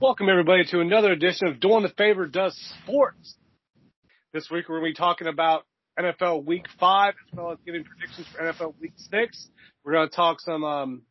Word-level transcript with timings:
Welcome 0.00 0.28
everybody 0.28 0.62
to 0.66 0.78
another 0.78 1.10
edition 1.10 1.48
of 1.48 1.58
Doing 1.58 1.82
the 1.82 1.88
Favor 1.88 2.24
Does 2.24 2.56
Sports. 2.84 3.34
This 4.32 4.48
week 4.48 4.68
we're 4.68 4.78
going 4.78 4.92
to 4.92 4.94
be 4.94 4.96
talking 4.96 5.26
about 5.26 5.66
NFL 5.98 6.44
Week 6.44 6.66
Five 6.78 7.14
as 7.26 7.36
well 7.36 7.50
as 7.50 7.58
giving 7.66 7.82
predictions 7.82 8.28
for 8.28 8.40
NFL 8.40 8.74
Week 8.80 8.92
Six. 8.94 9.48
We're 9.84 9.94
going 9.94 10.08
to 10.08 10.14
talk 10.14 10.40
some 10.40 10.62
um, 10.62 11.02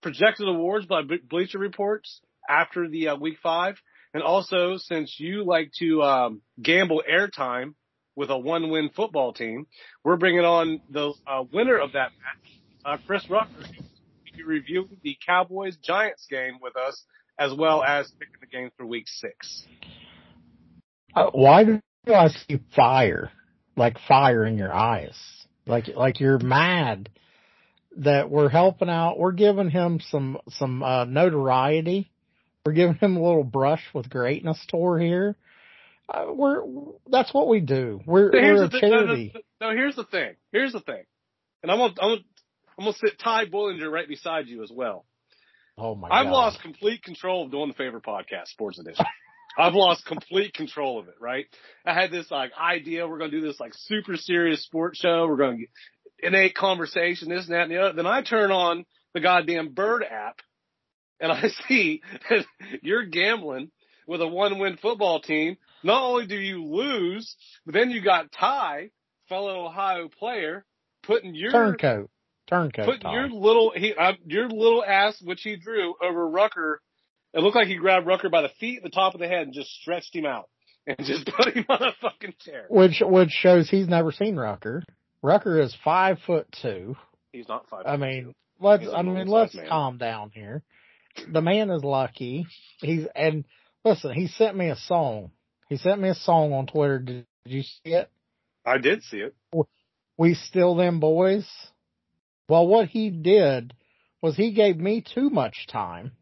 projected 0.00 0.48
awards 0.48 0.86
by 0.86 1.02
Bleacher 1.28 1.58
Reports 1.58 2.22
after 2.48 2.88
the 2.88 3.08
uh, 3.08 3.16
Week 3.16 3.36
Five, 3.42 3.74
and 4.14 4.22
also 4.22 4.78
since 4.78 5.16
you 5.20 5.44
like 5.44 5.72
to 5.80 6.02
um, 6.02 6.40
gamble 6.62 7.02
airtime 7.06 7.74
with 8.14 8.30
a 8.30 8.38
one-win 8.38 8.88
football 8.96 9.34
team, 9.34 9.66
we're 10.04 10.16
bringing 10.16 10.40
on 10.40 10.80
the 10.88 11.12
uh, 11.26 11.44
winner 11.52 11.76
of 11.76 11.92
that 11.92 12.12
match, 12.22 12.60
uh, 12.86 12.96
Chris 13.06 13.28
Rucker, 13.28 13.62
to 13.62 14.32
be 14.34 14.42
reviewing 14.42 14.96
the 15.02 15.18
Cowboys 15.26 15.76
Giants 15.76 16.26
game 16.30 16.54
with 16.62 16.78
us 16.78 17.04
as 17.38 17.52
well 17.54 17.82
as 17.82 18.10
picking 18.18 18.34
the 18.40 18.46
game 18.46 18.70
for 18.76 18.86
week 18.86 19.06
six. 19.06 19.64
Uh, 21.14 21.30
why 21.32 21.64
do 21.64 21.80
I 22.06 22.28
see 22.28 22.60
fire? 22.74 23.30
Like 23.76 23.98
fire 24.08 24.44
in 24.44 24.56
your 24.56 24.72
eyes. 24.72 25.16
Like, 25.66 25.88
like 25.88 26.20
you're 26.20 26.38
mad 26.38 27.10
that 27.98 28.30
we're 28.30 28.48
helping 28.48 28.88
out. 28.88 29.18
We're 29.18 29.32
giving 29.32 29.70
him 29.70 30.00
some, 30.10 30.38
some, 30.50 30.82
uh, 30.82 31.04
notoriety. 31.04 32.10
We're 32.64 32.72
giving 32.72 32.96
him 32.96 33.16
a 33.16 33.22
little 33.22 33.44
brush 33.44 33.82
with 33.94 34.10
greatness 34.10 34.58
tour 34.68 34.98
here. 34.98 35.36
Uh, 36.08 36.26
we're, 36.32 36.62
that's 37.10 37.32
what 37.34 37.48
we 37.48 37.60
do. 37.60 38.00
We're, 38.06 38.30
So 38.32 38.38
we're 38.38 38.64
a 38.64 38.68
the 38.68 38.80
thing. 38.80 38.90
No, 38.90 38.96
no, 38.96 39.06
charity. 39.06 39.34
no, 39.60 39.70
here's 39.70 39.96
the 39.96 40.04
thing. 40.04 40.34
Here's 40.52 40.72
the 40.72 40.80
thing. 40.80 41.02
And 41.62 41.72
I'm 41.72 41.78
gonna, 41.78 41.94
I'm 42.00 42.08
gonna, 42.10 42.20
I'm 42.78 42.84
gonna 42.84 42.96
sit 42.98 43.18
Ty 43.18 43.46
Bullinger 43.46 43.90
right 43.90 44.06
beside 44.08 44.46
you 44.46 44.62
as 44.62 44.70
well. 44.72 45.04
Oh 45.78 45.94
my 45.94 46.08
I've 46.08 46.26
God. 46.26 46.32
lost 46.32 46.62
complete 46.62 47.02
control 47.02 47.44
of 47.44 47.50
doing 47.50 47.68
the 47.68 47.74
favorite 47.74 48.04
podcast, 48.04 48.46
Sports 48.46 48.78
Edition. 48.78 49.04
I've 49.58 49.74
lost 49.74 50.04
complete 50.04 50.52
control 50.52 50.98
of 50.98 51.08
it, 51.08 51.14
right? 51.20 51.46
I 51.84 51.94
had 51.94 52.10
this 52.10 52.30
like 52.30 52.52
idea, 52.60 53.08
we're 53.08 53.18
gonna 53.18 53.30
do 53.30 53.40
this 53.40 53.58
like 53.58 53.72
super 53.74 54.16
serious 54.16 54.62
sports 54.62 54.98
show, 54.98 55.26
we're 55.26 55.36
gonna 55.36 55.58
get 55.58 55.68
innate 56.22 56.54
conversation, 56.54 57.28
this 57.28 57.46
and 57.46 57.54
that 57.54 57.62
and 57.62 57.70
the 57.70 57.80
other. 57.80 57.94
Then 57.94 58.06
I 58.06 58.22
turn 58.22 58.50
on 58.50 58.84
the 59.14 59.20
goddamn 59.20 59.72
Bird 59.72 60.02
app 60.02 60.40
and 61.20 61.32
I 61.32 61.48
see 61.68 62.02
that 62.28 62.44
you're 62.82 63.06
gambling 63.06 63.70
with 64.06 64.20
a 64.20 64.28
one 64.28 64.58
win 64.58 64.76
football 64.76 65.20
team. 65.20 65.56
Not 65.82 66.02
only 66.02 66.26
do 66.26 66.36
you 66.36 66.64
lose, 66.64 67.36
but 67.64 67.74
then 67.74 67.90
you 67.90 68.02
got 68.02 68.32
Ty, 68.32 68.90
fellow 69.28 69.66
Ohio 69.66 70.08
player, 70.08 70.64
putting 71.02 71.34
your 71.34 71.52
Turncoat. 71.52 72.10
Turncoat. 72.46 72.86
put 72.86 73.00
Tom. 73.00 73.14
your 73.14 73.28
little 73.28 73.72
he 73.74 73.94
uh, 73.94 74.12
your 74.24 74.48
little 74.48 74.84
ass, 74.84 75.20
which 75.22 75.42
he 75.42 75.56
drew 75.56 75.94
over 76.02 76.28
Rucker. 76.28 76.80
It 77.34 77.40
looked 77.40 77.56
like 77.56 77.68
he 77.68 77.76
grabbed 77.76 78.06
Rucker 78.06 78.30
by 78.30 78.42
the 78.42 78.50
feet, 78.60 78.82
the 78.82 78.88
top 78.88 79.14
of 79.14 79.20
the 79.20 79.28
head, 79.28 79.42
and 79.42 79.52
just 79.52 79.70
stretched 79.70 80.14
him 80.14 80.24
out 80.24 80.48
and 80.86 80.96
just 81.04 81.26
put 81.36 81.54
him 81.54 81.66
on 81.68 81.82
a 81.82 81.92
fucking 82.00 82.34
chair. 82.40 82.66
which, 82.68 83.02
which 83.04 83.30
shows 83.30 83.68
he's 83.68 83.88
never 83.88 84.12
seen 84.12 84.36
Rucker. 84.36 84.82
Rucker 85.22 85.60
is 85.60 85.76
five 85.84 86.18
foot 86.26 86.46
two. 86.62 86.96
He's 87.32 87.48
not 87.48 87.68
five. 87.68 87.84
I 87.86 87.96
mean, 87.96 88.24
two. 88.26 88.34
let's, 88.60 88.84
He's 88.84 88.92
I 88.92 89.02
mean, 89.02 89.26
let's 89.26 89.54
man. 89.54 89.68
calm 89.68 89.98
down 89.98 90.30
here. 90.32 90.62
The 91.30 91.40
man 91.40 91.70
is 91.70 91.82
lucky. 91.82 92.46
He's, 92.78 93.06
and 93.14 93.44
listen, 93.84 94.12
he 94.12 94.28
sent 94.28 94.56
me 94.56 94.68
a 94.68 94.76
song. 94.76 95.30
He 95.68 95.76
sent 95.76 96.00
me 96.00 96.10
a 96.10 96.14
song 96.14 96.52
on 96.52 96.66
Twitter. 96.66 96.98
Did, 97.00 97.26
did 97.44 97.52
you 97.52 97.62
see 97.62 97.92
it? 97.92 98.10
I 98.64 98.78
did 98.78 99.02
see 99.02 99.18
it. 99.18 99.34
We 100.18 100.34
still 100.34 100.74
them 100.76 101.00
boys. 101.00 101.46
Well, 102.48 102.66
what 102.66 102.88
he 102.88 103.10
did 103.10 103.74
was 104.22 104.36
he 104.36 104.52
gave 104.52 104.76
me 104.76 105.02
too 105.02 105.30
much 105.30 105.66
time. 105.68 106.12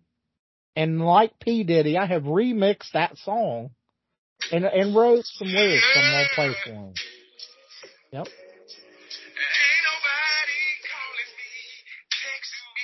And 0.77 1.05
like 1.05 1.39
P. 1.39 1.63
Diddy, 1.65 1.97
I 1.97 2.07
have 2.07 2.23
remixed 2.23 2.93
that 2.95 3.17
song 3.19 3.71
and, 4.51 4.65
and 4.65 4.95
wrote 4.95 5.25
some 5.25 5.49
lyrics 5.49 5.85
I'm 5.97 6.27
play 6.35 6.55
for 6.65 6.71
him. 6.71 6.95
Yep. 8.13 8.27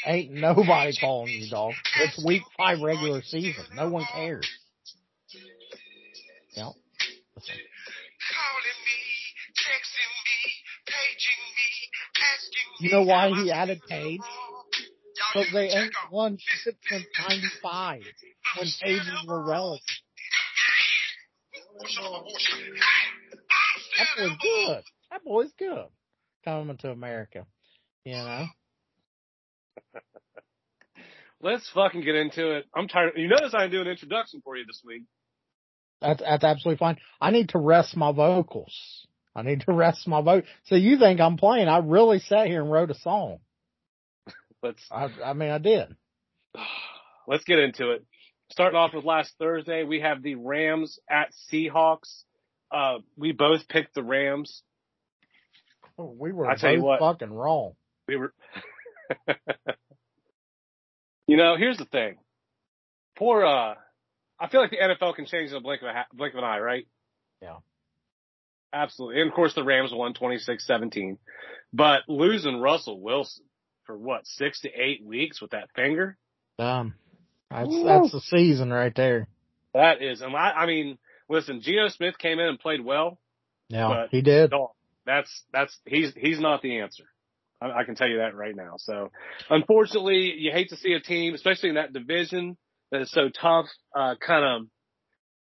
Ain't 0.07 0.33
nobody 0.33 0.97
calling 0.99 1.29
you, 1.29 1.51
dog. 1.51 1.73
It's 2.01 2.25
week 2.25 2.43
five 2.57 2.81
regular 2.81 3.23
season. 3.23 3.65
No 3.75 3.89
one 3.91 4.05
cares. 4.15 4.49
You 12.81 12.91
know 12.91 13.03
why 13.03 13.29
he 13.31 13.51
added 13.51 13.81
Page? 13.89 14.21
Because 15.35 15.53
they 15.53 15.69
ain't 15.69 15.93
won 16.11 16.39
shit 16.41 16.77
since 16.89 17.05
95 17.29 18.01
when 18.59 18.69
pages 18.81 19.25
were 19.27 19.45
relevant. 19.45 19.83
That 23.99 24.09
boy's 24.17 24.33
good. 24.41 24.83
That 25.11 25.25
boy's 25.25 25.53
good. 25.59 25.87
Coming 26.45 26.77
to 26.79 26.91
America. 26.91 27.47
You 28.05 28.15
know? 28.15 28.47
Let's 31.43 31.71
fucking 31.71 32.03
get 32.03 32.15
into 32.15 32.57
it. 32.57 32.67
I'm 32.75 32.89
tired. 32.89 33.13
You 33.17 33.29
notice 33.29 33.55
I 33.55 33.63
didn't 33.63 33.73
do 33.73 33.81
an 33.83 33.89
introduction 33.89 34.41
for 34.45 34.57
you 34.57 34.65
this 34.67 34.83
week. 34.85 35.03
That's 36.01 36.21
that's 36.21 36.45
absolutely 36.45 36.79
fine. 36.79 36.97
I 37.21 37.31
need 37.31 37.51
to 37.51 37.59
rest 37.59 37.97
my 37.97 38.13
vocals. 38.13 39.07
I 39.35 39.43
need 39.43 39.63
to 39.63 39.73
rest 39.73 40.07
my 40.07 40.21
vote. 40.21 40.45
So 40.65 40.75
you 40.75 40.99
think 40.99 41.21
I'm 41.21 41.37
playing? 41.37 41.69
I 41.69 41.79
really 41.79 42.19
sat 42.21 42.47
here 42.47 42.63
and 42.63 42.71
wrote 42.71 42.91
a 42.91 42.95
song. 42.95 43.39
Let's 44.63 44.83
I, 44.91 45.09
I 45.25 45.33
mean, 45.33 45.51
I 45.51 45.59
did. 45.59 45.97
let's 47.27 47.45
get 47.45 47.59
into 47.59 47.93
it. 47.93 48.05
Starting 48.51 48.77
off 48.77 48.93
with 48.93 49.05
last 49.05 49.33
Thursday, 49.39 49.85
we 49.85 50.01
have 50.01 50.23
the 50.23 50.35
Rams 50.35 50.99
at 51.09 51.29
Seahawks. 51.51 52.25
Uh, 52.71 52.99
we 53.17 53.33
both 53.33 53.69
picked 53.69 53.95
the 53.95 54.03
Rams. 54.03 54.63
We 55.97 56.33
were 56.33 56.49
I 56.49 56.57
tell 56.57 56.73
you 56.73 56.83
what. 56.83 56.99
fucking 57.01 57.33
wrong. 57.33 57.75
We 58.09 58.17
were. 58.17 58.33
you 61.27 61.37
know, 61.37 61.57
here's 61.57 61.77
the 61.77 61.85
thing. 61.85 62.17
Poor. 63.17 63.45
Uh, 63.45 63.75
I 64.41 64.49
feel 64.49 64.61
like 64.61 64.71
the 64.71 64.79
NFL 64.79 65.15
can 65.15 65.27
change 65.27 65.51
in 65.51 65.57
a 65.57 65.61
blink 65.61 65.83
of 65.83 65.89
a 65.89 65.93
ha- 65.93 66.07
blink 66.13 66.35
of 66.35 66.39
an 66.39 66.45
eye, 66.45 66.59
right? 66.59 66.87
Yeah. 67.43 67.57
Absolutely. 68.73 69.21
And 69.21 69.31
of 69.31 69.35
course, 69.35 69.55
the 69.55 69.65
Rams 69.65 69.91
won 69.93 70.15
26-17. 70.15 71.19
But 71.73 72.03
losing 72.09 72.61
Russell 72.61 73.01
Wilson 73.01 73.45
for 73.85 73.97
what 73.97 74.27
six 74.27 74.61
to 74.61 74.69
eight 74.69 75.05
weeks 75.05 75.41
with 75.41 75.51
that 75.53 75.71
finger. 75.75 76.17
Um, 76.59 76.95
that's 77.51 77.69
Woo. 77.69 77.85
that's 77.85 78.13
the 78.13 78.21
season 78.21 78.73
right 78.73 78.95
there. 78.95 79.29
That 79.75 80.03
is, 80.03 80.21
and 80.21 80.35
I, 80.37 80.51
I 80.51 80.67
mean, 80.67 80.99
listen, 81.29 81.61
Geno 81.61 81.89
Smith 81.89 82.19
came 82.19 82.39
in 82.39 82.47
and 82.47 82.59
played 82.59 82.85
well. 82.85 83.19
Yeah, 83.69 84.07
he 84.11 84.21
did. 84.21 84.53
That's 85.07 85.45
that's 85.53 85.77
he's 85.87 86.13
he's 86.17 86.41
not 86.41 86.63
the 86.63 86.81
answer. 86.81 87.05
I, 87.61 87.81
I 87.81 87.85
can 87.85 87.95
tell 87.95 88.09
you 88.09 88.19
that 88.19 88.35
right 88.35 88.55
now. 88.55 88.75
So, 88.79 89.11
unfortunately, 89.49 90.35
you 90.39 90.53
hate 90.53 90.71
to 90.71 90.77
see 90.77 90.93
a 90.93 91.01
team, 91.01 91.35
especially 91.35 91.71
in 91.71 91.75
that 91.77 91.93
division 91.93 92.57
that 92.91 93.01
is 93.01 93.11
so 93.11 93.29
tough, 93.29 93.67
uh, 93.95 94.15
kind 94.25 94.45
of 94.45 94.69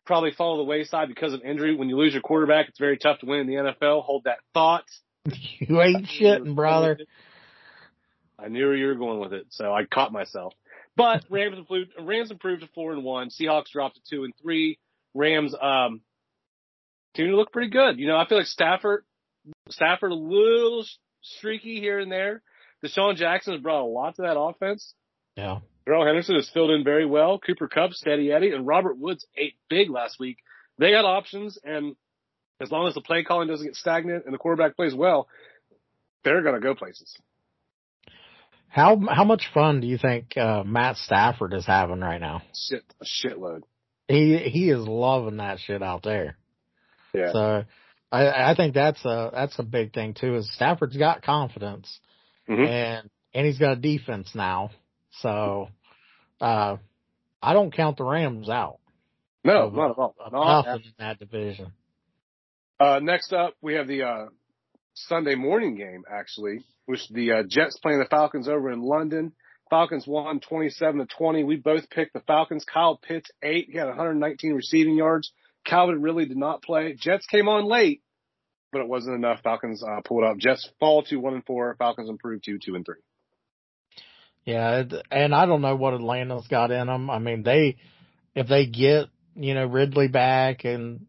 probably 0.08 0.32
fall 0.32 0.56
to 0.56 0.62
the 0.62 0.64
wayside 0.64 1.10
because 1.10 1.34
of 1.34 1.42
injury. 1.44 1.76
When 1.76 1.90
you 1.90 1.98
lose 1.98 2.14
your 2.14 2.22
quarterback, 2.22 2.70
it's 2.70 2.80
very 2.80 2.98
tough 2.98 3.20
to 3.20 3.26
win 3.28 3.42
in 3.42 3.48
the 3.48 3.54
NFL. 3.54 4.04
Hold 4.04 4.24
that 4.24 4.40
thought. 4.54 4.86
You 5.60 5.82
ain't 5.82 6.08
shitting, 6.08 6.56
brother. 6.56 6.98
I 8.40 8.48
knew 8.48 8.66
where 8.68 8.76
you 8.76 8.88
were 8.88 8.96
going 8.96 9.20
with 9.20 9.34
it, 9.34 9.48
so 9.50 9.74
I 9.74 9.84
caught 9.84 10.14
myself. 10.14 10.54
But 10.96 11.26
Rams 11.30 11.58
improved, 11.58 11.92
Rams 12.00 12.32
improved 12.32 12.62
to 12.62 12.70
four 12.74 12.94
and 12.94 13.04
one. 13.04 13.30
Seahawks 13.30 13.72
dropped 13.72 13.96
to 13.96 14.02
two 14.10 14.24
and 14.24 14.34
three. 14.42 14.80
Rams, 15.14 15.54
um, 15.60 16.02
to 17.16 17.24
look 17.24 17.52
pretty 17.52 17.72
good. 17.72 18.00
You 18.00 18.08
know, 18.08 18.16
I 18.16 18.28
feel 18.28 18.38
like 18.38 18.48
Stafford, 18.48 19.04
Stafford 19.70 20.12
a 20.12 20.16
little 20.16 20.86
streaky 21.22 21.80
here 21.80 22.00
and 22.00 22.12
there. 22.12 22.42
DeSean 22.84 23.16
Jackson 23.16 23.54
has 23.54 23.62
brought 23.62 23.84
a 23.84 23.86
lot 23.86 24.16
to 24.16 24.22
that 24.22 24.40
offense. 24.40 24.94
Yeah. 25.36 25.60
Darrell 25.88 26.06
Henderson 26.06 26.36
has 26.36 26.50
filled 26.50 26.72
in 26.72 26.84
very 26.84 27.06
well. 27.06 27.40
Cooper 27.40 27.70
Kupp, 27.70 27.94
steady 27.94 28.30
Eddie, 28.30 28.52
and 28.52 28.68
Robert 28.68 28.98
Woods 28.98 29.26
ate 29.38 29.56
big 29.70 29.90
last 29.90 30.20
week. 30.20 30.38
They 30.78 30.92
got 30.92 31.06
options, 31.06 31.58
and 31.64 31.96
as 32.60 32.70
long 32.70 32.90
as 32.90 32.94
the 32.94 33.00
play 33.00 33.24
calling 33.24 33.48
doesn't 33.48 33.66
get 33.66 33.76
stagnant 33.78 34.26
and 34.26 34.34
the 34.34 34.38
quarterback 34.38 34.76
plays 34.76 34.94
well, 34.94 35.30
they're 36.26 36.42
going 36.42 36.56
to 36.56 36.62
go 36.62 36.76
places. 36.76 37.16
How 38.68 39.00
how 39.10 39.24
much 39.24 39.44
fun 39.54 39.80
do 39.80 39.88
you 39.88 39.98
think 39.98 40.36
uh, 40.36 40.64
Matt 40.66 40.98
Stafford 40.98 41.54
is 41.54 41.66
having 41.66 42.02
right 42.02 42.20
now? 42.20 42.42
Shit, 42.54 42.84
a 43.02 43.06
shitload. 43.06 43.62
He 44.10 44.38
he 44.40 44.70
is 44.70 44.86
loving 44.86 45.38
that 45.38 45.60
shit 45.60 45.82
out 45.82 46.04
there. 46.04 46.36
Yeah. 47.14 47.32
So 47.32 47.64
I 48.12 48.52
I 48.52 48.56
think 48.58 48.74
that's 48.74 49.04
a 49.06 49.30
that's 49.34 49.58
a 49.58 49.64
big 49.64 49.94
thing 49.94 50.16
too. 50.16 50.36
Is 50.36 50.54
Stafford's 50.54 50.98
got 50.98 51.22
confidence 51.24 51.98
Mhm. 52.50 52.68
and 52.68 53.10
and 53.34 53.48
he's 53.48 53.58
got 53.58 53.78
a 53.78 53.78
defense 53.78 54.36
now. 54.36 54.72
So 55.22 55.70
uh 56.42 56.78
I 57.42 57.54
don't 57.54 57.74
count 57.74 57.98
the 57.98 58.04
Rams 58.04 58.50
out. 58.50 58.80
No, 59.44 59.70
not 59.70 59.92
at 59.92 59.98
all. 59.98 60.16
Not 60.32 60.66
nothing 60.66 60.86
in 60.86 60.94
that 61.00 61.20
division. 61.20 61.72
Uh, 62.80 63.00
next 63.02 63.32
up, 63.32 63.54
we 63.62 63.76
have 63.76 63.88
the 63.88 64.04
uh, 64.04 64.26
Sunday 64.94 65.36
morning 65.36 65.76
game, 65.76 66.04
actually, 66.12 66.66
which 66.86 67.08
the 67.10 67.32
uh, 67.32 67.44
Jets 67.48 67.80
playing 67.80 68.00
the 68.00 68.06
Falcons 68.06 68.48
over 68.48 68.72
in 68.72 68.82
London. 68.82 69.34
Falcons 69.70 70.06
won 70.08 70.40
27 70.40 71.00
to 71.00 71.06
20. 71.06 71.44
We 71.44 71.56
both 71.58 71.90
picked 71.90 72.14
the 72.14 72.22
Falcons. 72.22 72.66
Kyle 72.66 72.98
Pitts, 72.98 73.30
eight. 73.44 73.70
He 73.72 73.78
had 73.78 73.88
119 73.88 74.54
receiving 74.54 74.96
yards. 74.96 75.32
Calvin 75.66 76.02
really 76.02 76.26
did 76.26 76.38
not 76.38 76.62
play. 76.62 76.96
Jets 76.98 77.26
came 77.26 77.48
on 77.48 77.66
late, 77.66 78.02
but 78.72 78.82
it 78.82 78.88
wasn't 78.88 79.16
enough. 79.16 79.42
Falcons 79.44 79.84
uh, 79.84 80.02
pulled 80.06 80.24
up. 80.24 80.38
Jets 80.38 80.70
fall 80.80 81.04
to 81.04 81.18
one 81.18 81.34
and 81.34 81.46
four. 81.46 81.76
Falcons 81.78 82.10
improved 82.10 82.46
to 82.46 82.58
two 82.60 82.76
and 82.76 82.86
three. 82.86 83.02
Yeah, 84.48 84.86
and 85.12 85.36
I 85.36 85.46
don't 85.46 85.60
know 85.60 85.76
what 85.76 85.94
Atlanta's 85.94 86.48
got 86.48 86.72
in 86.72 86.88
them. 86.88 87.10
I 87.10 87.20
mean, 87.20 87.44
they 87.44 87.76
if 88.34 88.48
they 88.48 88.66
get 88.66 89.08
you 89.36 89.54
know 89.54 89.66
Ridley 89.66 90.08
back 90.08 90.64
and 90.64 91.06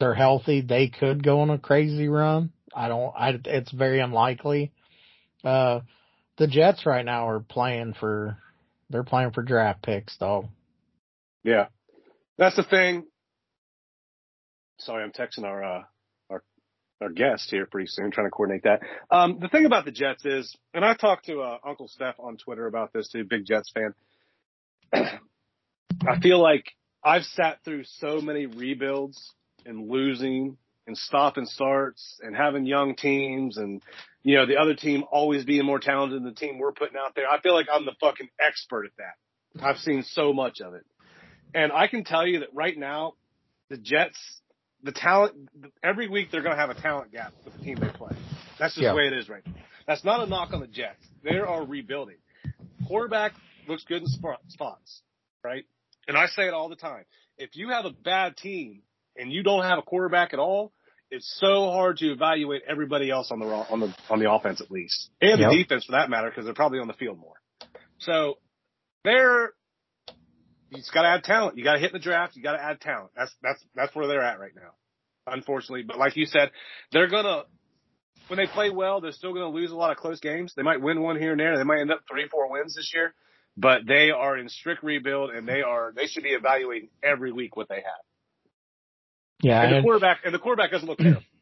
they're 0.00 0.14
healthy, 0.14 0.62
they 0.62 0.88
could 0.88 1.22
go 1.22 1.40
on 1.40 1.50
a 1.50 1.58
crazy 1.58 2.08
run. 2.08 2.50
I 2.74 2.88
don't. 2.88 3.12
I 3.14 3.38
it's 3.44 3.70
very 3.70 4.00
unlikely. 4.00 4.72
Uh, 5.44 5.80
the 6.38 6.46
Jets 6.46 6.86
right 6.86 7.04
now 7.04 7.28
are 7.28 7.40
playing 7.40 7.92
for 7.92 8.38
they're 8.88 9.04
playing 9.04 9.32
for 9.32 9.42
draft 9.42 9.82
picks 9.82 10.16
though. 10.16 10.48
Yeah, 11.44 11.66
that's 12.38 12.56
the 12.56 12.62
thing. 12.62 13.04
Sorry, 14.78 15.04
I'm 15.04 15.12
texting 15.12 15.44
our 15.44 15.62
uh, 15.62 15.82
our 17.00 17.10
guest 17.10 17.50
here 17.50 17.66
pretty 17.66 17.88
soon, 17.88 18.10
trying 18.10 18.26
to 18.26 18.30
coordinate 18.30 18.64
that. 18.64 18.80
Um, 19.10 19.38
the 19.40 19.48
thing 19.48 19.66
about 19.66 19.84
the 19.84 19.92
Jets 19.92 20.24
is, 20.24 20.56
and 20.74 20.84
I 20.84 20.94
talked 20.94 21.26
to 21.26 21.40
uh, 21.40 21.58
Uncle 21.64 21.88
Steph 21.88 22.16
on 22.18 22.36
Twitter 22.36 22.66
about 22.66 22.92
this 22.92 23.08
too, 23.08 23.24
big 23.24 23.46
Jets 23.46 23.72
fan. 23.72 23.94
I 24.92 26.20
feel 26.20 26.40
like 26.40 26.64
I've 27.04 27.24
sat 27.24 27.58
through 27.64 27.84
so 27.84 28.20
many 28.20 28.46
rebuilds 28.46 29.32
and 29.64 29.88
losing 29.88 30.56
and 30.86 30.96
stop 30.96 31.36
and 31.36 31.48
starts 31.48 32.18
and 32.22 32.34
having 32.34 32.64
young 32.64 32.96
teams 32.96 33.58
and 33.58 33.82
you 34.22 34.36
know 34.36 34.46
the 34.46 34.56
other 34.56 34.74
team 34.74 35.04
always 35.12 35.44
being 35.44 35.64
more 35.64 35.78
talented 35.78 36.16
than 36.16 36.24
the 36.24 36.34
team 36.34 36.58
we're 36.58 36.72
putting 36.72 36.96
out 36.96 37.14
there. 37.14 37.28
I 37.28 37.40
feel 37.40 37.54
like 37.54 37.66
I'm 37.72 37.84
the 37.84 37.94
fucking 38.00 38.28
expert 38.40 38.86
at 38.86 38.92
that. 38.98 39.62
I've 39.64 39.78
seen 39.78 40.02
so 40.02 40.32
much 40.32 40.60
of 40.60 40.74
it. 40.74 40.84
And 41.54 41.72
I 41.72 41.86
can 41.86 42.04
tell 42.04 42.26
you 42.26 42.40
that 42.40 42.48
right 42.52 42.76
now, 42.76 43.14
the 43.70 43.76
Jets, 43.76 44.18
the 44.82 44.92
talent, 44.92 45.34
every 45.82 46.08
week 46.08 46.30
they're 46.30 46.42
going 46.42 46.54
to 46.54 46.60
have 46.60 46.70
a 46.70 46.80
talent 46.80 47.12
gap 47.12 47.32
with 47.44 47.54
the 47.54 47.60
team 47.64 47.76
they 47.80 47.88
play. 47.90 48.12
That's 48.58 48.74
just 48.74 48.82
Yeah. 48.84 48.90
the 48.90 48.96
way 48.96 49.06
it 49.06 49.12
is 49.12 49.28
right 49.28 49.44
now. 49.46 49.54
That's 49.86 50.04
not 50.04 50.20
a 50.22 50.26
knock 50.26 50.52
on 50.52 50.60
the 50.60 50.66
Jets. 50.66 51.04
They 51.24 51.36
are 51.38 51.64
rebuilding. 51.64 52.16
Quarterback 52.86 53.32
looks 53.66 53.84
good 53.84 54.02
in 54.02 54.08
spots, 54.48 55.02
right? 55.44 55.64
And 56.06 56.16
I 56.16 56.26
say 56.26 56.46
it 56.46 56.54
all 56.54 56.68
the 56.68 56.76
time. 56.76 57.04
If 57.36 57.56
you 57.56 57.70
have 57.70 57.84
a 57.84 57.90
bad 57.90 58.36
team 58.36 58.82
and 59.16 59.32
you 59.32 59.42
don't 59.42 59.64
have 59.64 59.78
a 59.78 59.82
quarterback 59.82 60.32
at 60.32 60.38
all, 60.38 60.72
it's 61.10 61.30
so 61.40 61.70
hard 61.70 61.98
to 61.98 62.12
evaluate 62.12 62.62
everybody 62.68 63.10
else 63.10 63.30
on 63.30 63.38
the 63.40 63.46
on 63.46 63.80
the 63.80 63.94
on 64.10 64.18
the 64.18 64.30
offense 64.30 64.60
at 64.60 64.70
least, 64.70 65.10
and 65.20 65.40
Yep. 65.40 65.50
the 65.50 65.56
defense 65.56 65.84
for 65.86 65.92
that 65.92 66.10
matter, 66.10 66.28
because 66.28 66.44
they're 66.44 66.54
probably 66.54 66.80
on 66.80 66.86
the 66.86 66.92
field 66.94 67.18
more. 67.18 67.40
So 67.98 68.38
they're 69.04 69.52
you 70.70 70.78
just 70.78 70.92
got 70.92 71.02
to 71.02 71.08
add 71.08 71.24
talent. 71.24 71.56
You 71.56 71.64
got 71.64 71.74
to 71.74 71.78
hit 71.78 71.92
the 71.92 71.98
draft. 71.98 72.36
You 72.36 72.42
got 72.42 72.52
to 72.52 72.62
add 72.62 72.80
talent. 72.80 73.10
That's 73.16 73.32
that's 73.42 73.64
that's 73.74 73.94
where 73.94 74.06
they're 74.06 74.22
at 74.22 74.38
right 74.38 74.52
now, 74.54 74.72
unfortunately. 75.26 75.82
But 75.82 75.98
like 75.98 76.16
you 76.16 76.26
said, 76.26 76.50
they're 76.92 77.08
gonna 77.08 77.44
when 78.28 78.38
they 78.38 78.46
play 78.46 78.70
well, 78.70 79.00
they're 79.00 79.12
still 79.12 79.32
gonna 79.32 79.48
lose 79.48 79.70
a 79.70 79.76
lot 79.76 79.90
of 79.90 79.96
close 79.96 80.20
games. 80.20 80.52
They 80.56 80.62
might 80.62 80.80
win 80.80 81.02
one 81.02 81.18
here 81.18 81.32
and 81.32 81.40
there. 81.40 81.56
They 81.56 81.64
might 81.64 81.80
end 81.80 81.90
up 81.90 82.00
three, 82.10 82.28
four 82.28 82.50
wins 82.50 82.74
this 82.74 82.92
year. 82.94 83.14
But 83.56 83.86
they 83.88 84.10
are 84.10 84.38
in 84.38 84.48
strict 84.48 84.84
rebuild, 84.84 85.30
and 85.30 85.48
they 85.48 85.62
are 85.62 85.92
they 85.96 86.06
should 86.06 86.22
be 86.22 86.30
evaluating 86.30 86.90
every 87.02 87.32
week 87.32 87.56
what 87.56 87.68
they 87.68 87.76
have. 87.76 88.04
Yeah, 89.42 89.62
And 89.62 89.76
the 89.76 89.82
quarterback 89.82 90.18
and 90.24 90.34
the 90.34 90.38
quarterback 90.38 90.70
doesn't 90.70 90.88
look 90.88 90.98
terrible. 90.98 91.22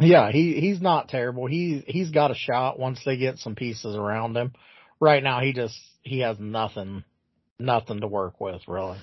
Yeah, 0.00 0.30
he 0.30 0.60
he's 0.60 0.80
not 0.80 1.08
terrible. 1.08 1.46
He 1.46 1.82
he's 1.84 2.10
got 2.10 2.30
a 2.30 2.34
shot 2.36 2.78
once 2.78 3.00
they 3.04 3.16
get 3.16 3.38
some 3.38 3.56
pieces 3.56 3.96
around 3.96 4.36
him. 4.36 4.52
Right 5.00 5.22
now, 5.22 5.40
he 5.40 5.52
just 5.52 5.76
he 6.02 6.20
has 6.20 6.38
nothing, 6.38 7.02
nothing 7.58 8.00
to 8.00 8.06
work 8.06 8.40
with 8.40 8.62
really. 8.66 8.98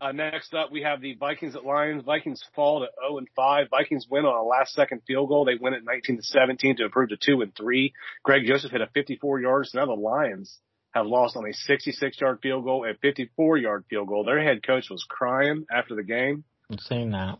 Uh, 0.00 0.12
next 0.12 0.52
up, 0.54 0.70
we 0.70 0.82
have 0.82 1.00
the 1.00 1.14
Vikings 1.14 1.56
at 1.56 1.64
Lions. 1.64 2.02
Vikings 2.04 2.42
fall 2.54 2.80
to 2.80 2.88
0 3.06 3.18
and 3.18 3.28
5. 3.34 3.68
Vikings 3.70 4.06
win 4.10 4.24
on 4.24 4.34
a 4.34 4.42
last 4.42 4.74
second 4.74 5.00
field 5.06 5.28
goal. 5.28 5.44
They 5.44 5.54
win 5.58 5.72
it 5.72 5.82
19 5.84 6.16
to 6.16 6.22
17 6.22 6.76
to 6.76 6.84
improve 6.84 7.10
to 7.10 7.16
2 7.16 7.40
and 7.40 7.54
3. 7.56 7.92
Greg 8.22 8.42
Joseph 8.46 8.72
hit 8.72 8.80
a 8.80 8.88
54 8.88 9.40
yards. 9.40 9.70
So 9.70 9.78
now 9.78 9.86
the 9.86 9.92
Lions 9.92 10.58
have 10.92 11.06
lost 11.06 11.36
on 11.36 11.48
a 11.48 11.52
66 11.52 12.20
yard 12.20 12.38
field 12.42 12.64
goal 12.64 12.84
and 12.84 12.98
54 13.00 13.56
yard 13.58 13.84
field 13.88 14.08
goal. 14.08 14.24
Their 14.24 14.42
head 14.42 14.64
coach 14.64 14.90
was 14.90 15.04
crying 15.08 15.64
after 15.74 15.94
the 15.94 16.04
game. 16.04 16.44
I've 16.70 16.80
seen 16.80 17.12
that. 17.12 17.38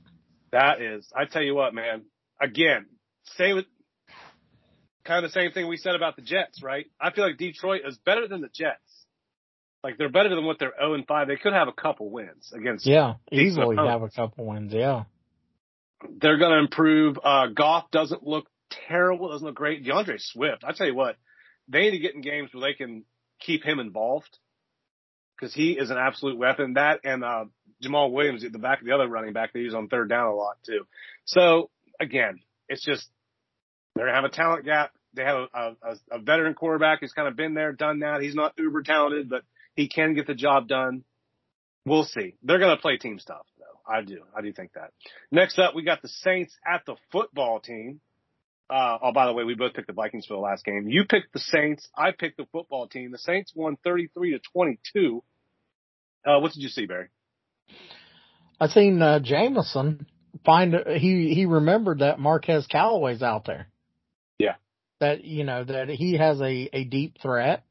That 0.52 0.81
is, 0.81 1.06
I 1.17 1.25
tell 1.25 1.43
you 1.43 1.55
what, 1.55 1.75
man. 1.75 2.05
Again, 2.40 2.87
say 3.37 3.52
with 3.52 3.67
kind 5.05 5.25
of 5.25 5.31
the 5.31 5.40
same 5.40 5.52
thing 5.52 5.69
we 5.69 5.76
said 5.76 5.94
about 5.94 6.17
the 6.17 6.22
Jets, 6.22 6.62
right? 6.62 6.87
I 7.00 7.10
feel 7.10 7.26
like 7.26 7.37
Detroit 7.37 7.82
is 7.87 7.99
better 7.99 8.26
than 8.26 8.40
the 8.40 8.49
Jets. 8.49 8.81
Like 9.84 9.98
they're 9.98 10.08
better 10.08 10.31
than 10.31 10.46
what 10.46 10.58
they're 10.58 10.72
0 10.81 10.94
and 10.94 11.06
5. 11.06 11.28
They 11.28 11.36
could 11.36 11.52
have 11.52 11.69
a 11.69 11.72
couple 11.72 12.10
wins 12.10 12.50
against 12.56 12.86
Yeah, 12.86 13.14
easily 13.31 13.76
have 13.76 14.02
a 14.02 14.08
couple 14.08 14.46
wins. 14.46 14.72
Yeah, 14.72 15.04
they're 16.08 16.38
going 16.38 16.52
to 16.52 16.58
improve. 16.58 17.19
Uh, 17.22 17.48
Goff 17.48 17.90
doesn't 17.90 18.26
look 18.26 18.46
terrible, 18.88 19.28
doesn't 19.28 19.46
look 19.46 19.54
great. 19.54 19.84
D'Andre 19.84 20.16
Swift, 20.19 20.64
I 20.64 20.72
tell 20.72 20.86
you 20.86 20.94
what, 20.94 21.16
they 21.69 21.81
need 21.81 21.90
to 21.90 21.98
get 21.98 22.14
in 22.14 22.22
games 22.22 22.48
where 22.54 22.62
they 22.62 22.75
can 22.75 23.04
keep 23.38 23.62
him 23.62 23.78
involved 23.78 24.38
because 25.36 25.52
he 25.52 25.72
is 25.72 25.90
an 25.90 25.98
absolute 25.98 26.38
weapon. 26.38 26.75
That 26.75 27.00
and 27.04 27.22
uh, 27.22 27.44
Jamaal 27.82 28.10
Williams 28.10 28.42
at 28.42 28.52
the 28.52 28.58
back 28.58 28.81
of 28.81 28.86
the 28.86 28.94
other 28.94 29.06
running 29.06 29.34
back 29.34 29.52
they 29.52 29.60
use 29.60 29.75
on 29.75 29.88
third 29.88 30.08
down 30.08 30.28
a 30.28 30.34
lot 30.34 30.56
too. 30.64 30.86
So 31.26 31.69
again, 32.00 32.40
it's 32.70 32.82
just 32.82 33.06
they're 33.94 34.06
going 34.06 34.14
to 34.14 34.22
have 34.22 34.31
a 34.31 34.34
talent 34.34 34.64
gap. 34.64 34.92
They 35.12 35.25
have 35.25 35.46
a, 35.54 35.58
a, 35.58 35.96
a 36.12 36.19
veteran 36.20 36.54
quarterback 36.54 37.00
who's 37.00 37.12
kind 37.12 37.28
of 37.28 37.36
been 37.36 37.52
there, 37.52 37.72
done 37.72 38.00
that. 38.00 38.22
He's 38.22 38.34
not 38.34 38.54
uber 38.56 38.82
talented, 38.82 39.28
but 39.28 39.42
he 39.75 39.88
can 39.88 40.15
get 40.15 40.26
the 40.26 40.35
job 40.35 40.69
done. 40.69 41.05
We'll 41.87 42.05
see. 42.05 42.37
They're 42.43 42.59
going 42.59 42.75
to 42.75 42.81
play 42.81 42.97
team 42.97 43.19
stuff, 43.19 43.46
though. 43.58 43.93
I 43.93 44.03
do. 44.03 44.22
I 44.37 44.41
do 44.41 44.53
think 44.53 44.72
that. 44.75 44.93
Next 45.31 45.58
up, 45.58 45.75
we 45.75 45.82
got 45.82 46.01
the 46.03 46.08
Saints 46.08 46.56
at 46.67 46.87
the 46.87 46.96
football 47.13 47.60
team. 47.60 48.01
Uh, 48.70 48.98
oh, 49.03 49.13
by 49.13 49.27
the 49.27 49.34
way, 49.34 49.44
we 49.44 49.55
both 49.55 49.75
picked 49.75 49.89
the 49.89 49.93
Vikings 49.93 50.25
for 50.27 50.34
the 50.34 50.41
last 50.41 50.65
game. 50.65 50.89
You 50.89 51.05
picked 51.05 51.34
the 51.34 51.41
Saints. 51.41 51.87
I 51.94 52.13
picked 52.13 52.39
the 52.39 52.46
football 52.51 52.89
team. 52.89 53.13
The 53.13 53.19
Saints 53.19 53.53
won 53.55 53.77
33 53.84 54.32
to 54.32 54.41
22. 54.53 55.22
Uh, 56.27 56.41
what 56.41 56.53
did 56.53 56.63
you 56.63 56.70
see, 56.70 56.87
Barry? 56.87 57.08
I 58.58 58.69
seen 58.69 59.03
uh, 59.03 59.20
Jameson 59.20 60.06
find 60.44 60.75
he 60.96 61.34
he 61.34 61.46
remembered 61.46 62.01
that 62.01 62.19
Marquez 62.19 62.67
Callaway's 62.67 63.22
out 63.22 63.44
there. 63.44 63.69
Yeah. 64.39 64.55
That 65.01 65.25
you 65.25 65.44
know 65.44 65.65
that 65.65 65.89
he 65.89 66.17
has 66.17 66.41
a 66.41 66.70
a 66.72 66.84
deep 66.84 67.19
threat. 67.20 67.65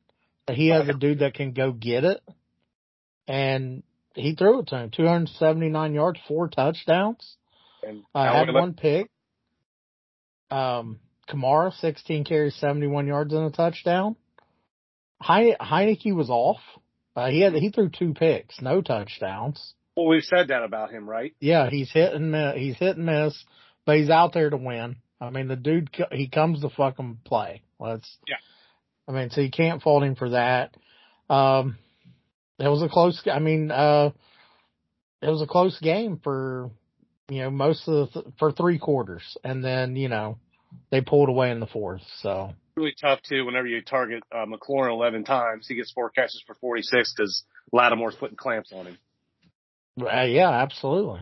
He 0.51 0.67
has 0.69 0.87
a 0.89 0.93
dude 0.93 1.19
that 1.19 1.33
can 1.35 1.53
go 1.53 1.71
get 1.71 2.03
it, 2.03 2.21
and 3.27 3.83
he 4.15 4.35
threw 4.35 4.59
it 4.59 4.67
to 4.67 4.77
him. 4.77 4.91
Two 4.91 5.07
hundred 5.07 5.29
seventy 5.29 5.69
nine 5.69 5.93
yards, 5.93 6.19
four 6.27 6.49
touchdowns. 6.49 7.37
And 7.81 8.03
Uh, 8.13 8.19
I 8.19 8.37
had 8.37 8.53
one 8.53 8.73
pick. 8.73 9.09
Um, 10.51 10.99
Kamara, 11.27 11.73
16 11.79 12.25
carries, 12.25 12.55
71 12.55 13.07
yards 13.07 13.33
and 13.33 13.45
a 13.45 13.49
touchdown. 13.49 14.15
Heine- 15.21 15.55
Heinicke 15.59 16.13
was 16.13 16.29
off. 16.29 16.59
Uh, 17.15 17.29
he 17.29 17.39
had, 17.41 17.53
he 17.53 17.69
threw 17.69 17.89
two 17.89 18.13
picks, 18.13 18.61
no 18.61 18.81
touchdowns. 18.81 19.73
Well, 19.95 20.07
we've 20.07 20.23
said 20.23 20.49
that 20.49 20.63
about 20.63 20.91
him, 20.91 21.09
right? 21.09 21.33
Yeah, 21.39 21.69
he's 21.69 21.91
hit 21.91 22.13
and 22.13 22.31
miss, 22.31 22.55
he's 22.55 22.77
hit 22.77 22.97
and 22.97 23.05
miss, 23.05 23.43
but 23.85 23.97
he's 23.97 24.09
out 24.09 24.33
there 24.33 24.49
to 24.49 24.57
win. 24.57 24.97
I 25.21 25.29
mean, 25.29 25.47
the 25.47 25.55
dude, 25.55 25.89
he 26.11 26.27
comes 26.27 26.61
to 26.61 26.69
fucking 26.69 27.19
play. 27.25 27.61
Let's, 27.79 28.17
Yeah. 28.27 28.35
I 29.07 29.11
mean, 29.11 29.29
so 29.29 29.41
you 29.41 29.51
can't 29.51 29.81
fault 29.81 30.03
him 30.03 30.15
for 30.15 30.29
that. 30.29 30.75
Um, 31.29 31.77
it 32.59 32.67
was 32.67 32.81
a 32.81 32.89
close, 32.89 33.21
I 33.31 33.39
mean, 33.39 33.71
uh, 33.71 34.11
it 35.21 35.29
was 35.29 35.41
a 35.41 35.47
close 35.47 35.79
game 35.79 36.19
for, 36.23 36.69
you 37.29 37.41
know, 37.41 37.49
most 37.49 37.87
of 37.87 38.13
the, 38.13 38.21
th- 38.21 38.33
for 38.39 38.51
three 38.51 38.79
quarters. 38.79 39.37
And 39.43 39.63
then, 39.63 39.95
you 39.95 40.09
know, 40.09 40.37
they 40.91 41.01
pulled 41.01 41.29
away 41.29 41.51
in 41.51 41.59
the 41.59 41.67
fourth. 41.67 42.01
So, 42.21 42.53
Really 42.75 42.95
tough 42.99 43.19
too. 43.21 43.45
Whenever 43.45 43.67
you 43.67 43.81
target 43.81 44.23
uh, 44.31 44.45
McLaurin 44.45 44.93
11 44.93 45.25
times, 45.25 45.67
he 45.67 45.75
gets 45.75 45.91
four 45.91 46.09
catches 46.09 46.41
for 46.45 46.55
46 46.55 47.13
because 47.15 47.43
Lattimore's 47.71 48.15
putting 48.15 48.35
clamps 48.35 48.71
on 48.73 48.87
him. 48.87 48.97
uh, 50.01 50.23
yeah, 50.23 50.49
absolutely. 50.49 51.21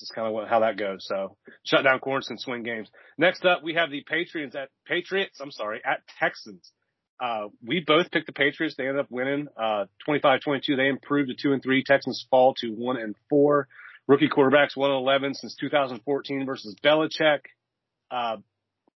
It's 0.00 0.10
kind 0.10 0.26
of 0.26 0.34
what, 0.34 0.48
how 0.48 0.60
that 0.60 0.76
goes. 0.76 1.06
So 1.08 1.36
shut 1.64 1.84
down 1.84 2.00
corners 2.00 2.26
and 2.28 2.38
swing 2.38 2.62
games. 2.62 2.88
Next 3.16 3.44
up, 3.44 3.62
we 3.62 3.74
have 3.74 3.90
the 3.90 4.02
Patriots 4.06 4.54
at 4.54 4.68
Patriots. 4.84 5.40
I'm 5.40 5.52
sorry, 5.52 5.80
at 5.84 6.00
Texans. 6.18 6.72
Uh, 7.22 7.48
we 7.64 7.78
both 7.86 8.10
picked 8.10 8.26
the 8.26 8.32
Patriots. 8.32 8.74
They 8.76 8.88
ended 8.88 9.04
up 9.04 9.06
winning, 9.08 9.46
uh, 9.56 9.84
25-22. 10.08 10.76
They 10.76 10.88
improved 10.88 11.30
to 11.30 11.36
two 11.40 11.52
and 11.52 11.62
three. 11.62 11.84
Texans 11.84 12.26
fall 12.28 12.54
to 12.54 12.70
one 12.70 12.96
and 12.96 13.14
four. 13.30 13.68
Rookie 14.08 14.28
quarterbacks 14.28 14.76
one 14.76 14.90
and 14.90 14.98
11 14.98 15.34
since 15.34 15.54
2014 15.54 16.44
versus 16.44 16.74
Belichick. 16.84 17.42
Uh, 18.10 18.38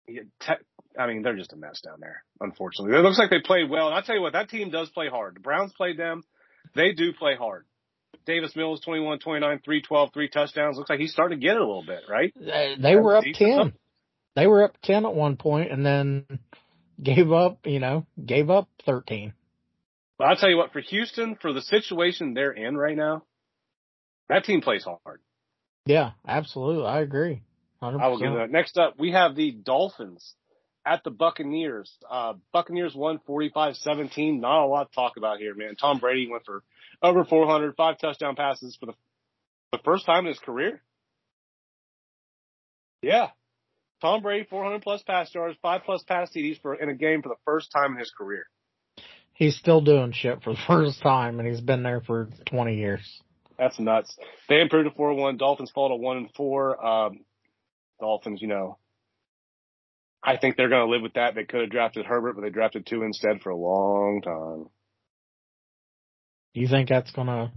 te- 0.08 0.54
I 0.98 1.06
mean, 1.06 1.22
they're 1.22 1.36
just 1.36 1.54
a 1.54 1.56
mess 1.56 1.82
down 1.82 2.00
there, 2.00 2.24
unfortunately. 2.42 2.98
It 2.98 3.02
looks 3.02 3.20
like 3.20 3.30
they 3.30 3.42
played 3.42 3.70
well. 3.70 3.88
And 3.88 3.96
I'll 3.96 4.02
tell 4.02 4.16
you 4.16 4.24
what, 4.24 4.34
that 4.34 4.50
team 4.50 4.72
does 4.72 4.90
play 4.90 5.08
hard. 5.08 5.36
The 5.36 5.42
Browns 5.42 5.74
played 5.78 6.00
them. 6.00 6.24
They 6.74 6.94
do 6.94 7.14
play 7.14 7.36
hard. 7.36 7.66
Davis 8.26 8.56
Mills, 8.56 8.82
21, 8.82 9.20
29, 9.20 9.60
312, 9.64 10.10
three 10.14 10.30
touchdowns. 10.30 10.78
Looks 10.78 10.90
like 10.90 11.00
he's 11.00 11.12
starting 11.12 11.40
to 11.40 11.46
get 11.46 11.56
it 11.56 11.62
a 11.62 11.66
little 11.66 11.86
bit, 11.86 12.02
right? 12.10 12.34
They, 12.40 12.76
they 12.80 12.96
were 12.96 13.18
up 13.18 13.24
ten. 13.36 13.74
They 14.36 14.48
were 14.48 14.64
up 14.64 14.78
ten 14.82 15.06
at 15.06 15.14
one 15.14 15.38
point, 15.38 15.72
and 15.72 15.86
then 15.86 16.26
gave 17.02 17.32
up. 17.32 17.66
You 17.66 17.80
know, 17.80 18.06
gave 18.24 18.50
up 18.50 18.70
thirteen. 18.86 19.34
But 20.18 20.26
I'll 20.26 20.36
tell 20.38 20.50
you 20.50 20.58
what, 20.58 20.72
for 20.72 20.80
Houston, 20.80 21.36
for 21.42 21.52
the 21.52 21.62
situation 21.62 22.34
they're 22.34 22.52
in 22.52 22.78
right 22.78 22.96
now, 22.96 23.24
that 24.30 24.46
team 24.46 24.62
plays 24.62 24.86
hard. 24.86 25.20
Yeah, 25.86 26.12
absolutely. 26.28 26.86
I 26.86 27.02
agree. 27.02 27.44
100%. 27.82 28.02
I 28.02 28.08
will 28.08 28.20
give 28.20 28.34
that. 28.34 28.50
Next 28.50 28.78
up, 28.78 28.96
we 28.98 29.12
have 29.12 29.36
the 29.36 29.52
Dolphins 29.52 30.34
at 30.86 31.04
the 31.04 31.12
Buccaneers. 31.12 31.92
Uh, 32.10 32.34
Buccaneers 32.54 32.96
won 32.96 33.20
45-17. 33.28 34.40
Not 34.40 34.66
a 34.66 34.68
lot 34.68 34.90
to 34.90 34.96
talk 34.96 35.18
about 35.18 35.40
here, 35.40 35.54
man. 35.54 35.76
Tom 35.76 36.00
Brady 36.00 36.28
went 36.30 36.46
for 36.46 36.64
over 37.02 37.26
400, 37.26 37.76
five 37.76 37.98
touchdown 38.00 38.36
passes 38.36 38.76
for 38.80 38.88
the, 38.88 38.94
the 39.72 39.80
first 39.84 40.06
time 40.06 40.26
in 40.26 40.28
his 40.28 40.40
career. 40.40 40.82
Yeah. 43.02 43.30
Tom 44.02 44.22
Brady, 44.22 44.46
400 44.50 44.82
plus 44.82 45.04
pass 45.04 45.34
yards, 45.34 45.58
five 45.62 45.82
plus 45.86 46.04
pass 46.04 46.30
TDs 46.36 46.62
for, 46.62 46.76
in 46.76 46.90
a 46.90 46.96
game 46.96 47.22
for 47.22 47.30
the 47.30 47.40
first 47.46 47.72
time 47.72 47.94
in 47.94 48.00
his 48.00 48.12
career. 48.18 48.46
He's 49.34 49.58
still 49.58 49.82
doing 49.82 50.12
shit 50.14 50.44
for 50.44 50.54
the 50.54 50.60
first 50.68 51.02
time, 51.02 51.40
and 51.40 51.48
he's 51.48 51.62
been 51.62 51.84
there 51.84 52.02
for 52.02 52.30
20 52.46 52.76
years. 52.76 53.22
That's 53.58 53.80
nuts. 53.80 54.16
They 54.50 54.60
improved 54.60 54.90
to 54.90 55.02
4-1. 55.02 55.38
Dolphins 55.38 55.72
fall 55.72 55.90
to 55.90 55.96
1 55.96 56.18
and 56.18 56.30
4. 56.36 56.86
Um, 56.86 57.20
Dolphins, 58.00 58.42
you 58.42 58.48
know, 58.48 58.78
I 60.24 60.38
think 60.38 60.58
they're 60.58 60.70
going 60.70 60.86
to 60.86 60.92
live 60.92 61.02
with 61.02 61.14
that. 61.14 61.36
They 61.36 61.44
could 61.44 61.62
have 61.62 61.70
drafted 61.70 62.06
Herbert, 62.06 62.34
but 62.34 62.42
they 62.42 62.50
drafted 62.50 62.86
two 62.86 63.04
instead 63.04 63.42
for 63.42 63.52
a 63.52 63.58
long 63.58 64.22
time. 64.22 64.70
You 66.54 66.70
think 66.70 66.88
that's 66.88 67.12
gonna 67.12 67.52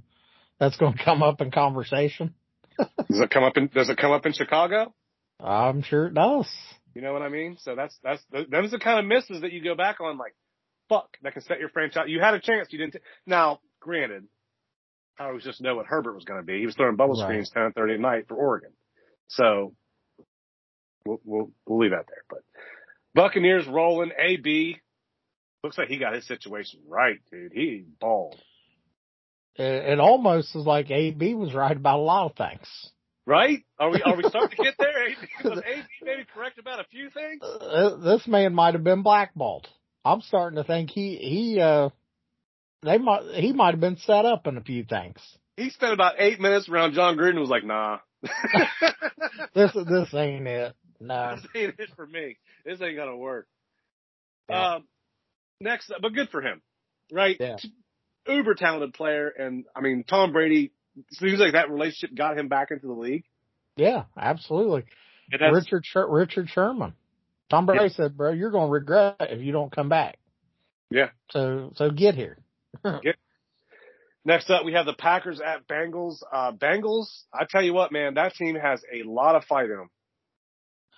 that's 0.58 0.76
gonna 0.76 0.96
come 1.02 1.22
up 1.22 1.40
in 1.40 1.52
conversation? 1.52 2.34
does 2.78 3.20
it 3.20 3.30
come 3.30 3.44
up 3.44 3.56
in 3.56 3.68
Does 3.68 3.88
it 3.88 3.96
come 3.96 4.10
up 4.10 4.26
in 4.26 4.32
Chicago? 4.32 4.92
I'm 5.40 5.82
sure 5.82 6.06
it 6.06 6.14
does. 6.14 6.48
You 6.94 7.02
know 7.02 7.12
what 7.12 7.22
I 7.22 7.28
mean? 7.28 7.56
So 7.60 7.74
that's 7.76 7.96
that's 8.02 8.22
those 8.32 8.46
are 8.52 8.68
the 8.68 8.78
kind 8.78 8.98
of 8.98 9.06
misses 9.06 9.42
that 9.42 9.52
you 9.52 9.62
go 9.62 9.74
back 9.76 10.00
on, 10.00 10.18
like, 10.18 10.34
fuck, 10.88 11.16
that 11.22 11.32
can 11.32 11.42
set 11.42 11.60
your 11.60 11.68
franchise. 11.68 12.06
You 12.08 12.20
had 12.20 12.34
a 12.34 12.40
chance, 12.40 12.68
you 12.70 12.78
didn't. 12.78 12.94
T- 12.94 12.98
now, 13.26 13.60
granted, 13.80 14.24
I 15.18 15.30
was 15.32 15.44
just 15.44 15.60
know 15.60 15.76
what 15.76 15.86
Herbert 15.86 16.14
was 16.14 16.24
going 16.24 16.40
to 16.40 16.46
be. 16.46 16.58
He 16.58 16.66
was 16.66 16.74
throwing 16.74 16.96
bubble 16.96 17.14
Right. 17.20 17.24
screens 17.26 17.50
ten 17.50 17.72
thirty 17.72 17.94
at 17.94 18.00
night 18.00 18.26
for 18.26 18.34
Oregon, 18.36 18.70
so 19.28 19.74
we'll 21.06 21.20
we'll 21.24 21.50
we'll 21.66 21.78
leave 21.78 21.92
that 21.92 22.06
there. 22.08 22.24
But 22.28 22.40
Buccaneers 23.14 23.66
rolling. 23.68 24.10
AB 24.18 24.78
looks 25.62 25.78
like 25.78 25.88
he 25.88 25.98
got 25.98 26.14
his 26.14 26.26
situation 26.26 26.80
right, 26.88 27.18
dude. 27.30 27.52
He 27.52 27.84
balled. 28.00 28.40
It, 29.56 29.64
it 29.92 30.00
almost 30.00 30.54
is 30.56 30.64
like 30.66 30.90
AB 30.90 31.34
was 31.34 31.52
right 31.54 31.76
about 31.76 31.98
a 31.98 32.02
lot 32.02 32.26
of 32.30 32.36
things. 32.36 32.66
Right? 33.26 33.58
Are 33.78 33.90
we 33.90 34.00
are 34.02 34.16
we 34.16 34.22
starting 34.24 34.56
to 34.56 34.62
get 34.64 34.74
there? 34.78 34.97
AB, 35.08 35.16
was 35.44 35.58
AB 35.58 35.86
maybe 36.02 36.24
correct 36.32 36.58
about 36.58 36.80
a 36.80 36.84
few 36.84 37.10
things? 37.10 37.40
Uh, 37.42 37.96
this 37.96 38.26
man 38.26 38.54
might 38.54 38.74
have 38.74 38.84
been 38.84 39.02
blackballed. 39.02 39.68
I'm 40.04 40.20
starting 40.20 40.56
to 40.56 40.64
think 40.64 40.90
he 40.90 41.16
he 41.16 41.60
uh 41.60 41.90
they 42.82 42.98
might 42.98 43.22
he 43.34 43.52
might 43.52 43.72
have 43.72 43.80
been 43.80 43.96
set 43.98 44.24
up 44.24 44.46
in 44.46 44.56
a 44.56 44.62
few 44.62 44.84
things. 44.84 45.20
He 45.56 45.70
spent 45.70 45.92
about 45.92 46.14
eight 46.18 46.40
minutes 46.40 46.68
around 46.68 46.94
Jon 46.94 47.16
Gruden 47.16 47.30
and 47.30 47.40
was 47.40 47.50
like, 47.50 47.64
nah. 47.64 47.98
This 49.54 49.72
this 49.72 50.14
ain't 50.14 50.46
it. 50.46 50.74
No. 51.00 51.36
this 51.42 51.46
ain't 51.54 51.74
it 51.78 51.90
for 51.96 52.06
me. 52.06 52.36
This 52.64 52.80
ain't 52.80 52.96
gonna 52.96 53.16
work. 53.16 53.46
Yeah. 54.48 54.74
Um, 54.74 54.84
next, 55.60 55.92
but 56.00 56.14
good 56.14 56.28
for 56.30 56.40
him, 56.40 56.62
right? 57.12 57.36
Yeah. 57.38 57.56
Uber 58.26 58.54
talented 58.54 58.94
player, 58.94 59.28
and 59.28 59.64
I 59.74 59.80
mean 59.80 60.04
Tom 60.08 60.32
Brady. 60.32 60.72
Seems 61.12 61.38
like 61.38 61.52
that 61.52 61.70
relationship 61.70 62.16
got 62.16 62.36
him 62.36 62.48
back 62.48 62.70
into 62.70 62.86
the 62.88 62.92
league. 62.92 63.24
Yeah, 63.78 64.04
absolutely. 64.16 64.84
Richard 65.54 65.84
Sher- 65.86 66.08
Richard 66.08 66.48
Sherman. 66.48 66.94
Tom 67.48 67.66
Brady 67.66 67.88
said, 67.88 68.16
"Bro, 68.16 68.32
you're 68.32 68.50
going 68.50 68.68
to 68.68 68.72
regret 68.72 69.16
it 69.20 69.30
if 69.30 69.40
you 69.40 69.52
don't 69.52 69.72
come 69.72 69.88
back." 69.88 70.18
Yeah. 70.90 71.10
So 71.30 71.72
so 71.76 71.90
get 71.90 72.14
here. 72.14 72.38
Next 74.24 74.50
up, 74.50 74.64
we 74.64 74.74
have 74.74 74.84
the 74.84 74.94
Packers 74.94 75.40
at 75.40 75.66
Bengals. 75.66 76.22
Uh, 76.30 76.52
Bengals, 76.52 77.06
I 77.32 77.44
tell 77.48 77.62
you 77.62 77.72
what, 77.72 77.92
man, 77.92 78.14
that 78.14 78.34
team 78.34 78.56
has 78.56 78.82
a 78.92 79.08
lot 79.08 79.36
of 79.36 79.44
fight 79.44 79.70
in 79.70 79.76
them. 79.76 79.90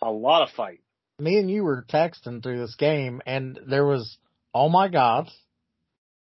A 0.02 0.10
lot 0.10 0.42
of 0.42 0.50
fight. 0.50 0.80
Me 1.20 1.38
and 1.38 1.50
you 1.50 1.62
were 1.62 1.84
texting 1.88 2.42
through 2.42 2.58
this 2.58 2.75
game, 2.75 3.20
and 3.26 3.58
there 3.68 3.87
was, 3.87 4.18
oh 4.54 4.68
my 4.68 4.88
god, 4.88 5.28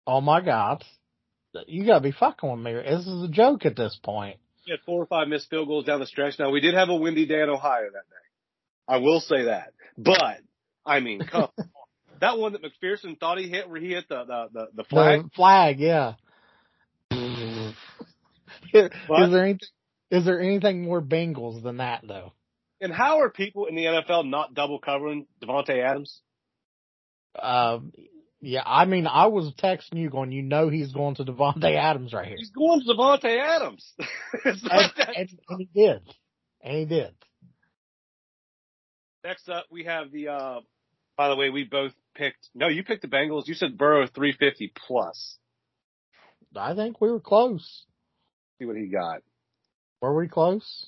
oh 0.07 0.21
my 0.21 0.41
god, 0.41 0.83
you 1.67 1.87
got 1.87 1.99
to 1.99 2.01
be 2.01 2.13
fucking 2.13 2.51
with 2.51 2.59
me. 2.59 2.73
This 2.73 3.07
is 3.07 3.23
a 3.23 3.29
joke 3.29 3.67
at 3.67 3.77
this 3.77 3.99
point. 4.03 4.39
We 4.71 4.75
had 4.75 4.85
four 4.87 5.03
or 5.03 5.07
five 5.07 5.27
missed 5.27 5.51
field 5.51 5.67
goals 5.67 5.85
down 5.85 5.99
the 5.99 6.07
stretch. 6.07 6.39
Now 6.39 6.51
we 6.53 6.61
did 6.61 6.75
have 6.75 6.91
a 6.91 6.95
windy 6.95 7.27
day 7.27 7.43
in 7.43 7.49
Ohio 7.49 7.87
that 7.87 8.09
day. 8.09 8.87
I 8.87 8.99
will 8.99 9.19
say 9.19 9.47
that. 9.47 9.73
But 9.99 10.39
I 10.87 11.01
mean, 11.01 11.23
come 11.27 11.43
on. 11.59 11.71
That 12.21 12.39
one 12.39 12.53
that 12.53 12.63
McPherson 12.63 13.19
thought 13.19 13.39
he 13.39 13.49
hit 13.49 13.69
where 13.69 13.81
he 13.81 13.89
hit 13.89 14.09
the 14.09 14.23
the, 14.25 14.47
the, 14.53 14.67
the 14.77 14.85
flag. 14.85 15.25
The 15.25 15.31
flag, 15.31 15.81
yeah. 15.81 16.13
is, 17.11 17.73
is 18.73 18.93
there 19.09 19.43
anything? 19.43 19.69
Is 20.13 20.25
there 20.25 20.41
anything 20.41 20.83
more 20.83 21.03
Bengals 21.03 21.65
than 21.65 21.79
that 21.79 22.05
though? 22.07 22.33
And 22.81 22.93
how 22.93 23.23
are 23.23 23.31
people 23.31 23.67
in 23.67 23.75
the 23.75 23.87
NFL 23.87 24.31
not 24.31 24.55
double 24.55 24.79
covering 24.79 25.27
Davante 25.43 25.85
Adams? 25.85 26.21
Um, 27.37 27.91
yeah, 28.41 28.63
I 28.65 28.87
mean, 28.87 29.07
I 29.07 29.27
was 29.27 29.53
texting 29.63 29.99
you 29.99 30.09
going, 30.09 30.33
you 30.33 30.43
know, 30.43 30.69
he's 30.69 30.93
going 30.93 31.15
to 31.17 31.25
Davante 31.25 31.77
Adams 31.77 32.13
right 32.13 32.27
here, 32.27 32.37
He's 32.39 32.51
going 32.51 32.81
to 32.81 32.93
Davante 32.95 33.39
Adams. 33.39 33.93
and, 34.45 34.63
not 34.65 34.93
and, 35.15 35.29
and 35.49 35.59
he 35.59 35.69
did, 35.75 36.01
and 36.63 36.77
he 36.77 36.85
did. 36.87 37.15
Next 39.23 39.49
up, 39.49 39.67
we 39.71 39.85
have 39.85 40.11
the. 40.11 40.29
uh 40.29 40.61
By 41.17 41.29
the 41.29 41.37
way, 41.37 41.51
we 41.51 41.65
both 41.65 41.93
picked. 42.15 42.49
No, 42.55 42.69
you 42.69 42.83
picked 42.83 43.03
the 43.03 43.09
Bengals. 43.09 43.47
You 43.47 43.55
said 43.55 43.77
Burrow 43.77 44.07
350 44.07 44.73
plus. 44.87 45.37
I 46.57 46.75
think 46.75 47.01
we 47.01 47.11
were 47.11 47.21
close. 47.21 47.85
See 48.59 48.65
what 48.65 48.77
he 48.77 48.87
got. 48.87 49.21
Were 50.01 50.17
we 50.17 50.29
close? 50.29 50.87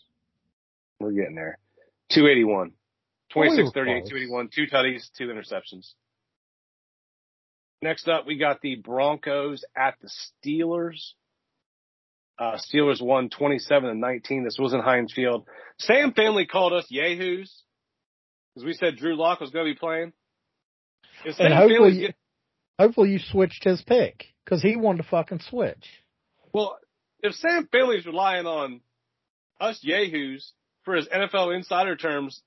We're 0.99 1.13
getting 1.13 1.35
there. 1.35 1.59
281. 2.13 2.73
26, 3.33 3.65
were 3.65 3.71
38, 3.71 4.01
close. 4.01 4.09
281, 4.11 4.49
two 4.55 4.67
tutties, 4.67 5.11
two 5.17 5.29
interceptions. 5.29 5.93
Next 7.83 8.07
up, 8.09 8.27
we 8.27 8.39
got 8.39 8.61
the 8.61 8.77
Broncos 8.77 9.65
at 9.77 9.95
the 10.01 10.09
Steelers. 10.47 11.01
Uh, 12.39 12.57
Steelers 12.73 13.03
won 13.03 13.29
27 13.29 13.89
and 13.91 14.01
19. 14.01 14.45
This 14.45 14.57
was 14.59 14.73
in 14.73 14.81
Heinz 14.81 15.13
Field. 15.13 15.47
Sam 15.79 16.13
Family 16.13 16.47
called 16.47 16.73
us 16.73 16.87
yahoos 16.89 17.53
because 18.55 18.65
we 18.65 18.73
said 18.75 18.97
Drew 18.97 19.17
Lock 19.17 19.41
was 19.41 19.51
going 19.51 19.67
to 19.67 19.75
be 19.75 19.79
playing. 19.79 20.13
If 21.25 21.35
Sam 21.37 21.47
And 21.47 21.55
hopefully, 21.55 21.99
get- 22.01 22.17
hopefully 22.79 23.11
you 23.11 23.19
switched 23.19 23.65
his 23.65 23.83
pick 23.83 24.27
because 24.45 24.63
he 24.63 24.77
wanted 24.77 25.03
to 25.03 25.09
fucking 25.09 25.41
switch. 25.41 25.87
well, 26.53 26.79
if 27.21 27.35
Sam 27.35 27.69
Family 27.71 28.01
relying 28.07 28.47
on 28.47 28.81
us 29.61 29.79
yahoos 29.83 30.53
for 30.85 30.95
his 30.95 31.07
NFL 31.09 31.55
insider 31.55 31.95
terms 31.97 32.43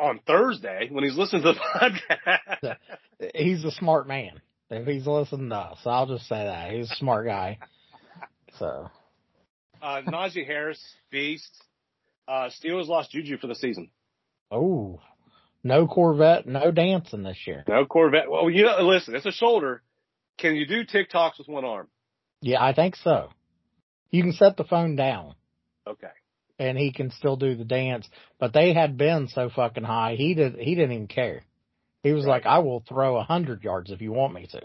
on 0.00 0.20
Thursday 0.26 0.88
when 0.90 1.04
he's 1.04 1.16
listening 1.16 1.42
to 1.42 1.52
the 1.52 1.58
podcast, 2.64 2.76
He's 3.34 3.64
a 3.64 3.70
smart 3.72 4.08
man. 4.08 4.40
If 4.70 4.86
he's 4.86 5.06
listening 5.06 5.50
to 5.50 5.56
us, 5.56 5.78
I'll 5.84 6.06
just 6.06 6.26
say 6.28 6.44
that 6.44 6.72
he's 6.72 6.90
a 6.90 6.94
smart 6.96 7.26
guy. 7.26 7.58
So 8.58 8.88
Uh, 9.82 10.02
Najee 10.06 10.46
Harris, 10.46 10.80
beast. 11.10 11.50
Uh, 12.28 12.48
Steelers 12.50 12.86
lost 12.86 13.10
Juju 13.10 13.38
for 13.38 13.46
the 13.48 13.54
season. 13.54 13.90
Oh, 14.50 15.00
no 15.64 15.86
Corvette, 15.86 16.46
no 16.46 16.70
dancing 16.70 17.22
this 17.24 17.38
year. 17.46 17.64
No 17.68 17.84
Corvette. 17.84 18.30
Well, 18.30 18.48
you 18.48 18.64
know, 18.64 18.78
listen, 18.82 19.14
it's 19.14 19.26
a 19.26 19.32
shoulder. 19.32 19.82
Can 20.38 20.54
you 20.56 20.66
do 20.66 20.84
TikToks 20.84 21.38
with 21.38 21.48
one 21.48 21.64
arm? 21.64 21.88
Yeah, 22.40 22.62
I 22.64 22.72
think 22.72 22.96
so. 22.96 23.28
You 24.10 24.22
can 24.22 24.32
set 24.32 24.56
the 24.56 24.64
phone 24.64 24.96
down 24.96 25.34
Okay. 25.86 26.06
And 26.60 26.76
he 26.76 26.92
can 26.92 27.10
still 27.10 27.36
do 27.36 27.56
the 27.56 27.64
dance, 27.64 28.06
but 28.38 28.52
they 28.52 28.74
had 28.74 28.98
been 28.98 29.28
so 29.28 29.48
fucking 29.48 29.82
high, 29.82 30.14
he 30.16 30.34
did, 30.34 30.56
he 30.56 30.74
didn't 30.74 30.92
even 30.92 31.08
care. 31.08 31.42
He 32.02 32.12
was 32.12 32.24
Right. 32.26 32.44
like, 32.44 32.46
I 32.46 32.58
will 32.58 32.84
throw 32.86 33.16
a 33.16 33.22
hundred 33.24 33.64
yards 33.64 33.90
if 33.90 34.00
you 34.02 34.12
want 34.12 34.34
me 34.34 34.46
to. 34.52 34.60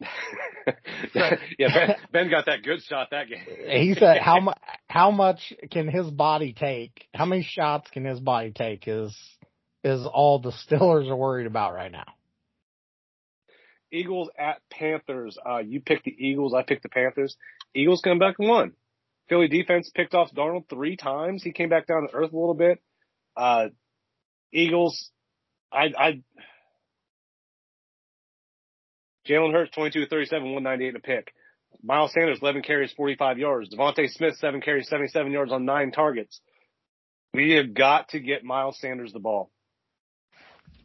yeah, 1.14 1.36
ben, 1.74 1.96
ben 2.12 2.30
got 2.30 2.46
that 2.46 2.62
good 2.62 2.82
shot 2.82 3.08
that 3.10 3.28
game. 3.28 3.44
He 3.68 3.94
said, 3.94 4.18
how 4.18 4.40
much, 4.40 4.58
how 4.88 5.10
much 5.10 5.52
can 5.70 5.88
his 5.88 6.08
body 6.08 6.54
take? 6.54 7.06
How 7.14 7.26
many 7.26 7.42
shots 7.42 7.90
can 7.90 8.04
his 8.04 8.18
body 8.18 8.52
take 8.52 8.88
is, 8.88 9.16
is 9.84 10.06
all 10.06 10.38
the 10.38 10.52
Steelers 10.52 11.08
are 11.08 11.16
worried 11.16 11.46
about 11.46 11.74
right 11.74 11.92
now. 11.92 12.06
Eagles 13.92 14.30
at 14.38 14.62
Panthers. 14.70 15.36
Uh, 15.46 15.58
you 15.58 15.80
picked 15.82 16.06
the 16.06 16.16
Eagles. 16.18 16.54
I 16.54 16.62
picked 16.62 16.82
the 16.82 16.88
Panthers. 16.88 17.36
Eagles 17.74 18.00
come 18.02 18.18
back 18.18 18.36
and 18.38 18.48
won. 18.48 18.72
Philly 19.28 19.48
defense 19.48 19.90
picked 19.94 20.14
off 20.14 20.32
Darnold 20.34 20.68
three 20.68 20.96
times. 20.96 21.42
He 21.42 21.52
came 21.52 21.68
back 21.68 21.86
down 21.86 22.08
to 22.08 22.14
earth 22.14 22.32
a 22.32 22.36
little 22.36 22.54
bit. 22.54 22.80
Uh, 23.36 23.68
Eagles, 24.52 25.10
I, 25.72 25.92
I, 25.96 26.22
Jalen 29.26 29.52
Hurts 29.52 29.72
22 29.72 30.06
37, 30.06 30.52
198 30.52 30.96
a 30.96 31.00
pick. 31.00 31.34
Miles 31.82 32.12
Sanders 32.12 32.38
11 32.42 32.62
carries, 32.62 32.92
45 32.92 33.38
yards. 33.38 33.74
DeVonta 33.74 34.08
Smith 34.10 34.36
7 34.36 34.60
carries, 34.60 34.88
77 34.88 35.32
yards 35.32 35.52
on 35.52 35.64
nine 35.64 35.90
targets. 35.90 36.40
We 37.34 37.52
have 37.52 37.74
got 37.74 38.10
to 38.10 38.20
get 38.20 38.44
Miles 38.44 38.78
Sanders 38.78 39.12
the 39.12 39.18
ball. 39.18 39.50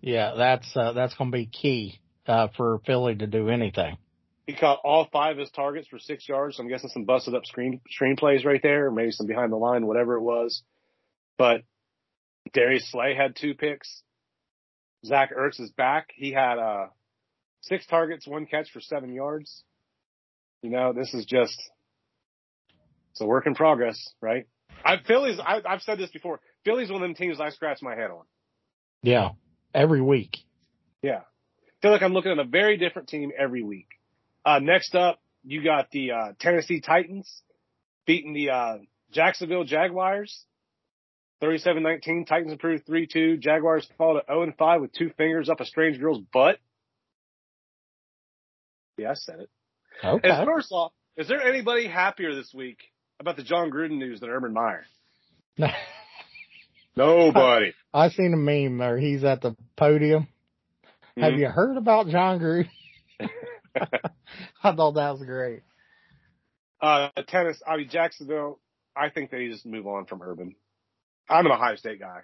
Yeah, 0.01 0.33
that's 0.37 0.75
uh, 0.75 0.93
that's 0.93 1.15
going 1.15 1.31
to 1.31 1.37
be 1.37 1.47
key 1.47 1.99
uh, 2.27 2.47
for 2.55 2.79
Philly 2.85 3.15
to 3.15 3.27
do 3.27 3.49
anything. 3.49 3.97
He 4.47 4.55
caught 4.55 4.79
all 4.85 5.09
five 5.11 5.33
of 5.33 5.39
his 5.39 5.51
targets 5.51 5.89
for 5.89 5.99
six 5.99 6.27
yards. 6.27 6.55
So 6.55 6.63
I'm 6.63 6.69
guessing 6.69 6.89
some 6.89 7.03
busted 7.03 7.35
up 7.35 7.45
screen 7.45 7.81
screen 7.89 8.15
plays 8.15 8.45
right 8.45 8.61
there, 8.63 8.87
or 8.87 8.91
maybe 8.91 9.11
some 9.11 9.27
behind 9.27 9.51
the 9.51 9.57
line, 9.57 9.85
whatever 9.85 10.15
it 10.15 10.21
was. 10.21 10.63
But 11.37 11.61
Darius 12.53 12.89
Slay 12.89 13.13
had 13.13 13.35
two 13.35 13.53
picks. 13.53 14.03
Zach 15.05 15.31
Ertz 15.37 15.59
is 15.59 15.69
back. 15.71 16.07
He 16.15 16.31
had 16.31 16.57
uh, 16.57 16.87
six 17.61 17.85
targets, 17.85 18.25
one 18.25 18.45
catch 18.45 18.71
for 18.71 18.79
seven 18.79 19.13
yards. 19.13 19.63
You 20.61 20.69
know, 20.69 20.93
this 20.93 21.13
is 21.13 21.25
just 21.25 21.61
it's 23.11 23.19
a 23.19 23.25
work 23.25 23.47
in 23.47 23.53
progress, 23.53 24.01
right? 24.21 24.47
I 24.85 24.95
Philly's. 25.05 25.39
I, 25.39 25.59
I've 25.67 25.81
said 25.81 25.99
this 25.99 26.09
before. 26.09 26.39
Philly's 26.63 26.89
one 26.89 27.01
of 27.03 27.07
them 27.07 27.15
teams 27.15 27.41
I 27.41 27.49
scratch 27.49 27.81
my 27.81 27.95
head 27.95 28.11
on. 28.11 28.23
Yeah, 29.03 29.31
every 29.73 30.01
week. 30.01 30.37
Yeah, 31.01 31.19
I 31.19 31.81
feel 31.81 31.91
like 31.91 32.01
I'm 32.01 32.13
looking 32.13 32.31
at 32.31 32.39
a 32.39 32.45
very 32.45 32.77
different 32.77 33.09
team 33.09 33.31
every 33.37 33.61
week. 33.61 33.87
Uh, 34.47 34.59
next 34.59 34.95
up, 34.95 35.19
you 35.43 35.61
got 35.61 35.91
the 35.91 36.11
uh, 36.11 36.31
Tennessee 36.39 36.79
Titans 36.79 37.41
beating 38.05 38.31
the 38.33 38.49
uh, 38.49 38.77
Jacksonville 39.11 39.65
Jaguars. 39.65 40.45
37-19. 41.43 42.25
Titans 42.25 42.53
improved 42.53 42.87
3-2. 42.87 43.39
Jaguars 43.41 43.85
fall 43.97 44.19
to 44.19 44.31
0-5 44.33 44.81
with 44.81 44.93
two 44.93 45.11
fingers 45.17 45.49
up 45.49 45.59
a 45.59 45.65
strange 45.65 45.99
girl's 45.99 46.21
butt. 46.33 46.59
Yeah, 48.97 49.11
I 49.11 49.13
said 49.15 49.41
it. 49.41 49.49
Okay. 50.03 50.29
And 50.29 50.47
first 50.47 50.71
off, 50.71 50.93
is 51.17 51.27
there 51.27 51.41
anybody 51.41 51.85
happier 51.87 52.33
this 52.33 52.53
week 52.53 52.79
about 53.19 53.35
the 53.35 53.43
Jon 53.43 53.69
Gruden 53.69 53.97
news 53.97 54.21
than 54.21 54.29
Urban 54.29 54.53
Meyer? 54.53 54.85
Nobody. 56.95 57.73
I 57.93 58.09
seen 58.09 58.33
a 58.33 58.37
meme 58.37 58.77
where 58.79 58.97
he's 58.97 59.23
at 59.23 59.41
the 59.41 59.55
podium. 59.75 60.27
Have 61.17 61.33
Mhm. 61.33 61.39
you 61.39 61.47
heard 61.47 61.77
about 61.77 62.07
Jon 62.07 62.39
Gruden? 62.39 62.69
I 64.63 64.75
thought 64.75 64.93
that 64.95 65.11
was 65.11 65.23
great. 65.23 65.63
Uh, 66.81 67.09
tennis, 67.27 67.61
I 67.67 67.77
mean, 67.77 67.89
Jacksonville, 67.89 68.59
I 68.95 69.09
think 69.09 69.31
they 69.31 69.47
just 69.47 69.65
move 69.65 69.87
on 69.87 70.05
from 70.05 70.21
Urban. 70.21 70.55
I'm 71.29 71.45
an 71.45 71.51
Ohio 71.51 71.75
State 71.75 71.99
guy. 71.99 72.21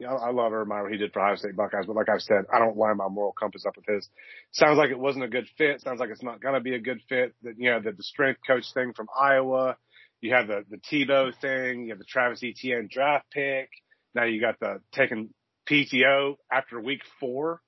Yeah, 0.00 0.12
I 0.12 0.32
love 0.32 0.52
Urban 0.52 0.82
what 0.82 0.90
he 0.90 0.98
did 0.98 1.12
for 1.12 1.20
Ohio 1.22 1.36
State 1.36 1.56
Buckeyes, 1.56 1.86
but 1.86 1.94
like 1.94 2.08
I've 2.08 2.20
said, 2.20 2.46
I 2.52 2.58
don't 2.58 2.76
line 2.76 2.96
my 2.96 3.08
moral 3.08 3.32
compass 3.32 3.64
up 3.64 3.76
with 3.76 3.86
his. 3.86 4.08
Sounds 4.50 4.76
like 4.76 4.90
it 4.90 4.98
wasn't 4.98 5.24
a 5.24 5.28
good 5.28 5.46
fit. 5.56 5.80
Sounds 5.80 6.00
like 6.00 6.10
it's 6.10 6.22
not 6.22 6.40
to 6.40 6.60
be 6.60 6.74
a 6.74 6.80
good 6.80 7.00
fit. 7.08 7.34
That, 7.42 7.54
you 7.58 7.70
know, 7.70 7.80
the, 7.80 7.92
the 7.92 8.02
strength 8.02 8.40
coach 8.46 8.64
thing 8.74 8.92
from 8.92 9.06
Iowa. 9.18 9.76
You 10.20 10.34
have 10.34 10.48
the, 10.48 10.64
the 10.68 10.78
Tebow 10.78 11.32
thing. 11.40 11.84
You 11.84 11.90
have 11.90 11.98
the 11.98 12.04
Travis 12.04 12.42
Etienne 12.42 12.88
draft 12.90 13.30
pick. 13.30 13.68
Now 14.14 14.24
you 14.24 14.40
got 14.40 14.58
the 14.58 14.80
taking 14.92 15.30
PTO 15.68 16.36
after 16.50 16.80
week 16.80 17.02
four. 17.20 17.60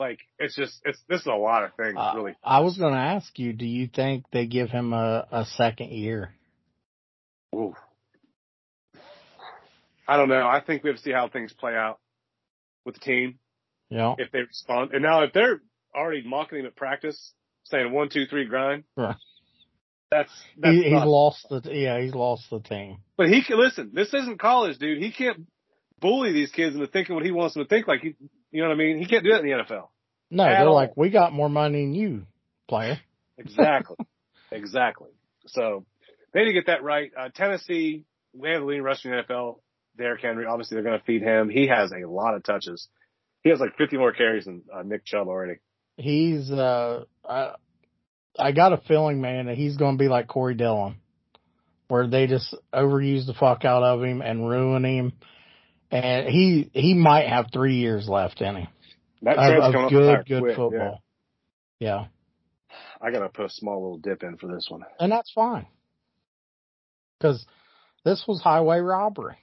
Like, 0.00 0.20
it's 0.38 0.56
just, 0.56 0.80
it's, 0.86 0.98
this 1.08 1.20
is 1.20 1.26
a 1.26 1.32
lot 1.32 1.62
of 1.62 1.74
things, 1.74 1.94
Uh, 1.96 2.12
really. 2.16 2.34
I 2.42 2.60
was 2.60 2.78
going 2.78 2.94
to 2.94 2.98
ask 2.98 3.38
you, 3.38 3.52
do 3.52 3.66
you 3.66 3.86
think 3.86 4.24
they 4.32 4.46
give 4.46 4.70
him 4.70 4.94
a, 4.94 5.26
a 5.30 5.44
second 5.44 5.90
year? 5.90 6.34
Ooh. 7.54 7.74
I 10.08 10.16
don't 10.16 10.30
know. 10.30 10.48
I 10.48 10.60
think 10.66 10.82
we 10.82 10.88
have 10.90 10.96
to 10.96 11.02
see 11.02 11.12
how 11.12 11.28
things 11.28 11.52
play 11.52 11.76
out 11.76 11.98
with 12.84 12.94
the 12.94 13.00
team 13.00 13.38
Yeah. 13.90 14.14
if 14.18 14.32
they 14.32 14.40
respond. 14.40 14.92
And 14.94 15.02
now 15.02 15.22
if 15.22 15.32
they're 15.34 15.60
already 15.94 16.26
mocking 16.26 16.60
him 16.60 16.66
at 16.66 16.74
practice, 16.74 17.32
saying 17.64 17.92
one, 17.92 18.08
two, 18.08 18.26
three, 18.26 18.46
grind. 18.46 18.84
Right. 18.96 19.16
That's 20.10 20.32
that's 20.58 20.74
He, 20.74 20.82
he's 20.84 20.92
lost 21.04 21.46
the 21.48 21.60
yeah, 21.72 22.00
he's 22.00 22.14
lost 22.14 22.50
the 22.50 22.58
team. 22.58 22.98
But 23.16 23.28
he 23.28 23.44
can 23.44 23.60
listen. 23.60 23.92
This 23.94 24.12
isn't 24.12 24.40
college, 24.40 24.78
dude. 24.78 24.98
He 25.00 25.12
can't 25.12 25.46
bully 26.00 26.32
these 26.32 26.50
kids 26.50 26.74
into 26.74 26.88
thinking 26.88 27.14
what 27.14 27.24
he 27.24 27.30
wants 27.30 27.54
them 27.54 27.62
to 27.62 27.68
think. 27.68 27.86
Like 27.86 28.00
he, 28.00 28.16
you 28.50 28.62
know 28.62 28.68
what 28.68 28.74
I 28.74 28.78
mean? 28.78 28.98
He 28.98 29.06
can't 29.06 29.24
do 29.24 29.30
that 29.30 29.44
in 29.44 29.46
the 29.46 29.64
NFL. 29.64 29.88
No, 30.30 30.44
At 30.44 30.58
they're 30.58 30.68
all. 30.68 30.74
like, 30.74 30.96
we 30.96 31.10
got 31.10 31.32
more 31.32 31.48
money 31.48 31.82
than 31.82 31.94
you, 31.94 32.26
player. 32.68 33.00
Exactly. 33.38 33.96
exactly. 34.52 35.10
So 35.46 35.84
they 36.32 36.40
need 36.40 36.46
to 36.46 36.52
get 36.52 36.66
that 36.66 36.82
right. 36.82 37.10
Uh, 37.18 37.28
Tennessee, 37.34 38.04
we 38.32 38.50
have 38.50 38.60
the 38.60 38.66
leading 38.66 38.82
rusher 38.84 39.12
in 39.12 39.24
the 39.26 39.34
NFL. 39.34 39.58
Derrick 39.96 40.22
Henry, 40.22 40.46
obviously 40.46 40.76
they're 40.76 40.84
going 40.84 40.98
to 40.98 41.04
feed 41.04 41.22
him. 41.22 41.50
He 41.50 41.66
has 41.66 41.92
a 41.92 42.08
lot 42.08 42.34
of 42.34 42.44
touches. 42.44 42.88
He 43.42 43.50
has 43.50 43.58
like 43.60 43.76
50 43.76 43.96
more 43.96 44.12
carries 44.12 44.44
than 44.44 44.62
uh, 44.72 44.82
Nick 44.82 45.04
Chubb 45.04 45.28
already. 45.28 45.58
He's 45.96 46.50
uh, 46.50 47.04
I, 47.28 47.54
I 48.38 48.52
got 48.52 48.72
a 48.72 48.78
feeling, 48.78 49.20
man, 49.20 49.46
that 49.46 49.56
he's 49.56 49.76
going 49.76 49.98
to 49.98 50.02
be 50.02 50.08
like 50.08 50.28
Corey 50.28 50.54
Dillon, 50.54 50.96
where 51.88 52.06
they 52.06 52.26
just 52.26 52.54
overuse 52.72 53.26
the 53.26 53.34
fuck 53.34 53.64
out 53.64 53.82
of 53.82 54.02
him 54.02 54.22
and 54.22 54.48
ruin 54.48 54.84
him. 54.84 55.12
And 55.90 56.28
he 56.28 56.70
he 56.72 56.94
might 56.94 57.28
have 57.28 57.46
three 57.52 57.76
years 57.76 58.08
left 58.08 58.40
in 58.40 58.54
him 58.56 58.68
That 59.22 59.36
of, 59.38 59.46
trend's 59.46 59.66
of 59.66 59.72
coming 59.72 59.88
good 59.90 60.06
higher 60.06 60.24
good 60.24 60.42
quick, 60.42 60.56
football. 60.56 61.02
Yeah. 61.80 61.88
Yeah. 61.88 62.06
I 63.00 63.10
got 63.10 63.20
to 63.20 63.28
put 63.28 63.46
a 63.46 63.50
small 63.50 63.82
little 63.82 63.98
dip 63.98 64.22
in 64.22 64.36
for 64.36 64.46
this 64.46 64.66
one. 64.68 64.82
and 64.98 65.10
that's 65.10 65.32
fine 65.32 65.66
because 67.18 67.44
this 68.04 68.24
was 68.26 68.40
highway 68.40 68.78
robbery. 68.78 69.36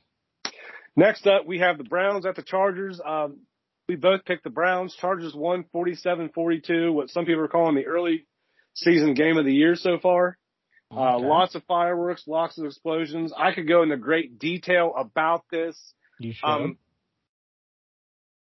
Next 0.96 1.28
up, 1.28 1.46
we 1.46 1.60
have 1.60 1.78
the 1.78 1.84
Browns 1.84 2.26
at 2.26 2.36
the 2.36 2.42
Chargers. 2.42 3.00
Um, 3.04 3.42
we 3.88 3.96
both 3.96 4.26
picked 4.26 4.44
the 4.44 4.50
Browns. 4.50 4.96
Chargers 4.96 5.34
won 5.36 5.66
47-42, 5.74 6.92
what 6.92 7.10
some 7.10 7.26
people 7.26 7.44
are 7.44 7.48
calling 7.48 7.76
the 7.76 7.86
early 7.86 8.26
season 8.74 9.14
game 9.14 9.38
of 9.38 9.46
the 9.46 9.54
year 9.54 9.76
so 9.76 10.00
far. 10.00 10.38
Uh, 10.90 11.20
lots 11.20 11.54
of 11.54 11.64
fireworks, 11.66 12.24
lots 12.28 12.58
of 12.58 12.66
explosions. 12.66 13.34
I 13.38 13.54
could 13.54 13.68
go 13.68 13.84
into 13.84 13.98
great 13.98 14.40
detail 14.40 14.94
about 14.98 15.44
this. 15.52 15.78
You 16.20 16.34
should. 16.34 16.48
Um, 16.48 16.78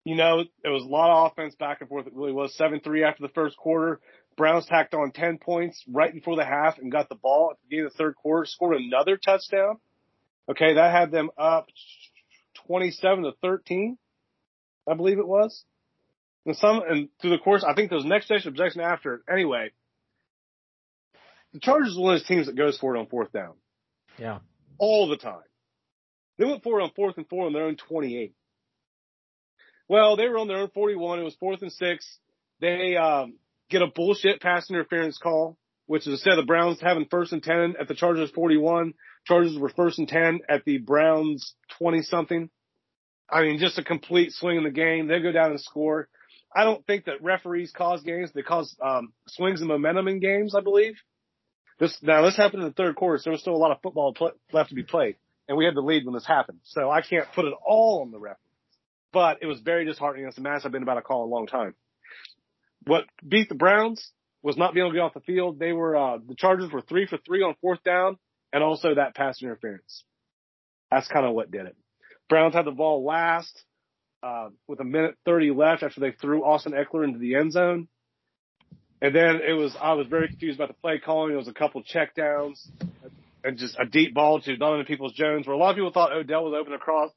you 0.03 0.15
know, 0.15 0.39
it 0.39 0.69
was 0.69 0.83
a 0.83 0.87
lot 0.87 1.09
of 1.09 1.31
offense 1.31 1.55
back 1.55 1.81
and 1.81 1.89
forth. 1.89 2.05
It 2.05 2.13
really 2.13 2.31
was 2.31 2.55
7-3 2.59 3.07
after 3.07 3.23
the 3.23 3.33
first 3.33 3.57
quarter. 3.57 3.99
Browns 4.37 4.65
tacked 4.67 4.93
on 4.93 5.11
10 5.11 5.39
points 5.39 5.83
right 5.91 6.13
before 6.13 6.35
the 6.35 6.45
half 6.45 6.77
and 6.77 6.91
got 6.91 7.09
the 7.09 7.15
ball 7.15 7.51
at 7.51 7.57
the 7.57 7.67
beginning 7.67 7.87
of 7.87 7.93
the 7.93 7.97
third 7.97 8.15
quarter, 8.15 8.45
scored 8.45 8.77
another 8.77 9.17
touchdown. 9.17 9.77
Okay, 10.49 10.75
that 10.75 10.91
had 10.91 11.09
them 11.09 11.31
up 11.37 11.67
27 12.67 13.23
to 13.23 13.31
13, 13.41 13.97
I 14.87 14.93
believe 14.93 15.17
it 15.17 15.27
was. 15.27 15.63
And 16.45 16.55
some, 16.55 16.81
and 16.87 17.09
through 17.19 17.31
the 17.31 17.39
course, 17.39 17.65
I 17.67 17.73
think 17.73 17.89
those 17.89 18.05
next 18.05 18.27
session 18.27 18.49
objection 18.49 18.81
after, 18.81 19.23
anyway, 19.31 19.71
the 21.53 21.59
Chargers 21.59 21.97
are 21.97 22.01
one 22.01 22.13
of 22.13 22.19
those 22.19 22.27
teams 22.27 22.45
that 22.45 22.55
goes 22.55 22.77
for 22.77 22.95
it 22.95 22.99
on 22.99 23.07
fourth 23.07 23.31
down 23.31 23.53
yeah. 24.19 24.39
all 24.77 25.07
the 25.07 25.17
time. 25.17 25.41
They 26.37 26.45
went 26.45 26.63
for 26.63 26.79
it 26.79 26.83
on 26.83 26.91
fourth 26.95 27.17
and 27.17 27.27
four 27.27 27.45
on 27.45 27.53
their 27.53 27.65
own 27.65 27.77
28. 27.77 28.33
Well, 29.87 30.15
they 30.15 30.27
were 30.27 30.37
on 30.37 30.47
their 30.47 30.57
own 30.57 30.69
41. 30.73 31.19
It 31.19 31.23
was 31.23 31.35
fourth 31.35 31.61
and 31.61 31.71
six. 31.71 32.19
They 32.59 32.95
um, 32.95 33.35
get 33.69 33.81
a 33.81 33.87
bullshit 33.87 34.41
pass 34.41 34.69
interference 34.69 35.17
call, 35.17 35.57
which 35.85 36.07
is 36.07 36.13
instead 36.13 36.33
of 36.33 36.37
the 36.37 36.47
Browns 36.47 36.81
having 36.81 37.05
first 37.09 37.33
and 37.33 37.43
10 37.43 37.75
at 37.79 37.87
the 37.87 37.95
Chargers 37.95 38.31
41, 38.31 38.93
Chargers 39.25 39.57
were 39.57 39.69
first 39.69 39.99
and 39.99 40.07
10 40.07 40.39
at 40.49 40.65
the 40.65 40.77
Browns 40.77 41.55
20 41.77 42.01
something. 42.03 42.49
I 43.29 43.41
mean, 43.41 43.59
just 43.59 43.79
a 43.79 43.83
complete 43.83 44.31
swing 44.31 44.57
in 44.57 44.63
the 44.63 44.71
game. 44.71 45.07
They 45.07 45.19
go 45.19 45.31
down 45.31 45.51
and 45.51 45.59
score. 45.61 46.07
I 46.55 46.63
don't 46.63 46.85
think 46.85 47.05
that 47.05 47.21
referees 47.23 47.71
cause 47.75 48.01
games. 48.03 48.31
They 48.33 48.43
cause 48.43 48.75
um, 48.81 49.13
swings 49.27 49.61
and 49.61 49.67
momentum 49.67 50.07
in 50.07 50.19
games, 50.19 50.55
I 50.55 50.61
believe. 50.61 50.95
This 51.79 51.97
now 52.01 52.21
this 52.21 52.37
happened 52.37 52.63
in 52.63 52.69
the 52.69 52.73
third 52.73 52.95
quarter, 52.95 53.17
so 53.17 53.23
there 53.25 53.31
was 53.33 53.41
still 53.41 53.55
a 53.55 53.57
lot 53.57 53.71
of 53.71 53.81
football 53.81 54.13
pl- 54.13 54.31
left 54.53 54.69
to 54.69 54.75
be 54.75 54.83
played, 54.83 55.17
and 55.47 55.57
we 55.57 55.65
had 55.65 55.75
the 55.75 55.81
lead 55.81 56.05
when 56.05 56.13
this 56.13 56.25
happened. 56.25 56.59
So 56.63 56.89
I 56.89 57.01
can't 57.01 57.27
put 57.33 57.45
it 57.45 57.53
all 57.65 58.01
on 58.01 58.11
the 58.11 58.19
referees, 58.19 58.39
but 59.11 59.39
it 59.41 59.45
was 59.45 59.59
very 59.61 59.85
disheartening. 59.85 60.27
It's 60.27 60.37
a 60.37 60.41
match 60.41 60.63
I've 60.65 60.71
been 60.71 60.83
about 60.83 60.95
to 60.95 61.01
call 61.01 61.25
a 61.25 61.31
long 61.31 61.47
time. 61.47 61.75
What 62.85 63.05
beat 63.27 63.49
the 63.49 63.55
Browns 63.55 64.11
was 64.41 64.57
not 64.57 64.73
being 64.73 64.85
able 64.85 64.91
to 64.91 64.97
get 64.97 65.03
off 65.03 65.13
the 65.13 65.21
field. 65.21 65.59
They 65.59 65.71
were 65.71 65.95
uh, 65.95 66.17
the 66.25 66.35
Chargers 66.35 66.71
were 66.71 66.81
three 66.81 67.07
for 67.07 67.17
three 67.17 67.41
on 67.41 67.55
fourth 67.61 67.83
down, 67.83 68.17
and 68.53 68.63
also 68.63 68.95
that 68.95 69.15
pass 69.15 69.41
interference. 69.41 70.03
That's 70.91 71.07
kind 71.07 71.25
of 71.25 71.33
what 71.33 71.51
did 71.51 71.65
it. 71.65 71.75
Browns 72.29 72.53
had 72.53 72.65
the 72.65 72.71
ball 72.71 73.03
last 73.03 73.63
uh, 74.21 74.49
with 74.67 74.79
a 74.79 74.83
minute 74.83 75.15
thirty 75.25 75.51
left 75.51 75.83
after 75.83 75.99
they 75.99 76.11
threw 76.11 76.43
Austin 76.43 76.73
Ekeler 76.73 77.03
into 77.03 77.19
the 77.19 77.35
end 77.35 77.53
zone. 77.53 77.87
And 79.01 79.13
then 79.13 79.41
it 79.47 79.53
was, 79.53 79.75
I 79.79 79.93
was 79.93 80.07
very 80.07 80.29
confused 80.29 80.57
about 80.57 80.69
the 80.69 80.81
play 80.81 80.99
calling. 80.99 81.33
It 81.33 81.37
was 81.37 81.49
a 81.49 81.53
couple 81.53 81.83
check 81.83 82.15
downs 82.15 82.65
and 83.45 83.57
just 83.57 83.77
a 83.79 83.85
deep 83.85 84.13
ball 84.13 84.41
to 84.41 84.57
Donovan 84.57 84.85
Peoples 84.85 85.13
Jones, 85.13 85.45
where 85.45 85.55
a 85.55 85.59
lot 85.59 85.69
of 85.69 85.75
people 85.75 85.91
thought 85.91 86.11
Odell 86.11 86.43
was 86.43 86.57
open 86.59 86.73
across 86.73 87.11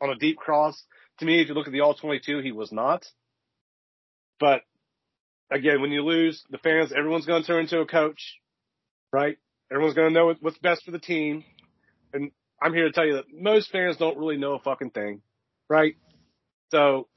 on 0.00 0.10
a 0.10 0.14
deep 0.14 0.36
cross. 0.36 0.80
To 1.18 1.26
me, 1.26 1.42
if 1.42 1.48
you 1.48 1.54
look 1.54 1.66
at 1.66 1.72
the 1.72 1.80
all 1.80 1.94
22, 1.94 2.40
he 2.40 2.52
was 2.52 2.70
not. 2.72 3.04
But 4.38 4.62
again, 5.50 5.80
when 5.80 5.90
you 5.90 6.02
lose, 6.02 6.42
the 6.50 6.58
fans, 6.58 6.92
everyone's 6.96 7.26
going 7.26 7.42
to 7.42 7.46
turn 7.46 7.62
into 7.62 7.80
a 7.80 7.86
coach, 7.86 8.38
right? 9.12 9.36
Everyone's 9.70 9.94
going 9.94 10.08
to 10.08 10.14
know 10.14 10.34
what's 10.40 10.58
best 10.58 10.84
for 10.84 10.92
the 10.92 10.98
team. 10.98 11.44
And 12.12 12.30
I'm 12.62 12.72
here 12.72 12.84
to 12.84 12.92
tell 12.92 13.06
you 13.06 13.14
that 13.14 13.24
most 13.32 13.70
fans 13.70 13.96
don't 13.96 14.16
really 14.16 14.36
know 14.36 14.54
a 14.54 14.58
fucking 14.60 14.90
thing, 14.90 15.22
right? 15.68 15.96
So 16.70 17.08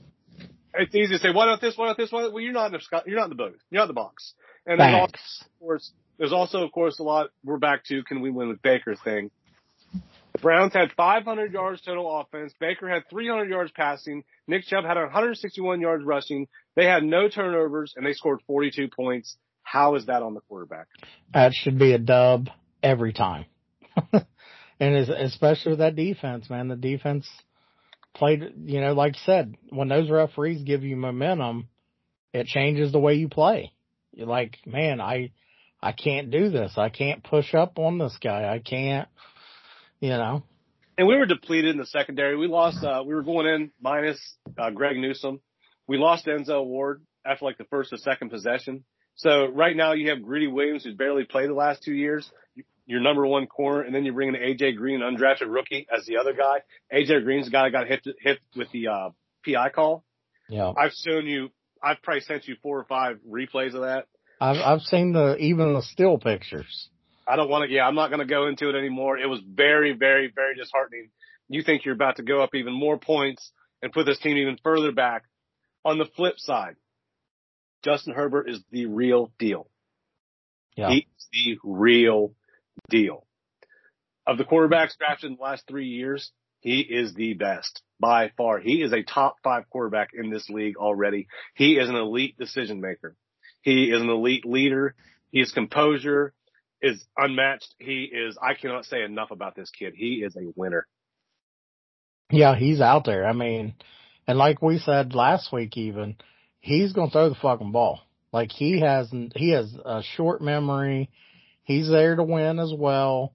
it's 0.74 0.96
easy 0.96 1.14
to 1.14 1.20
say, 1.20 1.32
why 1.32 1.46
not 1.46 1.62
this, 1.62 1.78
why 1.78 1.88
not 1.88 1.98
this, 1.98 2.12
why 2.12 2.24
not? 2.24 2.34
Well, 2.34 2.44
you're 2.44 2.54
not 2.54 2.68
in 2.68 2.72
the, 2.74 3.02
you're 3.06 3.18
not 3.18 3.26
in 3.26 3.30
the 3.30 3.36
booth. 3.36 3.62
You're 3.70 3.80
not 3.80 3.86
in 3.86 3.90
the 3.90 3.94
box. 3.94 4.34
And 4.66 4.80
there's 4.80 4.94
also, 4.96 5.12
Facts. 5.12 5.46
There's 6.18 6.34
also, 6.34 6.64
of 6.64 6.72
course, 6.72 7.00
a 7.00 7.04
lot, 7.04 7.30
we're 7.44 7.58
back 7.58 7.84
to 7.86 8.04
can 8.04 8.22
we 8.22 8.30
win 8.30 8.50
with 8.50 8.62
Baker 8.62 8.96
thing. 8.96 9.32
The 9.94 10.42
Browns 10.42 10.74
had 10.74 10.92
500 10.96 11.52
yards 11.52 11.82
total 11.82 12.20
offense. 12.20 12.54
Baker 12.60 12.90
had 12.90 13.10
300 13.10 13.50
yards 13.50 13.72
passing. 13.72 14.24
Nick 14.48 14.66
Chubb 14.66 14.86
had 14.86 14.98
161 14.98 15.82
yards 15.82 16.04
rushing. 16.04 16.48
They 16.76 16.86
had 16.86 17.04
no 17.04 17.28
turnovers 17.28 17.94
and 17.96 18.06
they 18.06 18.14
scored 18.14 18.42
42 18.46 18.90
points. 18.90 19.36
How 19.64 19.96
is 19.96 20.06
that 20.06 20.22
on 20.22 20.34
the 20.34 20.42
quarterback? 20.42 20.88
That 21.34 21.54
should 21.54 21.80
be 21.80 21.94
a 21.94 21.98
dub 21.98 22.50
every 22.84 23.14
time. 23.14 23.46
and 24.80 24.96
especially 24.96 25.72
with 25.72 25.80
that 25.80 25.96
defense, 25.96 26.50
man. 26.50 26.68
The 26.68 26.76
defense 26.76 27.28
played, 28.14 28.54
you 28.64 28.82
know, 28.82 28.94
like 28.94 29.16
you 29.16 29.22
said, 29.26 29.56
when 29.70 29.88
those 29.88 30.10
referees 30.10 30.62
give 30.64 30.84
you 30.84 30.96
momentum, 30.96 31.68
it 32.34 32.48
changes 32.48 32.92
the 32.92 33.00
way 33.00 33.16
you 33.16 33.28
play. 33.28 33.72
You're 34.14 34.28
like, 34.28 34.58
man, 34.66 35.02
I, 35.02 35.32
I 35.82 35.92
can't 35.92 36.32
do 36.32 36.50
this. 36.50 36.74
I 36.78 36.90
can't 36.90 37.24
push 37.24 37.54
up 37.54 37.78
on 37.78 37.98
this 37.98 38.18
guy. 38.22 38.52
I 38.52 38.60
can't, 38.60 39.08
you 40.00 40.10
know. 40.10 40.44
And 40.98 41.08
we 41.08 41.16
were 41.16 41.28
depleted 41.28 41.72
in 41.72 41.78
the 41.78 41.86
secondary. 41.86 42.36
We 42.36 42.48
lost, 42.48 42.84
uh, 42.84 43.04
we 43.06 43.14
were 43.14 43.22
going 43.22 43.46
in 43.46 43.72
minus, 43.80 44.20
uh, 44.58 44.72
Greg 44.72 44.98
Newsome. 44.98 45.40
We 45.88 45.98
lost 45.98 46.26
Denzel 46.26 46.66
Ward 46.66 47.04
after 47.26 47.46
like 47.46 47.58
the 47.58 47.66
first 47.66 47.94
or 47.94 47.98
second 47.98 48.30
possession. 48.30 48.84
So 49.16 49.48
right 49.48 49.76
now 49.76 49.94
you 49.94 50.10
have 50.10 50.24
Greedy 50.24 50.48
Williams 50.48 50.84
who's 50.84 50.96
barely 50.96 51.26
played 51.26 51.50
the 51.50 51.54
last 51.54 51.84
two 51.84 51.94
years. 51.94 52.30
Your 52.86 53.02
number 53.02 53.28
one 53.28 53.48
corner, 53.48 53.82
and 53.82 53.94
then 53.94 54.06
you 54.06 54.14
bring 54.14 54.30
in 54.30 54.36
AJ 54.36 54.78
Green, 54.78 55.02
undrafted 55.02 55.54
rookie, 55.54 55.88
as 55.94 56.06
the 56.06 56.18
other 56.18 56.34
guy. 56.34 56.62
AJ 56.94 57.26
Green's 57.26 57.46
the 57.46 57.52
guy 57.52 57.64
that 57.64 57.72
got 57.72 57.88
hit 57.88 58.08
hit 58.22 58.40
with 58.56 58.72
the 58.72 58.88
uh, 58.88 59.10
PI 59.46 59.70
call. 59.72 60.06
Yeah. 60.48 60.72
I've 60.78 60.94
shown 60.94 61.26
you. 61.26 61.50
I've 61.84 62.02
probably 62.02 62.22
sent 62.22 62.48
you 62.48 62.56
four 62.64 62.80
or 62.80 62.86
five 62.86 63.20
replays 63.30 63.76
of 63.76 63.82
that. 63.82 64.08
I've, 64.40 64.58
I've 64.58 64.82
seen 64.82 65.14
the, 65.14 65.38
even 65.38 65.74
the 65.74 65.82
still 65.82 66.18
pictures. 66.18 66.90
I 67.28 67.36
don't 67.36 67.50
want 67.50 67.68
to. 67.68 67.74
Yeah, 67.74 67.86
I'm 67.86 67.96
not 67.96 68.10
going 68.10 68.20
to 68.20 68.26
go 68.26 68.48
into 68.48 68.70
it 68.70 68.76
anymore. 68.76 69.18
It 69.18 69.28
was 69.28 69.42
very, 69.46 69.94
very, 69.94 70.32
very 70.34 70.56
disheartening. 70.56 71.10
You 71.50 71.64
think 71.64 71.86
you're 71.86 71.96
about 71.96 72.18
to 72.18 72.24
go 72.24 72.42
up 72.42 72.56
even 72.56 72.74
more 72.74 72.98
points 72.98 73.52
and 73.82 73.92
put 73.92 74.06
this 74.06 74.20
team 74.20 74.38
even 74.38 74.58
further 74.64 74.92
back. 74.92 75.24
On 75.84 75.98
the 75.98 76.06
flip 76.16 76.36
side, 76.38 76.76
Justin 77.84 78.14
Herbert 78.14 78.50
is 78.50 78.62
the 78.72 78.86
real 78.86 79.32
deal. 79.40 79.68
Yeah. 80.76 80.90
He's 80.90 81.06
the 81.32 81.58
real 81.64 82.34
deal. 82.90 83.26
Of 84.26 84.38
the 84.38 84.44
quarterbacks 84.44 84.98
drafted 84.98 85.32
in 85.32 85.38
the 85.38 85.44
last 85.44 85.64
three 85.68 85.88
years, 85.88 86.32
he 86.60 86.82
is 86.82 87.14
the 87.14 87.34
best 87.34 87.82
by 88.00 88.32
far. 88.36 88.60
He 88.60 88.82
is 88.82 88.92
a 88.92 89.04
top 89.04 89.38
five 89.44 89.70
quarterback 89.70 90.10
in 90.14 90.30
this 90.30 90.50
league 90.50 90.76
already. 90.78 91.28
He 91.56 91.78
is 91.78 91.90
an 91.90 91.96
elite 91.96 92.38
decision 92.38 92.82
maker. 92.82 93.16
He 93.68 93.92
is 93.92 94.02
an 94.02 94.10
elite 94.10 94.46
leader. 94.46 94.96
His 95.30 95.52
composure 95.52 96.34
is 96.82 97.06
unmatched. 97.18 97.76
He 97.78 98.04
is, 98.10 98.38
I 98.42 98.54
cannot 98.54 98.86
say 98.86 99.04
enough 99.04 99.30
about 99.30 99.58
this 99.58 99.70
kid. 99.70 99.94
He 99.94 100.24
is 100.26 100.38
a 100.38 100.54
winner. 100.56 100.88
Yeah, 102.32 102.56
he's 102.56 102.80
out 102.80 103.04
there. 103.04 103.28
I 103.28 103.34
mean, 103.34 103.76
and 104.26 104.38
like 104.38 104.62
we 104.62 104.80
said 104.80 105.14
last 105.14 105.52
week 105.52 105.76
even, 105.76 106.16
he's 106.62 106.94
going 106.94 107.10
to 107.10 107.12
throw 107.12 107.28
the 107.28 107.36
fucking 107.36 107.74
ball. 107.74 108.00
Like 108.32 108.54
he 108.54 108.80
has, 108.80 109.12
he 109.36 109.50
has 109.50 109.76
a 109.84 110.02
short 110.16 110.42
memory. 110.42 111.10
He's 111.64 111.90
there 111.90 112.16
to 112.16 112.24
win 112.24 112.60
as 112.60 112.72
well. 112.74 113.34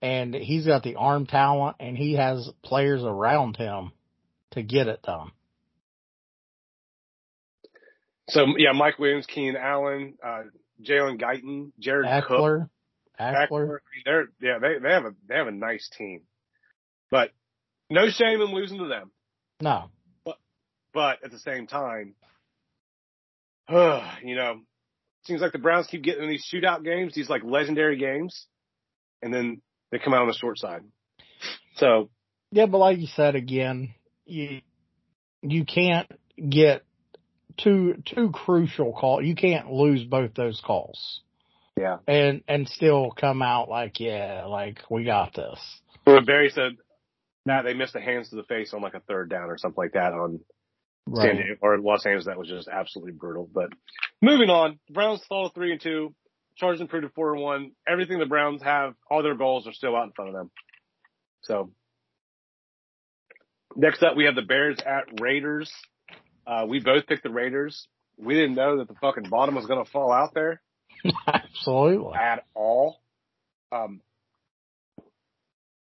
And 0.00 0.34
he's 0.34 0.64
got 0.64 0.84
the 0.84 0.94
arm 0.94 1.26
talent 1.26 1.76
and 1.80 1.98
he 1.98 2.14
has 2.14 2.48
players 2.64 3.02
around 3.02 3.58
him 3.58 3.92
to 4.52 4.62
get 4.62 4.88
it 4.88 5.02
done. 5.02 5.32
So 8.28 8.44
yeah, 8.58 8.72
Mike 8.72 8.98
Williams, 8.98 9.26
Keenan 9.26 9.56
Allen, 9.56 10.14
uh, 10.24 10.42
Jalen 10.82 11.20
Guyton, 11.20 11.72
Jared 11.78 12.06
Cook. 12.26 12.38
I 13.68 13.94
mean, 13.94 14.02
they're 14.04 14.26
yeah 14.40 14.58
they 14.58 14.78
they 14.82 14.92
have 14.92 15.04
a 15.04 15.14
they 15.28 15.36
have 15.36 15.46
a 15.46 15.52
nice 15.52 15.88
team, 15.96 16.22
but 17.10 17.30
no 17.88 18.08
shame 18.08 18.40
in 18.40 18.52
losing 18.52 18.78
to 18.78 18.88
them. 18.88 19.10
No, 19.60 19.90
But 20.24 20.36
but 20.92 21.24
at 21.24 21.30
the 21.30 21.38
same 21.38 21.66
time, 21.66 22.14
you 24.22 24.36
know, 24.36 24.60
seems 25.24 25.40
like 25.40 25.52
the 25.52 25.58
Browns 25.58 25.86
keep 25.86 26.02
getting 26.02 26.24
in 26.24 26.28
these 26.28 26.46
shootout 26.52 26.84
games, 26.84 27.14
these 27.14 27.30
like 27.30 27.42
legendary 27.44 27.96
games, 27.96 28.46
and 29.22 29.32
then 29.32 29.62
they 29.90 29.98
come 29.98 30.14
out 30.14 30.22
on 30.22 30.28
the 30.28 30.34
short 30.34 30.58
side. 30.58 30.82
So 31.76 32.10
Yeah, 32.50 32.66
but 32.66 32.78
like 32.78 32.98
you 32.98 33.06
said 33.06 33.34
again, 33.34 33.94
you 34.24 34.60
you 35.42 35.64
can't 35.64 36.10
get 36.36 36.84
two 37.56 38.02
two 38.04 38.30
crucial 38.30 38.92
call. 38.92 39.22
You 39.22 39.34
can't 39.34 39.70
lose 39.70 40.04
both 40.04 40.34
those 40.34 40.60
calls 40.60 41.20
yeah, 41.76 41.98
and 42.08 42.42
and 42.48 42.68
still 42.68 43.10
come 43.10 43.42
out 43.42 43.68
like 43.68 44.00
yeah, 44.00 44.44
like 44.46 44.80
we 44.90 45.04
got 45.04 45.34
this. 45.34 45.58
when 46.04 46.24
Barry 46.24 46.48
said 46.48 46.72
that 47.44 47.62
they 47.62 47.74
missed 47.74 47.94
a 47.94 48.00
hands 48.00 48.30
to 48.30 48.36
the 48.36 48.44
face 48.44 48.72
on 48.72 48.80
like 48.80 48.94
a 48.94 49.00
third 49.00 49.28
down 49.28 49.50
or 49.50 49.58
something 49.58 49.76
like 49.76 49.92
that 49.92 50.12
on 50.12 50.40
San 51.14 51.36
Diego 51.36 51.56
or 51.60 51.78
Los 51.78 52.06
Angeles, 52.06 52.26
that 52.26 52.38
was 52.38 52.48
just 52.48 52.66
absolutely 52.66 53.12
brutal. 53.12 53.48
But 53.52 53.68
moving 54.22 54.48
on, 54.48 54.78
Browns 54.90 55.22
fall 55.28 55.50
to 55.50 55.54
three 55.54 55.72
and 55.72 55.80
two. 55.80 56.14
Chargers 56.56 56.80
improved 56.80 57.06
to 57.06 57.12
four 57.12 57.34
and 57.34 57.42
one. 57.42 57.72
Everything 57.86 58.18
the 58.18 58.26
Browns 58.26 58.62
have, 58.62 58.94
all 59.10 59.22
their 59.22 59.36
goals 59.36 59.66
are 59.66 59.74
still 59.74 59.94
out 59.94 60.04
in 60.04 60.12
front 60.12 60.30
of 60.30 60.34
them. 60.34 60.50
So 61.42 61.70
next 63.76 64.02
up, 64.02 64.16
we 64.16 64.24
have 64.24 64.34
the 64.34 64.42
Bears 64.42 64.78
at 64.80 65.20
Raiders. 65.20 65.70
Uh, 66.46 66.64
we 66.68 66.80
both 66.80 67.06
picked 67.06 67.22
the 67.24 67.30
Raiders. 67.30 67.88
We 68.18 68.34
didn't 68.34 68.54
know 68.54 68.78
that 68.78 68.88
the 68.88 68.94
fucking 68.94 69.28
bottom 69.28 69.54
was 69.56 69.66
going 69.66 69.84
to 69.84 69.90
fall 69.90 70.12
out 70.12 70.32
there 70.34 70.62
Absolutely. 71.26 72.14
at 72.14 72.44
all. 72.54 73.00
Um, 73.72 74.00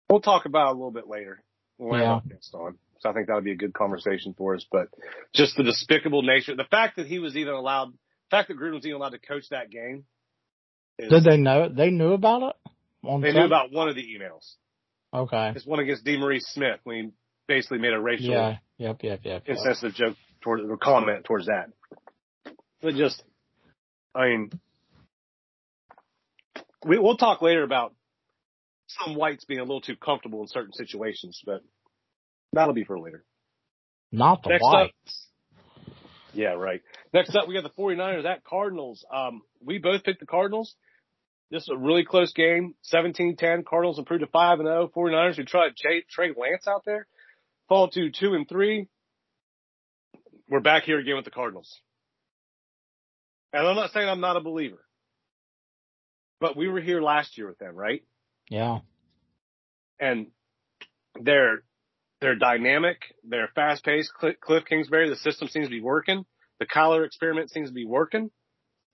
we'll 0.10 0.22
talk 0.22 0.46
about 0.46 0.68
it 0.70 0.72
a 0.72 0.74
little 0.74 0.92
bit 0.92 1.08
later 1.08 1.42
when 1.78 2.02
Yeah. 2.02 2.20
guest 2.28 2.54
on. 2.54 2.78
So 3.00 3.10
I 3.10 3.14
think 3.14 3.28
that 3.28 3.36
would 3.36 3.44
be 3.44 3.52
a 3.52 3.56
good 3.58 3.74
conversation 3.74 4.34
for 4.36 4.56
us. 4.56 4.66
But 4.72 4.88
just 5.34 5.56
the 5.56 5.64
despicable 5.64 6.24
nature, 6.24 6.56
the 6.56 6.64
fact 6.64 6.96
that 6.98 7.06
he 7.06 7.20
was 7.20 7.38
even 7.38 7.54
allowed, 7.54 7.92
the 7.92 7.98
fact 8.32 8.48
that 8.48 8.58
Gruden 8.58 8.74
was 8.74 8.86
even 8.86 8.96
allowed 8.98 9.12
to 9.12 9.20
coach 9.20 9.44
that 9.52 9.70
game. 9.70 10.06
Is, 10.98 11.12
Did 11.12 11.24
they 11.24 11.38
know? 11.38 11.70
They 11.70 11.92
knew 11.92 12.14
about 12.14 12.42
it. 12.50 12.72
They 13.22 13.32
knew 13.32 13.46
about 13.46 13.72
one 13.72 13.88
of 13.88 13.96
the 13.96 14.02
emails. 14.02 14.56
Okay. 15.14 15.54
It's 15.56 15.66
one 15.66 15.80
against 15.80 16.04
DeMaurice 16.04 16.42
Smith 16.54 16.80
when 16.84 16.98
he 16.98 17.10
basically 17.48 17.78
made 17.78 17.94
a 17.94 18.00
racial 18.00 18.26
Yeah. 18.32 18.58
Yep. 18.80 19.04
Yep. 19.04 19.20
Yep. 19.24 19.24
yep. 19.24 19.44
insensitive 19.46 19.94
joke 19.94 20.16
toward 20.42 20.62
or 20.62 20.78
comment 20.78 21.26
towards 21.26 21.48
that. 21.48 21.70
But 22.82 22.96
just, 22.96 23.24
I 24.16 24.28
mean, 24.28 24.52
we, 26.86 27.00
we'll 27.00 27.18
talk 27.18 27.42
later 27.42 27.64
about 27.64 27.94
some 28.88 29.16
whites 29.16 29.46
being 29.46 29.60
a 29.60 29.64
little 29.64 29.82
too 29.82 29.96
comfortable 29.96 30.42
in 30.42 30.48
certain 30.48 30.74
situations, 30.74 31.42
but 31.46 31.62
that'll 32.54 32.74
be 32.74 32.84
for 32.84 33.00
later. 33.00 33.24
Not 34.12 34.44
the 34.44 34.50
Next 34.50 34.64
up- 34.64 34.74
whites. 34.74 35.24
Yeah, 36.34 36.50
right. 36.54 36.82
Next 37.14 37.36
up, 37.36 37.48
we 37.48 37.56
got 37.56 37.64
the 37.64 37.82
49ers 37.82 38.26
at 38.26 38.44
Cardinals. 38.44 39.04
Um, 39.12 39.42
we 39.64 39.80
both 39.80 40.04
picked 40.04 40.20
the 40.20 40.28
Cardinals. 40.28 40.76
This 41.50 41.64
is 41.64 41.70
a 41.74 41.78
really 41.78 42.04
close 42.06 42.32
game. 42.34 42.76
17-10. 42.94 43.66
Cardinals 43.66 43.98
improved 43.98 44.22
to 44.22 44.28
5 44.28 44.60
and 44.60 44.68
0. 44.68 44.92
49ers 44.96 45.36
who 45.36 45.46
tried 45.46 45.76
Trey, 45.76 46.04
Trey 46.10 46.28
Lance 46.38 46.68
out 46.68 46.84
there 46.86 47.08
fall 47.70 47.90
to 47.90 48.12
2 48.12 48.34
and 48.34 48.48
3. 48.48 48.88
We're 50.50 50.60
back 50.62 50.84
here 50.84 51.00
again 51.00 51.16
with 51.16 51.26
the 51.26 51.32
Cardinals. 51.32 51.82
And 53.54 53.68
I'm 53.68 53.76
not 53.76 53.92
saying 53.92 54.08
I'm 54.08 54.22
not 54.22 54.38
a 54.38 54.42
believer. 54.42 54.84
But 56.40 56.56
we 56.56 56.68
were 56.68 56.80
here 56.82 57.02
last 57.02 57.38
year 57.38 57.48
with 57.48 57.58
them, 57.58 57.76
right? 57.76 58.04
Yeah. 58.50 58.80
and 60.00 60.28
they're 61.22 61.64
they're 62.22 62.36
dynamic, 62.36 62.98
they're 63.28 63.50
fast 63.54 63.84
paced. 63.84 64.12
Cliff 64.14 64.66
Kingsbury, 64.66 65.10
the 65.10 65.16
system 65.18 65.48
seems 65.48 65.68
to 65.68 65.72
be 65.72 65.82
working. 65.82 66.26
The 66.60 66.66
Kyler 66.66 67.06
experiment 67.06 67.52
seems 67.52 67.70
to 67.70 67.74
be 67.74 67.86
working. 67.86 68.32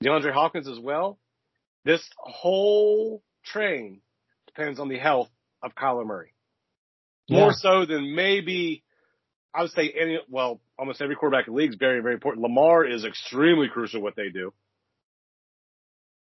DeAndre 0.04 0.34
Hopkins 0.34 0.68
as 0.68 0.80
well. 0.80 1.20
This 1.86 2.02
whole 2.18 3.24
train 3.46 4.02
depends 4.48 4.80
on 4.80 4.90
the 4.90 4.98
health 4.98 5.30
of 5.62 5.74
Kyler 5.76 6.06
Murray. 6.06 6.34
Yeah. 7.28 7.40
More 7.40 7.54
so 7.54 7.86
than 7.86 8.14
maybe 8.16 8.83
I 9.54 9.62
would 9.62 9.72
say 9.72 9.94
any 10.00 10.20
well, 10.30 10.60
almost 10.78 11.02
every 11.02 11.16
quarterback 11.16 11.48
in 11.48 11.54
the 11.54 11.60
league 11.60 11.72
is 11.72 11.76
very, 11.76 12.02
very 12.02 12.16
important. 12.16 12.44
Lamar 12.44 12.86
is 12.86 13.06
extremely 13.06 13.68
crucial 13.68 14.02
what 14.02 14.16
they 14.16 14.30
do. 14.30 14.54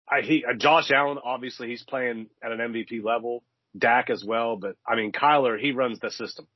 I 0.10 0.22
he 0.22 0.46
uh, 0.46 0.54
Josh 0.54 0.92
Allen, 0.92 1.18
obviously 1.24 1.68
he's 1.68 1.84
playing 1.84 2.28
at 2.44 2.52
an 2.52 2.60
MVP 2.60 3.04
level. 3.04 3.44
Dak 3.78 4.10
as 4.10 4.24
well, 4.24 4.56
but 4.56 4.76
I 4.88 4.96
mean 4.96 5.12
Kyler, 5.12 5.60
he 5.60 5.72
runs 5.72 6.00
the 6.00 6.10
system. 6.10 6.48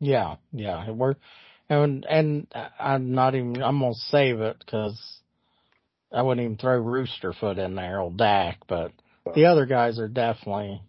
Yeah, 0.00 0.36
yeah. 0.52 0.90
We're 0.90 1.14
and 1.68 2.04
and 2.04 2.46
I'm 2.78 3.12
not 3.12 3.34
even. 3.34 3.62
I'm 3.62 3.78
gonna 3.78 3.94
save 3.94 4.40
it 4.40 4.56
because 4.58 5.20
I 6.12 6.22
wouldn't 6.22 6.44
even 6.44 6.56
throw 6.56 6.82
Roosterfoot 6.82 7.58
in 7.58 7.74
there, 7.76 8.00
old 8.00 8.16
Dak, 8.16 8.58
but 8.66 8.92
the 9.34 9.46
other 9.46 9.66
guys 9.66 9.98
are 9.98 10.08
definitely, 10.08 10.82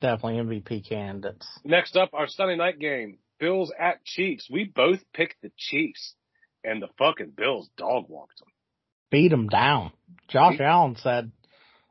definitely 0.00 0.60
MVP 0.60 0.88
candidates. 0.88 1.46
Next 1.64 1.96
up, 1.96 2.10
our 2.12 2.26
Sunday 2.26 2.56
night 2.56 2.80
game, 2.80 3.18
Bills 3.42 3.72
at 3.76 4.04
Chiefs. 4.04 4.48
We 4.48 4.64
both 4.64 5.00
picked 5.12 5.42
the 5.42 5.50
Chiefs, 5.56 6.14
and 6.62 6.80
the 6.80 6.86
fucking 6.96 7.32
Bills 7.36 7.68
dog 7.76 8.04
walked 8.08 8.38
them. 8.38 8.48
Beat 9.10 9.28
them 9.30 9.48
down. 9.48 9.90
Josh 10.28 10.60
Allen 10.60 10.94
said, 11.02 11.32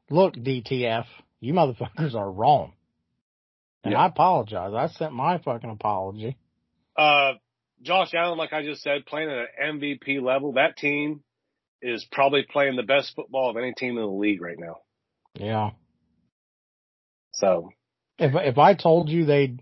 look, 0.09 0.33
DTF, 0.33 1.05
you 1.41 1.53
motherfuckers 1.53 2.15
are 2.15 2.31
wrong. 2.31 2.71
And 3.83 3.91
Yeah. 3.91 3.99
I 3.99 4.05
apologize. 4.07 4.73
I 4.73 4.87
sent 4.87 5.11
my 5.11 5.39
fucking 5.39 5.69
apology. 5.69 6.37
Uh, 6.95 7.33
Josh 7.81 8.13
Allen, 8.13 8.37
like 8.37 8.53
I 8.53 8.63
just 8.63 8.81
said, 8.81 9.05
playing 9.05 9.29
at 9.29 9.47
an 9.59 9.79
MVP 9.81 10.21
level. 10.21 10.53
That 10.53 10.77
team 10.77 11.21
is 11.81 12.05
probably 12.13 12.43
playing 12.49 12.77
the 12.77 12.83
best 12.83 13.13
football 13.13 13.49
of 13.49 13.57
any 13.57 13.73
team 13.73 13.97
in 13.97 14.03
the 14.03 14.07
league 14.07 14.41
right 14.41 14.57
now. 14.57 14.77
Yeah. 15.33 15.71
So 17.33 17.71
If 18.17 18.35
if 18.35 18.57
I 18.57 18.73
told 18.75 19.09
you 19.09 19.25
they 19.25 19.57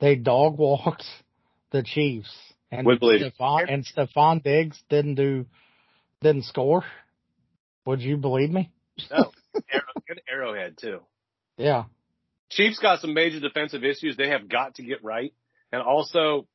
they 0.00 0.16
dog 0.16 0.58
walked 0.58 1.04
the 1.70 1.82
Chiefs 1.82 2.34
and 2.70 2.86
believe. 2.98 3.32
Stefon, 3.32 3.72
and 3.72 3.86
Stefon 3.86 4.42
Diggs 4.42 4.80
didn't 4.88 5.14
do 5.14 5.46
didn't 6.20 6.44
score, 6.44 6.84
would 7.86 8.00
you 8.00 8.16
believe 8.16 8.50
me? 8.50 8.70
no, 9.10 9.32
Arrow, 9.70 9.82
good 10.08 10.20
Arrowhead 10.30 10.76
too. 10.78 11.00
Yeah. 11.56 11.84
Chiefs 12.50 12.78
got 12.78 13.00
some 13.00 13.14
major 13.14 13.40
defensive 13.40 13.84
issues 13.84 14.16
they 14.16 14.28
have 14.28 14.48
got 14.48 14.76
to 14.76 14.82
get 14.82 15.04
right. 15.04 15.32
And 15.70 15.82
also, 15.82 16.46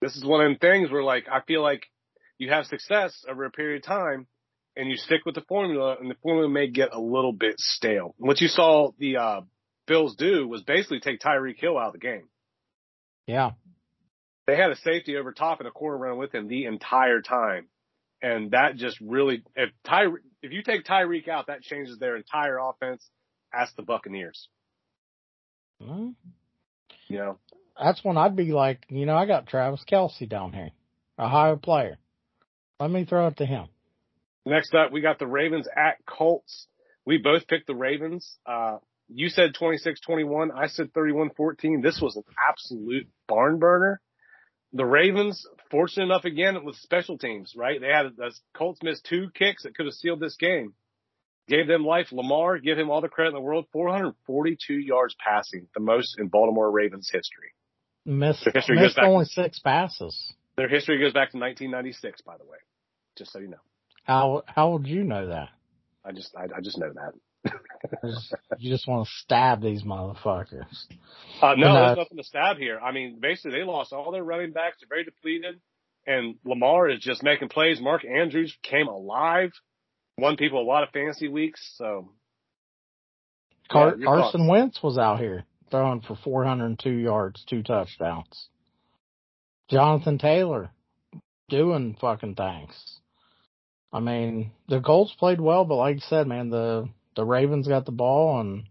this 0.00 0.16
is 0.16 0.24
one 0.24 0.40
of 0.40 0.50
them 0.50 0.58
things 0.58 0.90
where 0.90 1.02
like, 1.02 1.26
I 1.30 1.40
feel 1.46 1.62
like 1.62 1.82
you 2.38 2.50
have 2.50 2.66
success 2.66 3.24
over 3.28 3.44
a 3.44 3.50
period 3.50 3.82
of 3.82 3.86
time 3.86 4.26
and 4.76 4.88
you 4.88 4.96
stick 4.96 5.22
with 5.26 5.34
the 5.34 5.40
formula 5.42 5.96
and 6.00 6.08
the 6.08 6.14
formula 6.22 6.48
may 6.48 6.68
get 6.68 6.92
a 6.92 7.00
little 7.00 7.32
bit 7.32 7.58
stale. 7.58 8.14
What 8.18 8.40
you 8.40 8.48
saw 8.48 8.92
the, 8.98 9.16
uh, 9.16 9.40
Bills 9.86 10.16
do 10.16 10.46
was 10.46 10.62
basically 10.62 11.00
take 11.00 11.18
Tyreek 11.18 11.58
Hill 11.58 11.78
out 11.78 11.88
of 11.88 11.92
the 11.94 11.98
game. 11.98 12.28
Yeah. 13.28 13.50
They 14.46 14.56
had 14.56 14.70
a 14.70 14.76
safety 14.76 15.16
over 15.18 15.32
top 15.32 15.60
and 15.60 15.68
a 15.68 15.70
corner 15.70 15.98
run 15.98 16.16
with 16.18 16.34
him 16.34 16.48
the 16.48 16.64
entire 16.64 17.20
time. 17.20 17.66
And 18.22 18.50
that 18.52 18.76
just 18.76 18.98
really, 19.00 19.44
if 19.54 19.70
Ty, 19.86 20.06
if 20.42 20.50
you 20.52 20.62
take 20.62 20.84
Tyreek 20.84 21.28
out, 21.28 21.46
that 21.48 21.60
changes 21.62 21.98
their 21.98 22.16
entire 22.16 22.58
offense. 22.58 23.06
Ask 23.54 23.76
the 23.76 23.82
Buccaneers, 23.82 24.48
Well, 25.80 26.14
you 27.08 27.18
know. 27.18 27.38
that's 27.82 28.02
when 28.04 28.18
I'd 28.18 28.36
be 28.36 28.52
like, 28.52 28.84
you 28.88 29.06
know, 29.06 29.16
I 29.16 29.24
got 29.26 29.46
Travis 29.46 29.82
Kelce 29.90 30.28
down 30.28 30.52
here, 30.52 30.70
a 31.16 31.28
higher 31.28 31.56
player. 31.56 31.96
Let 32.80 32.90
me 32.90 33.04
throw 33.04 33.28
it 33.28 33.36
to 33.38 33.46
him. 33.46 33.68
Next 34.44 34.74
up, 34.74 34.92
we 34.92 35.00
got 35.00 35.18
the 35.18 35.26
Ravens 35.26 35.66
at 35.74 36.04
Colts. 36.06 36.66
We 37.06 37.18
both 37.18 37.46
picked 37.46 37.66
the 37.66 37.74
Ravens. 37.74 38.36
Uh, 38.44 38.78
you 39.08 39.28
said 39.28 39.54
26-21. 39.54 40.48
I 40.54 40.66
said 40.66 40.92
31-14. 40.92 41.82
This 41.82 42.00
was 42.00 42.16
an 42.16 42.24
absolute 42.48 43.08
barn 43.26 43.58
burner. 43.58 44.00
The 44.72 44.84
Ravens, 44.84 45.46
fortunate 45.70 46.04
enough 46.04 46.24
again 46.24 46.62
with 46.64 46.76
special 46.76 47.16
teams, 47.16 47.54
right? 47.56 47.80
They 47.80 47.88
had 47.88 48.16
the 48.16 48.32
Colts 48.54 48.80
missed 48.82 49.06
two 49.08 49.28
kicks 49.34 49.62
that 49.62 49.74
could 49.74 49.86
have 49.86 49.94
sealed 49.94 50.20
this 50.20 50.36
game. 50.36 50.74
Gave 51.48 51.66
them 51.66 51.86
life. 51.86 52.08
Lamar, 52.12 52.58
give 52.58 52.78
him 52.78 52.90
all 52.90 53.00
the 53.00 53.08
credit 53.08 53.30
in 53.30 53.34
the 53.36 53.40
world. 53.40 53.64
442 53.72 54.74
yards 54.74 55.16
passing, 55.18 55.66
the 55.72 55.80
most 55.80 56.16
in 56.18 56.28
Baltimore 56.28 56.70
Ravens 56.70 57.08
history. 57.10 57.52
Missed, 58.04 58.44
The 58.44 58.50
history 58.54 58.76
goes 58.76 58.94
back- 58.94 59.06
only 59.06 59.24
six 59.24 59.58
passes. 59.58 60.34
Their 60.56 60.68
history 60.68 60.98
goes 60.98 61.12
back 61.14 61.30
to 61.30 61.38
1996, 61.38 62.20
by 62.22 62.36
the 62.36 62.44
way. 62.44 62.58
Just 63.16 63.32
so 63.32 63.38
you 63.38 63.48
know. 63.48 63.58
How 64.04 64.42
how 64.46 64.72
would 64.72 64.86
you 64.86 65.04
know 65.04 65.28
that? 65.28 65.48
I 66.04 66.12
just, 66.12 66.34
I, 66.36 66.44
I 66.44 66.60
just 66.62 66.78
know 66.78 66.92
that. 66.92 67.12
you 68.58 68.70
just 68.70 68.86
want 68.88 69.06
to 69.06 69.12
stab 69.22 69.62
these 69.62 69.82
motherfuckers. 69.82 70.66
Uh, 71.40 71.54
no, 71.56 71.74
there's 71.74 71.98
nothing 71.98 72.16
to 72.18 72.24
stab 72.24 72.56
here. 72.56 72.78
I 72.78 72.92
mean, 72.92 73.18
basically 73.20 73.58
they 73.58 73.64
lost 73.64 73.92
all 73.92 74.10
their 74.10 74.24
running 74.24 74.52
backs. 74.52 74.78
They're 74.80 74.88
very 74.88 75.04
depleted. 75.04 75.60
And 76.06 76.36
Lamar 76.44 76.88
is 76.88 77.00
just 77.00 77.22
making 77.22 77.50
plays. 77.50 77.80
Mark 77.80 78.04
Andrews 78.04 78.56
came 78.62 78.88
alive. 78.88 79.50
Won 80.16 80.36
people 80.36 80.60
a 80.60 80.64
lot 80.64 80.82
of 80.82 80.90
fantasy 80.90 81.28
weeks. 81.28 81.60
So 81.76 82.10
Car- 83.70 83.96
Yeah, 83.98 84.06
Carson 84.06 84.46
Wentz 84.46 84.82
was 84.82 84.98
out 84.98 85.18
here 85.18 85.44
throwing 85.70 86.00
for 86.00 86.16
402 86.16 86.90
yards, 86.90 87.44
two 87.48 87.62
touchdowns. 87.62 88.48
Jonathan 89.70 90.18
Taylor 90.18 90.70
doing 91.48 91.96
fucking 92.00 92.34
things. 92.34 93.00
I 93.92 94.00
mean, 94.00 94.52
the 94.68 94.80
Colts 94.80 95.14
played 95.18 95.40
well, 95.40 95.64
but 95.64 95.76
like 95.76 95.96
you 95.96 96.00
said, 96.00 96.26
man, 96.26 96.50
the 96.50 96.88
the 97.18 97.24
Ravens 97.24 97.66
got 97.66 97.84
the 97.84 97.90
ball 97.90 98.40
and 98.40 98.62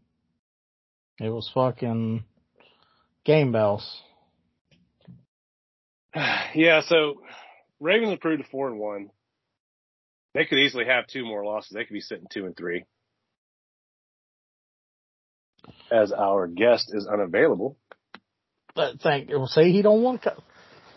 it 1.19 1.27
was 1.29 1.51
fucking 1.53 2.23
game 3.25 3.51
bells. 3.51 4.01
yeah, 6.55 6.79
so 6.79 7.23
Ravens 7.81 8.13
improved 8.13 8.43
to 8.43 8.49
four 8.49 8.69
and 8.69 8.79
one. 8.79 9.09
They 10.33 10.45
could 10.45 10.59
easily 10.59 10.85
have 10.85 11.07
two 11.07 11.25
more 11.25 11.43
losses. 11.43 11.71
They 11.73 11.83
could 11.83 11.93
be 11.93 11.99
sitting 11.99 12.27
two 12.31 12.45
and 12.45 12.55
three. 12.55 12.85
As 15.91 16.13
our 16.13 16.47
guest 16.47 16.93
is 16.93 17.05
unavailable. 17.05 17.75
But 18.75 19.01
think, 19.01 19.29
well, 19.29 19.47
see, 19.47 19.73
he 19.73 19.81
don't 19.81 20.03
want 20.03 20.21
to. 20.21 20.37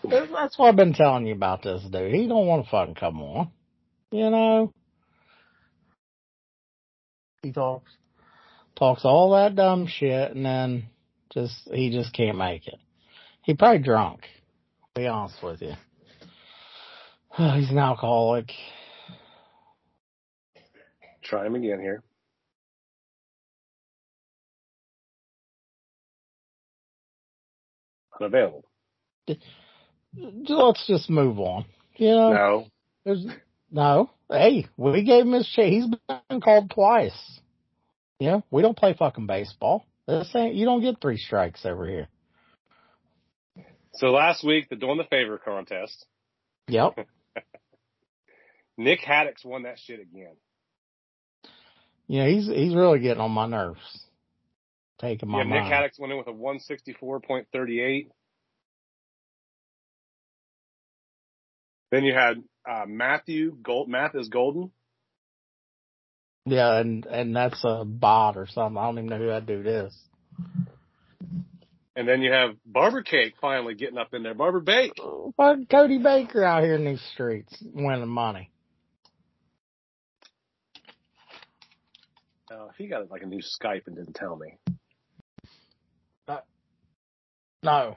Come. 0.02 0.30
That's 0.32 0.56
what 0.56 0.68
I've 0.68 0.76
been 0.76 0.94
telling 0.94 1.26
you 1.26 1.34
about 1.34 1.64
this 1.64 1.82
dude. 1.82 2.14
He 2.14 2.28
don't 2.28 2.46
want 2.46 2.64
to 2.64 2.70
fucking 2.70 2.94
come 2.94 3.20
on. 3.20 3.50
You 4.12 4.30
know, 4.30 4.72
he 7.42 7.52
talks 7.52 7.90
talks 8.76 9.04
all 9.04 9.32
that 9.32 9.54
dumb 9.54 9.86
shit, 9.86 10.32
and 10.32 10.44
then 10.44 10.86
just 11.32 11.54
he 11.72 11.90
just 11.90 12.12
can't 12.12 12.36
make 12.36 12.66
it. 12.66 12.78
He 13.42 13.54
probably 13.54 13.82
drunk. 13.82 14.22
To 14.22 15.00
be 15.00 15.06
honest 15.06 15.42
with 15.42 15.62
you, 15.62 15.74
he's 17.36 17.70
an 17.70 17.78
alcoholic. 17.78 18.50
Try 21.22 21.46
him 21.46 21.54
again 21.54 21.80
here. 21.80 22.02
Unavailable. 28.20 28.64
Let's 30.16 30.86
just 30.86 31.08
move 31.08 31.38
on. 31.38 31.64
You 31.96 32.08
know, 32.08 32.32
No. 32.32 32.66
There's 33.04 33.26
no. 33.70 34.10
Hey, 34.30 34.66
we 34.76 35.02
gave 35.02 35.24
him 35.24 35.32
his 35.32 35.46
shit. 35.46 35.72
He's 35.72 35.86
been 35.86 36.40
called 36.40 36.70
twice. 36.70 37.40
Yeah, 38.18 38.40
we 38.50 38.62
don't 38.62 38.76
play 38.76 38.94
fucking 38.94 39.26
baseball. 39.26 39.86
This 40.06 40.30
ain't. 40.34 40.54
You 40.54 40.66
don't 40.66 40.82
get 40.82 41.00
three 41.00 41.16
strikes 41.16 41.66
over 41.66 41.86
here. 41.86 42.08
So 43.94 44.08
last 44.08 44.44
week, 44.44 44.68
the 44.68 44.76
doing 44.76 44.98
the 44.98 45.04
favor 45.04 45.38
contest, 45.38 46.06
Yep. 46.68 46.98
Nick 48.78 49.00
Haddix 49.00 49.44
won 49.44 49.64
that 49.64 49.78
shit 49.78 50.00
again. 50.00 50.36
Yeah, 52.06 52.26
he's 52.26 52.46
he's 52.46 52.74
really 52.74 53.00
getting 53.00 53.20
on 53.20 53.30
my 53.30 53.46
nerves. 53.46 54.06
Taking 55.00 55.28
my 55.28 55.38
yeah, 55.38 55.44
Nick 55.44 55.62
mind. 55.62 55.72
Haddix 55.72 55.98
went 55.98 56.12
in 56.12 56.18
with 56.18 56.26
a 56.26 56.32
164.38. 56.32 58.08
Then 61.90 62.04
you 62.04 62.14
had 62.14 62.42
uh, 62.68 62.84
Matthew 62.86 63.56
Gold, 63.62 63.88
Mathis 63.88 64.28
Golden. 64.28 64.70
Yeah, 66.46 66.78
and 66.78 67.06
and 67.06 67.36
that's 67.36 67.62
a 67.64 67.84
bot 67.84 68.36
or 68.36 68.46
something. 68.46 68.78
I 68.78 68.86
don't 68.86 68.98
even 68.98 69.10
know 69.10 69.18
who 69.18 69.26
that 69.26 69.46
dude 69.46 69.66
is. 69.66 69.96
And 71.96 72.08
then 72.08 72.22
you 72.22 72.32
have 72.32 72.56
Barber 72.64 73.02
Cake 73.02 73.34
finally 73.40 73.74
getting 73.74 73.98
up 73.98 74.14
in 74.14 74.22
there. 74.22 74.34
Barber 74.34 74.60
Bake. 74.60 74.92
Fuck 75.36 75.58
Cody 75.70 75.98
Baker 75.98 76.42
out 76.42 76.62
here 76.62 76.74
in 76.74 76.84
these 76.84 77.02
streets 77.12 77.56
winning 77.74 78.08
money. 78.08 78.50
Uh, 82.50 82.68
he 82.78 82.86
got 82.88 83.10
like 83.10 83.22
a 83.22 83.26
new 83.26 83.40
Skype 83.40 83.86
and 83.86 83.96
didn't 83.96 84.14
tell 84.14 84.36
me. 84.36 84.58
No. 87.62 87.96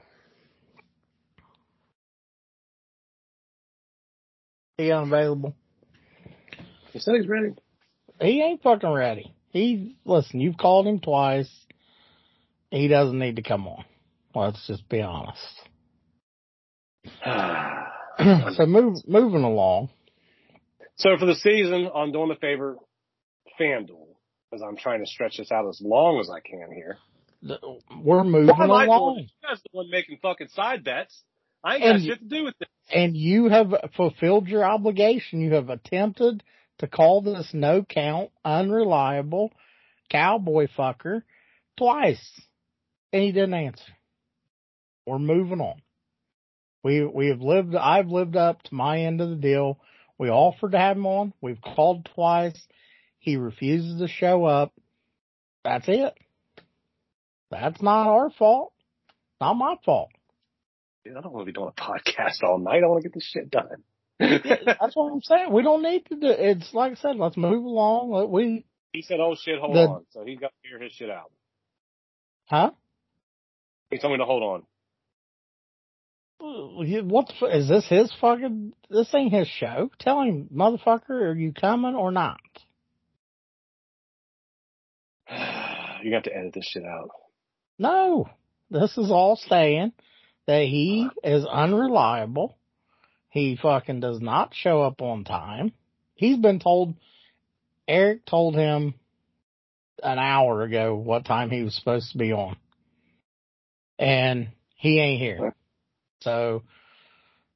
He 4.76 4.90
unavailable. 4.90 5.54
He 6.92 6.98
said 6.98 7.14
he's 7.16 7.28
ready. 7.28 7.54
He 8.20 8.42
ain't 8.42 8.62
fucking 8.62 8.92
ready. 8.92 9.34
He 9.50 9.96
listen. 10.04 10.40
You've 10.40 10.56
called 10.56 10.86
him 10.86 11.00
twice. 11.00 11.50
He 12.70 12.88
doesn't 12.88 13.18
need 13.18 13.36
to 13.36 13.42
come 13.42 13.68
on. 13.68 13.84
Let's 14.34 14.66
just 14.66 14.88
be 14.88 15.00
honest. 15.00 15.40
so 18.56 18.66
move 18.66 18.96
moving 19.06 19.44
along. 19.44 19.90
so 20.96 21.16
for 21.18 21.26
the 21.26 21.34
season 21.34 21.86
on 21.86 22.12
doing 22.12 22.28
the 22.28 22.36
favor, 22.36 22.76
FanDuel, 23.60 24.08
because 24.50 24.64
I'm 24.66 24.76
trying 24.76 25.04
to 25.04 25.06
stretch 25.06 25.36
this 25.36 25.52
out 25.52 25.68
as 25.68 25.80
long 25.80 26.18
as 26.20 26.28
I 26.30 26.40
can 26.40 26.72
here. 26.72 26.98
We're 28.02 28.24
moving 28.24 28.56
Why 28.56 28.86
along. 28.86 29.18
You 29.18 29.48
guys 29.48 29.60
the 29.62 29.68
one 29.72 29.90
making 29.90 30.18
fucking 30.22 30.48
side 30.48 30.82
bets. 30.82 31.22
I 31.64 31.74
ain't 31.76 31.82
got 31.82 31.94
And- 31.96 32.04
shit 32.04 32.18
to 32.20 32.24
do 32.24 32.44
with 32.44 32.58
this. 32.58 32.68
and 32.92 33.16
you 33.16 33.48
have 33.48 33.74
fulfilled 33.96 34.48
your 34.48 34.64
obligation. 34.64 35.40
You 35.40 35.54
have 35.54 35.70
attempted 35.70 36.44
to 36.78 36.86
call 36.86 37.22
this 37.22 37.52
no 37.54 37.82
count, 37.82 38.30
unreliable 38.44 39.50
cowboy 40.10 40.66
fucker 40.76 41.22
twice, 41.76 42.40
and 43.12 43.22
he 43.22 43.32
didn't 43.32 43.54
answer. 43.54 43.92
We're 45.06 45.18
moving 45.18 45.60
on. 45.60 45.80
We 46.82 47.04
we 47.04 47.28
have 47.28 47.40
lived. 47.40 47.74
I've 47.74 48.08
lived 48.08 48.36
up 48.36 48.62
to 48.64 48.74
my 48.74 49.00
end 49.00 49.20
of 49.22 49.30
the 49.30 49.36
deal. 49.36 49.80
We 50.18 50.28
offered 50.28 50.72
to 50.72 50.78
have 50.78 50.96
him 50.96 51.06
on. 51.06 51.32
We've 51.40 51.60
called 51.60 52.04
twice. 52.14 52.60
He 53.18 53.36
refuses 53.36 53.98
to 54.00 54.08
show 54.08 54.44
up. 54.44 54.72
That's 55.64 55.88
it. 55.88 56.14
That's 57.50 57.80
not 57.80 58.06
our 58.08 58.30
fault. 58.30 58.72
Not 59.40 59.54
my 59.54 59.76
fault. 59.84 60.10
Dude, 61.04 61.16
I 61.16 61.20
don't 61.20 61.32
want 61.32 61.42
to 61.46 61.52
be 61.52 61.52
doing 61.52 61.70
a 61.76 61.80
podcast 61.80 62.42
all 62.42 62.58
night. 62.58 62.82
I 62.82 62.86
want 62.86 63.02
to 63.02 63.08
get 63.08 63.14
this 63.14 63.28
shit 63.30 63.50
done. 63.50 63.82
That's 64.18 64.94
what 64.96 65.12
I'm 65.12 65.20
saying. 65.22 65.52
We 65.52 65.62
don't 65.62 65.82
need 65.82 66.06
to 66.06 66.14
do. 66.16 66.28
It's 66.28 66.72
like 66.72 66.92
I 66.92 66.94
said. 66.94 67.16
Let's 67.16 67.36
move 67.36 67.64
along. 67.64 68.10
Let 68.12 68.28
we, 68.30 68.64
he 68.92 69.02
said, 69.02 69.18
"Oh 69.20 69.34
shit, 69.38 69.58
hold 69.58 69.74
The- 69.76 69.80
on." 69.88 70.06
So 70.10 70.24
he's 70.24 70.38
got 70.38 70.48
to 70.48 70.54
figure 70.62 70.78
his 70.82 70.92
shit 70.92 71.10
out. 71.10 71.30
huh? 72.46 72.70
He 73.90 73.98
told 73.98 74.12
me 74.12 74.18
to 74.18 74.24
hold 74.24 74.42
on. 74.42 74.62
What 77.08 77.30
is 77.54 77.68
this? 77.68 77.86
His 77.88 78.12
fucking. 78.20 78.72
This 78.88 79.12
ain't 79.14 79.32
his 79.32 79.48
show. 79.48 79.90
Tell 79.98 80.22
him, 80.22 80.48
motherfucker, 80.54 81.10
are 81.10 81.34
you 81.34 81.52
coming 81.52 81.94
or 81.94 82.12
not? 82.12 82.40
you 86.02 86.10
got 86.10 86.24
to 86.24 86.36
edit 86.36 86.52
this 86.54 86.66
shit 86.70 86.84
out. 86.84 87.10
No, 87.78 88.28
this 88.70 88.96
is 88.98 89.10
all 89.10 89.36
saying 89.36 89.92
that 90.46 90.62
he 90.62 91.08
is 91.22 91.46
unreliable. 91.46 92.56
He 93.30 93.58
fucking 93.60 94.00
does 94.00 94.20
not 94.20 94.54
show 94.54 94.82
up 94.82 95.02
on 95.02 95.24
time. 95.24 95.72
He's 96.14 96.38
been 96.38 96.60
told, 96.60 96.94
Eric 97.88 98.24
told 98.26 98.54
him 98.54 98.94
an 100.02 100.18
hour 100.18 100.62
ago 100.62 100.94
what 100.94 101.24
time 101.24 101.50
he 101.50 101.62
was 101.62 101.74
supposed 101.74 102.12
to 102.12 102.18
be 102.18 102.32
on. 102.32 102.56
And 103.98 104.48
he 104.76 105.00
ain't 105.00 105.20
here. 105.20 105.54
So, 106.20 106.62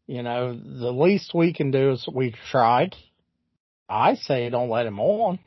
you 0.07 0.23
know, 0.23 0.55
the 0.55 0.93
least 0.93 1.33
we 1.35 1.53
can 1.53 1.71
do 1.71 1.93
is 1.93 2.09
we 2.13 2.35
tried. 2.51 2.97
I 3.89 4.15
say 4.15 4.49
don't 4.51 4.71
let 4.71 4.87
him 4.87 5.01
on. 5.01 5.39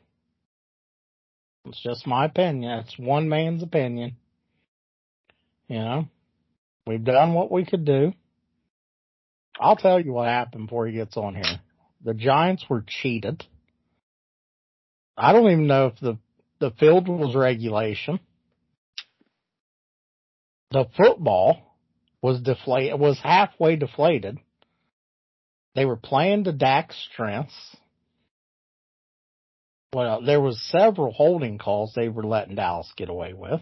It's 1.66 1.82
just 1.82 2.06
my 2.06 2.24
opinion. 2.24 2.80
It's 2.80 2.98
one 2.98 3.28
man's 3.28 3.62
opinion. 3.62 4.16
You 5.68 5.78
know, 5.78 6.08
we've 6.86 7.04
done 7.04 7.34
what 7.34 7.50
we 7.50 7.64
could 7.64 7.84
do. 7.84 8.12
I'll 9.60 9.76
tell 9.76 10.00
you 10.00 10.12
what 10.12 10.28
happened 10.28 10.66
before 10.66 10.86
he 10.86 10.94
gets 10.94 11.16
on 11.16 11.34
here. 11.34 11.60
The 12.04 12.14
Giants 12.14 12.64
were 12.68 12.84
cheated. 12.86 13.44
I 15.16 15.32
don't 15.32 15.50
even 15.50 15.66
know 15.66 15.86
if 15.86 16.00
the 16.00 16.18
the 16.58 16.70
field 16.70 17.08
was 17.08 17.34
regulation. 17.34 18.20
The 20.70 20.86
football 20.96 21.58
was 22.22 22.40
deflated 22.40 22.98
was 22.98 23.18
halfway 23.22 23.76
deflated. 23.76 24.38
They 25.74 25.84
were 25.84 25.96
playing 25.96 26.44
to 26.44 26.52
Dak's 26.52 26.96
strengths. 27.12 27.76
Well, 29.92 30.22
there 30.22 30.40
was 30.40 30.62
several 30.70 31.12
holding 31.12 31.58
calls 31.58 31.92
they 31.94 32.08
were 32.08 32.24
letting 32.24 32.54
Dallas 32.54 32.90
get 32.96 33.10
away 33.10 33.34
with. 33.34 33.60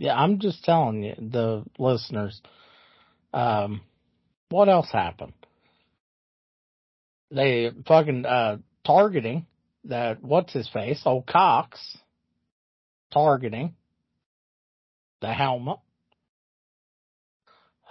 Yeah, 0.00 0.14
I'm 0.14 0.38
just 0.38 0.64
telling 0.64 1.02
you, 1.02 1.14
the 1.18 1.62
listeners. 1.78 2.40
Um, 3.34 3.82
what 4.48 4.70
else 4.70 4.88
happened? 4.90 5.34
They 7.30 7.70
fucking 7.86 8.24
uh 8.24 8.56
targeting 8.84 9.44
that 9.84 10.22
what's 10.24 10.54
his 10.54 10.70
face, 10.70 11.02
old 11.04 11.26
Cox, 11.26 11.98
targeting 13.12 13.74
the 15.20 15.34
helmet. 15.34 15.76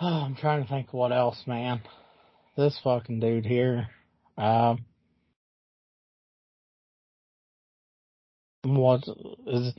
Oh, 0.01 0.07
I'm 0.25 0.35
trying 0.35 0.63
to 0.63 0.67
think 0.67 0.91
what 0.91 1.11
else, 1.11 1.43
man. 1.45 1.79
This 2.57 2.77
fucking 2.83 3.19
dude 3.19 3.45
here. 3.45 3.87
Um, 4.35 4.83
what 8.63 9.03
is? 9.45 9.73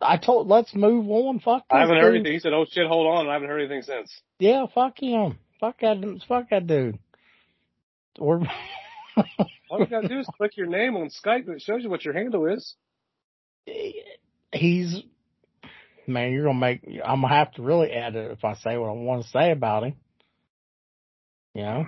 I 0.00 0.16
told. 0.18 0.48
Let's 0.48 0.74
move 0.74 1.08
on. 1.10 1.40
Fuck. 1.40 1.64
I 1.70 1.80
haven't 1.80 1.96
heard 1.96 2.12
dude. 2.12 2.20
anything. 2.20 2.32
He 2.34 2.38
said, 2.40 2.52
"Oh 2.52 2.66
shit, 2.70 2.86
hold 2.86 3.06
on." 3.06 3.20
and 3.22 3.30
I 3.30 3.34
haven't 3.34 3.48
heard 3.48 3.60
anything 3.60 3.82
since. 3.82 4.12
Yeah, 4.38 4.66
fuck 4.74 4.98
him. 5.00 5.38
Fuck 5.60 5.80
that. 5.80 6.20
Fuck 6.28 6.50
that 6.50 6.66
dude. 6.66 6.98
We're 8.18 8.40
All 9.70 9.80
you 9.80 9.86
gotta 9.86 10.08
do 10.08 10.18
is 10.18 10.28
click 10.36 10.56
your 10.56 10.66
name 10.66 10.96
on 10.96 11.08
Skype 11.08 11.46
and 11.46 11.56
it 11.56 11.62
shows 11.62 11.82
you 11.82 11.90
what 11.90 12.04
your 12.04 12.14
handle 12.14 12.46
is. 12.46 12.74
he's 14.52 15.02
man. 16.06 16.32
You're 16.32 16.44
gonna 16.44 16.58
make. 16.58 16.82
I'm 17.04 17.22
gonna 17.22 17.34
have 17.34 17.52
to 17.52 17.62
really 17.62 17.90
edit 17.90 18.30
if 18.32 18.44
I 18.44 18.54
say 18.54 18.76
what 18.76 18.88
I 18.88 18.92
want 18.92 19.24
to 19.24 19.28
say 19.30 19.50
about 19.50 19.84
him. 19.84 19.94
You 21.54 21.62
know, 21.62 21.84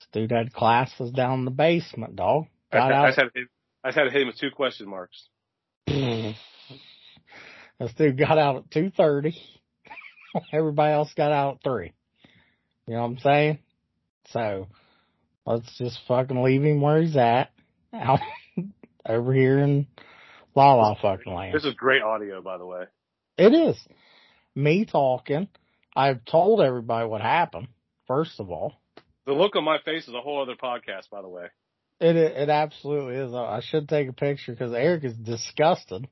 this 0.00 0.08
dude 0.12 0.32
had 0.32 0.52
classes 0.52 1.12
down 1.12 1.40
in 1.40 1.44
the 1.44 1.50
basement, 1.52 2.16
dog. 2.16 2.46
Got 2.72 2.92
I, 2.92 2.96
out. 2.96 3.06
just 3.06 3.18
had 3.18 3.24
to 3.32 3.38
hit, 3.40 3.48
I 3.84 3.88
just 3.88 3.98
had 3.98 4.04
to 4.04 4.10
hit 4.10 4.22
him 4.22 4.28
with 4.28 4.38
two 4.38 4.50
question 4.50 4.88
marks. 4.88 5.28
this 5.86 6.36
dude 7.96 8.18
got 8.18 8.38
out 8.38 8.56
at 8.56 8.70
two 8.70 8.90
thirty. 8.90 9.36
Everybody 10.52 10.92
else 10.92 11.12
got 11.14 11.32
out 11.32 11.56
at 11.56 11.62
three. 11.64 11.92
You 12.86 12.94
know 12.94 13.02
what 13.02 13.06
I'm 13.06 13.18
saying? 13.18 13.58
So 14.30 14.68
let's 15.44 15.76
just 15.78 15.98
fucking 16.06 16.42
leave 16.42 16.62
him 16.62 16.80
where 16.80 17.02
he's 17.02 17.16
at. 17.16 17.50
Out 17.92 18.20
over 19.06 19.34
here 19.34 19.58
in 19.58 19.86
La 20.54 20.74
La 20.74 20.94
fucking 20.94 21.32
land. 21.32 21.54
This 21.54 21.64
is 21.64 21.74
great 21.74 22.02
audio, 22.02 22.40
by 22.40 22.58
the 22.58 22.66
way. 22.66 22.84
It 23.36 23.52
is. 23.52 23.76
Me 24.54 24.84
talking. 24.84 25.48
I've 25.94 26.24
told 26.24 26.60
everybody 26.60 27.06
what 27.06 27.20
happened, 27.20 27.68
first 28.06 28.38
of 28.38 28.50
all. 28.50 28.74
The 29.26 29.32
look 29.32 29.56
on 29.56 29.64
my 29.64 29.78
face 29.84 30.08
is 30.08 30.14
a 30.14 30.20
whole 30.20 30.42
other 30.42 30.54
podcast, 30.54 31.10
by 31.10 31.22
the 31.22 31.28
way. 31.28 31.46
It 32.02 32.16
it 32.16 32.48
absolutely 32.48 33.14
is. 33.16 33.32
I 33.32 33.60
should 33.62 33.88
take 33.88 34.08
a 34.08 34.12
picture 34.12 34.52
because 34.52 34.72
Eric 34.72 35.04
is 35.04 35.14
disgusted 35.14 36.08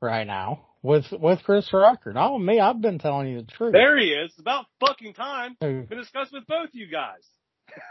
right 0.00 0.26
now 0.26 0.66
with 0.82 1.06
with 1.12 1.42
Chris 1.44 1.72
Rucker. 1.72 2.12
Not 2.12 2.34
with 2.34 2.42
me. 2.42 2.58
I've 2.58 2.80
been 2.80 2.98
telling 2.98 3.28
you 3.28 3.42
the 3.42 3.46
truth. 3.46 3.72
There 3.72 3.96
he 3.98 4.06
is. 4.08 4.30
It's 4.32 4.40
about 4.40 4.66
fucking 4.84 5.14
time. 5.14 5.56
to 5.60 5.84
discuss 5.84 6.32
with 6.32 6.46
both 6.46 6.70
you 6.72 6.88
guys. 6.90 7.22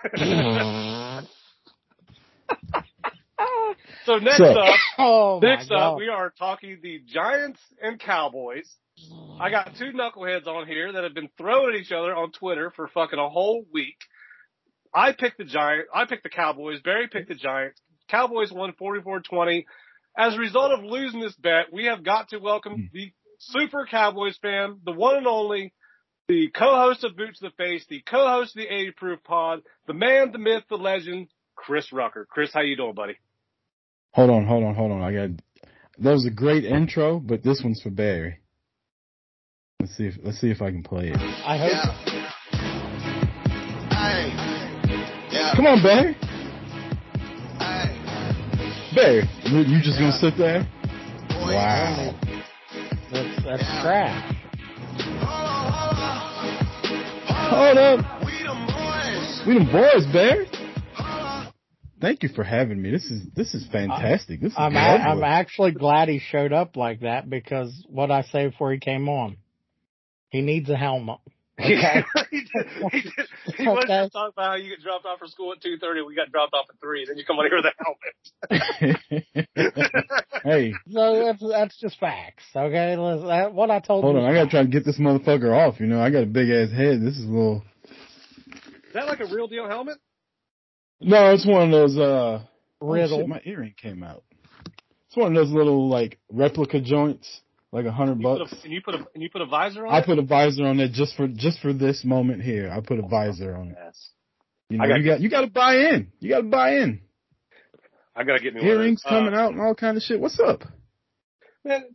so 4.06 4.18
next 4.18 4.38
So- 4.38 4.52
up, 4.52 4.80
oh 4.98 5.40
next 5.42 5.72
up, 5.72 5.98
we 5.98 6.10
are 6.10 6.34
talking 6.38 6.80
the 6.82 7.02
Giants 7.06 7.62
and 7.82 8.00
Cowboys. 8.00 8.70
I 9.40 9.50
got 9.50 9.76
two 9.78 9.92
knuckleheads 9.94 10.46
on 10.46 10.68
here 10.68 10.92
that 10.92 11.04
have 11.06 11.14
been 11.14 11.30
throwing 11.38 11.74
at 11.74 11.80
each 11.80 11.94
other 11.94 12.14
on 12.14 12.32
Twitter 12.34 12.74
for 12.76 12.90
fucking 12.90 13.18
a 13.18 13.30
whole 13.30 13.64
week. 13.72 13.96
I 14.94 15.12
picked 15.12 15.38
the 15.38 15.46
Giant. 15.46 15.88
I 15.94 16.06
picked 16.06 16.24
the 16.24 16.30
Cowboys. 16.30 16.82
Barry 16.82 17.08
picked 17.08 17.30
the 17.30 17.36
Giants. 17.36 17.80
Cowboys 18.10 18.52
won 18.52 18.74
44-20. 18.80 19.66
As 20.18 20.36
a 20.36 20.40
result 20.40 20.72
of 20.72 20.84
losing 20.84 21.20
this 21.20 21.36
bet, 21.36 21.72
we 21.72 21.86
have 21.86 22.04
got 22.04 22.30
to 22.30 22.40
welcome 22.40 22.74
hmm. 22.74 22.86
the 22.92 23.12
super 23.40 23.86
Cowboys 23.90 24.38
fan, 24.42 24.80
the 24.84 24.92
one 24.92 25.18
and 25.18 25.28
only, 25.28 25.74
the 26.28 26.50
co-host 26.50 27.04
of 27.04 27.16
Boots 27.16 27.40
to 27.40 27.48
the 27.48 27.56
Face, 27.56 27.86
the 27.90 28.02
co-host 28.02 28.56
of 28.56 28.64
the 28.64 28.74
80 28.74 28.92
Proof 28.92 29.24
Pod, 29.24 29.62
the 29.88 29.94
man, 29.94 30.32
the 30.32 30.38
myth, 30.38 30.64
the 30.70 30.76
legend, 30.76 31.28
Chris 31.56 31.92
Rucker. 31.92 32.28
Chris, 32.30 32.52
how 32.54 32.62
you 32.62 32.76
doing, 32.76 32.94
buddy? 32.94 33.18
Hold 34.14 34.30
on, 34.32 34.46
hold 34.46 34.64
on, 34.64 34.76
hold 34.76 34.92
on. 34.92 35.02
I 35.02 35.14
got 35.14 35.30
that 36.00 36.12
was 36.12 36.26
a 36.26 36.32
great 36.32 36.64
intro, 36.64 37.20
but 37.20 37.44
this 37.44 37.62
one's 37.64 37.82
for 37.82 37.90
Barry. 37.90 38.40
Let's 39.80 39.96
see 39.96 40.08
if 40.08 40.16
let's 40.24 40.40
see 40.40 40.50
if 40.50 40.62
I 40.62 40.72
can 40.72 40.84
play 40.84 41.10
it. 41.10 41.18
I 41.18 41.58
hope. 41.58 42.19
Come 45.60 45.68
on, 45.68 45.84
Barry. 45.84 46.16
Barry, 48.96 49.30
you 49.44 49.58
you 49.60 49.82
just 49.84 50.00
gonna 50.00 50.14
sit 50.14 50.38
there? 50.38 50.66
Wow. 51.30 52.16
That's, 53.12 53.44
that's 53.44 53.82
trash. 53.82 54.36
Hold 57.28 57.78
up. 57.78 58.22
We 59.46 59.56
them 59.56 59.70
boys, 59.70 60.06
Barry. 60.14 60.50
Thank 62.00 62.24
you 62.24 62.30
for 62.30 62.46
having 62.46 62.82
me. 62.82 62.92
This 62.92 63.12
is 63.12 63.24
this 63.36 63.54
is 63.54 63.68
fantastic. 63.70 64.40
This 64.40 64.54
is 64.54 64.58
I'm 64.58 64.78
a, 64.78 64.80
lovely. 64.80 65.06
I'm 65.08 65.24
actually 65.26 65.72
glad 65.74 66.08
he 66.08 66.20
showed 66.20 66.54
up 66.54 66.78
like 66.78 67.02
that 67.02 67.30
because 67.30 67.86
what 67.90 68.12
I 68.12 68.22
say 68.22 68.48
before 68.48 68.72
he 68.72 68.80
came 68.80 69.10
on, 69.10 69.36
he 70.30 70.40
needs 70.40 70.70
a 70.70 70.78
helmet. 70.78 71.20
Yeah, 71.60 72.04
he 72.32 72.42
did. 72.42 72.68
He, 72.92 73.02
did. 73.02 73.12
he 73.58 73.68
was 73.68 73.84
Okay. 73.84 74.04
just 74.04 74.14
talking 74.14 74.34
about 74.36 74.46
how 74.52 74.56
you 74.56 74.70
get 74.70 74.82
dropped 74.82 75.06
off 75.06 75.20
for 75.20 75.28
school 75.28 75.52
at 75.54 75.62
two 75.62 75.78
thirty. 75.78 76.02
We 76.02 76.16
got 76.16 76.32
dropped 76.32 76.54
off 76.54 76.66
at 76.70 76.80
three. 76.80 77.06
Then 77.08 77.18
you 77.18 77.26
come 77.26 77.38
on 77.38 77.48
here 77.48 77.58
with 77.58 77.66
a 77.66 77.74
helmet. 77.84 79.46
hey, 80.44 80.74
So 80.92 81.26
that's 81.26 81.44
that's 81.52 81.80
just 81.80 82.00
facts, 82.00 82.44
okay? 82.56 82.96
Listen, 82.98 83.54
what 83.56 83.70
I 83.72 83.80
told 83.80 84.04
hold 84.04 84.16
you. 84.16 84.22
on. 84.22 84.30
I 84.30 84.34
gotta 84.34 84.50
try 84.50 84.62
to 84.62 84.68
get 84.68 84.86
this 84.86 85.00
motherfucker 85.00 85.52
off. 85.56 85.80
You 85.80 85.88
know, 85.88 86.02
I 86.02 86.10
got 86.12 86.24
a 86.24 86.28
big 86.28 86.50
ass 86.50 86.72
head. 86.72 87.02
This 87.02 87.18
is 87.18 87.26
a 87.26 87.30
little. 87.30 87.64
Is 88.48 88.94
that 88.94 89.08
like 89.08 89.20
a 89.20 89.26
real 89.34 89.48
deal 89.48 89.68
helmet? 89.68 89.98
No, 91.02 91.34
it's 91.34 91.46
one 91.46 91.64
of 91.64 91.72
those. 91.72 91.98
uh 91.98 92.42
oh, 92.82 92.88
Riddell. 92.94 93.20
shit, 93.20 93.28
my 93.28 93.42
earring 93.46 93.74
came 93.82 94.04
out. 94.04 94.24
It's 95.08 95.18
one 95.18 95.36
of 95.36 95.44
those 95.44 95.54
little 95.54 95.90
like 95.90 96.20
replica 96.32 96.80
joints, 96.82 97.42
like 97.72 97.86
a 97.86 97.92
hundred 97.92 98.22
bucks. 98.22 98.54
and 98.64 98.74
you 98.74 98.82
put 98.84 98.96
a 98.96 99.06
and 99.14 99.22
you 99.24 99.30
put 99.30 99.42
a 99.42 99.46
visor 99.46 99.86
on 99.86 99.94
I 99.94 100.00
it. 100.00 100.06
put 100.06 100.18
a 100.20 100.24
visor 100.24 100.64
on 100.66 100.80
it 100.80 100.92
just 100.92 101.16
for 101.16 101.28
just 101.28 101.60
for 101.60 101.74
this 101.74 102.04
moment 102.04 102.42
here. 102.42 102.70
I 102.72 102.82
put 102.82 103.00
a 103.00 103.08
visor 103.08 103.56
on 103.56 103.70
it. 103.70 103.78
Yes. 103.84 104.10
You 104.70 104.78
know, 104.78 104.84
I 104.84 104.88
got- 104.88 105.00
you 105.00 105.06
got 105.06 105.20
you 105.22 105.30
got 105.30 105.42
to 105.42 105.48
buy 105.48 105.76
in. 105.76 106.12
You 106.20 106.30
got 106.30 106.42
to 106.42 106.48
buy 106.48 106.78
in. 106.78 107.02
I 108.16 108.24
gotta 108.24 108.40
get 108.40 108.54
me 108.54 108.62
Earrings. 108.66 109.02
Uh, 109.06 109.10
coming 109.10 109.34
out 109.34 109.52
and 109.54 109.62
all 109.62 109.74
kind 109.76 109.96
of 109.96 110.04
shit. 110.04 110.20
What's 110.20 110.40
up? 110.40 110.64
Man, 111.64 111.86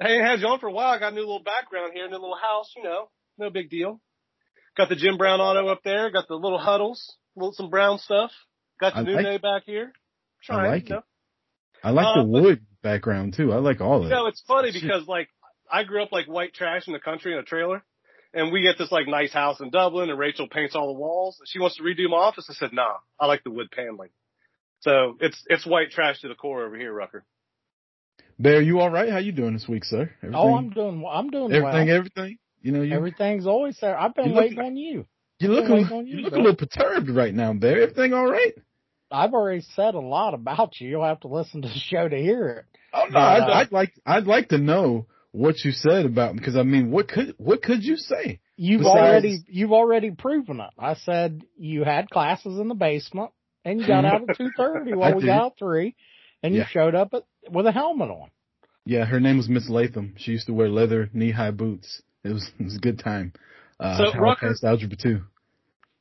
I 0.00 0.08
ain't 0.08 0.24
had 0.24 0.40
you 0.40 0.46
on 0.48 0.58
for 0.60 0.66
a 0.68 0.72
while. 0.72 0.92
I 0.92 0.98
got 0.98 1.12
a 1.12 1.14
new 1.14 1.22
little 1.22 1.42
background 1.42 1.92
here, 1.94 2.06
new 2.06 2.12
little 2.16 2.36
house. 2.36 2.72
You 2.76 2.82
know, 2.82 3.08
no 3.38 3.48
big 3.50 3.70
deal. 3.70 4.00
Got 4.76 4.88
the 4.90 4.96
Jim 4.96 5.16
Brown 5.16 5.40
auto 5.40 5.66
up 5.68 5.80
there. 5.84 6.10
Got 6.10 6.28
the 6.28 6.34
little 6.34 6.58
huddles, 6.58 7.16
little 7.36 7.52
some 7.52 7.70
brown 7.70 7.98
stuff. 7.98 8.30
Got 8.80 8.94
the 8.94 9.00
I 9.00 9.02
new 9.04 9.12
like- 9.14 9.24
day 9.24 9.38
back 9.38 9.62
here. 9.64 9.92
Trying, 10.42 10.66
like 10.70 10.84
you 10.88 10.96
know. 10.96 10.98
it. 10.98 11.04
I 11.82 11.90
like 11.90 12.06
Uh, 12.06 12.22
the 12.22 12.28
wood 12.28 12.60
background 12.84 13.34
too. 13.34 13.52
I 13.52 13.56
like 13.56 13.80
all 13.80 13.96
of 13.98 14.02
it. 14.04 14.08
You 14.10 14.12
it. 14.12 14.16
know, 14.16 14.26
it's 14.26 14.42
funny 14.46 14.70
Shit. 14.70 14.82
because 14.82 15.08
like 15.08 15.28
I 15.70 15.82
grew 15.82 16.02
up 16.04 16.12
like 16.12 16.26
white 16.26 16.54
trash 16.54 16.86
in 16.86 16.92
the 16.92 17.00
country 17.00 17.32
in 17.32 17.38
a 17.40 17.42
trailer, 17.42 17.82
and 18.32 18.52
we 18.52 18.62
get 18.62 18.78
this 18.78 18.92
like 18.92 19.08
nice 19.08 19.32
house 19.32 19.60
in 19.60 19.70
Dublin, 19.70 20.10
and 20.10 20.18
Rachel 20.18 20.46
paints 20.48 20.76
all 20.76 20.86
the 20.94 21.00
walls. 21.00 21.40
She 21.46 21.58
wants 21.58 21.76
to 21.78 21.82
redo 21.82 22.08
my 22.08 22.18
office. 22.18 22.46
I 22.48 22.54
said, 22.54 22.72
Nah, 22.72 22.98
I 23.18 23.26
like 23.26 23.42
the 23.42 23.50
wood 23.50 23.68
paneling. 23.74 24.10
So 24.80 25.16
it's 25.20 25.42
it's 25.48 25.66
white 25.66 25.90
trash 25.90 26.20
to 26.20 26.28
the 26.28 26.34
core 26.36 26.64
over 26.64 26.76
here, 26.76 26.92
Rucker. 26.92 27.24
Bear, 28.38 28.60
you 28.60 28.80
all 28.80 28.90
right? 28.90 29.10
How 29.10 29.18
you 29.18 29.32
doing 29.32 29.54
this 29.54 29.66
week, 29.68 29.84
sir? 29.84 30.10
Oh, 30.22 30.26
everything, 30.26 30.34
Oh, 30.34 30.54
I'm 30.56 30.70
doing. 30.70 31.04
I'm 31.10 31.30
doing 31.30 31.52
everything, 31.52 31.62
well. 31.62 31.76
everything. 31.76 31.90
Everything? 31.90 32.38
You 32.62 32.72
know, 32.72 32.82
you 32.82 32.94
Everyth's 32.94 33.46
always 33.46 33.78
there. 33.80 33.98
I've 33.98 34.14
been 34.14 34.34
waiting 34.34 34.56
like- 34.58 34.66
on 34.66 34.76
you. 34.76 35.06
you 35.38 35.48
look 35.48 35.68
a, 35.68 35.94
on 35.94 36.06
you 36.06 36.16
you, 36.18 36.22
look 36.24 36.32
a 36.32 36.36
little 36.36 36.56
perturbed 36.56 37.10
right 37.10 37.34
now, 37.34 37.52
Bear. 37.52 37.82
Everything 37.82 38.12
all 38.14 38.26
right? 38.30 38.54
I've 39.14 39.32
already 39.34 39.62
said 39.74 39.94
a 39.94 40.00
lot 40.00 40.34
about 40.34 40.80
you. 40.80 40.88
You'll 40.88 41.04
have 41.04 41.20
to 41.20 41.28
listen 41.28 41.62
to 41.62 41.68
the 41.68 41.74
show 41.74 42.08
to 42.08 42.16
hear 42.16 42.48
it. 42.48 42.64
Oh 42.92 43.04
no, 43.06 43.12
But, 43.12 43.18
I'd, 43.20 43.40
uh, 43.42 43.52
I'd 43.54 43.72
like 43.72 43.92
I'd 44.04 44.26
like 44.26 44.48
to 44.50 44.58
know 44.58 45.06
what 45.32 45.64
you 45.64 45.72
said 45.72 46.06
about 46.06 46.36
because 46.36 46.56
I 46.56 46.62
mean, 46.62 46.90
what 46.90 47.08
could 47.08 47.34
what 47.38 47.62
could 47.62 47.82
you 47.82 47.96
say? 47.96 48.40
You've 48.56 48.80
Besides- 48.82 48.96
already 48.98 49.38
you've 49.48 49.72
already 49.72 50.10
proven 50.12 50.60
it. 50.60 50.70
I 50.78 50.94
said 50.94 51.42
you 51.58 51.84
had 51.84 52.10
classes 52.10 52.58
in 52.58 52.68
the 52.68 52.74
basement 52.74 53.30
and 53.64 53.80
you 53.80 53.86
got 53.86 54.04
out 54.04 54.28
at 54.28 54.36
two 54.38 54.50
thirty 54.56 54.92
I 54.92 54.96
while 54.96 55.14
we 55.14 55.20
did. 55.22 55.26
got 55.26 55.42
out 55.44 55.52
three, 55.58 55.96
and 56.42 56.54
you 56.54 56.64
showed 56.70 56.94
up 56.94 57.14
at, 57.14 57.22
with 57.50 57.66
a 57.66 57.72
helmet 57.72 58.10
on. 58.10 58.28
Yeah, 58.86 59.06
her 59.06 59.18
name 59.18 59.38
was 59.38 59.48
Miss 59.48 59.68
Latham. 59.70 60.14
She 60.18 60.32
used 60.32 60.46
to 60.46 60.52
wear 60.52 60.68
leather 60.68 61.08
knee 61.14 61.30
high 61.32 61.50
boots. 61.52 62.02
It 62.22 62.32
was 62.32 62.50
it 62.60 62.64
was 62.64 62.76
a 62.76 62.80
good 62.80 62.98
time. 62.98 63.32
Uh, 63.80 63.96
So, 63.96 64.04
how 64.12 64.18
I 64.18 64.22
Rucker- 64.22 64.54
algebra 64.64 64.96
two. 64.96 65.22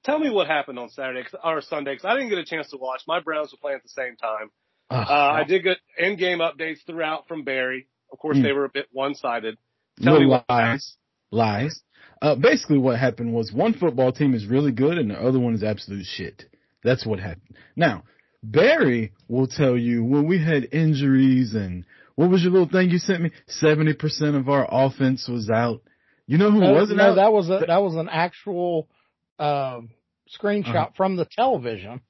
Tell 0.04 0.20
me 0.20 0.30
what 0.30 0.48
happened 0.48 0.78
on 0.80 0.90
Saturday 0.90 1.24
or 1.44 1.62
Sunday 1.62 1.94
because 1.94 2.06
I 2.06 2.14
didn't 2.16 2.30
get 2.30 2.38
a 2.38 2.46
chance 2.46 2.70
to 2.72 2.78
watch. 2.78 3.02
My 3.08 3.20
Browns 3.22 3.52
were 3.52 3.58
playing 3.62 3.78
at 3.78 3.84
the 3.84 3.90
same 3.90 4.16
time. 4.18 4.50
Oh, 4.90 4.98
Uh, 4.98 5.32
I 5.34 5.44
did 5.46 5.64
get 5.64 5.78
in-game 5.98 6.40
updates 6.40 6.80
throughout 6.86 7.28
from 7.28 7.44
Barry. 7.44 7.88
Of 8.12 8.20
course, 8.20 8.38
Mm. 8.38 8.44
they 8.44 8.52
were 8.52 8.66
a 8.66 8.70
bit 8.70 8.88
one-sided. 8.92 9.58
Tell 10.02 10.16
me 10.20 10.26
no 10.26 10.30
what 10.30 10.46
lies, 10.50 10.98
lies. 11.32 11.82
Uh, 12.22 12.36
basically, 12.36 12.78
what 12.78 13.00
happened 13.00 13.34
was 13.34 13.52
one 13.54 13.74
football 13.74 14.12
team 14.12 14.34
is 14.34 14.46
really 14.46 14.72
good 14.72 14.98
and 14.98 15.10
the 15.12 15.20
other 15.22 15.40
one 15.40 15.54
is 15.54 15.64
absolute 15.64 16.06
shit. 16.06 16.46
That's 16.84 17.06
what 17.06 17.20
happened. 17.20 17.56
Now, 17.76 18.04
Barry 18.44 19.14
will 19.30 19.48
tell 19.48 19.78
you 19.78 20.04
when 20.04 20.28
we 20.28 20.38
had 20.44 20.68
injuries 20.74 21.54
and 21.56 21.86
what 22.16 22.30
was 22.30 22.44
your 22.44 22.52
little 22.52 22.68
thing 22.68 22.90
you 22.90 22.98
sent 23.00 23.24
me? 23.24 23.32
Seventy 23.48 23.94
percent 23.94 24.36
of 24.36 24.50
our 24.50 24.68
offense 24.70 25.28
was 25.30 25.50
out. 25.50 25.82
You 26.28 26.38
know 26.38 26.52
who 26.52 26.60
No, 26.60 26.74
wasn't 26.74 26.98
no, 26.98 27.12
out? 27.12 27.16
that 27.16 27.32
was 27.32 27.50
a 27.50 27.64
that 27.68 27.82
was 27.82 27.96
an 27.96 28.10
actual 28.10 28.90
um 29.44 29.90
screenshot 30.30 30.76
Uh-huh. 30.76 30.90
from 30.96 31.16
the 31.16 31.26
television 31.26 32.02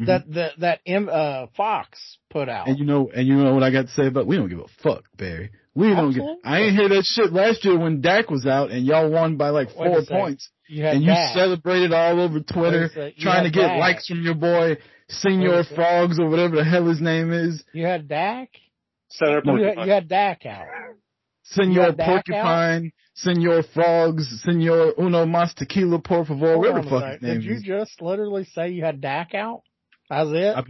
Mhm. 0.00 0.06
that 0.06 0.32
that 0.32 0.52
that 0.60 0.80
M, 0.86 1.08
uh, 1.12 1.46
Fox 1.56 2.18
put 2.30 2.48
out. 2.48 2.66
And 2.68 2.78
you 2.78 2.86
know, 2.86 3.10
and 3.14 3.26
you 3.28 3.36
know 3.36 3.52
what 3.54 3.62
I 3.62 3.70
got 3.70 3.82
to 3.86 3.92
say 3.92 4.06
about? 4.06 4.26
We 4.26 4.36
don't 4.36 4.48
give 4.48 4.58
a 4.60 4.68
fuck, 4.82 5.04
Barry. 5.16 5.50
We 5.74 5.88
don't 5.88 6.12
give. 6.12 6.22
I 6.44 6.60
ain't 6.62 6.76
hear 6.76 6.88
that 6.90 7.04
shit 7.04 7.32
last 7.32 7.64
year 7.64 7.78
when 7.78 8.00
Dak 8.00 8.30
was 8.30 8.46
out 8.46 8.70
and 8.70 8.84
y'all 8.86 9.10
won 9.10 9.36
by 9.36 9.50
like 9.50 9.70
four 9.70 10.02
points, 10.02 10.50
you 10.68 10.84
and 10.86 11.02
you 11.02 11.08
Dak. 11.08 11.34
celebrated 11.34 11.92
all 11.92 12.20
over 12.20 12.40
Twitter, 12.40 12.90
Wait 12.94 13.02
a 13.04 13.06
sec. 13.10 13.12
You 13.16 13.22
trying 13.22 13.44
to 13.44 13.50
get 13.50 13.68
Dak. 13.68 13.80
likes 13.80 14.06
from 14.06 14.22
your 14.22 14.34
boy 14.34 14.68
Wait 14.70 14.78
Senor. 15.08 15.64
Frogs 15.74 16.18
or 16.18 16.28
whatever 16.28 16.56
the 16.56 16.64
hell 16.64 16.86
his 16.88 17.00
name 17.00 17.32
is, 17.32 17.62
You 17.74 17.84
had 17.86 18.08
Dak. 18.08 18.48
Center 19.08 19.42
You 19.44 19.62
had, 19.64 19.78
you 19.86 19.90
had 19.92 20.08
Dak 20.08 20.46
out. 20.46 20.66
Senor 21.44 21.82
had 21.82 21.96
Dak 21.98 22.06
Porcupine, 22.06 22.92
Senor 23.14 23.62
Frogs, 23.74 24.42
Senor 24.42 24.94
Uno 24.98 25.26
Mas 25.26 25.52
Tequila 25.54 25.98
Por 25.98 26.24
Favor, 26.24 26.46
Hold 26.54 26.58
whatever 26.60 26.78
on 26.78 26.84
the 26.84 26.90
fuck 26.90 27.12
his 27.14 27.22
name 27.22 27.34
Did 27.40 27.44
you 27.44 27.54
is. 27.56 27.62
just 27.62 28.00
literally 28.00 28.44
say 28.54 28.70
you 28.70 28.84
had 28.84 29.00
Dak 29.00 29.34
out? 29.34 29.62
That's 30.08 30.30
it. 30.32 30.56
I- 30.56 30.62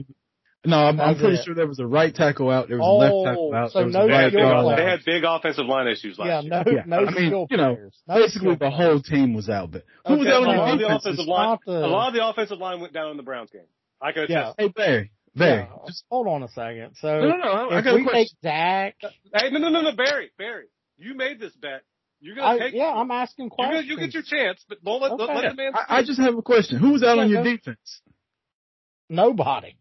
No, 0.64 0.76
I'm, 0.78 1.01
I'm 1.01 1.16
pretty 1.18 1.36
it. 1.38 1.45
sure 1.45 1.55
there 1.55 1.66
was 1.66 1.78
a 1.80 1.86
right 1.86 2.14
tackle 2.14 2.49
out, 2.51 2.68
there 2.68 2.78
was 2.78 2.86
a 2.86 2.90
Oh, 2.90 2.97
left 2.97 3.26
tackle 3.26 3.55
out, 3.55 3.70
so 3.72 3.78
there 3.80 3.86
was 3.86 3.95
no 3.95 4.03
a 4.03 4.07
They 4.07 4.12
right 4.12 4.22
had, 4.24 4.32
big, 4.32 4.38
skill 4.40 4.51
guard 4.62 4.78
they 4.78 4.84
had 4.84 5.01
big 5.05 5.24
offensive 5.24 5.66
line 5.66 5.88
issues 5.88 6.18
last 6.18 6.26
yeah, 6.28 6.40
year. 6.40 6.51
no, 6.64 6.72
Yeah, 6.72 6.82
no 6.86 7.01
no 7.01 7.07
I 7.07 7.11
mean, 7.14 7.47
you 7.51 7.57
know. 7.57 7.78
No 8.09 8.14
Basically, 8.14 8.55
the 8.57 8.70
whole 8.70 9.01
team 9.01 9.34
was 9.34 9.49
out, 9.49 9.70
but 9.72 9.82
who 10.07 10.18
was 10.18 10.26
Okay, 10.26 10.36
out 10.36 10.43
on 10.47 10.70
of 10.74 10.78
the 10.78 10.86
offensive 10.95 11.26
line, 11.26 11.59
the- 11.66 11.72
a 11.72 11.86
lot 11.86 12.09
of 12.09 12.14
the 12.14 12.26
offensive 12.28 12.59
line 12.59 12.80
went 12.80 12.93
down 12.93 13.11
in 13.12 13.16
the 13.16 13.22
Browns 13.24 13.51
game. 13.51 13.62
I 14.01 14.12
can 14.12 14.26
Yeah. 14.28 14.53
Hey 14.59 14.68
Barry, 14.68 15.11
Barry, 15.34 15.62
Yeah, 15.68 15.76
just 15.86 16.05
hold 16.11 16.26
on 16.28 16.43
a 16.45 16.49
second. 16.49 16.95
So 16.97 17.09
no, 17.20 17.28
no, 17.28 17.36
no. 17.38 17.45
I, 17.70 17.74
I 17.74 17.78
if 17.78 17.84
got 17.84 17.93
a 17.95 17.97
we 17.97 18.03
question. 18.05 18.20
take 18.24 18.40
Dak, 18.43 18.97
Hey, 19.34 19.51
no, 19.51 19.59
no, 19.59 19.68
no, 19.68 19.80
no, 19.82 19.93
Barry, 19.97 20.30
Barry, 20.38 20.66
you 20.97 21.14
made 21.14 21.38
this 21.40 21.55
bet. 21.57 21.82
You're 22.25 22.37
gonna 22.37 22.47
I, 22.47 22.59
take. 22.59 22.75
yeah, 22.75 22.85
I'm 22.95 23.11
asking 23.11 23.47
You're 23.47 23.51
questions. 23.51 23.89
gonna, 23.89 24.01
you 24.01 24.07
get 24.07 24.14
your 24.14 24.23
chance, 24.23 24.64
but 24.68 24.83
don't 24.85 25.03
let, 25.03 25.09
don't 25.11 25.20
Okay. 25.23 25.35
let 25.35 25.49
the 25.51 25.55
man. 25.57 25.73
I, 25.75 25.99
I 25.99 26.03
just 26.05 26.20
have 26.20 26.37
a 26.39 26.43
question. 26.43 26.79
Who 26.79 26.93
was 26.93 27.03
out 27.03 27.16
Yeah, 27.16 27.23
on 27.25 27.31
your 27.31 27.43
go- 27.43 27.51
defense? 27.51 28.01
Nobody. 29.09 29.77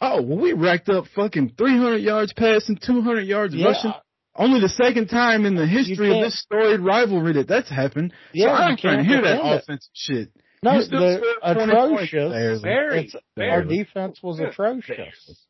Oh, 0.00 0.20
well, 0.22 0.38
we 0.38 0.52
racked 0.52 0.88
up 0.88 1.04
fucking 1.14 1.52
300 1.56 1.98
yards 1.98 2.32
passing, 2.32 2.76
200 2.84 3.20
yards 3.22 3.54
Yeah, 3.54 3.66
rushing. 3.66 3.92
Only 4.34 4.60
the 4.60 4.68
second 4.70 5.08
time 5.08 5.44
in 5.44 5.54
the 5.54 5.66
history 5.66 6.10
of 6.16 6.24
this 6.24 6.40
storied 6.40 6.80
rivalry 6.80 7.34
that 7.34 7.48
that's 7.48 7.68
happened. 7.68 8.12
Yeah, 8.32 8.46
so 8.46 8.52
I'm 8.62 8.76
trying 8.78 8.98
to 8.98 9.04
can't 9.04 9.06
hear 9.06 9.22
that 9.22 9.38
it. 9.44 9.62
offensive 9.62 9.90
shit. 9.92 10.30
no, 10.62 10.78
the 10.78 10.84
scored 10.86 11.20
20 11.54 11.72
points, 11.72 12.12
atrocious. 12.12 12.32
Barely. 12.32 12.62
Barry, 12.62 13.04
It's, 13.04 13.14
our 13.38 13.62
defense 13.62 14.22
was 14.22 14.40
Yeah. 14.40 14.46
atrocious. 14.46 15.46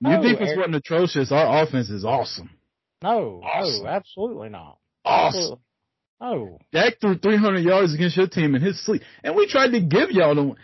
Your 0.00 0.12
No, 0.18 0.22
defense 0.22 0.48
Eric. 0.48 0.56
wasn't 0.58 0.74
atrocious. 0.76 1.32
Our 1.32 1.62
offense 1.64 1.90
is 1.90 2.04
awesome. 2.04 2.50
No, 3.02 3.40
Awesome. 3.44 3.84
no, 3.84 3.90
absolutely 3.90 4.48
not. 4.50 4.78
Awesome. 5.04 5.38
Absolutely. 5.38 5.64
No. 6.22 6.58
Dak 6.72 7.00
threw 7.00 7.18
300 7.18 7.58
yards 7.64 7.92
against 7.94 8.16
your 8.16 8.28
team 8.28 8.54
in 8.54 8.62
his 8.62 8.80
sleep. 8.84 9.02
And 9.24 9.34
we 9.34 9.46
tried 9.48 9.72
to 9.72 9.80
give 9.80 10.10
y'all 10.12 10.34
the 10.34 10.54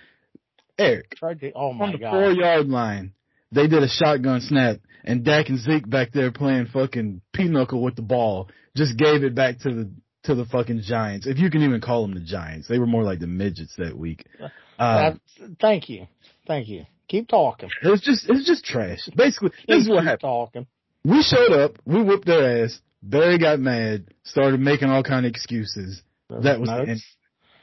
Eric, 0.79 1.17
Tried 1.17 1.41
to, 1.41 1.51
oh 1.57 1.71
on 1.71 1.91
the 1.93 1.99
god. 1.99 2.13
four 2.13 2.31
yard 2.31 2.69
line, 2.69 3.13
they 3.51 3.67
did 3.67 3.83
a 3.83 3.89
shotgun 3.89 4.41
snap, 4.41 4.77
and 5.05 5.25
Dak 5.25 5.49
and 5.49 5.59
Zeke 5.59 5.89
back 5.91 6.13
there 6.13 6.31
playing 6.31 6.67
fucking 6.67 7.21
pinochle 7.33 7.83
with 7.83 7.97
the 7.97 8.03
ball 8.03 8.49
just 8.77 8.97
gave 8.97 9.25
it 9.25 9.35
back 9.35 9.59
to 9.61 9.71
the 9.75 9.91
to 10.25 10.37
the 10.37 10.45
fucking 10.45 10.83
Giants. 10.83 11.27
If 11.27 11.39
you 11.39 11.51
can 11.51 11.63
even 11.63 11.81
call 11.81 12.03
them 12.03 12.15
the 12.15 12.21
Giants, 12.21 12.69
they 12.69 12.79
were 12.79 12.87
more 12.87 13.03
like 13.03 13.19
the 13.19 13.27
midgets 13.27 13.75
that 13.77 13.97
week. 13.99 14.25
Uh, 14.81 15.11
That's- 15.11 15.51
thank 15.61 15.89
you. 15.89 16.07
Thank 16.47 16.69
you. 16.69 16.85
Keep 17.09 17.27
talking. 17.27 17.69
it 17.83 17.89
was 17.89 18.01
just 18.01 18.29
it 18.29 18.33
was 18.33 18.47
just 18.47 18.65
trash. 18.65 19.01
Basically, 19.17 19.51
this 19.67 19.83
is 19.83 19.89
what 19.89 20.05
happened. 20.05 20.21
talking. 20.21 20.67
We 21.05 21.21
showed 21.23 21.51
up, 21.51 21.73
we 21.85 22.01
whooped 22.01 22.27
their 22.27 22.63
ass. 22.65 22.81
Barry 23.03 23.39
got 23.39 23.61
mad, 23.61 24.07
started 24.25 24.61
making 24.61 24.89
all 24.91 25.03
kind 25.03 25.25
of 25.25 25.31
excuses. 25.31 26.03
There 26.29 26.41
That 26.41 26.61
was 26.61 26.69
no, 26.69 26.85
the 26.85 26.91
end. 26.91 27.03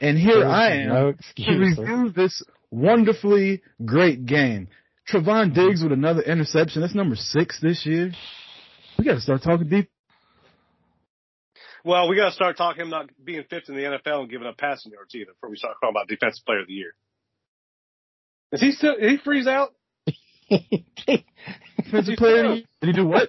And 0.00 0.18
here 0.18 0.44
I 0.44 0.82
am 0.82 0.88
No 0.88 1.12
to 1.36 1.58
review 1.58 2.12
this 2.14 2.42
wonderfully 2.70 3.62
great 3.84 4.26
game. 4.26 4.68
Trevon 5.10 5.54
Diggs 5.54 5.82
with 5.82 5.92
another 5.92 6.22
interception. 6.22 6.82
That's 6.82 6.94
number 6.94 7.16
six 7.16 7.60
this 7.60 7.86
year. 7.86 8.12
We 8.98 9.04
got 9.04 9.14
to 9.14 9.20
start 9.20 9.42
talking 9.42 9.68
deep. 9.68 9.90
Well, 11.84 12.08
we 12.08 12.16
got 12.16 12.30
to 12.30 12.34
start 12.34 12.56
talking 12.56 12.82
him 12.82 12.90
not 12.90 13.10
being 13.22 13.44
fifth 13.48 13.68
in 13.68 13.76
the 13.76 13.82
NFL 13.82 14.22
and 14.22 14.30
giving 14.30 14.48
up 14.48 14.58
passing 14.58 14.90
yards 14.90 15.14
either 15.14 15.32
before 15.32 15.50
we 15.50 15.56
start 15.56 15.76
talking 15.80 15.94
about 15.94 16.08
defensive 16.08 16.44
player 16.44 16.60
of 16.60 16.66
the 16.66 16.72
year. 16.72 16.94
Is 18.50 18.60
he 18.60 18.72
still? 18.72 18.96
Did 18.98 19.10
he 19.10 19.16
freeze 19.18 19.46
out? 19.46 19.72
Defensive 20.48 22.16
player. 22.16 22.44
of 22.44 22.50
the 22.50 22.56
year. 22.56 22.64
Did 22.80 22.86
he 22.88 22.92
do 22.92 23.06
what? 23.06 23.28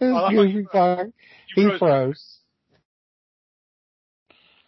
Oh, 0.00 0.14
I 0.16 0.30
you- 0.32 0.68
fuck. 0.72 1.06
He 1.54 1.62
froze. 1.64 1.78
froze. 1.78 2.36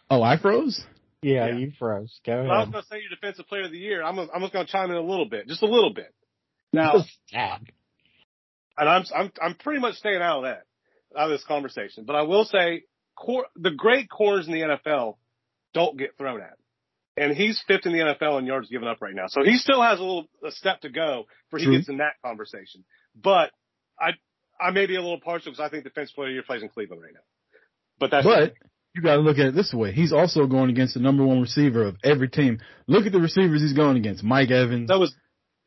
Oh, 0.09 0.21
I 0.21 0.37
froze. 0.37 0.83
Yeah, 1.21 1.47
Yeah. 1.47 1.55
you 1.57 1.71
froze. 1.79 2.19
Go 2.25 2.33
ahead. 2.39 2.49
I 2.51 2.59
was 2.59 2.69
going 2.69 2.83
to 2.83 2.87
say 2.89 2.99
your 2.99 3.09
defensive 3.09 3.47
player 3.47 3.63
of 3.63 3.71
the 3.71 3.77
year. 3.77 4.03
I'm, 4.03 4.19
I'm 4.19 4.41
just 4.41 4.53
going 4.53 4.65
to 4.65 4.71
chime 4.71 4.91
in 4.91 4.97
a 4.97 5.01
little 5.01 5.25
bit, 5.27 5.47
just 5.47 5.63
a 5.63 5.67
little 5.67 5.93
bit. 5.93 6.13
Now, 6.73 7.03
and 7.33 7.59
I'm 8.77 9.03
I'm 9.15 9.31
I'm 9.41 9.55
pretty 9.55 9.79
much 9.79 9.95
staying 9.95 10.21
out 10.21 10.39
of 10.39 10.43
that 10.45 10.63
out 11.17 11.29
of 11.31 11.37
this 11.37 11.43
conversation. 11.45 12.05
But 12.05 12.15
I 12.15 12.23
will 12.23 12.45
say, 12.45 12.83
cor- 13.15 13.45
the 13.55 13.69
great 13.71 14.09
corners 14.09 14.47
in 14.47 14.53
the 14.53 14.61
NFL 14.61 15.17
don't 15.75 15.97
get 15.97 16.17
thrown 16.17 16.41
at, 16.41 16.57
and 17.15 17.37
he's 17.37 17.61
fifth 17.67 17.85
in 17.85 17.93
the 17.93 17.99
NFL 17.99 18.39
in 18.39 18.47
yards 18.47 18.69
given 18.69 18.87
up 18.87 19.01
right 19.01 19.13
now. 19.13 19.27
So 19.27 19.43
he 19.43 19.57
still 19.57 19.81
has 19.83 19.99
a 19.99 20.03
little 20.03 20.25
a 20.45 20.51
step 20.51 20.81
to 20.81 20.89
go 20.89 21.25
before 21.45 21.59
he 21.59 21.65
True. 21.65 21.77
gets 21.77 21.89
in 21.89 21.97
that 21.97 22.13
conversation. 22.25 22.83
But 23.15 23.51
I 23.99 24.13
I 24.63 24.71
may 24.71 24.85
be 24.85 24.95
a 24.95 25.01
little 25.01 25.19
partial 25.19 25.51
because 25.51 25.63
I 25.63 25.69
think 25.69 25.83
defensive 25.83 26.15
player 26.15 26.29
of 26.29 26.33
year 26.33 26.43
plays 26.43 26.63
in 26.63 26.69
Cleveland 26.69 27.01
right 27.01 27.13
now. 27.13 27.19
But 27.99 28.11
that's 28.11 28.25
But 28.25 28.53
you 28.95 29.01
got 29.01 29.15
to 29.15 29.21
look 29.21 29.37
at 29.37 29.47
it 29.47 29.55
this 29.55 29.73
way. 29.73 29.91
He's 29.91 30.13
also 30.13 30.45
going 30.47 30.69
against 30.69 30.93
the 30.93 30.99
number 30.99 31.25
one 31.25 31.41
receiver 31.41 31.83
of 31.83 31.97
every 32.03 32.29
team. 32.29 32.59
Look 32.87 33.05
at 33.05 33.11
the 33.11 33.19
receivers 33.19 33.61
he's 33.61 33.73
going 33.73 33.97
against. 33.97 34.23
Mike 34.23 34.51
Evans, 34.51 34.87
that 34.87 34.99
was 34.99 35.15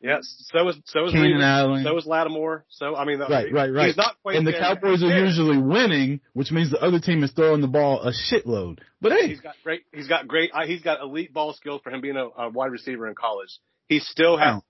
Yes. 0.01 0.51
So 0.53 0.69
is 0.69 0.77
so 0.85 1.07
is 1.07 1.13
Keenan 1.13 1.33
Reeves, 1.33 1.45
Allen. 1.45 1.85
So 1.85 1.97
is 1.97 2.07
Lattimore. 2.07 2.65
So 2.69 2.95
I 2.95 3.05
mean, 3.07 3.19
Right, 3.19 3.53
right, 3.53 3.73
right. 3.73 3.87
He's 3.87 3.97
not 3.97 4.17
quite 4.23 4.37
and 4.37 4.47
the. 4.47 4.53
Cowboys 4.53 5.03
are 5.03 5.25
usually 5.25 5.59
winning, 5.59 6.21
which 6.35 6.53
means 6.53 6.71
the 6.71 6.79
other 6.79 7.01
team 7.01 7.25
is 7.25 7.33
throwing 7.33 7.63
the 7.63 7.67
ball 7.67 8.03
a 8.03 8.13
shitload. 8.13 8.79
But 9.01 9.13
hey, 9.13 9.29
He's 9.29 9.41
got 9.41 9.55
great. 9.65 9.83
He's 9.93 10.07
got 10.07 10.29
great. 10.29 10.51
uh, 10.53 10.67
He's 10.67 10.83
got 10.83 11.01
elite 11.01 11.33
ball 11.33 11.55
skills 11.55 11.81
for 11.83 11.91
him 11.91 12.03
being 12.03 12.17
a, 12.17 12.27
a 12.43 12.49
wide 12.51 12.73
receiver 12.73 13.09
in 13.09 13.15
college. 13.15 13.49
He 13.89 14.01
still 14.01 14.37
has. 14.37 14.61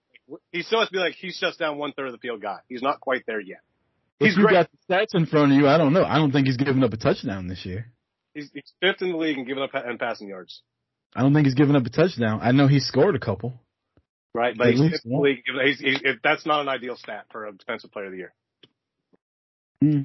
He 0.52 0.62
still 0.62 0.80
has 0.80 0.88
to 0.88 0.92
be 0.92 0.98
like 0.98 1.14
he 1.14 1.32
shuts 1.32 1.56
down 1.56 1.76
one 1.78 1.92
third 1.92 2.06
of 2.06 2.12
the 2.12 2.18
field 2.18 2.40
guy. 2.40 2.58
He's 2.68 2.82
not 2.82 3.00
quite 3.00 3.24
there 3.26 3.40
yet. 3.40 3.60
If 4.20 4.26
He's 4.28 4.36
you 4.36 4.44
great. 4.44 4.52
got 4.54 4.70
the 4.70 4.94
stats 4.94 5.14
in 5.14 5.26
front 5.26 5.52
of 5.52 5.58
you, 5.58 5.68
I 5.68 5.78
don't 5.78 5.92
know. 5.92 6.04
I 6.04 6.16
don't 6.16 6.32
think 6.32 6.46
he's 6.46 6.56
giving 6.56 6.82
up 6.82 6.92
a 6.92 6.96
touchdown 6.96 7.48
this 7.48 7.64
year. 7.66 7.92
He's, 8.34 8.50
he's 8.52 8.72
fifth 8.80 9.02
in 9.02 9.10
the 9.12 9.16
league 9.16 9.38
and 9.38 9.46
giving 9.46 9.62
up 9.62 9.70
in 9.74 9.98
passing 9.98 10.28
yards. 10.28 10.62
I 11.14 11.22
don't 11.22 11.32
think 11.32 11.46
he's 11.46 11.54
giving 11.54 11.76
up 11.76 11.86
a 11.86 11.90
touchdown. 11.90 12.40
I 12.42 12.52
know 12.52 12.66
he 12.68 12.80
scored 12.80 13.16
a 13.16 13.18
couple. 13.18 13.54
Right, 14.34 14.54
but 14.56 14.66
At 14.66 14.72
he's 14.74 14.80
least 14.80 14.92
fifth 14.96 15.04
in 15.06 15.12
the 15.12 15.18
league. 15.18 15.42
He's, 15.64 15.78
he's, 15.80 16.00
it, 16.02 16.18
that's 16.22 16.44
not 16.44 16.60
an 16.60 16.68
ideal 16.68 16.96
stat 16.96 17.24
for 17.32 17.46
a 17.46 17.52
defensive 17.52 17.90
player 17.92 18.06
of 18.06 18.12
the 18.12 18.18
year. 18.18 18.34
Hmm. 19.82 20.00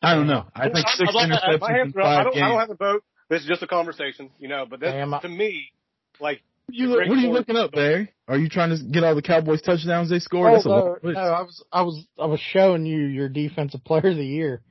I 0.00 0.14
don't 0.14 0.26
know. 0.26 0.46
I 0.54 0.64
think 0.70 0.86
I'm- 0.86 0.96
six 0.96 1.12
I'm 1.14 1.28
not- 1.28 1.42
interceptions 1.42 1.60
my 1.60 1.80
in 1.80 1.92
are 1.96 2.00
up. 2.00 2.06
I 2.06 2.24
don't, 2.24 2.36
I 2.36 2.48
don't 2.48 2.58
have 2.60 2.70
a 2.70 2.74
vote. 2.74 3.04
This 3.28 3.42
is 3.42 3.48
just 3.48 3.62
a 3.62 3.66
conversation, 3.66 4.30
you 4.38 4.48
know. 4.48 4.64
But 4.68 4.80
this, 4.80 4.92
Damn, 4.92 5.12
I- 5.12 5.20
to 5.20 5.28
me, 5.28 5.72
like 6.20 6.40
You 6.70 6.88
look, 6.88 7.08
what 7.08 7.16
are 7.18 7.20
you 7.20 7.30
looking 7.30 7.56
up, 7.56 7.72
Barry? 7.72 8.12
Are 8.26 8.36
you 8.36 8.48
trying 8.48 8.76
to 8.76 8.84
get 8.84 9.02
all 9.02 9.14
the 9.14 9.22
Cowboys 9.22 9.62
touchdowns 9.62 10.10
they 10.10 10.18
scored? 10.18 10.50
Oh, 10.50 10.54
That's 10.54 10.66
no, 10.66 10.72
lot. 10.72 11.02
no, 11.02 11.20
I 11.20 11.42
was, 11.42 11.64
I 11.72 11.82
was, 11.82 12.06
I 12.18 12.26
was 12.26 12.40
showing 12.40 12.84
you 12.84 13.06
your 13.06 13.28
defensive 13.30 13.82
player 13.84 14.10
of 14.10 14.16
the 14.16 14.26
year 14.26 14.62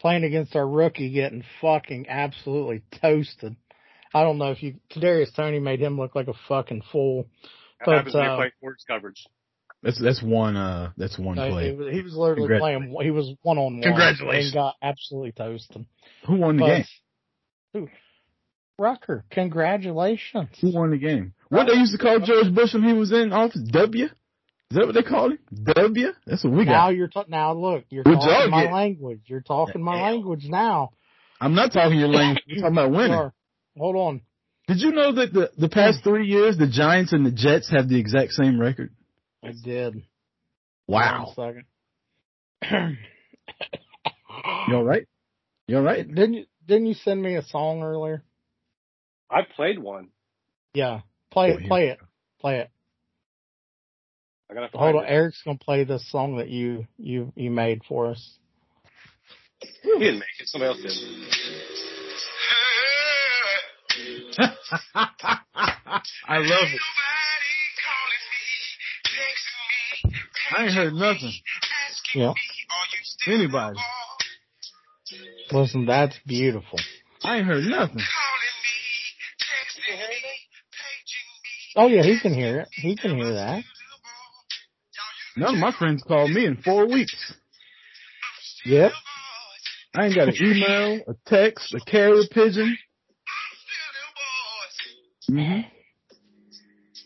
playing 0.00 0.24
against 0.24 0.56
our 0.56 0.66
rookie 0.66 1.10
getting 1.10 1.44
fucking 1.60 2.06
absolutely 2.08 2.82
toasted. 3.00 3.56
I 4.12 4.22
don't 4.22 4.38
know 4.38 4.50
if 4.50 4.62
you, 4.62 4.76
Kadarius 4.92 5.34
Toney 5.34 5.60
made 5.60 5.80
him 5.80 5.98
look 5.98 6.14
like 6.14 6.28
a 6.28 6.34
fucking 6.48 6.82
fool. 6.90 7.26
that 7.80 7.86
But, 7.86 7.94
happens 7.96 8.14
when 8.14 8.24
uh, 8.24 8.26
you're 8.26 8.36
playing 8.36 8.76
coverage. 8.88 9.24
That's 9.82 10.00
that's 10.02 10.22
one. 10.22 10.56
Uh, 10.56 10.90
that's 10.96 11.18
one 11.18 11.38
Uh, 11.38 11.48
play. 11.50 11.70
he, 11.70 11.76
was, 11.76 11.94
he 11.94 12.02
was 12.02 12.14
literally 12.16 12.58
playing, 12.58 12.96
he 13.02 13.10
was 13.10 13.32
one 13.42 13.58
on 13.58 13.74
one. 13.74 13.82
Congratulations. 13.82 14.46
And 14.46 14.54
got 14.54 14.74
absolutely 14.82 15.32
toasted. 15.32 15.86
Who 16.26 16.36
won 16.36 16.56
the 16.56 16.62
But, 16.62 16.66
game? 16.66 16.84
who? 17.72 17.88
Rucker, 18.78 19.24
congratulations. 19.30 20.48
Who 20.60 20.74
won 20.74 20.90
the 20.90 20.98
game? 20.98 21.34
What 21.48 21.66
they 21.66 21.74
used 21.74 21.92
to 21.92 21.98
call 21.98 22.18
George 22.20 22.52
Bush 22.54 22.74
when 22.74 22.82
he 22.82 22.92
was 22.92 23.12
in 23.12 23.32
office? 23.32 23.62
W. 23.70 24.04
Is 24.06 24.10
that 24.70 24.86
what 24.86 24.94
they 24.94 25.02
called 25.02 25.32
him? 25.32 25.38
W. 25.64 26.08
That's 26.26 26.42
what 26.42 26.52
we 26.52 26.64
Now 26.64 26.86
got. 26.88 26.96
you're 26.96 27.08
ta- 27.08 27.24
now 27.28 27.52
look, 27.52 27.84
you're 27.88 28.02
Good 28.02 28.14
talking 28.14 28.28
job, 28.28 28.50
my 28.50 28.64
yeah. 28.64 28.72
language. 28.72 29.20
You're 29.26 29.40
talking 29.42 29.80
my 29.82 30.02
language 30.02 30.44
now. 30.48 30.90
I'm 31.40 31.54
not 31.54 31.72
talking 31.72 31.98
your 31.98 32.08
language. 32.08 32.42
You're 32.46 32.62
talking 32.62 32.76
about 32.76 32.90
winning. 32.90 33.12
Sure. 33.12 33.32
Hold 33.78 33.96
on. 33.96 34.20
Did 34.66 34.80
you 34.80 34.90
know 34.90 35.12
that 35.12 35.32
the 35.32 35.50
the 35.56 35.68
past 35.68 36.02
three 36.02 36.26
years 36.26 36.56
the 36.58 36.66
Giants 36.66 37.12
and 37.12 37.24
the 37.24 37.30
Jets 37.30 37.70
have 37.70 37.88
the 37.88 38.00
exact 38.00 38.32
same 38.32 38.60
record? 38.60 38.90
I 39.44 39.52
did. 39.62 40.02
Wow. 40.88 41.32
One 41.36 41.64
second. 42.64 42.98
You 44.68 44.74
all 44.76 44.84
right? 44.84 45.06
You 45.68 45.76
all 45.76 45.82
right? 45.82 46.06
Didn't 46.06 46.34
you 46.34 46.44
didn't 46.66 46.86
you 46.86 46.94
send 46.94 47.22
me 47.22 47.36
a 47.36 47.42
song 47.42 47.82
earlier? 47.82 48.22
I 49.30 49.42
played 49.54 49.78
one. 49.78 50.08
Yeah. 50.74 51.00
Play 51.30 51.50
it, 51.50 51.66
play 51.66 51.88
it, 51.88 51.98
play 52.40 52.58
it. 52.60 52.70
I 54.50 54.54
gotta 54.54 54.68
Hold 54.78 54.96
on, 54.96 55.04
it. 55.04 55.08
Eric's 55.08 55.42
gonna 55.44 55.58
play 55.58 55.84
this 55.84 56.08
song 56.10 56.36
that 56.36 56.48
you 56.48 56.86
you 56.98 57.32
you 57.34 57.50
made 57.50 57.82
for 57.88 58.06
us. 58.10 58.38
He 59.82 59.90
didn't 59.98 60.20
make 60.20 60.28
it. 60.40 60.48
Somebody 60.48 60.70
else 60.70 60.82
did. 60.82 60.92
I 66.28 66.38
love 66.38 66.68
it. 66.72 66.80
I 70.56 70.64
ain't 70.64 70.74
heard 70.74 70.92
nothing. 70.94 71.32
Yeah. 72.14 72.32
Anybody. 73.26 73.78
Listen, 75.50 75.86
that's 75.86 76.16
beautiful. 76.26 76.78
I 77.24 77.38
ain't 77.38 77.46
heard 77.46 77.64
nothing. 77.64 78.00
Oh 81.76 81.88
yeah, 81.88 82.02
he 82.02 82.18
can 82.18 82.32
hear 82.32 82.60
it. 82.60 82.68
He 82.72 82.96
can 82.96 83.16
hear 83.16 83.34
that. 83.34 83.62
None 85.36 85.54
of 85.54 85.60
my 85.60 85.72
friends 85.72 86.02
called 86.02 86.30
me 86.30 86.46
in 86.46 86.56
four 86.56 86.86
weeks. 86.86 87.34
Yep. 88.64 88.92
I 89.94 90.06
ain't 90.06 90.14
got 90.14 90.28
an 90.28 90.34
email, 90.40 91.00
a 91.06 91.14
text, 91.26 91.74
a 91.74 91.80
carrier 91.80 92.24
pigeon. 92.30 92.76
hmm 95.28 95.60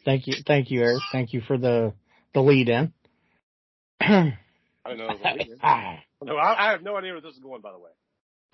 Thank 0.05 0.27
you, 0.27 0.35
thank 0.47 0.71
you, 0.71 0.81
Eric. 0.81 1.03
Thank 1.13 1.33
you 1.35 1.41
for 1.41 1.59
the 1.59 1.93
the 2.33 2.41
lead 2.41 2.69
in. 2.69 2.93
I 4.01 4.33
don't 4.87 4.99
know. 4.99 5.09
What 5.09 5.41
it 5.41 5.49
is. 5.49 5.59
no, 6.23 6.37
I, 6.37 6.69
I 6.69 6.71
have 6.71 6.83
no 6.83 6.97
idea 6.97 7.13
where 7.13 7.21
this 7.21 7.35
is 7.35 7.41
going. 7.41 7.61
By 7.61 7.73
the 7.73 7.79
way, 7.79 7.91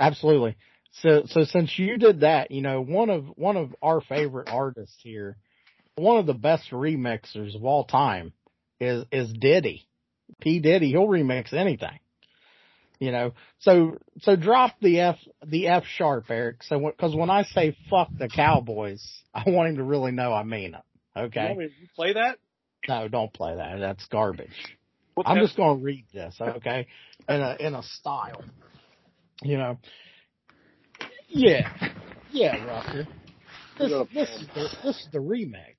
Absolutely. 0.00 0.56
So 1.02 1.24
so 1.26 1.44
since 1.44 1.78
you 1.78 1.98
did 1.98 2.20
that, 2.20 2.50
you 2.50 2.62
know, 2.62 2.80
one 2.82 3.10
of 3.10 3.26
one 3.36 3.56
of 3.56 3.74
our 3.82 4.00
favorite 4.00 4.48
artists 4.50 4.96
here, 5.02 5.36
one 5.96 6.18
of 6.18 6.26
the 6.26 6.34
best 6.34 6.70
remixers 6.70 7.56
of 7.56 7.64
all 7.64 7.84
time 7.84 8.32
is 8.80 9.04
is 9.10 9.32
Diddy. 9.32 9.86
P 10.40 10.60
Diddy, 10.60 10.90
he'll 10.90 11.06
remix 11.06 11.52
anything. 11.52 11.98
You 12.98 13.12
know, 13.12 13.32
so 13.58 13.98
so 14.20 14.36
drop 14.36 14.74
the 14.80 15.00
F 15.00 15.16
the 15.44 15.68
F 15.68 15.84
sharp, 15.86 16.30
Eric. 16.30 16.62
So 16.62 16.78
because 16.78 17.14
when 17.14 17.30
I 17.30 17.42
say 17.42 17.76
fuck 17.90 18.10
the 18.18 18.28
Cowboys, 18.28 19.04
I 19.34 19.44
want 19.46 19.70
him 19.70 19.76
to 19.76 19.82
really 19.82 20.12
know 20.12 20.32
I 20.32 20.44
mean 20.44 20.74
it. 20.74 20.82
you, 21.16 21.22
Okay, 21.22 21.54
to 21.54 21.68
play 21.94 22.12
that? 22.14 22.38
no, 22.88 23.08
don't 23.08 23.32
play 23.32 23.56
that. 23.56 23.78
That's 23.80 24.06
garbage. 24.06 24.76
I'm 25.24 25.40
just 25.40 25.56
going 25.56 25.78
to 25.78 25.84
read 25.84 26.04
this, 26.12 26.36
okay, 26.40 26.86
in 27.26 27.40
a 27.40 27.56
in 27.58 27.74
a 27.74 27.82
style, 27.82 28.44
you 29.42 29.56
know. 29.56 29.78
Yeah, 31.28 31.72
yeah, 32.30 32.64
Rucker. 32.64 33.08
This 33.78 33.92
this 34.14 34.28
is 34.30 34.46
the 34.54 34.68
this 34.84 34.96
is 34.96 35.08
the 35.12 35.18
remix, 35.18 35.76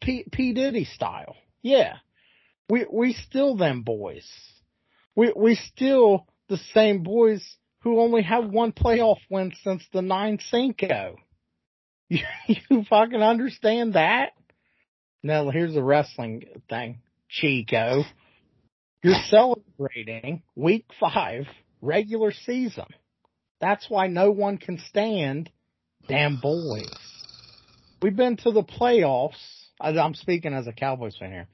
P 0.00 0.24
P 0.30 0.52
Diddy 0.52 0.84
style. 0.84 1.36
Yeah, 1.62 1.96
we 2.68 2.86
we 2.90 3.12
still 3.12 3.56
them 3.56 3.82
boys. 3.82 4.28
We 5.14 5.32
we 5.36 5.56
still 5.56 6.26
the 6.48 6.58
same 6.72 7.02
boys 7.02 7.44
who 7.80 8.00
only 8.00 8.22
have 8.22 8.48
one 8.48 8.72
playoff 8.72 9.18
win 9.30 9.52
since 9.62 9.84
the 9.92 10.02
nine 10.02 10.38
Cinco. 10.50 11.16
You, 12.08 12.24
you 12.46 12.84
fucking 12.88 13.22
understand 13.22 13.94
that? 13.94 14.30
Now 15.22 15.50
here's 15.50 15.74
the 15.74 15.82
wrestling 15.82 16.44
thing. 16.68 17.02
Chico. 17.28 18.04
You're 19.02 19.22
celebrating 19.28 20.42
week 20.54 20.86
five 20.98 21.46
regular 21.80 22.32
season. 22.32 22.86
That's 23.60 23.88
why 23.88 24.08
no 24.08 24.30
one 24.30 24.58
can 24.58 24.78
stand 24.88 25.50
damn 26.08 26.36
boys. 26.40 26.88
We've 28.02 28.16
been 28.16 28.36
to 28.38 28.50
the 28.50 28.62
playoffs. 28.62 29.34
I- 29.80 29.98
I'm 29.98 30.14
speaking 30.14 30.54
as 30.54 30.66
a 30.66 30.72
Cowboys 30.72 31.16
fan 31.18 31.30
here. 31.32 31.48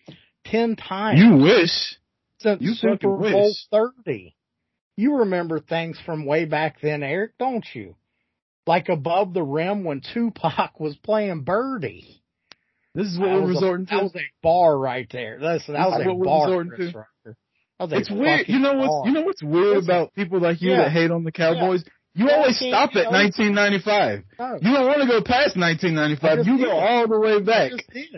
Ten 0.44 0.76
times 0.76 1.20
You 1.20 1.36
wish. 1.36 1.96
since 2.38 2.60
you 2.62 2.74
Super 2.74 3.08
Bowl 3.08 3.18
wish. 3.48 3.66
30. 3.70 4.34
You 4.96 5.16
remember 5.18 5.60
things 5.60 5.98
from 6.06 6.24
way 6.24 6.44
back 6.44 6.80
then, 6.80 7.02
Eric, 7.02 7.32
don't 7.38 7.64
you? 7.74 7.96
Like 8.66 8.88
above 8.88 9.34
the 9.34 9.42
rim 9.42 9.84
when 9.84 10.00
Tupac 10.00 10.80
was 10.80 10.96
playing 10.96 11.42
Birdie. 11.42 12.22
This 12.94 13.08
is 13.08 13.18
what 13.18 13.26
That 13.26 13.34
we're 13.34 13.40
was 13.42 13.50
a- 13.50 13.54
resorting 13.60 13.86
That 13.86 13.96
to. 13.98 14.02
was 14.04 14.16
a 14.16 14.24
bar 14.42 14.78
right 14.78 15.06
there. 15.10 15.38
Listen, 15.40 15.74
that 15.74 15.88
was 15.90 16.00
a 16.00 16.24
bar. 16.24 16.46
resorting 16.46 16.72
Chris 16.72 16.92
to. 16.92 17.04
That 17.78 17.84
was 17.84 17.92
a 17.92 17.96
It's 17.96 18.10
weird. 18.10 18.48
You 18.48 18.58
know 18.58 18.72
what's 18.74 18.88
bar. 18.88 19.06
you 19.06 19.12
know 19.12 19.20
what's 19.22 19.42
weird 19.42 19.84
about 19.84 20.14
people 20.14 20.40
like 20.40 20.62
you 20.62 20.70
Yeah. 20.70 20.84
that 20.84 20.92
hate 20.92 21.10
on 21.10 21.24
the 21.24 21.32
Cowboys? 21.32 21.84
You 22.16 22.30
always 22.30 22.56
stop 22.56 22.96
at 22.96 23.12
1995. 23.12 24.24
No, 24.38 24.58
You 24.62 24.74
don't 24.74 24.86
want 24.86 25.00
to 25.02 25.06
go 25.06 25.20
past 25.22 25.56
1995. 25.56 26.46
You 26.46 26.64
go 26.64 26.70
all 26.72 27.06
the 27.06 27.20
way 27.20 27.40
back, 27.42 27.72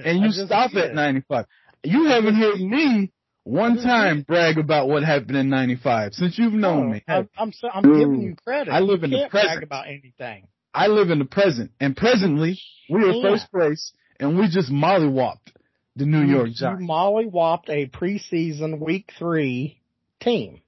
and 0.04 0.20
you 0.22 0.30
stop 0.30 0.74
at 0.76 0.94
95. 0.94 1.46
You 1.84 2.04
haven't 2.06 2.36
heard 2.36 2.60
me 2.60 3.12
one 3.44 3.76
time 3.76 4.22
brag 4.22 4.58
about 4.58 4.88
what 4.88 5.02
happened 5.02 5.36
in 5.36 5.48
95 5.48 6.14
since 6.14 6.38
you've 6.38 6.52
known 6.52 6.86
No, 6.88 6.92
me. 6.94 7.02
I'm, 7.08 7.28
I'm, 7.36 7.52
so- 7.52 7.68
I'm 7.72 7.82
giving 7.82 8.20
you 8.20 8.32
mm. 8.32 8.44
credit. 8.44 8.70
I 8.70 8.80
live 8.80 9.00
You 9.00 9.04
in 9.06 9.10
the 9.10 9.28
present. 9.30 9.62
about 9.64 9.86
anything. 9.88 10.46
I 10.74 10.86
live 10.88 11.10
in 11.10 11.18
the 11.18 11.24
present, 11.24 11.72
and 11.80 11.96
presently 11.96 12.60
we 12.90 13.02
are 13.02 13.10
Yeah. 13.12 13.22
first 13.22 13.50
place, 13.50 13.92
and 14.20 14.38
we 14.38 14.48
just 14.48 14.70
mollywopped 14.70 15.50
the 15.96 16.04
New 16.06 16.20
You- 16.22 16.36
York 16.36 16.48
you 16.48 16.54
Giants. 16.54 16.84
mollywopped 16.84 17.68
a 17.68 17.86
preseason 17.88 18.78
week 18.78 19.10
three 19.18 19.80
team. 20.20 20.60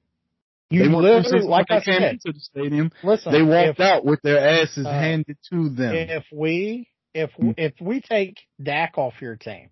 You 0.71 0.85
They 0.85 0.89
literally, 0.89 1.47
like 1.47 1.67
I 1.71 1.81
said, 1.81 2.03
into 2.03 2.33
the 2.33 2.39
stadium. 2.39 2.93
listen, 3.03 3.33
They 3.33 3.43
walked 3.43 3.81
if, 3.81 3.81
out 3.81 4.05
with 4.05 4.23
their 4.23 4.39
asses 4.39 4.87
uh, 4.87 4.91
handed 4.91 5.37
to 5.51 5.69
them. 5.69 5.95
if 5.95 6.25
we, 6.33 6.89
if, 7.13 7.31
Mm. 7.33 7.55
if 7.59 7.73
we 7.81 8.01
take 8.01 8.39
Dak 8.63 8.97
off 8.97 9.15
your 9.21 9.35
team, 9.35 9.71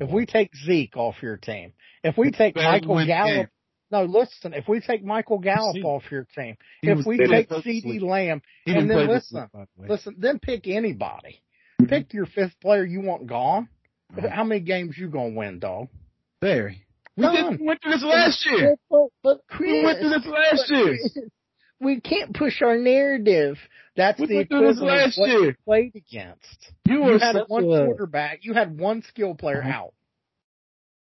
if 0.00 0.10
we 0.10 0.24
take 0.24 0.50
Zeke 0.56 0.96
off 0.96 1.22
your 1.22 1.36
team, 1.36 1.72
if 2.02 2.16
we 2.16 2.30
take 2.30 2.54
Better 2.54 2.86
Michael 2.86 3.04
Gallup, 3.06 3.50
no, 3.90 4.04
listen, 4.04 4.54
if 4.54 4.68
we 4.68 4.80
take 4.80 5.04
Michael 5.04 5.38
Gallup 5.38 5.74
See. 5.74 5.82
off 5.82 6.10
your 6.10 6.26
team, 6.34 6.56
if 6.82 7.06
we 7.06 7.18
take 7.18 7.48
CeeDee 7.48 8.00
Lamb, 8.02 8.42
and 8.66 8.90
then 8.90 9.06
listen, 9.06 9.48
the 9.52 9.66
listen, 9.76 10.14
then 10.18 10.38
pick 10.38 10.66
anybody. 10.66 11.42
Mm-hmm. 11.80 11.86
Pick 11.90 12.12
your 12.12 12.26
fifth 12.26 12.58
player 12.60 12.84
you 12.84 13.00
want 13.00 13.26
gone. 13.26 13.68
How 14.30 14.44
many 14.44 14.60
games 14.62 14.96
you 14.96 15.08
gonna 15.08 15.34
win, 15.34 15.58
dog? 15.58 15.88
Barry. 16.40 16.84
We 17.18 17.22
None. 17.22 17.34
did, 17.50 17.60
we 17.60 17.66
went 17.66 17.82
through 17.82 17.92
this 17.92 18.04
last 18.04 18.46
year. 18.46 18.76
But, 18.88 19.08
but 19.24 19.40
We 19.58 19.82
went 19.84 19.98
through 19.98 20.10
this 20.10 20.26
last 20.26 20.70
year. 20.70 20.96
We 21.80 22.00
can't 22.00 22.32
push 22.34 22.62
our 22.62 22.76
narrative. 22.78 23.56
That's 23.96 24.20
We 24.20 24.26
the 24.26 24.36
went 24.36 24.48
through 24.50 24.66
this 24.68 24.80
last 24.80 25.18
what 25.18 25.28
year. 25.28 25.44
you 25.46 25.54
played 25.64 25.96
against. 25.96 26.72
You 26.86 27.04
You 27.12 27.18
had 27.18 27.36
one 27.48 27.64
quarterback. 27.64 28.40
You 28.42 28.54
had 28.54 28.78
one 28.78 29.02
skill 29.02 29.34
player 29.34 29.60
Uh-huh. 29.62 29.68
out. 29.86 29.94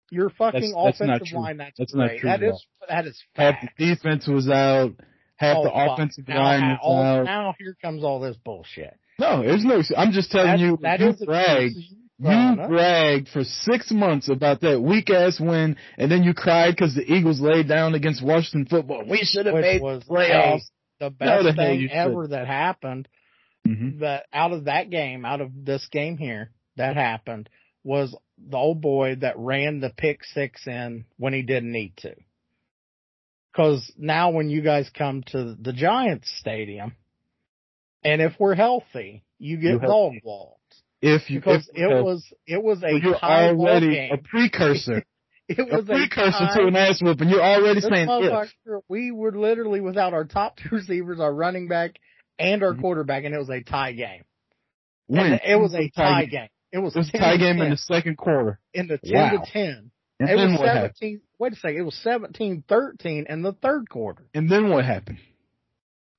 Your 0.10 0.30
fucking 0.30 0.72
That's- 0.72 1.02
offensive 1.02 1.34
line. 1.38 1.58
That's, 1.58 1.78
That's 1.78 1.94
not 1.94 2.12
true 2.18 2.30
That 2.30 2.42
at 2.42 2.50
is 2.54 2.66
that 2.88 3.06
is 3.06 3.22
Half 3.36 3.56
the 3.78 3.86
defense 3.86 4.26
was 4.28 4.50
out. 4.50 4.94
Half 5.36 5.58
Oh, 5.58 5.64
the 5.66 5.70
fuck. 5.72 5.90
offensive 5.92 6.28
now, 6.28 6.44
line 6.44 6.62
was 6.70 6.80
all- 6.82 7.04
out. 7.04 7.24
now 7.26 7.54
here 7.60 7.76
comes 7.82 8.04
all 8.06 8.22
this 8.22 8.38
bullshit. 8.38 8.96
No, 9.20 9.44
there's 9.44 9.66
no. 9.66 9.82
I'm 9.98 10.12
just 10.14 10.32
telling 10.32 10.48
That's- 10.48 10.62
you. 10.62 10.78
that 10.82 11.00
you 11.02 11.08
is 11.10 11.22
a 11.22 11.26
bragged. 11.26 11.76
excuse 11.78 11.94
You 12.20 12.56
bragged 12.68 13.30
for 13.30 13.44
six 13.44 13.92
months 13.92 14.28
about 14.28 14.62
that 14.62 14.82
weak 14.82 15.10
ass 15.12 15.40
win, 15.40 15.78
and 15.98 16.12
then 16.12 16.24
you 16.24 16.34
cried 16.34 16.72
because 16.72 16.96
the 16.96 17.04
Eagles 17.04 17.40
laid 17.40 17.68
down 17.68 17.94
against 17.94 18.24
Washington 18.24 18.66
football. 18.66 19.06
We 19.08 19.20
should 19.20 19.46
have 19.46 19.56
made 19.56 19.82
was 19.82 20.04
the 20.08 20.14
playoffs. 20.14 20.62
the 21.00 21.10
No, 21.10 21.10
best 21.12 21.44
the 21.44 21.54
thing 21.54 21.90
ever 21.92 22.28
that 22.30 22.48
happened 22.48 23.08
Mhm. 23.68 24.00
that 24.00 24.26
out 24.34 24.52
of 24.52 24.66
that 24.66 24.90
game, 24.90 25.26
out 25.26 25.42
of 25.42 25.66
this 25.66 25.86
game 25.90 26.18
here, 26.18 26.52
that 26.76 26.96
happened 26.96 27.50
was 27.84 28.16
the 28.38 28.58
old 28.58 28.82
boy 28.82 29.16
that 29.16 29.38
ran 29.38 29.80
the 29.80 29.90
pick 29.92 30.24
six 30.24 30.66
in 30.66 31.06
when 31.18 31.34
he 31.34 31.44
didn't 31.44 31.72
need 31.72 31.96
to. 31.98 32.16
Cause 33.54 33.92
now 33.98 34.32
when 34.32 34.50
you 34.50 34.62
guys 34.62 34.90
come 34.90 35.24
to 35.28 35.56
the 35.56 35.74
Giants 35.74 36.30
stadium, 36.40 36.96
and 38.04 38.22
if 38.22 38.40
we're 38.40 38.56
healthy, 38.56 39.24
you 39.40 39.58
get 39.58 39.82
dog 39.82 40.14
walked. 40.24 40.57
If 41.02 41.30
you, 41.30 41.40
Because 41.40 41.70
if, 41.74 41.92
it 41.92 42.04
was, 42.04 42.26
it 42.48 42.62
was 42.64 42.82
a 42.84 43.00
you're 43.00 43.16
already 43.16 44.10
a 44.12 44.18
precursor, 44.18 45.04
it 45.48 45.60
was 45.72 45.84
a 45.84 45.86
precursor 45.86 46.32
tie 46.32 46.56
to 46.58 46.68
an 46.68 46.76
ass 46.76 47.02
whooping. 47.02 47.30
You're 47.30 47.44
already 47.44 47.82
This 47.82 47.90
saying 47.90 48.08
if. 48.10 48.82
we 48.90 49.12
were 49.12 49.32
literally 49.32 49.80
without 49.80 50.14
our 50.14 50.26
top 50.26 50.58
two 50.58 50.70
receivers, 50.76 51.20
our 51.20 51.34
running 51.34 51.68
back, 51.68 52.00
and 52.40 52.64
our 52.64 52.74
Mhm. 52.74 52.82
quarterback, 52.82 53.24
and 53.26 53.36
it 53.36 53.38
was 53.38 53.50
a 53.52 53.62
tie 53.62 53.92
game. 53.92 54.24
When 55.08 55.34
And 55.34 55.42
it 55.46 55.56
was 55.56 55.74
a 55.76 55.90
tie 55.90 56.26
game. 56.26 56.50
It 56.72 56.80
was, 56.80 56.96
It 56.96 57.00
was 57.00 57.10
a 57.14 57.18
tie 57.18 57.38
game 57.38 57.58
10, 57.58 57.66
in 57.66 57.70
the 57.72 57.78
second 57.78 58.18
quarter. 58.18 58.60
in 58.74 58.88
the 58.88 58.98
ten 58.98 59.14
Wow. 59.14 59.30
to 59.44 59.52
ten. 59.52 59.92
And 60.20 60.30
it 60.30 60.36
then 60.36 60.52
was 60.52 60.60
what 60.60 60.68
happened? 60.70 60.96
seventeen. 60.98 61.22
Wait 61.40 61.54
a 61.54 61.56
second. 61.56 61.78
It 61.78 61.84
was 61.84 61.96
17-13 62.04 63.28
in 63.30 63.44
the 63.44 63.54
third 63.54 63.88
quarter. 63.88 64.26
And 64.34 64.50
then 64.50 64.70
what 64.70 64.84
happened? 64.84 65.20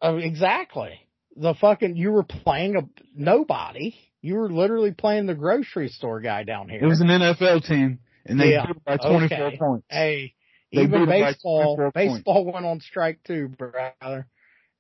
Uh, 0.00 0.14
exactly. 0.22 1.00
The 1.40 1.54
fucking 1.54 1.96
you 1.96 2.10
were 2.10 2.24
playing 2.24 2.76
a 2.76 2.82
nobody. 3.14 3.94
You 4.20 4.34
were 4.34 4.50
literally 4.50 4.90
playing 4.92 5.26
the 5.26 5.34
grocery 5.34 5.88
store 5.88 6.20
guy 6.20 6.42
down 6.42 6.68
here. 6.68 6.80
It 6.82 6.86
was 6.86 7.00
an 7.00 7.06
NFL 7.06 7.64
team, 7.66 8.00
and 8.26 8.40
they 8.40 8.50
Yeah, 8.52 8.66
beat 8.66 8.84
by 8.84 8.96
24 8.96 9.22
okay. 9.46 9.56
points. 9.56 9.86
Hey, 9.88 10.34
They 10.72 10.82
even 10.82 10.90
beat 10.90 11.02
it 11.02 11.20
by 11.20 11.32
baseball, 11.32 11.76
points. 11.76 11.94
baseball 11.94 12.44
went 12.52 12.66
on 12.66 12.80
strike 12.80 13.22
too, 13.24 13.48
brother. 13.48 14.26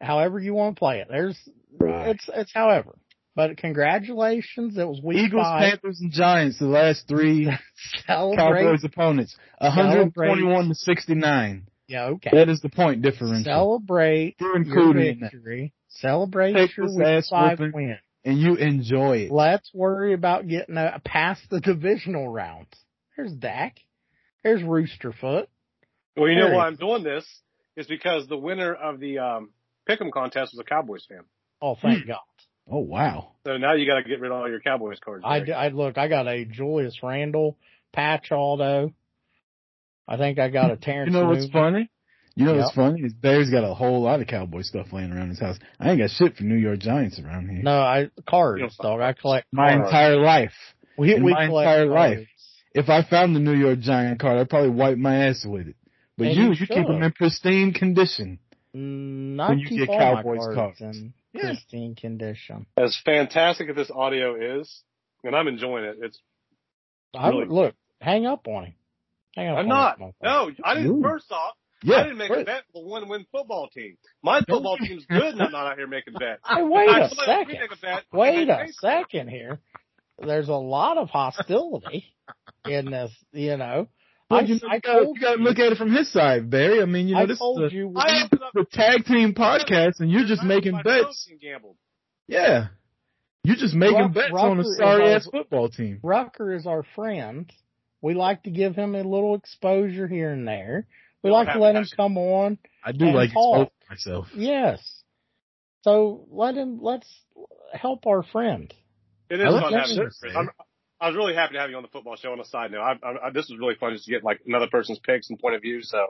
However 0.00 0.38
you 0.40 0.54
want 0.54 0.74
to 0.76 0.78
play 0.80 0.98
it, 1.00 1.06
there's 1.08 1.38
Right. 1.78 2.08
it's 2.08 2.28
it's 2.34 2.52
however. 2.52 2.98
But 3.36 3.56
congratulations, 3.56 4.76
it 4.76 4.84
was 4.88 5.00
week 5.00 5.18
Eagles, 5.18 5.42
five. 5.44 5.60
Panthers, 5.60 6.00
and 6.00 6.10
Giants, 6.10 6.58
the 6.58 6.66
last 6.66 7.06
three 7.06 7.48
Celebrate. 8.06 8.36
Cowboys 8.64 8.82
opponents. 8.82 9.36
121 9.58 10.68
to 10.68 10.74
69. 10.74 11.68
Yeah, 11.86 12.04
okay. 12.06 12.30
That 12.32 12.48
is 12.48 12.60
the 12.60 12.68
point 12.68 13.02
differential. 13.02 13.44
Celebrate 13.44 14.34
You're 14.40 14.48
your 14.50 14.56
included 14.56 15.06
in 15.06 15.20
that. 15.20 15.32
victory. 15.32 15.72
Celebrate 15.88 16.52
Take 16.54 16.76
your 16.76 16.86
week 16.86 17.24
five 17.30 17.58
whooping. 17.58 17.72
win. 17.74 17.98
And 18.24 18.38
you 18.38 18.56
enjoy 18.56 19.18
it. 19.18 19.30
Let's 19.32 19.70
worry 19.72 20.12
about 20.12 20.46
getting 20.46 20.76
a, 20.76 21.00
past 21.04 21.42
the 21.50 21.60
divisional 21.60 22.28
rounds. 22.28 22.68
There's 23.16 23.32
Dak. 23.32 23.76
There's 24.44 24.60
Roosterfoot. 24.62 25.46
Well, 26.16 26.28
you 26.28 26.36
know 26.36 26.52
why 26.54 26.66
I'm 26.66 26.76
doing 26.76 27.04
this 27.04 27.24
is 27.76 27.86
because 27.86 28.26
the 28.28 28.36
winner 28.36 28.74
of 28.74 28.98
the 29.00 29.18
um, 29.18 29.50
Pick'em 29.88 30.10
contest 30.12 30.52
was 30.52 30.60
a 30.60 30.64
Cowboys 30.64 31.06
fan. 31.08 31.20
Oh, 31.62 31.76
thank 31.80 32.02
Hmm. 32.02 32.08
God. 32.08 32.18
Oh, 32.70 32.80
wow. 32.80 33.30
So 33.46 33.56
now 33.56 33.72
you 33.74 33.86
got 33.86 33.96
to 34.02 34.08
get 34.08 34.20
rid 34.20 34.30
of 34.30 34.36
all 34.36 34.48
your 34.48 34.60
Cowboys 34.60 34.98
cards. 35.02 35.24
I, 35.26 35.38
Rick. 35.38 35.72
look. 35.74 35.96
I 35.96 36.08
got 36.08 36.26
a 36.28 36.44
Julius 36.44 36.98
Randall 37.02 37.56
patch 37.92 38.30
Aldo. 38.30 38.92
I 40.06 40.16
think 40.16 40.38
I 40.38 40.48
got 40.50 40.70
a 40.70 40.76
Terrence. 40.76 41.10
You 41.14 41.18
know 41.20 41.28
what's 41.28 41.46
Newman. 41.46 41.52
funny? 41.52 41.90
You 42.38 42.44
know 42.44 42.54
Yep. 42.54 42.62
what's 42.62 42.74
funny? 42.76 43.00
Is 43.02 43.12
Barry's 43.14 43.50
got 43.50 43.64
a 43.64 43.74
whole 43.74 44.00
lot 44.02 44.20
of 44.20 44.28
Cowboy 44.28 44.62
stuff 44.62 44.92
laying 44.92 45.10
around 45.12 45.30
his 45.30 45.40
house. 45.40 45.58
I 45.80 45.90
ain't 45.90 45.98
got 45.98 46.10
shit 46.10 46.36
for 46.36 46.44
New 46.44 46.54
York 46.56 46.78
Giants 46.78 47.18
around 47.18 47.48
here. 47.48 47.62
No, 47.62 47.80
I 47.80 48.10
cards, 48.28 48.60
You 48.60 48.66
know, 48.66 48.90
dog. 48.96 49.00
I 49.00 49.12
collect 49.12 49.48
My 49.52 49.72
cards. 49.74 49.88
entire 49.88 50.16
life. 50.16 50.52
we, 50.96 51.14
in 51.16 51.24
we 51.24 51.32
my 51.32 51.46
collect 51.46 51.66
entire 51.66 51.86
life. 51.86 52.28
If 52.74 52.88
I 52.88 53.02
found 53.02 53.34
the 53.34 53.40
New 53.40 53.54
York 53.54 53.80
Giant 53.80 54.20
card, 54.20 54.38
I'd 54.38 54.48
probably 54.48 54.70
wipe 54.70 54.98
my 54.98 55.26
ass 55.26 55.44
with 55.44 55.66
it. 55.68 55.76
But 56.16 56.28
And 56.28 56.36
you, 56.36 56.42
you 56.44 56.50
you 56.50 56.66
keep 56.68 56.86
them 56.86 57.02
in 57.02 57.12
pristine 57.12 57.72
condition. 57.72 58.38
Mm, 58.74 59.34
Not 59.36 59.48
When 59.50 59.58
you 59.58 59.66
keep 59.68 59.78
get 59.80 59.88
all 59.88 59.98
Cowboys 59.98 60.38
my 60.38 60.54
cards. 60.54 60.78
cards 60.78 60.80
in 60.80 61.14
Yeah. 61.32 61.40
pristine 61.42 61.94
condition. 61.96 62.66
as 62.76 62.96
fantastic 63.04 63.68
as 63.68 63.74
this 63.74 63.90
audio 63.90 64.60
is, 64.60 64.82
and 65.24 65.34
I'm 65.34 65.48
enjoying 65.48 65.84
it. 65.86 65.96
It's 66.02 66.20
I 67.16 67.28
Really? 67.30 67.40
would 67.40 67.48
look. 67.52 67.74
Hang 68.00 68.26
up 68.26 68.46
on 68.46 68.66
him. 68.66 68.74
Hang 69.34 69.48
up. 69.48 69.58
I'm 69.58 69.64
on 69.64 69.68
not. 69.68 69.98
this 69.98 70.06
motherfucker. 70.06 70.22
No, 70.22 70.50
I 70.64 70.74
didn't. 70.74 70.90
Ooh. 70.98 71.02
First 71.02 71.32
off, 71.32 71.54
I 71.84 72.02
didn't 72.02 72.18
make 72.18 72.30
right. 72.30 72.42
a 72.42 72.44
bet 72.44 72.62
for 72.72 72.82
the 72.82 72.88
one-win 72.88 73.26
football 73.30 73.68
team. 73.72 73.96
My 74.22 74.40
football 74.40 74.76
team's 74.78 75.06
good, 75.10 75.34
and 75.34 75.42
I'm 75.42 75.52
not 75.52 75.66
out 75.66 75.76
here 75.78 75.86
making 75.86 76.14
bets. 76.14 76.42
Hey, 76.46 76.62
wait 76.62 76.88
In 76.88 76.94
a 76.96 77.00
fact, 77.08 77.14
somebody 77.14 77.30
let 77.32 77.46
me 77.48 77.54
second. 77.54 77.60
make 77.60 77.72
a 77.72 77.80
bet, 77.80 78.04
Wait 78.12 78.48
a 78.48 78.56
paid 78.56 78.58
for 78.58 78.64
it. 78.64 78.74
second 79.04 79.28
here. 79.28 79.60
There's 80.20 80.48
a 80.48 80.54
lot 80.54 80.98
of 80.98 81.10
hostility 81.10 82.04
in 82.64 82.90
this. 82.90 83.12
You 83.32 83.56
know. 83.56 83.88
Well, 84.30 84.40
I, 84.40 84.42
you, 84.44 84.60
I 84.68 84.78
gotta, 84.80 85.04
told 85.04 85.16
you 85.16 85.22
gotta 85.22 85.42
look 85.42 85.58
at 85.58 85.72
it 85.72 85.78
from 85.78 85.90
his 85.94 86.12
side, 86.12 86.50
Barry. 86.50 86.82
I 86.82 86.84
mean, 86.84 87.08
you 87.08 87.14
know, 87.14 87.20
I 87.22 87.26
this 87.26 87.34
is 87.34 87.38
told 87.38 87.62
the, 87.62 87.74
you. 87.74 87.94
I 87.96 88.24
opened 88.24 88.42
up 88.42 88.52
the 88.52 88.66
tag 88.70 89.04
team 89.04 89.32
podcast, 89.32 90.00
and 90.00 90.10
you're 90.10 90.26
just 90.26 90.42
making 90.42 90.74
bets. 90.84 91.02
nose 91.04 91.28
and 91.30 91.40
gambled. 91.40 91.76
Yeah. 92.26 92.66
You're 93.44 93.56
just 93.56 93.74
making 93.74 93.96
Ruck- 93.96 94.14
bets 94.14 94.32
on 94.34 94.60
a 94.60 94.64
sorry 94.76 95.12
ass 95.14 95.28
football 95.30 95.70
team. 95.70 96.00
Rucker 96.02 96.52
is 96.52 96.66
our 96.66 96.82
friend. 96.94 97.50
We 98.02 98.14
like 98.14 98.42
to 98.42 98.50
give 98.50 98.74
him 98.74 98.94
a 98.94 99.02
little 99.02 99.34
exposure 99.36 100.06
here 100.06 100.30
and 100.30 100.46
there. 100.46 100.86
We 101.22 101.30
like 101.30 101.52
to 101.52 101.58
let 101.58 101.74
him 101.76 101.84
come 101.96 102.16
on. 102.16 102.58
I 102.84 102.92
do 102.92 103.06
And 103.06 103.14
like 103.14 103.32
talk. 103.32 103.72
myself. 103.90 104.28
Yes. 104.34 104.80
So 105.82 106.26
let 106.30 106.54
him. 106.56 106.78
Let's 106.80 107.08
help 107.72 108.06
our 108.06 108.22
friend. 108.22 108.72
It 109.30 109.40
is 109.40 109.46
I 109.46 109.60
fun 109.60 109.72
having 109.72 109.96
shit, 109.96 110.12
you. 110.22 110.38
I'm, 110.38 110.50
I 111.00 111.08
was 111.08 111.16
really 111.16 111.34
happy 111.34 111.54
to 111.54 111.60
have 111.60 111.70
you 111.70 111.76
on 111.76 111.82
the 111.82 111.88
football 111.88 112.16
show. 112.16 112.32
On 112.32 112.40
a 112.40 112.44
side 112.44 112.72
note, 112.72 112.80
I, 112.80 112.92
I, 113.06 113.26
I, 113.26 113.30
this 113.30 113.48
was 113.48 113.58
really 113.58 113.74
fun 113.78 113.92
just 113.92 114.06
to 114.06 114.10
get 114.10 114.24
like 114.24 114.40
another 114.46 114.66
person's 114.70 114.98
picks 115.00 115.28
and 115.30 115.38
point 115.38 115.54
of 115.54 115.62
view. 115.62 115.80
So 115.82 116.06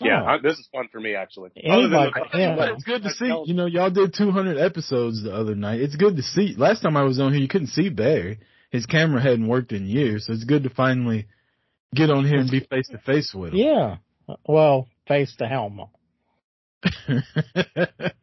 yeah, 0.00 0.22
Oh. 0.22 0.26
I, 0.26 0.38
this 0.38 0.58
is 0.58 0.68
fun 0.72 0.88
for 0.92 1.00
me 1.00 1.14
actually. 1.14 1.50
Anybody 1.56 1.94
Other 1.94 2.10
than 2.14 2.28
can. 2.30 2.56
But 2.56 2.68
it's 2.72 2.84
good 2.84 3.02
to 3.02 3.10
see. 3.10 3.42
You 3.46 3.54
know, 3.54 3.66
y'all 3.66 3.90
did 3.90 4.14
200 4.14 4.58
episodes 4.58 5.22
the 5.22 5.34
other 5.34 5.54
night. 5.54 5.80
It's 5.80 5.96
good 5.96 6.16
to 6.16 6.22
see. 6.22 6.54
Last 6.56 6.82
time 6.82 6.96
I 6.96 7.02
was 7.02 7.18
on 7.20 7.32
here, 7.32 7.42
you 7.42 7.48
couldn't 7.48 7.68
see 7.68 7.88
Barry. 7.88 8.38
His 8.70 8.86
camera 8.86 9.20
hadn't 9.20 9.48
worked 9.48 9.72
in 9.72 9.86
years, 9.86 10.26
so 10.26 10.34
it's 10.34 10.44
good 10.44 10.64
to 10.64 10.70
finally 10.70 11.26
get 11.94 12.10
on 12.10 12.26
here 12.26 12.38
and 12.38 12.50
be 12.50 12.60
face 12.60 12.86
to 12.88 12.98
face 12.98 13.32
with 13.34 13.52
him. 13.54 13.58
Yeah. 13.58 13.96
Well, 14.46 14.88
face 15.06 15.34
the 15.38 15.46
helmet. 15.46 15.88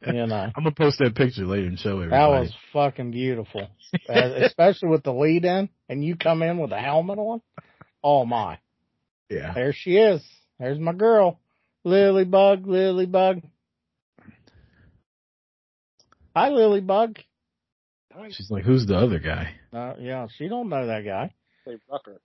You 0.07 0.27
know. 0.27 0.51
I'm 0.55 0.63
gonna 0.63 0.71
post 0.71 0.99
that 0.99 1.15
picture 1.15 1.45
later 1.45 1.67
and 1.67 1.79
show 1.79 1.99
everybody. 1.99 2.11
That 2.11 2.27
was 2.27 2.53
fucking 2.71 3.11
beautiful, 3.11 3.67
especially 4.07 4.89
with 4.89 5.03
the 5.03 5.11
lead 5.11 5.43
in, 5.43 5.67
and 5.89 6.05
you 6.05 6.15
come 6.15 6.43
in 6.43 6.59
with 6.59 6.71
a 6.71 6.79
helmet 6.79 7.17
on. 7.17 7.41
Oh 8.03 8.23
my! 8.23 8.59
yeah. 9.29 9.53
There 9.53 9.73
she 9.73 9.97
is. 9.97 10.23
There's 10.59 10.79
my 10.79 10.93
girl, 10.93 11.39
Lily 11.83 12.23
Bug. 12.23 12.67
Lily 12.67 13.07
Bug. 13.07 13.41
Hi, 16.35 16.49
Lily 16.49 16.81
Bug. 16.81 17.17
She's 18.29 18.49
like, 18.49 18.63
who's 18.63 18.85
the 18.85 18.95
other 18.95 19.19
guy? 19.19 19.55
Uh, 19.73 19.95
yeah, 19.99 20.27
she 20.37 20.47
don't 20.47 20.69
know 20.69 20.87
that 20.87 21.03
guy. 21.03 21.33
Say 21.65 21.77
Rucker. 21.91 22.21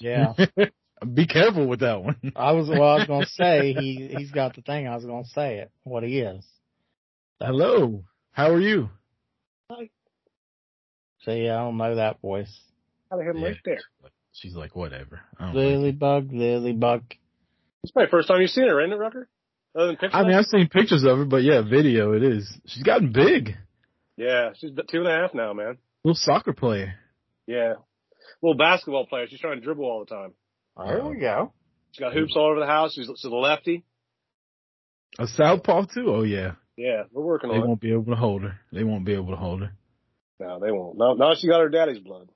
Yeah, 0.00 0.34
Be 1.14 1.26
careful 1.26 1.66
with 1.66 1.80
that 1.80 2.02
one. 2.02 2.16
I 2.36 2.52
was. 2.52 2.68
Well, 2.68 2.82
I 2.82 2.94
was 2.96 3.06
gonna 3.06 3.26
say 3.32 3.72
he 3.72 4.14
he's 4.16 4.30
got 4.30 4.54
the 4.54 4.62
thing. 4.62 4.86
I 4.86 4.94
was 4.94 5.04
gonna 5.04 5.24
say 5.26 5.58
it. 5.58 5.70
What 5.84 6.02
he 6.02 6.20
is. 6.20 6.44
Hello. 7.40 8.04
How 8.32 8.50
are 8.50 8.60
you? 8.60 8.88
See, 11.24 11.48
I 11.48 11.56
don't 11.56 11.76
know 11.76 11.96
that 11.96 12.20
voice. 12.20 12.52
Out 13.12 13.20
of 13.20 13.26
him 13.26 13.42
right 13.42 13.56
there. 13.64 13.80
She's 14.32 14.54
like, 14.54 14.76
whatever. 14.76 15.20
I, 15.38 15.46
don't 15.46 15.54
Lily 15.56 15.90
like 15.90 15.98
Bug. 15.98 16.32
Lily 16.32 16.72
Bug. 16.72 17.02
It's 17.82 17.94
my 17.94 18.06
first 18.06 18.28
time 18.28 18.40
you've 18.40 18.50
seen 18.50 18.68
her, 18.68 18.80
ain't 18.80 18.92
it, 18.92 18.96
Rucker? 18.96 19.28
Other 19.74 19.88
than 19.88 19.96
pictures. 19.96 20.10
I 20.14 20.22
mean, 20.22 20.34
I've 20.34 20.46
seen 20.46 20.68
pictures 20.68 21.04
of 21.04 21.18
her, 21.18 21.24
but 21.24 21.42
yeah, 21.42 21.62
video 21.62 22.12
it 22.12 22.22
is. 22.22 22.48
She's 22.66 22.82
gotten 22.82 23.12
big. 23.12 23.56
yeah, 24.16 24.50
she's 24.56 24.70
two 24.90 24.98
and 24.98 25.08
a 25.08 25.10
half 25.10 25.34
now, 25.34 25.52
man. 25.52 25.78
Little 26.04 26.16
soccer 26.16 26.52
player. 26.52 26.94
Yeah, 27.46 27.74
little 28.42 28.56
basketball 28.56 29.06
player. 29.06 29.26
She's 29.28 29.40
trying 29.40 29.58
to 29.58 29.64
dribble 29.64 29.84
all 29.84 30.00
the 30.00 30.14
time. 30.14 30.32
There 30.86 31.04
we 31.04 31.18
go. 31.18 31.52
She's 31.92 32.00
got 32.00 32.12
hoops 32.12 32.34
all 32.36 32.50
over 32.50 32.60
the 32.60 32.66
house. 32.66 32.94
She's, 32.94 33.06
she's 33.16 33.24
a 33.24 33.34
lefty. 33.34 33.84
A 35.18 35.26
southpaw 35.26 35.86
too? 35.86 36.04
Oh 36.08 36.22
yeah. 36.22 36.52
Yeah, 36.76 37.04
we're 37.12 37.24
working 37.24 37.50
They 37.50 37.56
on 37.56 37.60
it. 37.60 37.62
They 37.62 37.66
won't 37.68 37.80
be 37.80 37.92
able 37.92 38.04
to 38.06 38.16
hold 38.16 38.42
her. 38.42 38.58
They 38.72 38.84
won't 38.84 39.04
be 39.04 39.14
able 39.14 39.30
to 39.30 39.36
hold 39.36 39.62
her. 39.62 39.72
No, 40.38 40.60
they 40.60 40.70
won't. 40.70 40.96
No, 40.96 41.14
no, 41.14 41.34
she 41.36 41.48
got 41.48 41.60
her 41.60 41.68
daddy's 41.68 41.98
blood. 41.98 42.28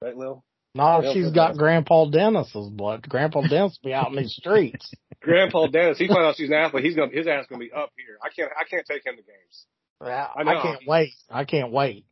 Right, 0.00 0.16
Lil? 0.16 0.44
No, 0.76 1.00
Yeah, 1.02 1.12
she's 1.12 1.24
but 1.26 1.34
got 1.34 1.42
that's- 1.48 1.58
Grandpa 1.58 2.04
Dennis's 2.10 2.68
blood. 2.68 3.08
Grandpa 3.08 3.40
Dennis 3.48 3.78
be 3.82 3.92
out 3.92 4.10
in 4.10 4.16
these 4.16 4.34
streets. 4.38 4.92
Grandpa 5.20 5.66
Dennis, 5.66 5.98
he 5.98 6.06
find 6.06 6.20
out 6.20 6.36
she's 6.36 6.48
an 6.50 6.54
athlete, 6.54 6.84
he's 6.84 6.94
gonna 6.94 7.10
his 7.12 7.26
ass 7.26 7.46
gonna 7.48 7.58
be 7.58 7.72
up 7.72 7.90
here. 7.96 8.18
I 8.22 8.28
can't 8.28 8.52
I 8.56 8.64
can't 8.68 8.86
take 8.86 9.04
him 9.04 9.16
to 9.16 9.22
games. 9.22 9.66
Yeah, 10.04 10.26
I 10.36 10.42
I, 10.42 10.62
can't 10.62 10.80
wait. 10.86 11.14
I 11.30 11.44
can't 11.46 11.72
wait 11.72 12.04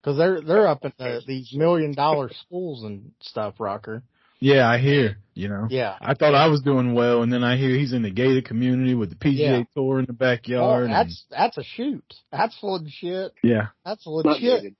because 0.00 0.16
they're 0.16 0.40
they're 0.40 0.68
up 0.68 0.84
in 0.84 0.92
the, 0.96 1.20
these 1.26 1.52
million 1.52 1.92
dollar 1.92 2.30
schools 2.32 2.84
and 2.84 3.10
stuff, 3.20 3.54
Rucker. 3.58 4.02
Yeah, 4.44 4.68
I 4.68 4.76
hear. 4.78 5.16
You 5.34 5.48
know. 5.48 5.66
Yeah. 5.70 5.96
I 6.00 6.12
thought 6.14 6.34
I 6.34 6.46
was 6.48 6.60
doing 6.60 6.92
well, 6.94 7.22
and 7.22 7.32
then 7.32 7.42
I 7.42 7.56
hear 7.56 7.70
he's 7.70 7.92
in 7.94 8.02
the 8.02 8.10
gated 8.10 8.44
community 8.44 8.94
with 8.94 9.08
the 9.10 9.16
PGA 9.16 9.38
Yeah. 9.38 9.62
Tour 9.74 9.98
in 10.00 10.04
the 10.04 10.12
Oh, 10.12 10.16
backyard. 10.16 10.84
and- 10.84 10.92
that's 10.92 11.24
that's 11.30 11.56
a 11.58 11.64
shoot. 11.64 12.04
That's 12.30 12.56
legit. 12.62 13.32
yeah. 13.42 13.68
That's 13.84 14.06
Not 14.06 14.24
legit. 14.26 14.62
gated. 14.62 14.76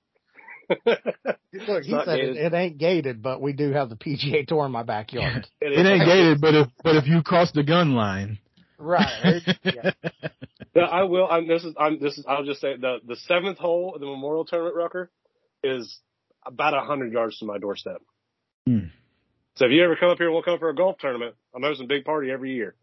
Look, 1.67 1.83
he 1.83 1.91
said 2.05 2.19
it, 2.19 2.37
it 2.37 2.53
ain't 2.53 2.77
gated, 2.77 3.21
but 3.21 3.41
we 3.41 3.53
do 3.53 3.71
have 3.71 3.89
the 3.89 3.95
PGA 3.95 4.47
Tour 4.47 4.65
in 4.67 4.71
my 4.71 4.83
backyard. 4.83 5.47
It 5.61 5.85
ain't 5.85 6.05
gated, 6.05 6.39
but 6.41 6.53
if 6.55 6.67
but 6.83 6.95
if 6.95 7.07
you 7.07 7.21
cross 7.23 7.51
the 7.51 7.63
gun 7.63 7.95
line, 7.95 8.37
right. 8.77 9.41
Yeah. 9.63 9.91
No, 10.75 10.81
I 10.83 11.03
will. 11.03 11.27
I'm, 11.29 11.47
this 11.47 11.63
is. 11.63 11.73
I'm. 11.77 11.99
This 11.99 12.17
is. 12.17 12.25
I'll 12.27 12.43
just 12.45 12.61
say 12.61 12.77
the 12.77 12.97
the 13.05 13.15
seventh 13.15 13.57
hole 13.57 13.93
of 13.95 13.99
the 14.01 14.05
Memorial 14.07 14.45
Tournament, 14.45 14.75
Rucker, 14.75 15.09
is 15.63 15.99
about 16.45 16.73
a 16.73 16.81
hundred 16.81 17.13
yards 17.13 17.37
from 17.37 17.47
my 17.47 17.57
doorstep. 17.57 18.01
Hmm. 18.67 18.87
So 19.55 19.65
if 19.65 19.71
you 19.71 19.83
ever 19.83 19.95
come 19.95 20.09
up 20.09 20.17
here, 20.17 20.31
we'll 20.31 20.43
come 20.43 20.59
for 20.59 20.69
a 20.69 20.75
golf 20.75 20.97
tournament. 20.99 21.35
I'm 21.55 21.63
hosting 21.63 21.85
a 21.85 21.87
big 21.87 22.03
party 22.05 22.31
every 22.31 22.53
year. 22.53 22.75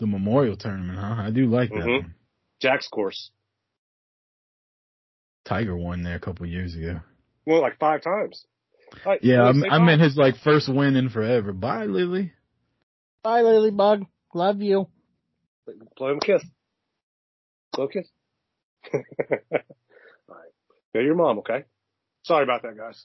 the 0.00 0.06
Memorial 0.06 0.56
Tournament, 0.56 0.96
huh? 0.96 1.16
I 1.24 1.30
do 1.30 1.46
like 1.46 1.70
that 1.70 1.80
Mhm. 1.80 2.02
one. 2.02 2.14
Jack's 2.60 2.86
course. 2.86 3.32
Tiger 5.44 5.76
won 5.76 6.02
there 6.02 6.14
a 6.14 6.20
couple 6.20 6.46
years 6.46 6.76
ago. 6.76 7.00
Well, 7.46 7.60
like 7.62 7.78
five 7.78 8.02
times. 8.02 8.46
Like, 9.04 9.20
Yeah, 9.24 9.42
I, 9.48 9.52
say 9.52 9.68
I 9.68 9.78
meant 9.80 10.00
his 10.00 10.16
like 10.16 10.36
first 10.36 10.68
win 10.68 10.94
in 10.94 11.08
forever. 11.08 11.52
Bye, 11.52 11.86
Lily. 11.86 12.32
Bye, 13.24 13.42
Lily 13.42 13.72
Bug. 13.72 14.06
Love 14.34 14.62
you. 14.62 14.88
Blow 15.96 16.12
him 16.12 16.18
a 16.18 16.20
kiss. 16.20 16.44
Blow 17.72 17.84
a 17.86 17.88
kiss. 17.90 18.08
All 18.94 19.00
right. 20.28 20.52
Go 20.94 21.00
to 21.00 21.04
your 21.04 21.16
mom, 21.16 21.40
okay? 21.40 21.64
Sorry 22.22 22.44
about 22.44 22.62
that, 22.62 22.76
guys. 22.76 23.04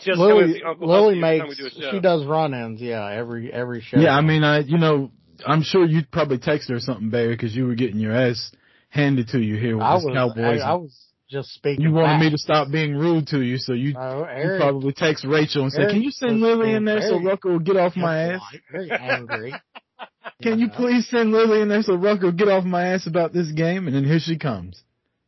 Just 0.00 0.18
coming 0.18 0.36
Lily, 0.36 0.52
see 0.54 0.62
Uncle 0.62 0.88
Lily 0.88 1.20
Husky 1.20 1.26
every 1.26 1.38
time 1.38 1.48
makes, 1.48 1.58
we 1.58 1.62
do 1.62 1.66
a 1.66 1.82
show. 1.82 1.90
she 1.92 2.00
does 2.00 2.24
run-ins, 2.26 2.80
yeah, 2.80 3.10
every, 3.10 3.52
every 3.52 3.80
show. 3.80 3.98
Yeah, 3.98 4.16
I 4.16 4.20
mean, 4.20 4.44
I 4.44 4.60
you 4.60 4.78
know, 4.78 5.10
I'm 5.46 5.62
sure 5.62 5.84
you'd 5.84 6.10
probably 6.10 6.38
text 6.38 6.68
her 6.70 6.80
something, 6.80 7.10
Barry, 7.10 7.34
because 7.34 7.54
you 7.54 7.66
were 7.66 7.74
getting 7.74 7.98
your 7.98 8.12
ass 8.14 8.52
handed 8.88 9.28
to 9.28 9.40
you 9.40 9.56
here 9.56 9.76
with 9.76 9.84
I 9.84 9.96
this 9.96 10.04
was, 10.04 10.14
Cowboys. 10.14 10.60
I, 10.62 10.70
I 10.70 10.74
was 10.74 11.06
just 11.28 11.50
speaking. 11.50 11.84
you 11.84 11.92
wanted 11.92 12.24
me 12.24 12.30
to 12.30 12.38
stop 12.38 12.70
being 12.70 12.94
rude 12.94 13.28
to 13.28 13.40
you, 13.40 13.58
so 13.58 13.72
you, 13.72 13.92
No, 13.94 14.26
you 14.28 14.58
probably 14.58 14.92
text 14.92 15.24
Rachel 15.24 15.64
and 15.64 15.72
say, 15.72 15.82
Eric 15.82 15.94
"Can 15.94 16.02
you 16.02 16.10
send 16.10 16.40
Lily 16.40 16.72
in 16.72 16.84
there 16.84 17.00
so 17.00 17.20
Rucker 17.20 17.50
will 17.50 17.58
get 17.58 17.76
off 17.76 17.96
my 17.96 18.32
ass? 18.32 18.40
Very 18.70 18.90
angry. 18.90 19.54
Can 20.42 20.58
you 20.58 20.68
please 20.68 21.08
send 21.08 21.32
Lily 21.32 21.62
in 21.62 21.68
there 21.68 21.82
so 21.82 21.94
Rucker 21.94 22.26
will 22.26 22.32
get 22.32 22.48
off 22.48 22.64
my 22.64 22.88
ass 22.88 23.06
about 23.06 23.32
this 23.32 23.50
game?" 23.52 23.86
And 23.86 23.96
then 23.96 24.04
here 24.04 24.20
she 24.20 24.38
comes. 24.38 24.82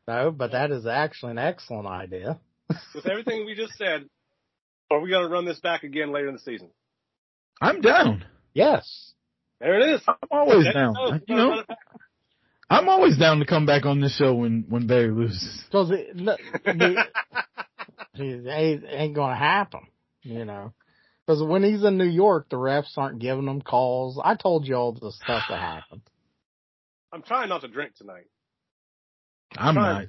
No, 0.07 0.31
but 0.31 0.53
that 0.53 0.71
is 0.71 0.87
actually 0.87 1.33
an 1.33 1.39
excellent 1.39 1.87
idea. 1.87 2.39
With 2.95 3.07
everything 3.07 3.45
we 3.47 3.55
just 3.55 3.77
said, 3.77 4.09
are 4.91 5.01
we 5.01 5.11
going 5.11 5.25
to 5.25 5.33
run 5.33 5.45
this 5.45 5.61
back 5.61 5.83
again 5.83 6.13
later 6.13 6.29
in 6.29 6.35
the 6.35 6.41
season? 6.41 6.69
I'm 7.61 7.81
down. 7.81 8.25
Yes. 8.55 9.13
There 9.61 9.81
it 9.81 9.95
is. 9.95 10.03
I'm 10.07 10.17
always 10.31 10.65
There 10.65 10.73
down. 10.73 10.95
You 11.27 11.37
know, 11.37 11.51
run 11.51 11.59
it 11.61 11.67
back. 11.67 11.79
I'm 12.71 12.89
always 12.89 13.17
down 13.17 13.39
to 13.39 13.47
come 13.47 13.67
back 13.67 13.87
on 13.87 14.01
this 14.01 14.17
show 14.17 14.35
when 14.35 14.67
when 14.69 14.87
Barry 14.87 15.11
loses. 15.11 15.65
Because 15.67 15.91
it, 15.91 16.15
no, 16.15 16.37
the- 16.65 17.05
it 18.15 18.47
ain't, 18.47 18.85
ain't 18.87 19.15
going 19.15 19.31
to 19.31 19.39
happen, 19.39 19.87
you 20.23 20.45
know. 20.45 20.73
Because 21.27 21.43
when 21.43 21.63
he's 21.63 21.85
in 21.85 21.99
New 21.99 22.05
York, 22.09 22.49
the 22.51 22.57
refs 22.57 22.97
aren't 22.97 23.19
giving 23.19 23.47
him 23.49 23.61
calls. 23.61 24.21
I 24.23 24.35
told 24.35 24.67
you 24.67 24.77
all 24.77 24.93
the 24.93 25.13
stuff 25.13 25.45
that 25.49 25.61
happened. 25.61 26.03
I'm 27.13 27.23
trying 27.23 27.49
not 27.49 27.63
to 27.63 27.69
drink 27.69 27.95
tonight. 27.97 28.27
I'm 29.57 29.75
Fine. 29.75 29.85
not. 29.95 30.05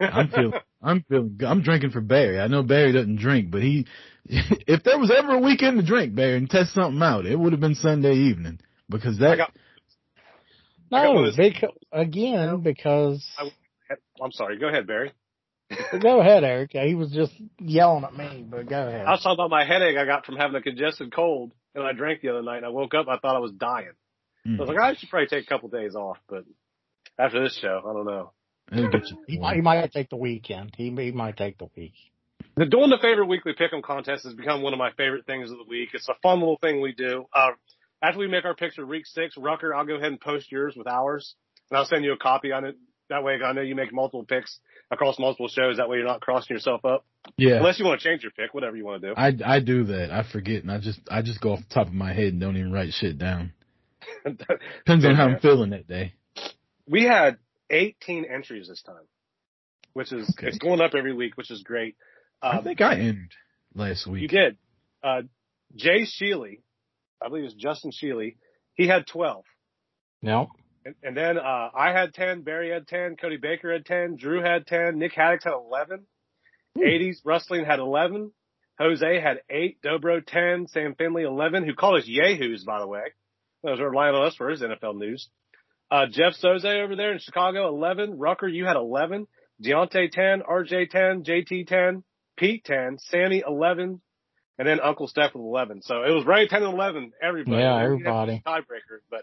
I'm 0.00 0.28
feeling. 0.28 0.52
I'm 0.82 1.04
feeling. 1.08 1.36
good. 1.38 1.46
I'm 1.48 1.62
drinking 1.62 1.90
for 1.90 2.00
Barry. 2.00 2.38
I 2.40 2.46
know 2.48 2.62
Barry 2.62 2.92
doesn't 2.92 3.16
drink, 3.16 3.50
but 3.50 3.62
he. 3.62 3.86
If 4.28 4.82
there 4.82 4.98
was 4.98 5.12
ever 5.16 5.34
a 5.34 5.38
weekend 5.38 5.78
to 5.78 5.86
drink, 5.86 6.14
Barry, 6.16 6.36
and 6.36 6.50
test 6.50 6.74
something 6.74 7.00
out, 7.00 7.26
it 7.26 7.36
would 7.38 7.52
have 7.52 7.60
been 7.60 7.76
Sunday 7.76 8.14
evening 8.14 8.58
because 8.90 9.18
that. 9.18 9.36
got- 9.36 9.52
I 10.92 11.02
got 11.04 11.14
No, 11.14 11.18
of 11.18 11.24
those- 11.26 11.36
because, 11.36 11.70
again, 11.92 12.60
because 12.62 13.24
I'm 14.22 14.32
sorry. 14.32 14.58
Go 14.58 14.68
ahead, 14.68 14.86
Barry. 14.86 15.12
go 16.00 16.20
ahead, 16.20 16.42
Eric. 16.44 16.70
He 16.72 16.94
was 16.94 17.10
just 17.12 17.32
yelling 17.60 18.04
at 18.04 18.14
me, 18.16 18.44
but 18.48 18.68
go 18.68 18.86
ahead. 18.88 19.06
I 19.06 19.10
was 19.12 19.22
talking 19.22 19.34
about 19.34 19.50
my 19.50 19.64
headache 19.64 19.96
I 19.96 20.04
got 20.04 20.24
from 20.26 20.36
having 20.36 20.56
a 20.56 20.62
congested 20.62 21.12
cold, 21.12 21.52
and 21.74 21.84
I 21.84 21.92
drank 21.92 22.20
the 22.22 22.28
other 22.30 22.42
night. 22.42 22.58
And 22.58 22.66
I 22.66 22.70
woke 22.70 22.94
up, 22.94 23.06
I 23.08 23.18
thought 23.18 23.36
I 23.36 23.40
was 23.40 23.52
dying. 23.52 23.90
I 24.46 24.60
was 24.60 24.68
Mm, 24.68 24.74
like, 24.74 24.78
I 24.78 24.94
should 24.94 25.08
probably 25.10 25.26
take 25.26 25.44
a 25.44 25.48
couple 25.48 25.68
days 25.68 25.94
off, 25.96 26.18
but 26.28 26.44
after 27.18 27.42
this 27.42 27.58
show, 27.60 27.80
I 27.88 27.92
don't 27.92 28.06
know. 28.06 28.32
It'll 28.72 28.90
get 28.90 29.10
you. 29.10 29.18
He 29.26 29.38
might, 29.38 29.56
he 29.56 29.62
might 29.62 29.92
take 29.92 30.10
the 30.10 30.16
weekend. 30.16 30.72
He, 30.76 30.90
he 30.90 31.12
might 31.12 31.36
take 31.36 31.58
the 31.58 31.68
week. 31.76 31.94
The 32.56 32.64
doing 32.64 32.90
the 32.90 32.98
favorite 33.00 33.26
weekly 33.26 33.52
pick'em 33.52 33.82
contest 33.82 34.24
has 34.24 34.34
become 34.34 34.62
one 34.62 34.72
of 34.72 34.78
my 34.78 34.90
favorite 34.92 35.26
things 35.26 35.50
of 35.50 35.58
the 35.58 35.64
week. 35.68 35.90
It's 35.92 36.08
a 36.08 36.14
fun 36.22 36.40
little 36.40 36.58
thing 36.58 36.80
we 36.80 36.92
do. 36.92 37.26
Uh, 37.32 37.50
after 38.02 38.18
we 38.18 38.28
make 38.28 38.44
our 38.44 38.54
picks 38.54 38.76
for 38.76 38.86
week 38.86 39.06
six, 39.06 39.36
Rucker, 39.36 39.74
I'll 39.74 39.84
go 39.86 39.94
ahead 39.96 40.08
and 40.08 40.20
post 40.20 40.50
yours 40.50 40.74
with 40.76 40.86
ours, 40.86 41.34
and 41.70 41.78
I'll 41.78 41.84
send 41.84 42.04
you 42.04 42.12
a 42.12 42.16
copy 42.16 42.52
on 42.52 42.64
it. 42.64 42.76
That 43.08 43.22
way, 43.22 43.38
I 43.44 43.52
know 43.52 43.60
you 43.60 43.74
make 43.74 43.92
multiple 43.92 44.24
picks 44.24 44.58
across 44.90 45.18
multiple 45.18 45.48
shows. 45.48 45.76
That 45.76 45.88
way, 45.88 45.98
you're 45.98 46.06
not 46.06 46.20
crossing 46.20 46.54
yourself 46.54 46.84
up. 46.84 47.04
Yeah, 47.36 47.56
Unless 47.56 47.78
you 47.78 47.84
want 47.84 48.00
to 48.00 48.08
change 48.08 48.22
your 48.22 48.32
pick, 48.32 48.54
whatever 48.54 48.76
you 48.76 48.84
want 48.84 49.02
to 49.02 49.08
do. 49.08 49.14
I 49.16 49.32
I 49.44 49.60
do 49.60 49.84
that. 49.84 50.10
I 50.10 50.24
forget, 50.30 50.62
and 50.62 50.70
I 50.72 50.78
just 50.78 51.00
I 51.10 51.22
just 51.22 51.40
go 51.40 51.52
off 51.52 51.60
the 51.60 51.74
top 51.74 51.86
of 51.88 51.92
my 51.92 52.12
head 52.12 52.32
and 52.32 52.40
don't 52.40 52.56
even 52.56 52.72
write 52.72 52.92
shit 52.92 53.18
down. 53.18 53.52
Depends 54.24 55.04
on 55.04 55.14
how 55.14 55.26
I'm 55.28 55.40
feeling 55.40 55.70
that 55.70 55.86
day. 55.88 56.14
we 56.88 57.04
had 57.04 57.38
18 57.70 58.24
entries 58.24 58.68
this 58.68 58.82
time, 58.82 59.06
which 59.92 60.12
is 60.12 60.28
Okay. 60.38 60.48
it's 60.48 60.58
going 60.58 60.80
up 60.80 60.94
every 60.94 61.12
week, 61.14 61.36
which 61.36 61.50
is 61.50 61.62
great. 61.62 61.96
I 62.42 62.58
Um, 62.58 62.64
think 62.64 62.80
I 62.80 62.94
entered 62.96 63.32
last 63.74 64.06
week. 64.06 64.22
you 64.22 64.28
did. 64.28 64.56
Uh, 65.02 65.22
Jay 65.74 66.02
Sheely, 66.02 66.60
I 67.22 67.28
believe 67.28 67.42
it 67.42 67.46
was 67.46 67.54
Justin 67.54 67.90
Sheely, 67.90 68.36
he 68.74 68.86
had 68.86 69.06
12. 69.06 69.44
No. 70.22 70.48
And, 70.84 70.94
and 71.02 71.16
then 71.16 71.38
uh, 71.38 71.70
I 71.74 71.92
had 71.92 72.14
10, 72.14 72.42
Barry 72.42 72.70
had 72.70 72.86
10, 72.86 73.16
Cody 73.16 73.36
Baker 73.38 73.72
had 73.72 73.84
10, 73.86 74.16
Drew 74.16 74.40
had 74.42 74.66
10, 74.66 74.98
Nick 74.98 75.12
Haddix 75.14 75.42
had 75.44 75.52
11, 75.54 76.06
80s 76.78 77.16
Rustling 77.24 77.64
had 77.64 77.78
11, 77.80 78.32
Jose 78.78 79.20
had 79.20 79.38
8, 79.50 79.80
Dobro 79.82 80.24
10, 80.24 80.68
Sam 80.68 80.94
Finley 80.96 81.22
11, 81.24 81.64
who 81.64 81.74
called 81.74 81.98
us 82.00 82.06
Yahoos, 82.06 82.64
by 82.64 82.78
the 82.78 82.86
way. 82.86 83.02
Those 83.62 83.80
are 83.80 83.88
relying 83.90 84.14
on 84.14 84.26
us 84.26 84.36
for 84.36 84.48
his 84.50 84.62
NFL 84.62 84.96
news. 84.98 85.28
Uh, 85.90 86.06
Jeff 86.10 86.34
Soze 86.42 86.64
over 86.64 86.96
there 86.96 87.12
in 87.12 87.18
Chicago, 87.18 87.68
11. 87.68 88.18
Rucker, 88.18 88.48
you 88.48 88.64
had 88.64 88.76
11. 88.76 89.26
Deontay 89.64 90.10
10, 90.10 90.42
RJ 90.42 90.90
10, 90.90 91.24
JT 91.24 91.66
10, 91.66 92.04
Pete 92.36 92.64
10, 92.64 92.98
Sammy 92.98 93.42
11, 93.46 94.00
and 94.58 94.68
then 94.68 94.80
Uncle 94.80 95.08
Steph 95.08 95.34
with 95.34 95.42
11. 95.42 95.82
So 95.82 96.02
it 96.02 96.10
was 96.10 96.26
right 96.26 96.48
10 96.48 96.62
and 96.62 96.74
11, 96.74 97.12
everybody. 97.22 97.62
Yeah, 97.62 97.82
everybody. 97.82 98.42
Tiebreaker, 98.46 99.00
but 99.10 99.22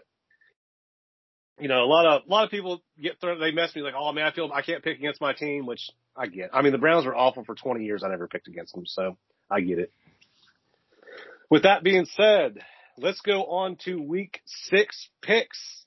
you 1.58 1.68
know, 1.68 1.84
a 1.84 1.86
lot 1.86 2.06
of, 2.06 2.22
a 2.26 2.30
lot 2.30 2.44
of 2.44 2.50
people 2.50 2.82
get 3.00 3.20
thrown, 3.20 3.38
they 3.38 3.52
mess 3.52 3.74
me 3.76 3.82
like, 3.82 3.94
oh 3.96 4.12
man, 4.12 4.26
I 4.26 4.32
feel 4.32 4.50
I 4.52 4.62
can't 4.62 4.82
pick 4.82 4.98
against 4.98 5.20
my 5.20 5.32
team, 5.32 5.66
which 5.66 5.88
I 6.16 6.26
get. 6.26 6.50
I 6.52 6.62
mean, 6.62 6.72
the 6.72 6.78
Browns 6.78 7.06
were 7.06 7.14
awful 7.14 7.44
for 7.44 7.54
20 7.54 7.84
years. 7.84 8.02
I 8.04 8.08
never 8.08 8.26
picked 8.26 8.48
against 8.48 8.74
them, 8.74 8.86
so 8.86 9.16
I 9.48 9.60
get 9.60 9.78
it. 9.78 9.92
With 11.50 11.62
that 11.62 11.84
being 11.84 12.06
said, 12.06 12.58
let's 12.98 13.20
go 13.20 13.44
on 13.44 13.76
to 13.84 14.02
week 14.02 14.40
six 14.46 15.08
picks. 15.22 15.83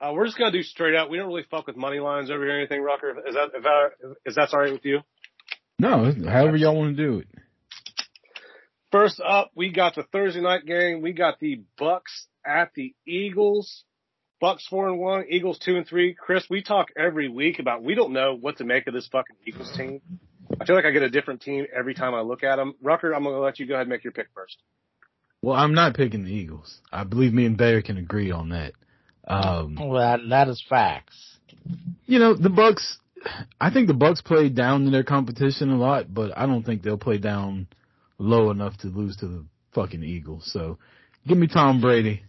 Uh, 0.00 0.12
we're 0.12 0.26
just 0.26 0.38
gonna 0.38 0.52
do 0.52 0.62
straight 0.62 0.94
out. 0.94 1.10
We 1.10 1.16
don't 1.16 1.28
really 1.28 1.46
fuck 1.50 1.66
with 1.66 1.76
money 1.76 2.00
lines 2.00 2.30
over 2.30 2.44
here 2.44 2.54
or 2.54 2.58
anything, 2.58 2.82
Rucker. 2.82 3.10
Is 3.26 3.34
that, 3.34 3.50
is 3.56 3.62
that, 3.62 3.90
is 4.26 4.34
that 4.34 4.48
all 4.52 4.60
right 4.60 4.72
with 4.72 4.84
you? 4.84 5.00
No, 5.78 6.12
however 6.28 6.56
y'all 6.56 6.76
want 6.76 6.96
to 6.96 7.02
do 7.02 7.18
it. 7.18 7.28
First 8.92 9.20
up, 9.20 9.50
we 9.56 9.72
got 9.72 9.96
the 9.96 10.04
Thursday 10.04 10.40
night 10.40 10.64
game. 10.66 11.00
We 11.00 11.12
got 11.12 11.40
the 11.40 11.62
Bucks 11.76 12.26
at 12.46 12.70
the 12.74 12.94
Eagles. 13.06 13.84
Bucks 14.40 14.66
four 14.68 14.88
and 14.88 14.98
one, 14.98 15.24
Eagles 15.30 15.58
two 15.58 15.76
and 15.76 15.86
three. 15.86 16.14
Chris, 16.14 16.44
we 16.50 16.62
talk 16.62 16.88
every 16.96 17.28
week 17.28 17.58
about 17.58 17.82
we 17.82 17.94
don't 17.94 18.12
know 18.12 18.36
what 18.38 18.58
to 18.58 18.64
make 18.64 18.86
of 18.86 18.94
this 18.94 19.08
fucking 19.08 19.36
Eagles 19.46 19.72
team. 19.76 20.00
I 20.60 20.64
feel 20.66 20.76
like 20.76 20.84
I 20.84 20.90
get 20.90 21.02
a 21.02 21.10
different 21.10 21.40
team 21.40 21.66
every 21.74 21.94
time 21.94 22.14
I 22.14 22.20
look 22.20 22.44
at 22.44 22.56
them. 22.56 22.74
Rucker, 22.82 23.12
I'm 23.14 23.24
gonna 23.24 23.38
let 23.38 23.58
you 23.58 23.66
go 23.66 23.74
ahead 23.74 23.86
and 23.86 23.90
make 23.90 24.04
your 24.04 24.12
pick 24.12 24.28
first. 24.34 24.58
Well, 25.40 25.56
I'm 25.56 25.74
not 25.74 25.94
picking 25.94 26.24
the 26.24 26.32
Eagles. 26.32 26.80
I 26.92 27.04
believe 27.04 27.32
me 27.32 27.46
and 27.46 27.56
Barry 27.56 27.82
can 27.82 27.96
agree 27.96 28.30
on 28.30 28.50
that. 28.50 28.74
Um, 29.26 29.76
Well, 29.80 30.00
that, 30.00 30.20
that 30.28 30.48
is 30.48 30.62
facts. 30.68 31.38
you 32.06 32.18
know, 32.18 32.34
the 32.34 32.50
Bucks. 32.50 32.98
I 33.60 33.70
think 33.70 33.86
the 33.88 33.94
Bucks 33.94 34.20
played 34.20 34.54
down 34.54 34.84
to 34.84 34.90
their 34.90 35.02
competition 35.04 35.70
a 35.70 35.76
lot, 35.76 36.12
but 36.12 36.36
I 36.36 36.46
don't 36.46 36.62
think 36.62 36.82
they'll 36.82 36.98
play 36.98 37.16
down 37.18 37.68
low 38.18 38.50
enough 38.50 38.76
to 38.78 38.88
lose 38.88 39.16
to 39.18 39.26
the 39.28 39.44
fucking 39.74 40.02
Eagles. 40.02 40.50
So, 40.52 40.78
give 41.26 41.38
me 41.38 41.46
Tom 41.46 41.80
Brady. 41.80 42.22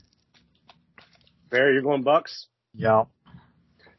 Barry, 1.49 1.73
you're 1.73 1.83
going 1.83 2.03
Bucks. 2.03 2.47
Yeah. 2.73 3.03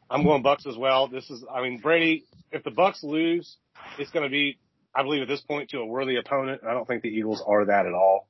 I'm 0.09 0.23
going 0.23 0.41
Bucks 0.41 0.65
as 0.65 0.75
well. 0.77 1.07
This 1.07 1.29
is, 1.29 1.43
I 1.53 1.61
mean, 1.61 1.79
Brady. 1.79 2.25
If 2.51 2.63
the 2.63 2.71
Bucks 2.71 3.03
lose, 3.03 3.57
it's 3.99 4.09
going 4.11 4.23
to 4.23 4.29
be, 4.29 4.57
I 4.95 5.03
believe, 5.03 5.21
at 5.21 5.27
this 5.27 5.41
point, 5.41 5.69
to 5.71 5.79
a 5.79 5.85
worthy 5.85 6.15
opponent. 6.15 6.61
I 6.67 6.73
don't 6.73 6.87
think 6.87 7.03
the 7.03 7.09
Eagles 7.09 7.43
are 7.45 7.65
that 7.65 7.85
at 7.85 7.93
all. 7.93 8.27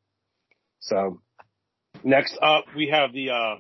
So, 0.80 1.22
next 2.04 2.38
up, 2.42 2.66
we 2.76 2.88
have 2.88 3.14
the 3.14 3.30
uh, 3.30 3.56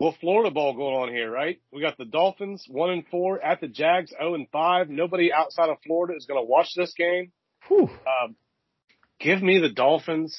well 0.00 0.16
Florida 0.20 0.50
ball 0.50 0.74
going 0.74 0.96
on 0.96 1.08
here, 1.10 1.30
right? 1.30 1.60
We 1.72 1.80
got 1.80 1.96
the 1.98 2.04
Dolphins 2.06 2.64
one 2.68 2.90
and 2.90 3.04
four 3.10 3.40
at 3.40 3.60
the 3.60 3.68
Jags 3.68 4.10
zero 4.10 4.34
and 4.34 4.48
five. 4.50 4.88
Nobody 4.88 5.32
outside 5.32 5.68
of 5.68 5.76
Florida 5.86 6.14
is 6.16 6.26
going 6.26 6.40
to 6.40 6.46
watch 6.48 6.70
this 6.74 6.92
game. 6.96 7.30
Um, 8.06 8.34
give 9.20 9.40
me 9.42 9.58
the 9.60 9.68
Dolphins. 9.68 10.36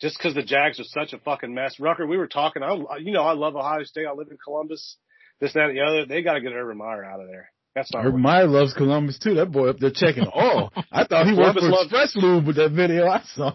Just 0.00 0.18
because 0.18 0.34
the 0.34 0.42
Jags 0.42 0.80
are 0.80 0.84
such 0.84 1.12
a 1.12 1.18
fucking 1.18 1.54
mess. 1.54 1.78
Rucker, 1.78 2.04
we 2.08 2.16
were 2.16 2.26
talking. 2.26 2.64
I, 2.64 2.96
you 2.98 3.12
know, 3.12 3.22
I 3.22 3.34
love 3.34 3.54
Ohio 3.54 3.84
State. 3.84 4.04
I 4.04 4.12
live 4.12 4.26
in 4.32 4.38
Columbus. 4.44 4.96
This, 5.40 5.52
that, 5.52 5.68
and 5.68 5.76
the 5.76 5.82
other. 5.82 6.06
They 6.06 6.22
got 6.22 6.34
to 6.34 6.40
get 6.40 6.52
Urban 6.52 6.76
Meyer 6.76 7.04
out 7.04 7.20
of 7.20 7.28
there. 7.28 7.52
That's 7.76 7.92
not. 7.94 8.04
Urban. 8.04 8.20
Meyer 8.20 8.48
loves 8.48 8.74
Columbus 8.74 9.20
too. 9.20 9.34
That 9.34 9.52
boy 9.52 9.68
up 9.68 9.78
there 9.78 9.92
checking 9.94 10.26
all. 10.34 10.72
I 10.90 11.04
thought 11.04 11.26
he 11.26 11.32
worked 11.34 11.56
Columbus 11.56 11.62
for 11.62 11.70
loves- 11.70 11.84
Express 11.84 12.16
Lube 12.16 12.46
with 12.48 12.56
that 12.56 12.72
video 12.72 13.06
I 13.06 13.22
saw. 13.32 13.54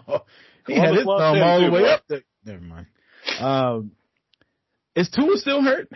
He 0.66 0.74
had 0.74 0.94
his 0.94 1.04
thumb 1.04 1.42
all 1.42 1.60
the 1.60 1.70
way 1.70 1.84
up 1.84 2.04
there. 2.08 2.22
Never 2.46 2.62
mind. 2.62 2.86
Um, 3.40 3.92
is 5.00 5.08
Tua 5.10 5.36
still 5.38 5.62
hurt? 5.62 5.88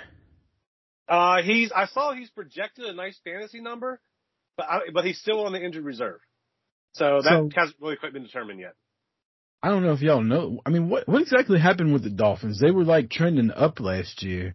Uh, 1.09 1.43
he's. 1.43 1.73
I 1.73 1.87
saw 1.87 2.15
he's 2.15 2.31
projected 2.31 2.85
a 2.85 2.93
nice 2.95 3.19
fantasy 3.25 3.61
number, 3.61 4.01
but 4.57 4.67
I, 4.69 4.79
but 4.95 5.05
he's 5.05 5.19
still 5.19 5.45
on 5.45 5.53
the 5.53 5.63
injured 5.63 5.85
reserve. 5.85 6.21
So 6.95 7.21
that 7.23 7.29
So- 7.29 7.51
hasn't 7.55 7.77
really 7.81 7.97
quite 7.97 8.13
been 8.13 8.23
determined 8.23 8.61
yet. 8.61 8.75
I 9.63 9.69
don't 9.69 9.83
know 9.85 9.93
if 9.93 10.01
y'all 10.03 10.23
know. 10.23 10.61
I 10.67 10.71
mean, 10.71 10.89
what 10.89 11.07
what 11.09 11.23
exactly 11.23 11.59
happened 11.61 11.93
with 11.93 12.03
the 12.03 12.11
Dolphins? 12.11 12.59
They 12.61 12.71
were 12.71 12.85
like 12.85 13.11
trending 13.11 13.51
up 13.51 13.79
last 13.81 14.23
year, 14.23 14.55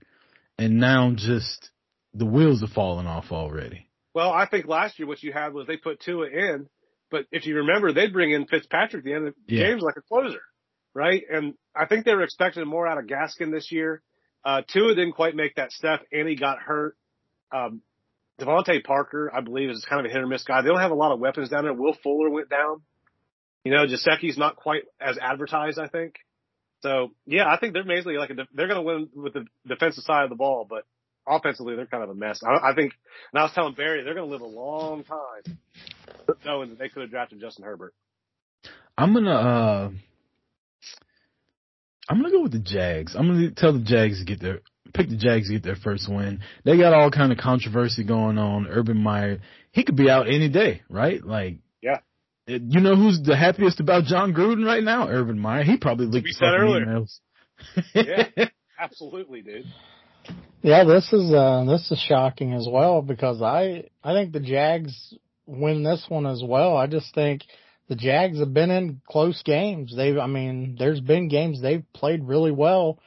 and 0.58 0.80
now 0.80 1.12
just 1.16 1.70
the 2.14 2.26
wheels 2.26 2.64
are 2.64 2.68
falling 2.68 3.08
off 3.08 3.32
already. 3.32 3.88
Well, 4.14 4.32
I 4.32 4.48
think 4.48 4.66
last 4.68 4.98
year 5.00 5.08
what 5.08 5.22
you 5.24 5.32
had 5.32 5.54
was 5.54 5.68
they 5.68 5.78
put 5.78 6.00
Tua 6.02 6.28
in, 6.28 6.68
but 7.12 7.26
if 7.32 7.46
you 7.46 7.58
remember, 7.58 7.94
they 7.94 8.08
bring 8.08 8.32
in 8.32 8.48
Fitzpatrick 8.48 9.02
at 9.02 9.04
the 9.06 9.14
end 9.14 9.28
of 9.28 9.36
the 9.48 9.56
Yeah. 9.56 9.68
games 9.70 9.82
like 9.84 9.96
a 9.96 10.02
closer, 10.02 10.42
right? 10.96 11.24
And 11.32 11.54
I 11.76 11.86
think 11.86 12.04
they 12.06 12.16
were 12.16 12.24
expecting 12.24 12.66
more 12.68 12.88
out 12.88 12.98
of 12.98 13.06
Gaskin 13.06 13.52
this 13.52 13.72
year. 13.72 14.02
Uh, 14.48 14.62
Tua 14.66 14.96
didn't 14.96 15.12
quite 15.12 15.36
make 15.36 15.56
that 15.56 15.74
step, 15.74 16.06
and 16.10 16.26
he 16.26 16.38
got 16.38 16.60
hurt. 16.60 16.96
Um, 17.52 17.82
DeVante 18.40 18.82
Parker, 18.82 19.30
I 19.34 19.42
believe, 19.42 19.70
is 19.70 19.86
kind 19.90 20.00
of 20.00 20.10
a 20.10 20.14
hit 20.14 20.24
or 20.24 20.28
miss 20.28 20.46
guy. 20.46 20.62
They 20.62 20.70
don't 20.70 20.80
have 20.80 20.92
a 20.92 20.96
lot 20.96 21.12
of 21.12 21.20
weapons 21.20 21.50
down 21.50 21.66
there. 21.66 21.74
Will 21.74 21.98
Fuller 22.02 22.30
went 22.30 22.50
down. 22.50 22.82
You 23.66 23.74
know, 23.74 23.86
Gesicki's 23.86 24.38
not 24.38 24.56
quite 24.56 24.84
as 25.02 25.18
advertised, 25.18 25.80
I 25.80 25.90
think. 25.90 26.16
So 26.82 27.12
yeah, 27.26 27.46
I 27.46 27.60
think 27.60 27.74
they're 27.74 27.84
basically 27.84 28.16
like 28.16 28.30
a, 28.30 28.36
they're 28.54 28.70
going 28.70 28.80
to 28.80 28.84
win 28.84 29.10
with 29.14 29.34
the 29.34 29.48
defensive 29.68 30.06
side 30.06 30.24
of 30.24 30.30
the 30.30 30.38
ball, 30.38 30.66
but 30.70 30.86
offensively 31.28 31.76
they're 31.76 31.86
kind 31.86 32.04
of 32.04 32.10
a 32.10 32.16
mess. 32.16 32.40
I, 32.42 32.70
I 32.72 32.74
think, 32.74 32.94
and 33.34 33.40
I 33.42 33.44
was 33.44 33.52
telling 33.52 33.74
Barry 33.74 34.06
they're 34.06 34.14
going 34.14 34.30
to 34.30 34.32
live 34.32 34.42
a 34.42 34.46
long 34.46 35.04
time 35.04 35.58
knowing 36.46 36.70
that 36.70 36.80
they 36.80 36.88
could 36.88 37.02
have 37.02 37.12
drafted 37.12 37.42
Justin 37.42 37.66
Herbert. 37.66 37.94
I'm 38.98 39.14
gonna 39.14 39.32
uh 39.32 39.90
I'm 42.10 42.18
gonna 42.22 42.32
go 42.32 42.42
with 42.44 42.52
the 42.54 42.60
Jags. 42.60 43.16
I'm 43.16 43.28
gonna 43.28 43.52
tell 43.52 43.74
the 43.74 43.80
Jags 43.84 44.20
to 44.20 44.26
get 44.26 44.40
their 44.42 44.60
pick 44.94 45.10
the 45.10 45.18
Jags 45.18 45.48
to 45.48 45.54
get 45.56 45.64
their 45.64 45.76
first 45.76 46.08
win. 46.10 46.40
They 46.64 46.78
got 46.78 46.94
all 46.94 47.12
kind 47.12 47.32
of 47.32 47.38
controversy 47.38 48.04
going 48.04 48.38
on. 48.38 48.68
Urban 48.68 48.98
Meyer, 48.98 49.40
he 49.72 49.84
could 49.84 49.96
be 49.98 50.10
out 50.10 50.28
any 50.28 50.50
day, 50.50 50.82
right? 50.90 51.24
Like 51.24 51.58
Yeah. 51.82 52.00
it- 52.48 52.62
you 52.68 52.80
know 52.80 52.96
who's 52.96 53.22
the 53.22 53.36
happiest 53.36 53.80
about 53.82 54.06
Jon 54.06 54.34
Gruden 54.34 54.66
right 54.66 54.84
now? 54.84 55.08
Urban 55.10 55.38
Meyer. 55.40 55.64
He 55.64 55.78
probably 55.78 56.06
leaked 56.06 56.26
we 56.26 56.32
said 56.32 56.46
fucking 56.46 56.62
earlier. 56.62 56.86
emails. 56.86 57.20
Yeah. 57.94 58.46
Absolutely, 58.80 59.42
dude. 59.42 59.66
Yeah, 60.62 60.84
this 60.86 61.12
is 61.14 61.32
uh 61.34 61.66
this 61.68 61.90
is 61.92 62.00
shocking 62.00 62.54
as 62.54 62.68
well 62.72 63.02
because 63.02 63.42
I 63.42 63.86
I 64.04 64.14
think 64.14 64.32
the 64.34 64.40
Jags 64.40 65.14
win 65.46 65.84
this 65.84 66.06
one 66.10 66.26
as 66.26 66.42
well. 66.44 66.76
I 66.78 66.88
just 66.88 67.14
think 67.16 67.42
the 67.88 67.96
Jags 67.96 68.40
have 68.40 68.54
been 68.54 68.72
in 68.72 69.02
close 69.08 69.42
games. 69.44 69.96
They've 69.96 70.18
I 70.18 70.28
mean, 70.28 70.76
there's 70.78 71.02
been 71.02 71.28
games 71.28 71.62
they've 71.62 71.86
played 71.94 72.24
really 72.24 72.52
well. 72.52 73.00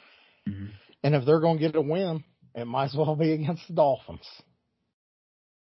Mhm. 0.48 0.70
And 1.02 1.14
if 1.14 1.24
they're 1.24 1.40
going 1.40 1.58
to 1.58 1.66
get 1.66 1.76
a 1.76 1.80
win, 1.80 2.24
it 2.54 2.66
might 2.66 2.86
as 2.86 2.94
well 2.94 3.16
be 3.16 3.32
against 3.32 3.66
the 3.68 3.74
Dolphins. 3.74 4.26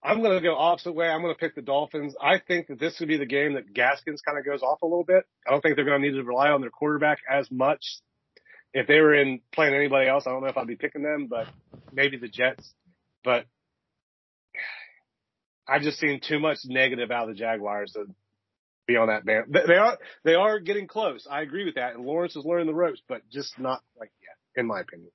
I'm 0.03 0.23
going 0.23 0.37
to 0.37 0.43
go 0.43 0.57
opposite 0.57 0.93
way. 0.93 1.09
I'm 1.09 1.21
going 1.21 1.35
to 1.35 1.39
pick 1.39 1.57
the 1.57 1.63
Dolphins. 1.63 2.15
I 2.21 2.39
think 2.39 2.69
that 2.69 2.79
this 2.79 2.99
would 3.01 3.09
be 3.09 3.17
the 3.17 3.27
game 3.27 3.55
that 3.55 3.75
Gaskins 3.75 4.23
kind 4.23 4.39
of 4.39 4.45
goes 4.45 4.63
off 4.63 4.83
a 4.83 4.87
little 4.87 5.05
bit. 5.05 5.25
I 5.47 5.51
don't 5.51 5.61
think 5.61 5.75
they're 5.75 5.85
going 5.85 6.01
to 6.01 6.09
need 6.09 6.17
to 6.17 6.23
rely 6.23 6.51
on 6.51 6.61
their 6.61 6.71
quarterback 6.71 7.19
as 7.29 7.51
much. 7.51 7.85
If 8.73 8.87
they 8.87 9.01
were 9.01 9.15
in 9.15 9.41
playing 9.53 9.75
anybody 9.75 10.09
else, 10.09 10.25
I 10.27 10.31
don't 10.31 10.43
know 10.43 10.49
if 10.49 10.57
I'd 10.57 10.67
be 10.67 10.77
picking 10.77 11.03
them, 11.03 11.27
but 11.29 11.49
maybe 11.93 12.19
the 12.19 12.29
Jets. 12.29 12.73
But 13.25 13.47
I've 15.67 15.83
just 15.83 15.99
seen 15.99 16.21
too 16.21 16.39
much 16.39 16.59
negative 16.67 17.11
out 17.11 17.29
of 17.29 17.35
the 17.35 17.41
Jaguars 17.41 17.93
to 17.93 18.07
be 18.87 18.97
on 18.97 19.09
that 19.09 19.25
band. 19.25 19.47
They- 19.53 19.75
are 19.77 19.99
they 20.25 20.35
are 20.35 20.59
getting 20.61 20.87
close. 20.87 21.27
I 21.31 21.43
agree 21.43 21.65
with 21.65 21.75
that, 21.75 21.95
and 21.95 22.05
Lawrence 22.05 22.37
is 22.37 22.45
learning 22.45 22.67
the 22.67 22.75
ropes, 22.75 23.03
but 23.09 23.29
just 23.29 23.59
not 23.59 23.83
quite 23.97 24.11
yet, 24.23 24.61
in 24.61 24.67
my 24.67 24.81
opinion. 24.81 25.11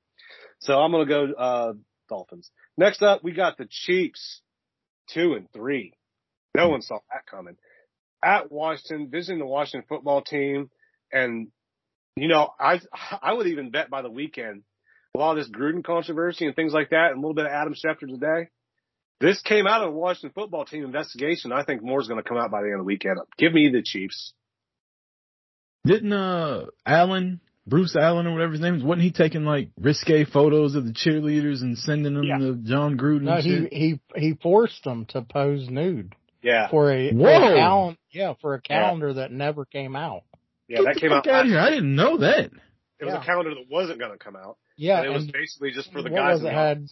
So 0.59 0.79
I'm 0.79 0.91
to 0.91 1.05
go 1.05 1.33
uh, 1.33 1.73
Dolphins. 2.09 2.51
Next 2.77 3.01
up, 3.01 3.23
we 3.23 3.31
got 3.31 3.57
the 3.57 3.67
Chiefs 3.69 4.41
two 5.09 5.33
and 5.33 5.51
three. 5.51 5.93
No 6.55 6.69
one 6.69 6.81
saw 6.81 6.99
that 7.11 7.25
coming. 7.25 7.55
At 8.23 8.51
Washington, 8.51 9.09
visiting 9.09 9.39
the 9.39 9.45
Washington 9.45 9.85
football 9.87 10.21
team, 10.21 10.69
and 11.11 11.47
you 12.15 12.27
know, 12.27 12.49
I 12.59 12.81
I 13.21 13.33
would 13.33 13.47
even 13.47 13.71
bet 13.71 13.89
by 13.89 14.01
the 14.01 14.11
weekend, 14.11 14.63
with 15.13 15.21
all 15.21 15.35
this 15.35 15.49
Gruden 15.49 15.83
controversy 15.83 16.45
and 16.45 16.55
things 16.55 16.73
like 16.73 16.89
that, 16.91 17.11
and 17.11 17.17
a 17.17 17.21
little 17.21 17.33
bit 17.33 17.45
of 17.45 17.51
Adam 17.51 17.73
Schefter 17.73 18.07
today. 18.07 18.49
This 19.21 19.39
came 19.41 19.67
out 19.67 19.83
of 19.83 19.89
a 19.89 19.91
Washington 19.91 20.31
football 20.33 20.65
team 20.65 20.83
investigation. 20.83 21.51
I 21.51 21.63
think 21.63 21.83
more's 21.83 22.07
going 22.07 22.21
to 22.21 22.27
come 22.27 22.37
out 22.37 22.49
by 22.51 22.61
the 22.61 22.67
end 22.67 22.75
of 22.75 22.79
the 22.79 22.85
weekend. 22.85 23.19
Give 23.37 23.53
me 23.53 23.69
the 23.71 23.81
Chiefs. 23.83 24.33
Didn't 25.85 26.13
uh 26.13 26.65
Allen, 26.85 27.39
Bruce 27.65 27.95
Allen 27.95 28.27
or 28.27 28.33
whatever 28.33 28.51
his 28.51 28.61
name 28.61 28.75
is, 28.75 28.83
wasn't 28.83 29.03
he 29.03 29.11
taking 29.11 29.45
like 29.45 29.69
risque 29.79 30.25
photos 30.25 30.75
of 30.75 30.85
the 30.85 30.91
cheerleaders 30.91 31.61
and 31.61 31.77
sending 31.77 32.13
them 32.13 32.23
Yeah. 32.23 32.37
to 32.37 32.55
Jon 32.55 32.97
Gruden 32.97 33.21
No, 33.23 33.33
and 33.33 33.43
he 33.43 33.67
he 33.71 33.99
he 34.15 34.33
forced 34.41 34.83
them 34.83 35.05
to 35.07 35.23
pose 35.23 35.67
nude 35.69 36.13
Yeah, 36.43 36.69
for 36.69 36.91
a, 36.91 37.09
for 37.11 37.15
Whoa. 37.15 37.53
a 37.53 37.55
cal- 37.55 37.95
yeah, 38.11 38.33
for 38.41 38.53
a 38.53 38.61
calendar 38.61 39.13
that 39.13 39.31
never 39.31 39.65
came 39.65 39.95
out. 39.95 40.21
yeah, 40.67 40.77
Get 40.77 40.85
that 40.85 40.93
the 40.95 40.99
came 40.99 41.09
fuck 41.09 41.27
out. 41.27 41.33
out 41.33 41.45
of 41.45 41.47
here. 41.51 41.59
I 41.59 41.69
didn't 41.71 41.95
know 41.95 42.17
that. 42.17 42.45
It 42.99 43.05
was 43.05 43.13
Yeah. 43.15 43.21
a 43.21 43.25
calendar 43.25 43.55
that 43.55 43.65
wasn't 43.69 43.97
going 43.99 44.11
to 44.11 44.17
come 44.23 44.35
out. 44.35 44.57
Yeah, 44.77 44.97
and 44.99 45.07
it 45.07 45.09
was 45.13 45.23
and 45.23 45.33
basically 45.33 45.71
just 45.71 45.91
for 45.91 46.03
the 46.03 46.11
what 46.11 46.17
guys. 46.17 46.33
was 46.35 46.41
it 46.41 46.45
the 46.45 46.51
had 46.51 46.85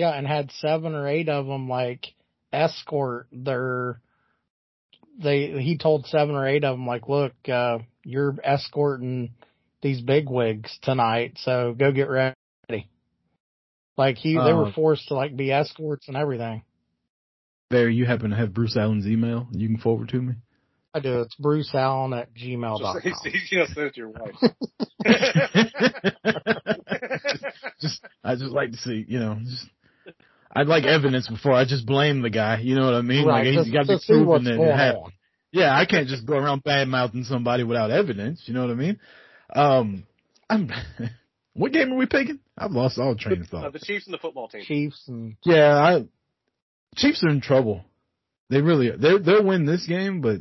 yeah 0.00 0.16
and 0.16 0.26
had 0.26 0.50
seven 0.52 0.94
or 0.94 1.06
eight 1.06 1.28
of 1.28 1.44
them 1.46 1.68
like 1.68 2.06
escort 2.54 3.26
their 3.32 4.00
they 5.22 5.60
he 5.60 5.76
told 5.76 6.06
seven 6.06 6.34
or 6.34 6.48
eight 6.48 6.64
of 6.64 6.74
them 6.74 6.86
like 6.86 7.06
look 7.06 7.34
uh 7.52 7.76
you're 8.02 8.34
escorting 8.42 9.28
these 9.82 10.00
bigwigs 10.00 10.78
tonight 10.80 11.36
so 11.42 11.74
go 11.78 11.92
get 11.92 12.08
ready 12.08 12.34
like 13.98 14.16
he 14.16 14.32
they 14.32 14.54
were 14.54 14.68
Uh, 14.68 14.72
forced 14.72 15.08
to 15.08 15.14
like 15.14 15.36
be 15.36 15.52
escorts 15.52 16.08
and 16.08 16.16
everything 16.16 16.62
Barry, 17.68 17.94
you 17.94 18.06
happen 18.06 18.30
to 18.30 18.36
have 18.36 18.54
Bruce 18.54 18.74
Allen's 18.76 19.06
email 19.06 19.46
you 19.52 19.68
can 19.68 19.76
forward 19.76 20.08
to 20.08 20.22
me? 20.22 20.32
i 20.94 20.98
do 20.98 21.20
it's 21.20 21.34
bruce 21.36 21.72
allen 21.74 22.12
at 22.14 22.32
gmail 22.34 22.80
dot 22.80 23.02
Just, 23.04 23.22
com. 23.22 23.32
he's, 23.32 23.42
he's 23.42 23.50
going 23.50 23.66
to 23.66 23.72
send 23.74 23.86
it 23.86 23.94
to 23.94 24.00
your 24.00 24.08
wife. 24.08 24.34
just 27.80 28.04
I 28.24 28.34
just 28.34 28.52
like 28.52 28.72
to 28.72 28.76
see, 28.76 29.04
you 29.08 29.18
know, 29.18 29.38
just 29.44 29.66
I'd 30.54 30.66
like 30.66 30.84
evidence 30.84 31.28
before 31.28 31.52
I 31.52 31.64
just 31.64 31.86
blame 31.86 32.22
the 32.22 32.30
guy. 32.30 32.58
You 32.60 32.74
know 32.74 32.84
what 32.86 32.94
I 32.94 33.02
mean? 33.02 33.26
right 33.26 33.46
like 33.46 33.54
just, 33.54 33.66
he's 33.66 33.72
got 33.74 33.86
to 33.86 33.92
to 33.92 33.96
be 33.96 33.98
see 34.00 34.12
proven 34.14 34.44
that 34.44 34.60
it 34.60 34.76
happened. 34.76 35.12
Yeah, 35.52 35.76
I 35.76 35.84
can't 35.84 36.08
just 36.08 36.26
go 36.26 36.34
around 36.36 36.62
bad 36.62 36.88
mouthing 36.88 37.24
somebody 37.24 37.64
without 37.64 37.90
evidence. 37.90 38.42
You 38.46 38.54
know 38.54 38.62
what 38.62 38.70
I 38.70 38.74
mean? 38.74 39.00
Um, 39.54 40.04
I'm. 40.48 40.70
what 41.54 41.72
game 41.72 41.92
are 41.92 41.96
we 41.96 42.06
picking? 42.06 42.38
I've 42.56 42.70
lost 42.72 42.98
all 42.98 43.16
train 43.16 43.40
of 43.42 43.46
Uh, 43.48 43.50
thought. 43.50 43.72
the 43.72 43.80
Chiefs 43.80 44.06
and 44.06 44.14
the 44.14 44.18
football 44.18 44.48
team. 44.48 44.62
chiefs 44.64 45.04
and 45.08 45.36
Yeah, 45.44 45.74
I. 45.76 46.04
Chiefs 46.96 47.22
are 47.24 47.30
in 47.30 47.40
trouble. 47.40 47.84
They 48.48 48.60
really 48.60 48.88
are. 48.90 48.96
They 48.96 49.18
they'll 49.18 49.44
win 49.44 49.64
this 49.64 49.86
game, 49.86 50.20
but 50.20 50.40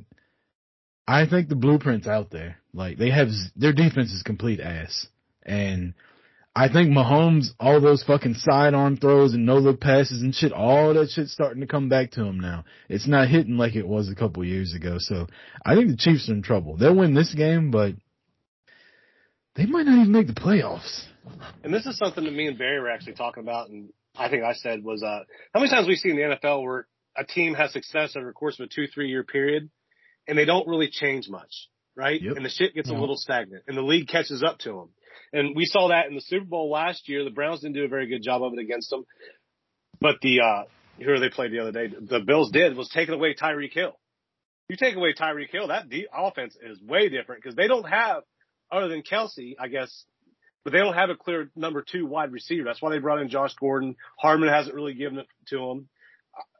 I 1.07 1.27
think 1.27 1.47
the 1.49 1.55
blueprint's 1.55 2.07
out 2.07 2.31
there. 2.31 2.57
Like 2.73 2.97
they 2.97 3.09
have 3.11 3.29
their 3.55 3.73
defense 3.73 4.11
is 4.11 4.23
complete 4.23 4.59
ass, 4.59 5.07
and 5.43 5.93
I 6.55 6.67
think 6.67 6.89
Mahomes 6.89 7.49
all 7.59 7.79
those 7.79 8.03
fucking 8.03 8.33
sidearm 8.33 8.97
throws 8.97 9.33
and 9.33 9.45
no 9.45 9.57
look 9.57 9.79
passes 9.79 10.21
and 10.21 10.33
shit, 10.33 10.51
all 10.51 10.93
that 10.93 11.09
shit's 11.09 11.31
starting 11.31 11.61
to 11.61 11.67
come 11.67 11.89
back 11.89 12.11
to 12.11 12.23
him 12.23 12.39
now. 12.39 12.65
It's 12.89 13.07
not 13.07 13.29
hitting 13.29 13.57
like 13.57 13.75
it 13.75 13.87
was 13.87 14.09
a 14.09 14.15
couple 14.15 14.43
years 14.43 14.73
ago. 14.73 14.95
So 14.99 15.27
I 15.65 15.75
think 15.75 15.89
the 15.89 15.97
Chiefs 15.97 16.27
are 16.29 16.33
in 16.33 16.41
trouble. 16.41 16.75
They'll 16.75 16.95
win 16.95 17.13
this 17.13 17.33
game, 17.33 17.71
but 17.71 17.93
they 19.55 19.65
might 19.65 19.85
not 19.85 19.99
even 19.99 20.11
make 20.11 20.27
the 20.27 20.33
playoffs. 20.33 21.05
And 21.63 21.73
this 21.73 21.85
is 21.85 21.97
something 21.97 22.23
that 22.23 22.33
me 22.33 22.47
and 22.47 22.57
Barry 22.57 22.79
were 22.79 22.89
actually 22.89 23.13
talking 23.13 23.43
about, 23.43 23.69
and 23.69 23.89
I 24.17 24.29
think 24.29 24.43
I 24.43 24.53
said 24.53 24.83
was, 24.83 25.03
uh, 25.03 25.19
how 25.53 25.59
many 25.59 25.69
times 25.69 25.87
we 25.87 25.95
see 25.95 26.09
in 26.09 26.15
the 26.15 26.37
NFL 26.37 26.63
where 26.63 26.87
a 27.15 27.23
team 27.23 27.53
has 27.53 27.73
success 27.73 28.15
over 28.15 28.25
the 28.25 28.33
course 28.33 28.59
of 28.59 28.65
a 28.65 28.69
two, 28.69 28.87
three 28.87 29.09
year 29.09 29.23
period, 29.23 29.69
and 30.27 30.37
they 30.37 30.45
don't 30.45 30.67
really 30.67 30.89
change 30.89 31.29
much, 31.29 31.69
right? 31.95 32.21
Yep. 32.21 32.37
And 32.37 32.45
the 32.45 32.49
shit 32.49 32.73
gets 32.73 32.89
a 32.89 32.93
little 32.93 33.17
stagnant, 33.17 33.63
and 33.67 33.77
the 33.77 33.81
league 33.81 34.07
catches 34.07 34.41
up 34.43 34.59
to 34.59 34.69
them. 34.69 34.89
And 35.31 35.55
we 35.55 35.65
saw 35.65 35.89
that 35.89 36.07
in 36.07 36.15
the 36.15 36.21
Super 36.21 36.45
Bowl 36.45 36.69
last 36.69 37.07
year. 37.07 37.23
The 37.23 37.29
Browns 37.29 37.61
didn't 37.61 37.75
do 37.75 37.85
a 37.85 37.87
very 37.87 38.07
good 38.07 38.23
job 38.23 38.43
of 38.43 38.53
it 38.53 38.59
against 38.59 38.89
them. 38.89 39.05
But 40.01 40.15
the, 40.21 40.41
uh, 40.41 40.63
who 41.03 41.19
they 41.19 41.29
played 41.29 41.51
the 41.51 41.59
other 41.59 41.71
day, 41.71 41.87
the 41.87 42.19
Bills 42.19 42.51
did 42.51 42.75
was 42.75 42.89
taking 42.89 43.13
away 43.13 43.35
Tyreek 43.35 43.73
Hill. 43.73 43.97
You 44.69 44.77
take 44.77 44.95
away 44.95 45.13
Tyreek 45.13 45.49
Hill, 45.49 45.67
that 45.69 45.89
de- 45.89 46.07
offense 46.13 46.55
is 46.61 46.81
way 46.81 47.09
different 47.09 47.41
because 47.41 47.55
they 47.55 47.67
don't 47.67 47.89
have, 47.89 48.23
other 48.71 48.87
than 48.87 49.01
Kelce, 49.01 49.55
I 49.59 49.67
guess, 49.67 50.05
but 50.63 50.73
they 50.73 50.79
don't 50.79 50.93
have 50.93 51.09
a 51.09 51.15
clear 51.15 51.49
number 51.55 51.83
two 51.89 52.05
wide 52.05 52.31
receiver. 52.31 52.65
That's 52.65 52.81
why 52.81 52.91
they 52.91 52.99
brought 52.99 53.21
in 53.21 53.29
Josh 53.29 53.53
Gordon. 53.59 53.95
Hardman 54.17 54.49
hasn't 54.49 54.75
really 54.75 54.93
given 54.93 55.19
it 55.19 55.27
to 55.47 55.57
him. 55.57 55.89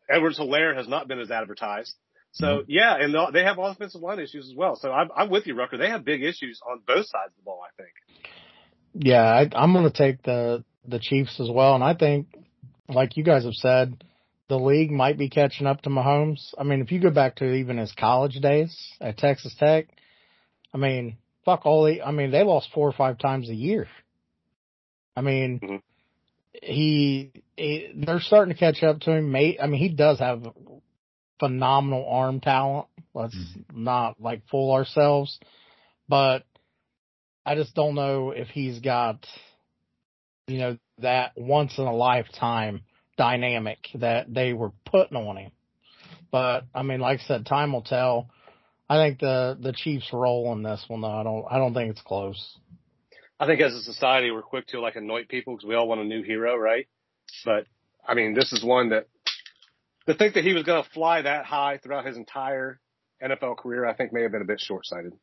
Edwards 0.10 0.40
Helaire 0.40 0.76
has 0.76 0.88
not 0.88 1.08
been 1.08 1.20
as 1.20 1.30
advertised. 1.30 1.94
So 2.32 2.64
yeah, 2.68 2.96
and 2.96 3.16
they 3.34 3.44
have 3.44 3.58
offensive 3.60 4.02
line 4.02 4.20
issues 4.20 4.50
as 4.50 4.56
well. 4.56 4.76
So 4.76 4.92
I'm, 4.92 5.10
I'm 5.16 5.30
with 5.30 5.48
you, 5.48 5.56
Rucker. 5.56 5.78
They 5.78 5.90
have 5.90 6.06
big 6.06 6.24
issues 6.24 6.60
on 6.68 6.82
both 6.86 7.06
sides 7.08 7.32
of 7.32 7.38
the 7.38 7.44
ball. 7.44 7.62
I 7.64 7.82
think. 7.82 7.94
Yeah, 8.94 9.24
I, 9.24 9.50
I'm 9.56 9.74
going 9.74 9.90
to 9.90 9.98
take 9.98 10.24
the 10.24 10.64
the 10.88 11.00
Chiefs 11.00 11.40
as 11.40 11.50
well, 11.52 11.76
and 11.76 11.84
I 11.84 11.94
think, 11.94 12.28
like 12.88 13.16
you 13.18 13.24
guys 13.24 13.44
have 13.46 13.54
said, 13.54 14.04
the 14.48 14.58
league 14.58 14.92
might 14.92 15.18
be 15.18 15.30
catching 15.30 15.68
up 15.68 15.82
to 15.84 15.90
Mahomes. 15.90 16.54
I 16.58 16.64
mean, 16.64 16.82
if 16.82 16.92
you 16.92 17.00
go 17.00 17.12
back 17.12 17.36
to 17.38 17.54
even 17.54 17.78
his 17.78 17.92
college 17.92 18.36
days 18.42 18.76
at 19.00 19.18
Texas 19.18 19.56
Tech, 19.60 19.88
I 20.74 20.78
mean, 20.78 21.18
fuck 21.46 21.66
all 21.66 21.84
the. 21.86 22.02
I 22.02 22.12
mean, 22.12 22.32
they 22.32 22.44
lost 22.44 22.70
four 22.74 22.88
or 22.90 22.94
five 22.94 23.18
times 23.20 23.50
a 23.50 23.56
year. 23.56 23.88
I 25.16 25.22
mean, 25.22 25.60
Mhm. 25.60 25.82
he, 26.64 27.32
he 27.58 27.92
they're 27.96 28.20
starting 28.20 28.54
to 28.54 28.60
catch 28.60 28.82
up 28.84 29.02
to 29.02 29.12
him. 29.12 29.32
Mate, 29.32 29.60
I 29.62 29.68
mean, 29.68 29.80
he 29.80 29.90
does 29.90 30.20
have 30.20 30.48
phenomenal 31.40 32.08
arm 32.10 32.40
talent. 32.40 32.88
Let's 33.14 33.38
not 33.74 34.20
like 34.20 34.48
fool 34.50 34.72
ourselves, 34.74 35.40
but 36.08 36.44
I 37.50 37.56
just 37.56 37.74
don't 37.74 37.96
know 37.96 38.30
if 38.30 38.48
he's 38.50 38.78
got, 38.78 39.26
you 40.46 40.60
know, 40.60 40.78
that 41.00 41.32
once 41.36 41.80
in 41.80 41.84
a 41.86 41.96
lifetime 41.96 42.82
dynamic 43.18 43.80
that 43.96 44.32
they 44.32 44.54
were 44.54 44.72
putting 44.86 45.18
on 45.18 45.36
him. 45.36 45.52
But 46.32 46.66
I 46.76 46.84
mean, 46.84 47.00
like 47.00 47.22
I 47.22 47.24
said, 47.24 47.48
time 47.48 47.74
will 47.74 47.82
tell. 47.82 48.30
I 48.88 48.98
think 48.98 49.20
the 49.20 49.58
the 49.60 49.74
Chiefs 49.74 50.10
roll 50.14 50.54
in 50.54 50.62
this 50.62 50.86
one 50.88 51.02
though. 51.02 51.08
I 51.08 51.24
don't 51.24 51.46
I 51.50 51.58
don't 51.58 51.74
think 51.74 51.90
it's 51.90 52.04
close. 52.04 52.56
I 53.40 53.48
think 53.48 53.62
as 53.62 53.74
a 53.74 53.82
society, 53.82 54.30
we're 54.30 54.44
quick 54.44 54.68
to 54.68 54.80
like 54.80 54.96
anoint 54.96 55.28
people 55.28 55.56
because 55.56 55.68
we 55.68 55.74
all 55.74 55.88
want 55.88 56.02
a 56.02 56.06
new 56.06 56.22
hero, 56.22 56.56
right? 56.56 56.88
But 57.46 57.66
I 58.08 58.14
mean, 58.14 58.36
this 58.36 58.54
is 58.54 58.64
one 58.64 58.90
that 58.90 59.08
to 60.06 60.14
think 60.14 60.36
that 60.36 60.44
he 60.44 60.54
was 60.54 60.62
going 60.62 60.84
to 60.84 60.90
fly 60.92 61.24
that 61.24 61.46
high 61.46 61.80
throughout 61.82 62.06
his 62.06 62.16
entire 62.16 62.80
NFL 63.24 63.58
career, 63.58 63.88
I 63.88 63.96
think 63.96 64.14
may 64.14 64.22
have 64.22 64.32
been 64.32 64.44
a 64.44 64.46
bit 64.46 64.60
short 64.60 64.86
sighted. 64.86 65.14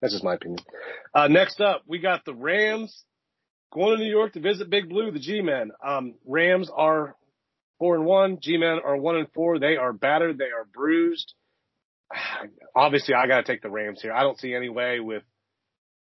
That's 0.00 0.12
just 0.12 0.24
my 0.24 0.34
opinion. 0.34 0.58
Uh, 1.14 1.28
next 1.28 1.60
up, 1.60 1.82
we 1.86 1.98
got 1.98 2.24
the 2.24 2.34
Rams 2.34 3.04
going 3.72 3.96
to 3.96 4.02
New 4.02 4.10
York 4.10 4.34
to 4.34 4.40
visit 4.40 4.70
Big 4.70 4.88
Blue, 4.88 5.10
the 5.10 5.18
G-Men. 5.18 5.70
Um, 5.84 6.14
Rams 6.26 6.70
are 6.74 7.16
four 7.78 7.96
and 7.96 8.04
one. 8.04 8.38
G-Men 8.40 8.80
are 8.84 8.96
one 8.96 9.16
and 9.16 9.28
four. 9.32 9.58
They 9.58 9.76
are 9.76 9.92
battered. 9.92 10.38
They 10.38 10.44
are 10.44 10.66
bruised. 10.72 11.34
Obviously, 12.76 13.14
I 13.14 13.26
got 13.26 13.38
to 13.38 13.52
take 13.52 13.62
the 13.62 13.70
Rams 13.70 14.00
here. 14.02 14.12
I 14.12 14.22
don't 14.22 14.38
see 14.38 14.54
any 14.54 14.68
way 14.68 15.00
with 15.00 15.22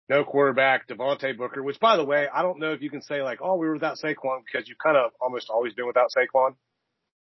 no 0.10 0.24
quarterback, 0.24 0.88
Devontae 0.88 1.38
Booker, 1.38 1.62
which 1.62 1.80
by 1.80 1.98
the 1.98 2.06
way, 2.06 2.28
I 2.34 2.42
don't 2.42 2.60
know 2.60 2.72
if 2.72 2.82
you 2.82 2.90
can 2.90 3.02
say 3.02 3.22
like, 3.22 3.40
oh, 3.42 3.56
we 3.58 3.68
were 3.68 3.74
without 3.74 3.98
Saquon 3.98 4.42
because 4.46 4.68
you've 4.68 4.78
kind 4.78 4.96
of 4.96 5.12
almost 5.22 5.50
always 5.50 5.74
been 5.74 5.88
without 5.88 6.10
Saquon. 6.16 6.56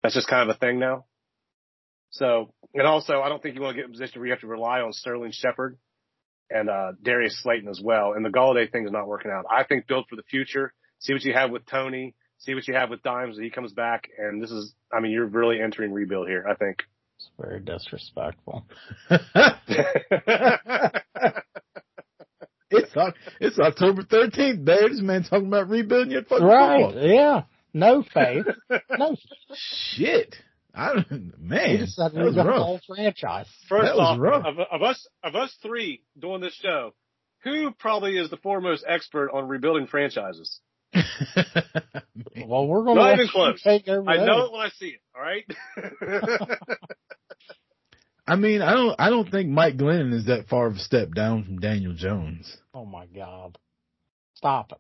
That's 0.03 0.15
just 0.15 0.29
kind 0.29 0.49
of 0.49 0.57
a 0.57 0.59
thing 0.59 0.79
now. 0.79 1.05
So, 2.11 2.53
and 2.75 2.87
also 2.87 3.21
I 3.21 3.29
don't 3.29 3.43
think 3.43 3.55
you 3.55 3.63
want 3.63 3.77
to 3.77 3.83
get 3.83 3.85
in 3.85 3.91
a 3.91 3.93
position 3.93 4.21
where 4.21 4.27
you 4.27 4.33
have 4.33 4.41
to 4.41 4.47
rely 4.47 4.81
on 4.81 4.93
Sterling 4.93 5.33
Shepard 5.33 5.79
and, 6.51 6.69
uh, 6.71 6.93
Darius 7.03 7.41
Slayton 7.43 7.69
as 7.69 7.81
well. 7.83 8.13
And 8.15 8.25
the 8.25 8.31
Golladay 8.31 8.71
thing 8.71 8.85
is 8.87 8.93
not 8.93 9.07
working 9.09 9.31
out. 9.31 9.45
I 9.51 9.65
think 9.65 9.87
build 9.87 10.07
for 10.09 10.17
the 10.17 10.23
future. 10.25 10.73
See 11.01 11.13
what 11.13 11.25
you 11.25 11.33
have 11.35 11.51
with 11.51 11.67
Toney. 11.67 12.15
See 12.39 12.55
what 12.55 12.67
you 12.69 12.75
have 12.75 12.91
with 12.91 13.03
Dimes 13.03 13.37
when 13.37 13.45
he 13.45 13.51
comes 13.51 13.73
back. 13.73 14.09
And 14.19 14.43
this 14.43 14.51
is, 14.51 14.75
I 14.93 15.01
mean, 15.01 15.13
you're 15.13 15.27
really 15.27 15.61
entering 15.61 15.93
rebuild 15.93 16.29
here, 16.29 16.45
I 16.49 16.55
think. 16.55 16.83
It's 17.17 17.31
very 17.39 17.61
disrespectful. 17.61 18.67
it's 22.71 22.93
it's 23.41 23.59
October 23.59 24.03
13th. 24.03 24.65
There, 24.65 24.89
this 24.89 25.01
man 25.01 25.25
talking 25.25 25.47
about 25.49 25.69
rebuilding 25.69 26.11
your 26.13 26.23
fucking 26.25 26.45
Right? 26.45 26.85
football. 26.87 27.07
Yeah. 27.09 27.43
No 27.73 28.03
faith. 28.03 28.47
No. 28.99 29.17
Shit. 29.55 30.37
I 30.75 30.95
don't- 30.95 31.07
He 31.39 31.45
man, 31.45 31.79
just 31.79 31.95
said 31.97 32.13
that 32.13 32.19
we 32.19 32.25
was 32.25 32.35
got 32.35 32.45
the 32.45 32.49
rough. 32.51 32.63
whole 32.63 32.81
franchise. 32.87 33.47
First 33.69 33.85
That 33.85 33.95
off, 34.01 34.19
rough. 34.19 34.45
of, 34.47 34.59
of 34.59 34.83
us, 34.83 35.07
of 35.23 35.35
us 35.37 35.55
three 35.63 36.03
doing 36.19 36.41
this 36.41 36.55
show, 36.55 36.95
who 37.45 37.71
probably 37.73 38.17
is 38.19 38.31
the 38.31 38.37
foremost 38.39 38.85
expert 38.87 39.31
on 39.33 39.47
rebuilding 39.49 39.87
franchises? 39.87 40.61
Well, 42.47 42.67
we're 42.67 42.85
going 42.85 42.97
Not 42.97 43.07
to 43.09 43.13
even 43.15 43.29
close. 43.29 43.63
take 43.63 43.89
over. 43.89 44.09
I 44.11 44.17
know 44.25 44.45
it 44.47 44.53
when 44.53 44.61
I 44.61 44.69
see 44.71 44.89
it. 44.97 45.01
All 45.15 45.23
right. 45.23 45.45
I 48.27 48.37
mean, 48.37 48.63
I 48.63 48.73
don't, 48.73 48.95
I 48.99 49.11
don't 49.11 49.31
think 49.31 49.51
Mike 49.51 49.77
Glennon 49.77 50.13
is 50.15 50.27
that 50.27 50.49
far 50.49 50.67
of 50.67 50.75
a 50.77 50.79
step 50.79 51.13
down 51.15 51.45
from 51.45 51.59
Daniel 51.59 51.95
Jones. 51.95 52.57
Oh 52.73 52.85
my 52.87 53.07
God. 53.07 53.59
Stop 54.35 54.73
it. 54.73 54.79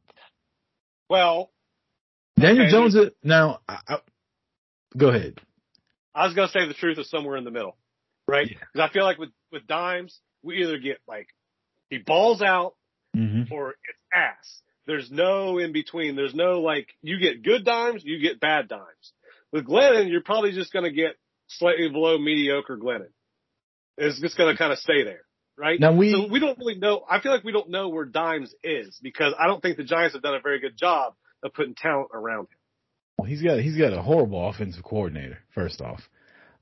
well, 1.09 1.51
Daniel 2.39 2.65
Okay. 2.67 2.73
Jones, 2.73 2.97
now, 3.23 3.61
I, 3.69 3.79
I, 3.89 3.97
go 4.97 5.09
ahead. 5.09 5.39
I 6.15 6.27
was 6.27 6.35
gonna 6.35 6.49
say 6.49 6.67
the 6.67 6.75
truth 6.75 6.99
is 6.99 7.09
somewhere 7.11 7.37
in 7.37 7.45
the 7.45 7.51
middle, 7.51 7.77
right? 8.29 8.47
Yeah. 8.51 8.59
Because 8.73 8.89
I 8.91 8.93
feel 8.93 9.05
like 9.05 9.19
with 9.19 9.31
with 9.53 9.67
Dimes, 9.67 10.19
we 10.43 10.63
either 10.63 10.79
get 10.79 10.99
like 11.09 11.29
he 11.91 11.99
balls 11.99 12.43
out 12.43 12.75
hmm 13.15 13.43
or 13.51 13.71
it's 13.71 13.99
ass. 14.15 14.61
There's 14.87 15.11
no 15.11 15.59
in 15.59 15.73
between. 15.73 16.15
There's 16.17 16.35
no 16.35 16.61
like 16.61 16.89
you 17.03 17.19
get 17.19 17.43
good 17.43 17.65
dimes, 17.65 18.03
you 18.05 18.19
get 18.21 18.41
bad 18.41 18.69
dimes. 18.69 19.13
With 19.53 19.67
Glennon, 19.67 20.11
you're 20.11 20.23
probably 20.23 20.53
just 20.53 20.73
gonna 20.73 20.91
get 20.91 21.17
slightly 21.49 21.89
below 21.89 22.19
mediocre 22.19 22.77
Glennon. 22.77 23.09
It's 23.97 24.21
just 24.21 24.37
gonna 24.37 24.57
kind 24.57 24.73
of 24.73 24.79
stay 24.79 25.05
there, 25.05 25.23
right? 25.57 25.79
Now 25.79 25.93
we- 25.93 26.13
so 26.13 26.27
we 26.29 26.41
don't 26.41 26.59
really 26.59 26.75
know. 26.77 27.05
I 27.09 27.21
feel 27.21 27.33
like 27.33 27.45
we 27.45 27.53
don't 27.53 27.71
know 27.71 27.89
where 27.89 28.05
Dimes 28.05 28.55
is 28.63 28.99
because 29.03 29.35
I 29.39 29.47
don't 29.47 29.63
think 29.63 29.77
the 29.77 29.85
Giants 29.85 30.15
have 30.15 30.23
done 30.23 30.35
a 30.35 30.41
very 30.41 30.59
good 30.61 30.77
job 30.77 31.15
of 31.43 31.55
putting 31.55 31.75
talent 31.75 32.09
around 32.13 32.43
him. 32.49 32.59
Well, 33.19 33.29
he's 33.29 33.43
got, 33.43 33.61
he's 33.61 33.77
got 33.77 33.93
a 33.93 34.03
horrible 34.03 34.49
offensive 34.49 34.83
coordinator, 34.85 35.39
first 35.55 35.81
off. 35.81 36.01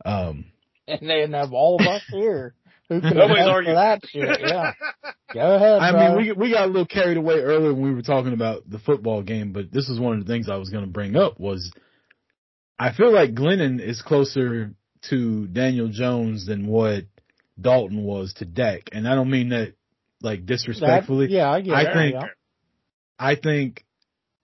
Um, 0.04 0.46
And 0.88 1.08
they 1.08 1.26
have 1.30 1.52
all 1.52 1.80
of 1.80 1.86
us 1.86 2.02
here 2.10 2.54
who 2.88 3.00
can 3.00 3.16
Nobody's 3.16 3.44
attest 3.44 3.46
to 3.46 3.52
arguing. 3.52 3.76
that 3.76 4.00
shit. 4.08 4.40
Yeah. 4.48 4.72
Go 5.32 5.54
ahead. 5.54 5.78
I 5.80 5.92
bro. 5.92 6.16
mean, 6.16 6.16
we 6.16 6.32
we 6.48 6.52
got 6.52 6.64
a 6.64 6.66
little 6.66 6.86
carried 6.86 7.16
away 7.16 7.36
earlier 7.36 7.72
when 7.72 7.84
we 7.84 7.94
were 7.94 8.02
talking 8.02 8.32
about 8.32 8.68
the 8.68 8.80
football 8.80 9.22
game, 9.22 9.52
but 9.52 9.70
this 9.72 9.88
is 9.88 9.98
one 10.00 10.18
of 10.18 10.26
the 10.26 10.30
things 10.32 10.48
I 10.50 10.56
was 10.56 10.70
going 10.70 10.84
to 10.84 10.90
bring 10.90 11.16
up 11.16 11.38
was 11.38 11.72
I 12.78 12.92
feel 12.92 13.12
like 13.14 13.32
Glennon 13.34 13.80
is 13.80 14.02
closer 14.02 14.74
to 15.08 15.46
Daniel 15.46 15.88
Jones 15.88 16.46
than 16.46 16.66
what 16.66 17.04
Dalton 17.58 18.02
was 18.02 18.34
to 18.38 18.44
Dak, 18.44 18.88
and 18.92 19.06
I 19.08 19.14
don't 19.14 19.30
mean 19.30 19.50
that 19.50 19.74
like 20.20 20.40
That- 20.40 20.46
disrespectfully. 20.46 21.28
yeah, 21.30 21.48
I 21.48 21.60
get 21.60 21.74
I 21.74 21.82
it. 21.82 21.94
think- 21.94 22.14
yeah. 22.14 22.26
I 23.20 23.34
think 23.36 23.84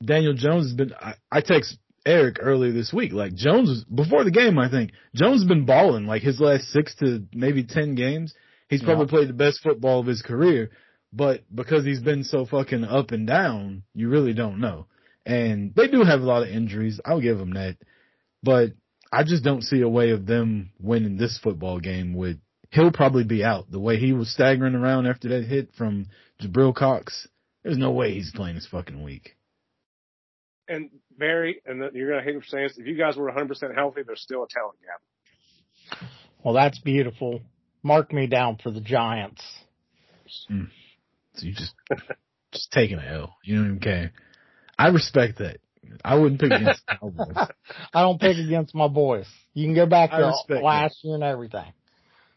Daniel 0.02 0.34
Jones 0.34 0.66
has 0.66 0.74
been. 0.74 0.94
I, 0.94 1.14
I 1.32 1.40
text 1.40 1.76
Eric 2.08 2.38
earlier 2.40 2.72
this 2.72 2.92
week. 2.92 3.12
Like 3.12 3.34
Jones 3.34 3.68
was 3.68 3.84
before 3.84 4.24
the 4.24 4.30
game. 4.30 4.58
I 4.58 4.70
think 4.70 4.92
Jones 5.14 5.42
has 5.42 5.48
been 5.48 5.66
balling. 5.66 6.06
Like 6.06 6.22
his 6.22 6.40
last 6.40 6.68
six 6.68 6.94
to 6.96 7.24
maybe 7.34 7.64
ten 7.64 7.94
games, 7.94 8.34
he's 8.68 8.82
probably 8.82 9.04
Yeah. 9.04 9.10
played 9.10 9.28
the 9.28 9.34
best 9.34 9.60
football 9.62 10.00
of 10.00 10.06
his 10.06 10.22
career. 10.22 10.70
But 11.12 11.42
because 11.54 11.84
he's 11.84 12.00
been 12.00 12.24
so 12.24 12.44
fucking 12.46 12.84
up 12.84 13.12
and 13.12 13.26
down, 13.26 13.82
you 13.94 14.08
really 14.08 14.32
don't 14.34 14.60
know. 14.60 14.86
And 15.26 15.74
they 15.74 15.88
do 15.88 16.02
have 16.02 16.20
a 16.22 16.24
lot 16.26 16.42
of 16.42 16.48
injuries. 16.48 17.00
I'll 17.04 17.20
give 17.20 17.38
them 17.38 17.52
that. 17.54 17.76
But 18.42 18.72
I 19.12 19.24
just 19.24 19.44
don't 19.44 19.62
see 19.62 19.80
a 19.82 19.88
way 19.88 20.10
of 20.10 20.26
them 20.26 20.70
winning 20.80 21.16
this 21.16 21.38
football 21.38 21.80
game 21.80 22.14
with 22.14 22.38
he'll 22.70 22.92
probably 22.92 23.24
be 23.24 23.44
out. 23.44 23.70
The 23.70 23.80
way 23.80 23.98
he 23.98 24.12
was 24.12 24.30
staggering 24.32 24.74
around 24.74 25.06
after 25.06 25.28
that 25.30 25.44
hit 25.44 25.72
from 25.76 26.06
Jabril 26.42 26.74
Cox, 26.74 27.26
there's 27.62 27.78
no 27.78 27.92
way 27.92 28.12
he's 28.14 28.32
playing 28.34 28.54
this 28.56 28.66
fucking 28.66 29.02
week. 29.02 29.36
And 30.68 30.90
Barry, 31.18 31.60
and 31.66 31.82
that- 31.82 31.94
you're 31.94 32.10
gonna 32.10 32.22
hate 32.22 32.34
me 32.34 32.40
for 32.40 32.46
saying 32.46 32.68
this. 32.68 32.78
If 32.78 32.86
you 32.86 32.96
guys 32.96 33.16
were 33.16 33.26
100 33.26 33.48
percent 33.48 33.74
healthy, 33.74 34.02
there's 34.06 34.22
still 34.22 34.44
a 34.44 34.48
talent 34.48 34.78
gap. 34.80 36.00
Well, 36.42 36.54
that's 36.54 36.78
beautiful. 36.78 37.42
Mark 37.82 38.12
me 38.12 38.26
down 38.26 38.56
for 38.56 38.70
the 38.70 38.80
Giants. 38.80 39.42
So 40.26 41.46
you 41.46 41.52
just 41.52 41.74
just 42.52 42.72
taking 42.72 42.98
a 42.98 43.04
L. 43.04 43.36
You 43.44 43.56
don't 43.56 43.66
even 43.66 43.80
care. 43.80 44.12
I 44.78 44.88
respect 44.88 45.38
that. 45.38 45.58
I 46.04 46.16
wouldn't 46.16 46.40
pick 46.40 46.52
against 46.52 46.82
the 46.86 46.96
Cowboys. 47.00 47.48
I 47.94 48.02
don't 48.02 48.20
pick 48.20 48.36
against 48.36 48.74
my 48.74 48.88
boys. 48.88 49.26
You 49.54 49.66
can 49.66 49.74
go 49.74 49.86
back 49.86 50.10
I 50.12 50.18
to 50.20 50.60
last 50.60 51.02
year 51.02 51.14
and 51.14 51.24
everything. 51.24 51.72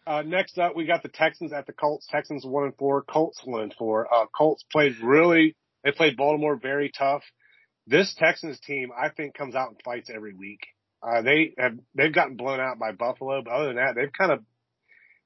Uh, 0.07 0.23
next 0.23 0.57
up, 0.57 0.75
we 0.75 0.85
got 0.85 1.03
the 1.03 1.09
Texans 1.09 1.53
at 1.53 1.67
the 1.67 1.73
Colts. 1.73 2.07
Texans 2.09 2.45
one 2.45 2.65
and 2.65 2.75
four. 2.75 3.03
Colts 3.03 3.41
one 3.43 3.61
and 3.63 3.73
four. 3.73 4.11
Uh, 4.13 4.25
Colts 4.35 4.63
played 4.71 4.97
really. 4.99 5.55
They 5.83 5.91
played 5.91 6.17
Baltimore 6.17 6.55
very 6.55 6.91
tough. 6.97 7.23
This 7.87 8.13
Texans 8.17 8.59
team, 8.59 8.89
I 8.97 9.09
think, 9.09 9.33
comes 9.33 9.55
out 9.55 9.69
and 9.69 9.81
fights 9.83 10.09
every 10.13 10.33
week. 10.33 10.59
Uh, 11.01 11.21
they 11.23 11.53
have 11.57 11.77
they've 11.95 12.13
gotten 12.13 12.35
blown 12.35 12.59
out 12.59 12.77
by 12.77 12.91
Buffalo, 12.91 13.41
but 13.43 13.51
other 13.51 13.67
than 13.67 13.77
that, 13.77 13.95
they've 13.95 14.13
kind 14.13 14.31
of 14.31 14.43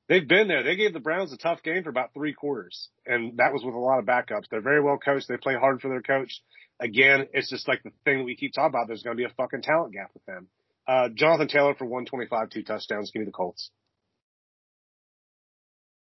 They've 0.07 0.27
been 0.27 0.47
there. 0.47 0.63
They 0.63 0.75
gave 0.75 0.93
the 0.93 0.99
Browns 0.99 1.33
a 1.33 1.37
tough 1.37 1.63
game 1.63 1.83
for 1.83 1.89
about 1.89 2.13
three 2.13 2.33
quarters, 2.33 2.89
and 3.07 3.37
that 3.37 3.51
was 3.53 3.63
with 3.63 3.73
a 3.73 3.79
lot 3.79 3.97
of 3.97 4.05
backups. 4.05 4.49
They're 4.51 4.61
very 4.61 4.81
well 4.81 4.99
coached. 5.03 5.27
They 5.27 5.37
play 5.37 5.55
hard 5.55 5.81
for 5.81 5.87
their 5.87 6.03
coach. 6.03 6.41
Again, 6.79 7.27
it's 7.33 7.49
just 7.49 7.67
like 7.67 7.81
the 7.81 7.91
thing 8.03 8.19
that 8.19 8.23
we 8.23 8.35
keep 8.35 8.53
talking 8.53 8.69
about. 8.69 8.87
There's 8.87 9.01
going 9.01 9.17
to 9.17 9.21
be 9.21 9.25
a 9.25 9.33
fucking 9.35 9.63
talent 9.63 9.93
gap 9.93 10.11
with 10.13 10.25
them. 10.25 10.47
Uh, 10.87 11.09
Jonathan 11.15 11.47
Taylor 11.47 11.73
for 11.73 11.85
125, 11.85 12.49
two 12.49 12.61
touchdowns. 12.61 13.09
Give 13.11 13.21
me 13.21 13.25
the 13.25 13.31
Colts. 13.31 13.71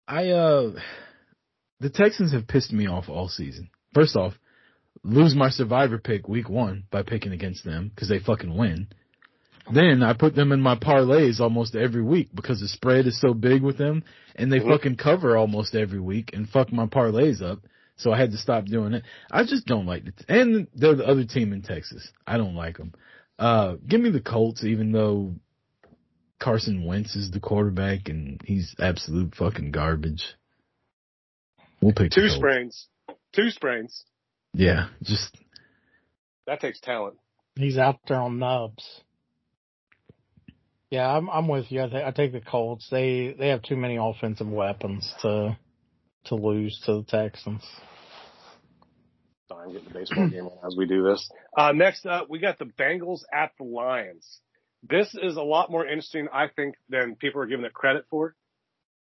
I 0.08 0.30
uh, 0.30 0.74
the 1.80 1.90
Texans 1.90 2.34
have 2.34 2.48
pissed 2.48 2.72
me 2.72 2.86
off 2.86 3.10
all 3.10 3.30
season. 3.30 3.72
First 3.96 4.16
off, 4.16 4.34
lose 5.04 5.36
my 5.36 5.50
survivor 5.50 5.98
pick 5.98 6.28
week 6.28 6.50
one 6.50 6.84
by 6.92 7.04
picking 7.04 7.32
against 7.32 7.64
them 7.64 7.90
because 7.90 8.10
they 8.10 8.20
fucking 8.20 8.56
win. 8.56 8.88
Then 9.74 10.02
I 10.02 10.14
put 10.14 10.36
them 10.36 10.52
in 10.52 10.62
my 10.62 10.76
parlays 10.76 11.40
almost 11.40 11.76
every 11.76 12.02
week 12.02 12.30
because 12.34 12.62
the 12.62 12.68
spread 12.68 13.06
is 13.06 13.20
so 13.20 13.34
big 13.34 13.62
with 13.62 13.78
them 13.78 14.04
and 14.36 14.52
they 14.52 14.60
fucking 14.60 14.96
cover 14.96 15.36
almost 15.36 15.76
every 15.76 16.00
week 16.00 16.32
and 16.34 16.48
fuck 16.48 16.72
my 16.72 16.86
parlays 16.86 17.42
up. 17.42 17.60
So 17.98 18.14
I 18.14 18.18
had 18.18 18.32
to 18.32 18.38
stop 18.38 18.66
doing 18.66 18.94
it. 18.94 19.04
I 19.32 19.44
just 19.44 19.66
don't 19.66 19.86
like 19.86 20.06
it. 20.06 20.24
And 20.30 20.68
they're 20.74 20.96
the 20.96 21.06
other 21.06 21.26
team 21.26 21.52
in 21.52 21.64
Texas. 21.64 22.08
I 22.26 22.38
don't 22.38 22.56
like 22.56 22.78
them. 22.78 22.94
Uh, 23.38 23.76
give 23.86 24.00
me 24.00 24.10
the 24.10 24.22
Colts 24.22 24.64
even 24.64 24.92
though 24.92 25.36
Carson 26.40 26.86
Wentz 26.86 27.16
is 27.16 27.32
the 27.32 27.40
quarterback 27.40 28.08
and 28.08 28.42
he's 28.46 28.76
absolute 28.80 29.36
fucking 29.36 29.72
garbage. 29.72 30.36
We'll 31.82 31.94
pick 31.94 32.12
the 32.12 32.22
Two 32.22 32.30
sprains. 32.30 32.88
Two 33.34 33.50
sprains. 33.50 34.06
Yeah, 34.54 34.88
just 35.04 35.36
That 36.46 36.60
takes 36.60 36.80
talent. 36.80 37.18
He's 37.56 37.78
out 37.78 38.00
there 38.08 38.20
on 38.20 38.40
nubs. 38.40 39.02
Yeah, 40.90 41.08
I'm 41.10 41.30
I'm 41.30 41.48
with 41.48 41.72
you. 41.72 41.84
I, 41.84 41.88
th- 41.88 42.06
I 42.06 42.12
take 42.12 42.32
the 42.32 42.42
Colts. 42.42 42.88
They 42.90 43.36
they 43.38 43.50
have 43.50 43.62
too 43.62 43.76
many 43.76 43.98
offensive 43.98 44.48
weapons 44.48 45.14
to 45.22 45.58
to 46.26 46.36
lose 46.36 46.82
to 46.86 46.98
the 46.98 47.04
Texans. 47.04 47.64
Sorry, 49.48 49.66
I'm 49.66 49.74
getting 49.74 49.88
the 49.88 49.94
baseball 49.94 50.30
game 50.30 50.46
on 50.46 50.58
as 50.66 50.76
we 50.78 50.86
do 50.86 51.04
this. 51.04 51.30
Uh, 51.58 51.72
next 51.72 52.06
up, 52.06 52.30
we 52.30 52.40
got 52.40 52.60
the 52.60 52.66
Bengals 52.66 53.22
at 53.34 53.52
the 53.58 53.64
Lions. 53.66 54.42
This 54.88 55.16
is 55.22 55.38
a 55.38 55.42
lot 55.42 55.72
more 55.72 55.86
interesting, 55.86 56.28
I 56.32 56.48
think, 56.54 56.76
than 56.90 57.16
people 57.16 57.42
are 57.42 57.48
giving 57.48 57.66
it 57.66 57.74
credit 57.74 58.06
for. 58.10 58.36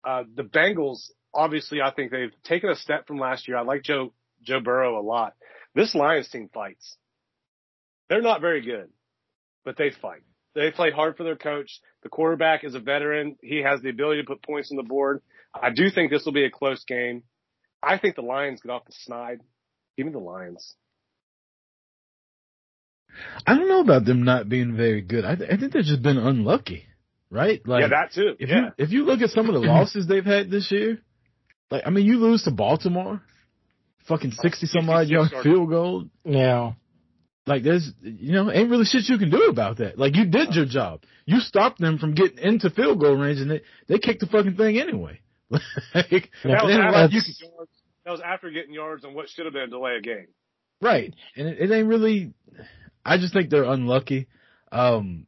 Uh, 0.04 0.24
the 0.34 0.44
Bengals, 0.44 1.10
obviously, 1.34 1.80
I 1.80 1.92
think 1.92 2.10
they've 2.10 2.32
taken 2.44 2.70
a 2.70 2.76
step 2.76 3.06
from 3.06 3.18
last 3.18 3.48
year. 3.48 3.56
I 3.56 3.62
like 3.62 3.82
Joe 3.82 4.12
Joe 4.42 4.60
Burrow 4.60 4.98
a 4.98 5.02
lot. 5.02 5.34
This 5.74 5.94
Lions 5.94 6.28
team 6.28 6.48
fights. 6.52 6.96
They're 8.08 8.22
not 8.22 8.40
very 8.40 8.62
good, 8.62 8.88
but 9.64 9.76
they 9.76 9.90
fight. 9.90 10.22
They 10.54 10.70
play 10.70 10.90
hard 10.90 11.16
for 11.16 11.24
their 11.24 11.36
coach. 11.36 11.80
The 12.02 12.08
quarterback 12.08 12.64
is 12.64 12.74
a 12.74 12.80
veteran. 12.80 13.36
He 13.42 13.62
has 13.62 13.80
the 13.80 13.90
ability 13.90 14.22
to 14.22 14.26
put 14.26 14.42
points 14.42 14.70
on 14.70 14.76
the 14.76 14.82
board. 14.82 15.20
I 15.54 15.70
do 15.70 15.90
think 15.90 16.10
this 16.10 16.24
will 16.24 16.32
be 16.32 16.44
a 16.44 16.50
close 16.50 16.84
game. 16.84 17.22
I 17.82 17.98
think 17.98 18.16
the 18.16 18.22
Lions 18.22 18.60
get 18.60 18.72
off 18.72 18.86
the 18.86 18.92
snide. 18.92 19.40
Give 19.96 20.06
me 20.06 20.12
the 20.12 20.18
Lions. 20.18 20.74
I 23.46 23.54
don't 23.54 23.68
know 23.68 23.80
about 23.80 24.04
them 24.04 24.24
not 24.24 24.48
being 24.48 24.76
very 24.76 25.00
good. 25.00 25.24
I, 25.24 25.34
th- 25.34 25.50
I 25.50 25.56
think 25.56 25.72
they've 25.72 25.84
just 25.84 26.02
been 26.02 26.18
unlucky, 26.18 26.84
right? 27.30 27.60
Like 27.66 27.82
yeah, 27.82 27.88
that 27.88 28.12
too. 28.12 28.34
if 28.38 28.48
yeah. 28.48 28.56
you 28.56 28.84
if 28.84 28.90
you 28.90 29.04
look 29.04 29.20
at 29.20 29.30
some 29.30 29.48
of 29.48 29.54
the 29.54 29.60
losses 29.66 30.06
they've 30.06 30.24
had 30.24 30.50
this 30.50 30.70
year, 30.70 30.98
like 31.70 31.82
I 31.86 31.90
mean, 31.90 32.06
you 32.06 32.18
lose 32.18 32.44
to 32.44 32.50
Baltimore, 32.50 33.22
fucking 34.08 34.32
sixty 34.32 34.66
some 34.66 34.88
odd 34.88 35.08
66 35.08 35.10
yard 35.10 35.32
yard- 35.32 35.44
field 35.44 35.68
goal. 35.68 36.04
Yeah. 36.24 36.72
Like 37.46 37.62
there's 37.62 37.90
you 38.02 38.32
know 38.32 38.50
ain't 38.50 38.70
really 38.70 38.84
shit 38.84 39.08
you 39.08 39.18
can 39.18 39.30
do 39.30 39.44
about 39.44 39.78
that. 39.78 39.98
Like 39.98 40.16
you 40.16 40.26
did 40.26 40.54
your 40.54 40.66
job. 40.66 41.02
You 41.24 41.40
stopped 41.40 41.78
them 41.78 41.98
from 41.98 42.14
getting 42.14 42.38
into 42.38 42.70
field 42.70 43.00
goal 43.00 43.16
range, 43.16 43.40
and 43.40 43.50
they 43.50 43.62
they 43.86 43.98
kicked 43.98 44.20
the 44.20 44.26
fucking 44.26 44.56
thing 44.56 44.78
anyway. 44.78 45.20
like, 45.50 46.30
that, 46.44 46.64
was 46.64 46.74
after 46.74 47.16
you 47.16 47.22
getting 47.22 47.50
yards, 47.54 47.70
that 48.04 48.10
was 48.10 48.20
after 48.20 48.50
getting 48.50 48.74
yards 48.74 49.04
on 49.04 49.14
what 49.14 49.28
should 49.30 49.46
have 49.46 49.54
been 49.54 49.62
a 49.62 49.68
delay 49.68 49.96
of 49.96 50.02
game. 50.02 50.26
Right. 50.80 51.14
And 51.36 51.48
it, 51.48 51.58
it 51.58 51.74
ain't 51.74 51.88
really, 51.88 52.32
I 53.04 53.16
just 53.18 53.32
think 53.32 53.50
they're 53.50 53.64
unlucky. 53.64 54.28
Um, 54.70 55.26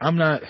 I'm 0.00 0.16
not, 0.16 0.42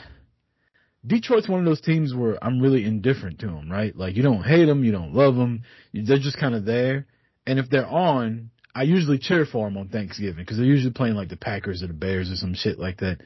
Detroit's 1.06 1.48
one 1.48 1.60
of 1.60 1.66
those 1.66 1.80
teams 1.80 2.14
where 2.14 2.42
I'm 2.42 2.60
really 2.60 2.84
indifferent 2.84 3.38
to 3.40 3.46
them, 3.46 3.70
right? 3.70 3.96
Like 3.96 4.16
you 4.16 4.22
don't 4.22 4.42
hate 4.42 4.64
them, 4.66 4.84
you 4.84 4.92
don't 4.92 5.14
love 5.14 5.36
them, 5.36 5.62
they're 5.92 6.18
just 6.18 6.38
kind 6.38 6.54
of 6.54 6.64
there. 6.64 7.06
And 7.46 7.58
if 7.58 7.70
they're 7.70 7.86
on, 7.86 8.50
I 8.74 8.82
usually 8.82 9.18
cheer 9.18 9.46
for 9.46 9.66
them 9.66 9.76
on 9.76 9.88
Thanksgiving 9.88 10.36
because 10.42 10.56
they're 10.56 10.66
usually 10.66 10.92
playing 10.92 11.14
like 11.14 11.28
the 11.28 11.36
Packers 11.36 11.82
or 11.82 11.86
the 11.86 11.92
Bears 11.94 12.30
or 12.30 12.36
some 12.36 12.54
shit 12.54 12.78
like 12.78 12.98
that. 12.98 13.18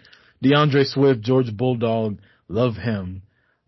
D'Andre 0.42 0.84
Swift, 0.84 1.20
George 1.22 1.54
Bulldog, 1.56 2.18
love 2.48 2.76
him. 2.76 3.22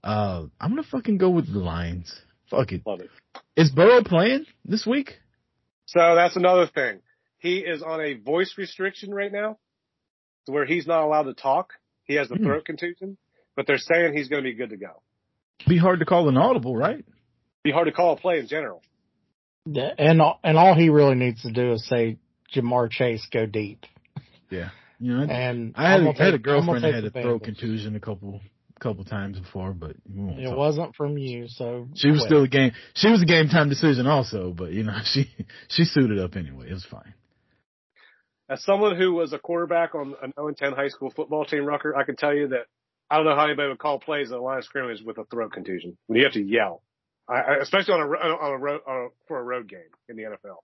Uh, 0.04 0.44
I'm 0.60 0.70
gonna 0.70 0.82
fucking 0.82 1.18
go 1.18 1.30
with 1.30 1.52
the 1.52 1.58
Lions. 1.58 2.14
Fuck 2.50 2.72
it. 2.72 2.82
Love 2.86 3.00
it. 3.00 3.10
Is 3.56 3.70
Burrow 3.70 4.02
playing 4.02 4.46
this 4.64 4.86
week? 4.86 5.18
So 5.86 6.14
that's 6.14 6.36
another 6.36 6.66
thing. 6.66 7.00
He 7.38 7.58
is 7.58 7.82
on 7.82 8.00
a 8.00 8.14
voice 8.14 8.54
restriction 8.56 9.12
right 9.12 9.32
now, 9.32 9.58
where 10.46 10.64
he's 10.66 10.86
not 10.86 11.02
allowed 11.02 11.24
to 11.24 11.34
talk. 11.34 11.74
He 12.04 12.14
has 12.14 12.30
a 12.30 12.36
Hmm. 12.36 12.44
throat 12.44 12.64
contusion, 12.64 13.16
but 13.56 13.66
they're 13.66 13.78
saying 13.78 14.16
he's 14.16 14.28
going 14.28 14.42
to 14.42 14.48
be 14.50 14.54
good 14.54 14.70
to 14.70 14.76
go. 14.76 15.02
Be 15.68 15.78
hard 15.78 16.00
to 16.00 16.04
call 16.06 16.28
an 16.28 16.36
audible, 16.36 16.76
right? 16.76 17.04
Be 17.62 17.70
hard 17.70 17.86
to 17.86 17.92
call 17.92 18.12
a 18.14 18.16
play 18.16 18.38
in 18.38 18.48
general. 18.48 18.82
Yeah, 19.66 19.90
And 19.98 20.20
all- 20.20 20.40
and 20.42 20.58
all 20.58 20.74
he 20.74 20.88
really 20.88 21.14
needs 21.14 21.42
to 21.42 21.52
do 21.52 21.72
is 21.72 21.86
say 21.86 22.18
Ja'Marr 22.54 22.90
Chase 22.90 23.26
go 23.32 23.46
deep. 23.46 23.84
Yeah. 24.50 24.70
You 24.98 25.16
know, 25.18 25.22
And 25.32 25.74
I 25.76 25.90
had, 25.92 26.00
I'm 26.00 26.06
a, 26.08 26.12
gonna 26.12 26.24
had 26.24 26.34
a 26.34 26.38
take- 26.38 26.46
I'm 26.48 26.66
gonna 26.66 26.78
girlfriend 26.80 26.84
that 26.84 26.94
had 26.94 27.04
a 27.04 27.10
throat 27.10 27.42
Bengals. 27.42 27.44
contusion 27.44 27.96
a 27.96 28.00
couple 28.00 28.40
couple 28.80 29.04
times 29.04 29.38
before, 29.38 29.72
but 29.72 29.92
It 29.92 30.44
talk. 30.48 30.56
wasn't 30.56 30.96
from 30.96 31.16
you, 31.16 31.46
so 31.46 31.86
She 31.94 32.08
was 32.10 32.18
quit. 32.22 32.28
still 32.28 32.42
a 32.42 32.48
game. 32.48 32.72
She 32.94 33.08
was 33.08 33.22
a 33.22 33.24
game 33.24 33.48
time 33.48 33.68
decision 33.68 34.08
also, 34.08 34.50
but 34.52 34.72
you 34.72 34.82
know 34.82 34.98
she 35.04 35.30
she 35.68 35.84
suited 35.84 36.18
up 36.18 36.34
anyway. 36.34 36.66
It 36.68 36.72
was 36.72 36.84
fine. 36.84 37.14
As 38.48 38.62
someone 38.64 38.96
who 38.96 39.12
was 39.14 39.32
a 39.32 39.38
quarterback 39.38 39.94
on 39.94 40.14
an 40.20 40.32
0-10 40.36 40.74
high 40.74 40.88
school 40.88 41.10
football 41.14 41.44
team, 41.44 41.64
Rucker, 41.64 41.96
I 41.96 42.02
can 42.04 42.16
tell 42.16 42.34
you 42.34 42.48
that 42.48 42.66
I 43.12 43.16
don't 43.16 43.26
know 43.26 43.36
how 43.36 43.44
anybody 43.44 43.68
would 43.68 43.78
call 43.78 44.00
plays 44.00 44.32
at 44.32 44.38
a 44.38 44.40
line 44.40 44.56
of 44.56 44.64
scrimmage 44.64 45.02
with 45.02 45.18
a 45.18 45.24
throat 45.26 45.52
contusion 45.52 45.98
when 46.06 46.16
you 46.16 46.24
have 46.24 46.32
to 46.32 46.42
yell, 46.42 46.82
I, 47.28 47.56
especially 47.60 47.92
on 47.92 48.00
a 48.00 48.04
on 48.04 48.52
a 48.54 48.56
road 48.56 48.80
on 48.86 48.96
a, 48.96 49.08
for 49.28 49.38
a 49.38 49.42
road 49.42 49.68
game 49.68 49.80
in 50.08 50.16
the 50.16 50.22
NFL. 50.22 50.56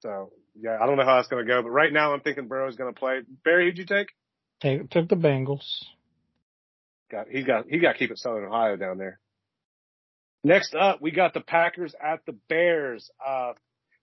So 0.00 0.32
yeah, 0.58 0.78
I 0.80 0.86
don't 0.86 0.96
know 0.96 1.04
how 1.04 1.16
that's 1.16 1.28
going 1.28 1.44
to 1.44 1.52
go, 1.52 1.60
but 1.60 1.68
right 1.68 1.92
now 1.92 2.14
I'm 2.14 2.20
thinking 2.20 2.48
Burrow's 2.48 2.76
going 2.76 2.92
to 2.92 2.98
play. 2.98 3.20
Barry, 3.44 3.66
who'd 3.66 3.76
you 3.76 3.84
take? 3.84 4.08
Take, 4.62 4.88
took 4.88 5.10
the 5.10 5.16
Bengals. 5.16 5.66
Got 7.10 7.28
he 7.28 7.42
got 7.42 7.66
he 7.68 7.80
got 7.80 7.92
to 7.92 7.98
keep 7.98 8.10
it 8.10 8.16
Southern 8.16 8.46
Ohio 8.46 8.76
down 8.76 8.96
there. 8.96 9.20
Next 10.42 10.74
up, 10.74 11.02
we 11.02 11.10
got 11.10 11.34
the 11.34 11.40
Packers 11.40 11.94
at 12.02 12.24
the 12.24 12.34
Bears. 12.48 13.10
Uh, 13.24 13.52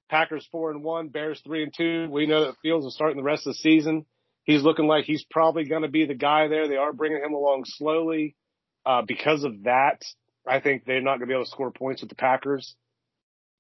Packers 0.08 0.48
four 0.52 0.70
and 0.70 0.84
one, 0.84 1.08
Bears 1.08 1.42
three 1.44 1.64
and 1.64 1.74
two. 1.76 2.08
We 2.12 2.28
know 2.28 2.46
that 2.46 2.58
Fields 2.62 2.86
is 2.86 2.94
starting 2.94 3.18
the 3.18 3.24
rest 3.24 3.48
of 3.48 3.54
the 3.54 3.58
season. 3.58 4.06
He's 4.44 4.64
looking 4.64 4.88
like 4.88 5.06
he's 5.06 5.24
probably 5.30 5.66
going 5.66 5.84
to 5.84 5.88
be 5.88 6.06
the 6.06 6.16
guy 6.16 6.48
there. 6.48 6.68
They 6.68 6.78
are 6.78 6.94
bringing 6.94 7.24
him 7.24 7.34
along 7.34 7.64
slowly. 7.66 8.36
Uh, 8.86 9.04
because 9.08 9.44
of 9.44 9.64
that, 9.64 10.02
I 10.48 10.60
think 10.60 10.86
they're 10.86 11.02
not 11.02 11.18
going 11.18 11.22
to 11.22 11.26
be 11.28 11.34
able 11.34 11.46
to 11.46 11.52
score 11.52 11.72
points 11.72 12.02
with 12.02 12.10
the 12.10 12.16
Packers. 12.16 12.76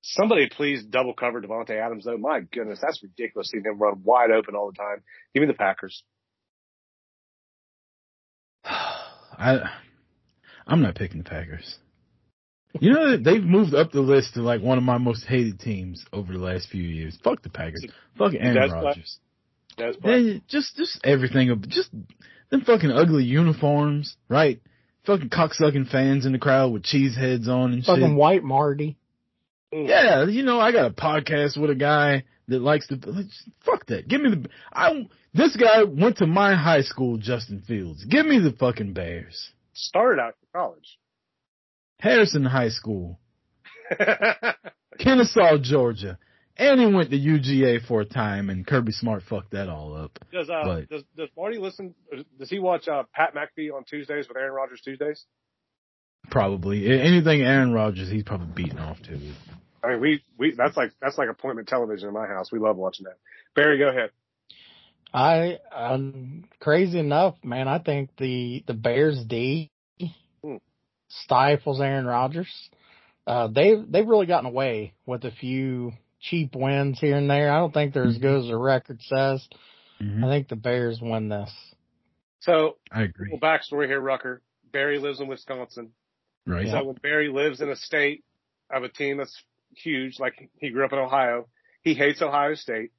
Somebody 0.03 0.49
please 0.49 0.84
double 0.84 1.14
cover 1.14 1.41
Davante 1.41 1.80
Adams 1.80 2.06
though. 2.06 2.18
My 2.18 2.40
goodness, 2.40 2.80
that's 2.82 3.03
ridiculous 3.03 3.49
seeing 3.52 3.64
him 3.64 3.78
run 3.78 4.02
wide 4.03 4.32
open 4.32 4.56
all 4.56 4.72
the 4.72 4.78
time. 4.78 5.03
Give 5.34 5.41
me 5.41 5.48
the 5.48 5.53
Packers. 5.53 6.03
I 8.66 9.60
I'm 10.66 10.82
not 10.82 10.95
picking 10.95 11.20
the 11.20 11.30
Packers. 11.30 11.78
You 12.80 12.94
know 12.94 13.18
they've 13.18 13.44
moved 13.44 13.76
up 13.76 13.91
the 13.91 14.02
list 14.02 14.36
to 14.36 14.41
like 14.41 14.62
one 14.62 14.78
of 14.80 14.84
my 14.84 14.98
most 14.98 15.26
hated 15.26 15.60
teams 15.60 16.03
over 16.12 16.34
the 16.34 16.40
last 16.40 16.70
few 16.70 16.82
years. 16.82 17.18
Fuck 17.24 17.44
the 17.44 17.49
Packers. 17.49 17.86
Fuck 18.18 18.34
Aaron 18.34 18.72
Rodgers. 18.72 19.20
That's 19.77 19.98
They 20.03 20.41
just 20.48 20.76
just 20.77 20.99
everything 21.03 21.49
of 21.49 21.68
just 21.68 21.89
them 22.49 22.61
fucking 22.61 22.91
ugly 22.91 23.23
uniforms, 23.23 24.15
right? 24.30 24.61
Fucking 25.06 25.30
cocksucking 25.30 25.89
fans 25.89 26.26
in 26.26 26.31
the 26.34 26.38
crowd 26.39 26.72
with 26.72 26.84
cheese 26.84 27.15
heads 27.15 27.48
on 27.48 27.73
and 27.73 27.84
Fucking 27.84 28.03
shit. 28.10 28.15
white 28.15 28.43
Marty. 28.43 28.98
Mm. 29.73 29.88
Yeah, 29.88 30.26
you 30.26 30.43
know, 30.43 30.60
I 30.60 30.72
got 30.72 30.91
a 30.91 30.93
podcast 30.93 31.57
with 31.60 31.69
a 31.72 31.76
guy 31.76 32.23
that 32.49 32.61
likes 32.61 32.88
to 32.89 32.98
fuck 33.65 33.85
that. 33.88 34.07
Give 34.07 34.22
me 34.22 34.30
the 34.31 34.49
I 34.73 35.07
this 35.34 35.56
guy 35.56 35.84
went 35.84 36.18
to 36.18 36.27
my 36.27 36.56
high 36.56 36.81
school, 36.81 37.18
Justin 37.18 37.61
Fields. 37.65 38.03
Give 38.06 38.26
me 38.26 38.39
the 38.39 38.52
fucking 38.52 38.93
Bears. 38.93 39.52
started 39.73 40.22
out 40.22 40.35
in 40.41 40.60
college. 40.60 40.99
Harrison 41.99 42.43
High 42.43 42.69
School, 42.69 43.19
Kennesaw, 44.99 45.57
Georgia. 45.61 46.18
And 46.57 46.80
he 46.80 46.86
went 46.86 47.10
to 47.11 47.18
UGA 47.18 47.86
for 47.88 48.02
a 48.02 48.06
time 48.06 48.49
and 48.49 48.65
Kirby 48.68 48.91
Smart 48.91 49.23
fucked 49.23 49.52
that 49.52 49.69
all 49.69 49.95
up. 49.95 50.19
Does 50.32 50.49
uh 50.49 50.61
But- 50.64 50.90
does 50.90 51.03
does 51.18 51.30
Marty 51.38 51.57
listen? 51.57 51.95
Does 52.38 52.49
he 52.49 52.60
watch 52.60 52.88
uh 52.88 53.03
Pat 53.14 53.34
McAfee 53.34 53.73
on 53.73 53.84
Tuesdays 53.86 54.28
with 54.28 54.38
Aaron 54.38 54.53
Rodgers 54.53 54.82
Tuesdays? 54.82 55.26
Probably. 56.30 56.86
Anything 56.88 57.41
Aaron 57.41 57.73
Rodgers, 57.73 58.10
he's 58.10 58.23
probably 58.23 58.48
beating 58.53 58.80
off 58.80 59.02
to. 59.03 59.19
I 59.84 59.90
mean, 59.91 60.02
we 60.02 60.23
we 60.38 60.53
that's 60.56 60.78
like 60.78 60.91
that's 61.02 61.18
like 61.18 61.30
appointment 61.30 61.68
television 61.68 62.07
in 62.10 62.14
my 62.14 62.28
house. 62.28 62.52
We 62.52 62.60
love 62.60 62.78
watching 62.78 63.06
that. 63.06 63.18
Barry, 63.56 63.80
go 63.80 63.90
ahead. 63.90 64.11
I, 65.14 65.57
um, 65.73 66.45
crazy 66.61 66.98
enough, 66.98 67.36
man, 67.44 67.68
I 67.68 67.80
think 67.80 68.11
the, 68.18 68.64
the 68.65 68.73
Bears 68.73 69.22
D 69.26 69.69
Hmm. 70.41 70.56
stifles 71.10 71.82
Aaron 71.82 72.06
Rodgers. 72.06 72.69
Uh, 73.28 73.48
they've 73.48 73.84
they've 73.91 74.07
really 74.07 74.26
gotten 74.26 74.45
away 74.49 74.94
with 75.06 75.26
a 75.26 75.32
few 75.32 75.91
cheap 76.22 76.56
wins 76.56 76.99
here 76.99 77.18
and 77.18 77.30
there. 77.30 77.52
I 77.52 77.57
don't 77.57 77.73
think 77.73 77.93
they're 77.93 78.06
as 78.07 78.18
good 78.18 78.41
as 78.43 78.48
the 78.48 78.57
record 78.57 79.02
says. 79.02 79.48
Mhm. 79.99 80.23
I 80.23 80.30
think 80.30 80.48
the 80.48 80.56
Bears 80.56 80.99
win 81.02 81.30
this. 81.30 81.52
So, 82.39 82.77
I 82.91 83.03
agree. 83.03 83.31
little 83.31 83.39
backstory 83.39 83.88
here, 83.88 83.99
Rucker. 83.99 84.41
Barry 84.72 84.98
lives 84.99 85.19
in 85.19 85.27
Wisconsin. 85.27 85.91
Right. 86.48 86.68
So 86.69 86.84
when 86.84 86.95
Barry 86.95 87.30
lives 87.30 87.61
in 87.61 87.69
a 87.69 87.76
state 87.76 88.23
of 88.69 88.84
a 88.84 88.89
team 88.89 89.18
that's 89.18 89.43
huge, 89.76 90.19
like 90.19 90.49
he 90.57 90.69
grew 90.69 90.85
up 90.85 90.93
in 90.93 90.99
Ohio, 90.99 91.48
he 91.84 91.93
hates 91.93 92.22
Ohio 92.22 92.56
State. 92.56 92.91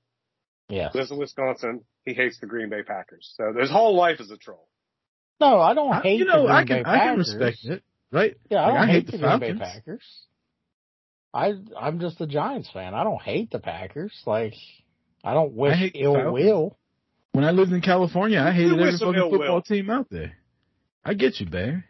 Yeah. 0.68 0.90
Lives 0.94 1.10
in 1.10 1.18
Wisconsin. 1.18 1.84
He 2.04 2.14
hates 2.14 2.38
the 2.40 2.46
Green 2.46 2.68
Bay 2.68 2.82
Packers. 2.82 3.34
So 3.36 3.52
his 3.58 3.70
whole 3.70 3.94
life 3.96 4.20
is 4.20 4.30
a 4.30 4.36
troll. 4.36 4.68
No, 5.40 5.58
I 5.60 5.74
don't 5.74 5.92
I- 5.92 6.00
hate 6.02 6.18
you 6.20 6.24
know, 6.24 6.42
the 6.42 6.48
Green 6.48 6.52
I 6.56 6.64
can 6.64 6.76
Bay 6.76 6.90
I 6.90 6.98
can 6.98 7.08
Packers. 7.08 7.34
respect 7.38 7.64
it. 7.64 7.82
Right. 8.12 8.36
Yeah, 8.48 8.58
I 8.58 8.64
Like, 8.66 8.74
don't 8.74 8.82
I 8.82 8.86
hate, 8.86 8.92
hate 8.92 9.06
the 9.06 9.12
the 9.12 9.18
Green 9.38 9.40
Bay 9.40 9.54
Packers. 9.58 10.26
I 11.34 11.54
I'm 11.78 12.00
just 12.00 12.20
a 12.20 12.26
Giants 12.26 12.70
fan. 12.72 12.94
I 12.94 13.04
don't 13.04 13.22
hate 13.22 13.50
the 13.50 13.58
Packers. 13.58 14.12
Like 14.26 14.54
I 15.24 15.34
don't 15.34 15.54
wish 15.54 15.78
hate 15.78 15.96
ill 15.96 16.14
Falcons. 16.14 16.32
will. 16.32 16.78
When 17.32 17.44
I 17.44 17.52
lived 17.52 17.72
in 17.72 17.80
California, 17.80 18.40
I 18.40 18.52
hated 18.52 18.72
every 18.72 18.92
fucking 18.92 19.30
football 19.30 19.54
will. 19.54 19.62
team 19.62 19.88
out 19.88 20.08
there. 20.10 20.36
I 21.04 21.14
get 21.14 21.40
you, 21.40 21.46
Bear. 21.46 21.84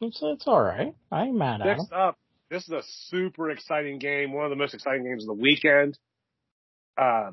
It's 0.00 0.20
it's 0.22 0.46
all 0.46 0.62
right. 0.62 0.94
I 1.10 1.24
ain't 1.24 1.36
mad 1.36 1.60
at 1.60 1.66
them. 1.66 1.78
Next 1.78 1.92
up, 1.92 2.16
this 2.50 2.62
is 2.62 2.70
a 2.70 2.82
super 3.08 3.50
exciting 3.50 3.98
game, 3.98 4.32
one 4.32 4.44
of 4.44 4.50
the 4.50 4.56
most 4.56 4.74
exciting 4.74 5.04
games 5.04 5.24
of 5.24 5.36
the 5.36 5.42
weekend. 5.42 5.98
Uh, 6.96 7.32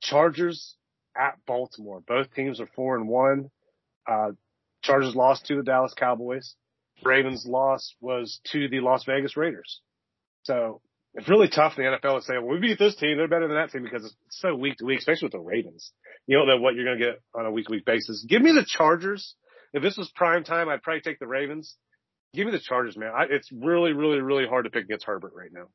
Chargers 0.00 0.76
at 1.16 1.38
Baltimore. 1.46 2.02
Both 2.06 2.32
teams 2.34 2.60
are 2.60 2.68
four 2.74 2.96
and 2.96 3.08
one. 3.08 3.50
Uh, 4.06 4.32
Chargers 4.82 5.14
lost 5.14 5.46
to 5.46 5.56
the 5.56 5.62
Dallas 5.62 5.94
Cowboys. 5.96 6.54
Ravens 7.02 7.44
loss 7.46 7.94
was 8.00 8.40
to 8.52 8.68
the 8.68 8.80
Las 8.80 9.04
Vegas 9.04 9.36
Raiders. 9.36 9.80
So 10.44 10.80
it's 11.14 11.28
really 11.28 11.48
tough 11.48 11.74
in 11.78 11.84
the 11.84 11.90
NFL 11.90 12.18
to 12.20 12.22
say, 12.22 12.34
well, 12.38 12.48
we 12.48 12.60
beat 12.60 12.78
this 12.78 12.96
team. 12.96 13.16
They're 13.16 13.28
better 13.28 13.48
than 13.48 13.56
that 13.56 13.70
team 13.70 13.82
because 13.82 14.04
it's 14.04 14.16
so 14.30 14.54
week 14.54 14.76
to 14.78 14.84
week, 14.84 14.98
especially 14.98 15.26
with 15.26 15.32
the 15.32 15.40
Ravens. 15.40 15.92
You 16.26 16.38
don't 16.38 16.46
know 16.46 16.58
what 16.58 16.74
you're 16.74 16.84
going 16.84 16.98
to 16.98 17.04
get 17.04 17.22
on 17.34 17.46
a 17.46 17.50
week 17.50 17.66
to 17.66 17.72
week 17.72 17.84
basis. 17.84 18.24
Give 18.28 18.42
me 18.42 18.52
the 18.52 18.64
Chargers. 18.66 19.34
If 19.72 19.82
this 19.82 19.96
was 19.96 20.10
prime 20.14 20.44
time, 20.44 20.68
I'd 20.68 20.82
probably 20.82 21.00
take 21.02 21.18
the 21.18 21.26
Ravens. 21.26 21.76
Give 22.34 22.46
me 22.46 22.52
the 22.52 22.60
Chargers, 22.60 22.96
man. 22.96 23.12
I, 23.16 23.24
it's 23.30 23.50
really, 23.52 23.92
really, 23.92 24.20
really 24.20 24.46
hard 24.46 24.64
to 24.64 24.70
pick 24.70 24.84
against 24.84 25.04
Herbert 25.06 25.32
right 25.36 25.50
now. 25.52 25.66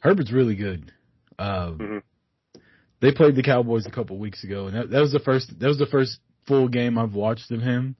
Herbert's 0.00 0.32
really 0.32 0.56
good. 0.56 0.92
Um, 1.38 1.78
Mhm. 1.78 2.02
They 3.00 3.12
played 3.12 3.36
the 3.36 3.42
Cowboys 3.42 3.84
a 3.86 3.90
couple 3.90 4.16
weeks 4.18 4.44
ago, 4.44 4.66
and 4.66 4.76
that, 4.76 4.90
that 4.90 5.00
was 5.00 5.12
the 5.12 5.18
first. 5.18 5.58
That 5.60 5.66
was 5.66 5.78
the 5.78 5.86
first 5.86 6.20
full 6.46 6.68
game 6.68 6.96
I've 6.96 7.14
watched 7.14 7.50
of 7.50 7.60
him, 7.60 7.96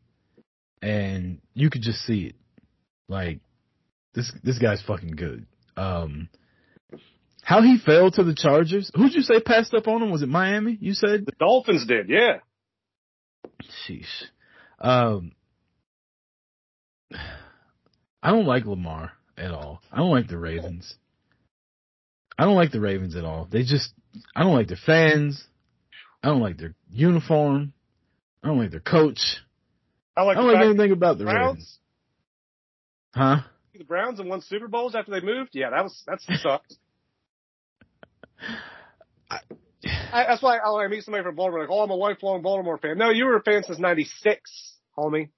and 0.80 1.40
you 1.52 1.68
could 1.68 1.82
just 1.82 2.00
see 2.06 2.24
it. 2.24 2.36
Like 3.08 3.40
this, 4.14 4.32
this 4.42 4.58
guy's 4.58 4.82
fucking 4.82 5.16
good. 5.16 5.46
Um, 5.76 6.28
how 7.42 7.62
he 7.62 7.78
fell 7.78 8.10
to 8.10 8.24
the 8.24 8.34
Chargers? 8.34 8.90
Who'd 8.94 9.14
you 9.14 9.22
say 9.22 9.40
passed 9.40 9.74
up 9.74 9.86
on 9.86 10.02
him? 10.02 10.10
Was 10.10 10.22
it 10.22 10.28
Miami? 10.28 10.78
You 10.80 10.94
said. 10.94 11.26
The 11.26 11.32
Dolphins 11.38 11.86
did, 11.86 12.08
yeah. 12.08 12.38
Sheesh. 13.86 14.24
Um, 14.80 15.32
I 18.22 18.30
don't 18.30 18.46
like 18.46 18.64
Lamar 18.64 19.12
at 19.36 19.50
all. 19.50 19.82
I 19.92 19.98
don't 19.98 20.10
like 20.10 20.28
the 20.28 20.38
Ravens. 20.38 20.94
I 22.38 22.44
don't 22.44 22.56
like 22.56 22.72
the 22.72 22.80
Ravens 22.80 23.14
at 23.16 23.24
all. 23.24 23.46
They 23.50 23.62
just, 23.62 23.92
I 24.34 24.42
don't 24.42 24.54
like 24.54 24.68
their 24.68 24.78
fans. 24.84 25.44
I 26.22 26.28
don't 26.28 26.40
like 26.40 26.56
their 26.56 26.74
uniform. 26.90 27.74
I 28.42 28.48
don't 28.48 28.58
like 28.58 28.70
their 28.70 28.80
coach. 28.80 29.20
I 30.16 30.22
like 30.22 30.36
I 30.36 30.40
don't 30.40 30.52
like 30.52 30.64
anything 30.64 30.92
about 30.92 31.18
the 31.18 31.24
Browns. 31.24 31.46
Ravens. 31.46 31.78
Huh? 33.14 33.36
The 33.78 33.84
Browns 33.84 34.20
and 34.20 34.28
won 34.28 34.40
Super 34.40 34.68
Bowls 34.68 34.94
after 34.94 35.10
they 35.10 35.20
moved. 35.20 35.50
Yeah, 35.52 35.70
that 35.70 35.82
was 35.84 36.02
that 36.06 36.20
sucked. 36.40 36.74
I- 39.30 39.38
I, 40.12 40.24
that's 40.28 40.42
why 40.42 40.56
I, 40.56 40.84
I 40.84 40.88
meet 40.88 41.04
somebody 41.04 41.24
from 41.24 41.34
Baltimore, 41.34 41.60
like, 41.60 41.68
oh, 41.70 41.82
I'm 41.82 41.90
a 41.90 41.94
lifelong 41.94 42.40
Baltimore 42.40 42.78
fan. 42.78 42.96
No, 42.96 43.10
you 43.10 43.26
were 43.26 43.36
a 43.36 43.42
fan 43.42 43.64
since 43.64 43.78
'96, 43.78 44.40
homie. 44.96 45.28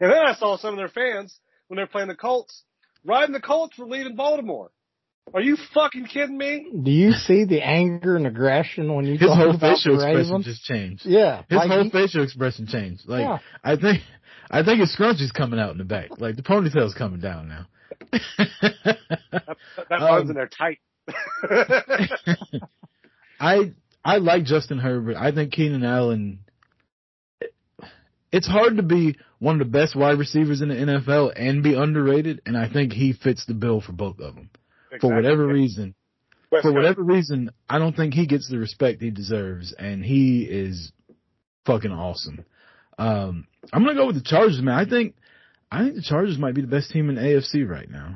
And 0.00 0.10
then 0.10 0.18
I 0.18 0.34
saw 0.34 0.56
some 0.56 0.70
of 0.74 0.78
their 0.78 0.88
fans 0.88 1.38
when 1.68 1.76
they 1.76 1.82
were 1.84 1.88
playing 1.88 2.08
the 2.08 2.16
Colts, 2.16 2.64
riding 3.04 3.32
the 3.32 3.40
Colts 3.40 3.76
for 3.76 3.86
leaving 3.86 4.16
Baltimore. 4.16 4.70
Are 5.32 5.40
you 5.40 5.56
fucking 5.74 6.06
kidding 6.06 6.36
me? 6.36 6.66
Do 6.82 6.90
you 6.90 7.12
see 7.12 7.44
the 7.44 7.62
anger 7.62 8.16
and 8.16 8.26
aggression 8.26 8.92
when 8.94 9.04
you 9.04 9.12
His 9.12 9.28
talk 9.28 9.38
whole 9.38 9.50
about 9.54 9.76
facial 9.76 9.94
expression 9.94 10.16
Ravens? 10.26 10.44
just 10.44 10.64
changed. 10.64 11.06
Yeah, 11.06 11.42
His 11.48 11.56
like 11.58 11.70
whole 11.70 11.84
he- 11.84 11.90
facial 11.90 12.22
expression 12.24 12.66
changed. 12.66 13.02
Like 13.08 13.20
Yeah. 13.22 13.38
I 13.62 13.76
think, 13.76 14.02
I 14.50 14.62
think 14.64 14.80
his 14.80 14.94
scrunchie's 14.96 15.32
coming 15.32 15.60
out 15.60 15.70
in 15.70 15.78
the 15.78 15.84
back. 15.84 16.10
Like 16.18 16.34
the 16.36 16.42
ponytail's 16.42 16.94
coming 16.94 17.20
down 17.20 17.48
now. 17.48 17.66
That, 18.10 19.56
that 19.90 20.02
Um, 20.02 20.30
in 20.30 20.34
there 20.34 20.48
tight. 20.48 20.78
I 23.40 23.72
I 24.04 24.16
like 24.18 24.44
Justin 24.44 24.78
Herbert. 24.78 25.16
I 25.16 25.32
think 25.32 25.52
Keenan 25.52 25.84
Allen. 25.84 26.40
It's 28.32 28.48
hard 28.48 28.78
to 28.78 28.82
be 28.82 29.16
one 29.38 29.60
of 29.60 29.66
the 29.66 29.70
best 29.70 29.94
wide 29.94 30.18
receivers 30.18 30.60
in 30.60 30.68
the 30.68 30.74
NFL 30.74 31.32
and 31.36 31.62
be 31.62 31.74
underrated, 31.74 32.42
and 32.46 32.56
I 32.56 32.68
think 32.68 32.92
he 32.92 33.12
fits 33.12 33.46
the 33.46 33.54
bill 33.54 33.80
for 33.80 33.92
both 33.92 34.18
of 34.18 34.34
them. 34.34 34.50
For 35.00 35.14
whatever 35.14 35.46
reason, 35.46 35.94
West 36.50 36.62
for 36.62 36.70
Coast. 36.70 36.74
whatever 36.74 37.02
reason, 37.02 37.50
I 37.68 37.78
don't 37.78 37.94
think 37.94 38.14
he 38.14 38.26
gets 38.26 38.48
the 38.48 38.58
respect 38.58 39.02
he 39.02 39.10
deserves, 39.10 39.72
and 39.72 40.04
he 40.04 40.42
is 40.42 40.92
fucking 41.66 41.92
awesome. 41.92 42.44
Um, 42.98 43.46
I'm 43.72 43.84
gonna 43.84 43.94
go 43.94 44.06
with 44.06 44.16
the 44.16 44.22
Chargers, 44.22 44.60
man. 44.62 44.74
I 44.74 44.84
think 44.88 45.14
I 45.74 45.82
think 45.84 45.96
the 45.96 46.02
Chargers 46.02 46.38
might 46.38 46.54
be 46.54 46.60
the 46.60 46.66
best 46.68 46.90
team 46.90 47.10
in 47.10 47.16
AFC 47.16 47.68
right 47.68 47.90
now. 47.90 48.14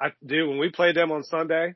I 0.00 0.12
dude, 0.24 0.48
when 0.48 0.58
we 0.58 0.70
played 0.70 0.96
them 0.96 1.10
on 1.12 1.22
Sunday, 1.24 1.74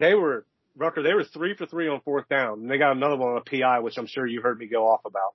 they 0.00 0.14
were 0.14 0.44
Rucker. 0.76 1.02
They 1.02 1.14
were 1.14 1.24
three 1.24 1.54
for 1.56 1.66
three 1.66 1.88
on 1.88 2.00
fourth 2.00 2.28
down, 2.28 2.60
and 2.60 2.70
they 2.70 2.78
got 2.78 2.96
another 2.96 3.16
one 3.16 3.32
on 3.32 3.38
a 3.38 3.40
PI, 3.40 3.80
which 3.80 3.96
I'm 3.96 4.06
sure 4.06 4.26
you 4.26 4.42
heard 4.42 4.58
me 4.58 4.66
go 4.66 4.86
off 4.86 5.00
about. 5.04 5.34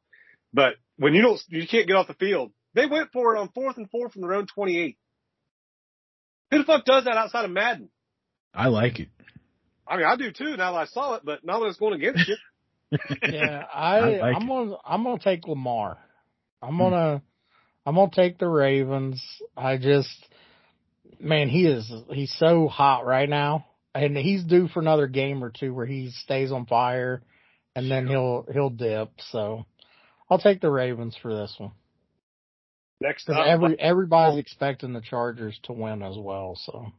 But 0.53 0.75
when 0.97 1.13
you 1.13 1.21
don't, 1.21 1.41
you 1.49 1.67
can't 1.67 1.87
get 1.87 1.95
off 1.95 2.07
the 2.07 2.13
field. 2.13 2.51
They 2.73 2.85
went 2.85 3.11
for 3.11 3.35
it 3.35 3.39
on 3.39 3.49
fourth 3.49 3.77
and 3.77 3.89
four 3.89 4.09
from 4.09 4.21
their 4.21 4.33
own 4.33 4.45
28. 4.47 4.97
Who 6.51 6.57
the 6.59 6.63
fuck 6.63 6.85
does 6.85 7.05
that 7.05 7.17
outside 7.17 7.45
of 7.45 7.51
Madden? 7.51 7.89
I 8.53 8.67
like 8.67 8.99
it. 8.99 9.09
I 9.87 9.97
mean, 9.97 10.05
I 10.05 10.15
do 10.15 10.31
too. 10.31 10.55
Now 10.57 10.73
that 10.73 10.77
I 10.79 10.85
saw 10.85 11.15
it, 11.15 11.21
but 11.25 11.43
now 11.43 11.59
that 11.59 11.67
it's 11.67 11.77
going 11.77 11.93
against 11.93 12.27
you, 12.27 12.35
Yeah, 13.23 13.63
I, 13.73 13.97
I 13.97 14.17
like 14.17 14.35
I'm 14.35 14.43
it. 14.43 14.47
gonna 14.47 14.75
I'm 14.85 15.03
gonna 15.03 15.19
take 15.19 15.47
Lamar. 15.47 15.97
I'm 16.61 16.77
gonna 16.77 17.21
I'm 17.87 17.95
gonna 17.95 18.11
take 18.13 18.37
the 18.37 18.49
Ravens. 18.49 19.23
I 19.55 19.77
just 19.77 20.09
man, 21.21 21.47
he 21.47 21.65
is 21.65 21.89
he's 22.09 22.35
so 22.37 22.67
hot 22.67 23.05
right 23.05 23.29
now. 23.29 23.65
And 23.95 24.15
he's 24.15 24.43
due 24.43 24.67
for 24.67 24.81
another 24.81 25.07
game 25.07 25.41
or 25.41 25.49
two 25.49 25.73
where 25.73 25.85
he 25.85 26.11
stays 26.11 26.51
on 26.51 26.65
fire 26.65 27.23
and 27.77 27.89
then 27.89 28.05
he'll 28.05 28.45
he'll 28.51 28.69
dip. 28.69 29.11
So 29.31 29.65
I'll 30.29 30.37
take 30.37 30.59
the 30.59 30.69
Ravens 30.69 31.15
for 31.21 31.33
this 31.33 31.55
one. 31.57 31.71
next 32.99 33.29
up, 33.29 33.47
every 33.47 33.79
everybody's 33.79 34.37
expecting 34.37 34.91
the 34.91 35.01
Chargers 35.01 35.57
to 35.63 35.71
win 35.71 36.03
as 36.03 36.17
well. 36.17 36.59
So 36.65 36.91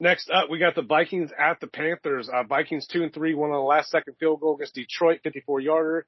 Next 0.00 0.30
up, 0.30 0.48
we 0.50 0.58
got 0.58 0.74
the 0.74 0.82
Vikings 0.82 1.30
at 1.38 1.60
the 1.60 1.66
Panthers. 1.66 2.30
Uh, 2.32 2.42
Vikings 2.44 2.86
two 2.86 3.02
and 3.02 3.12
three, 3.12 3.34
one 3.34 3.50
on 3.50 3.56
the 3.56 3.62
last 3.62 3.90
second 3.90 4.14
field 4.18 4.40
goal 4.40 4.54
against 4.54 4.74
Detroit, 4.74 5.20
54 5.22 5.60
yarder. 5.60 6.06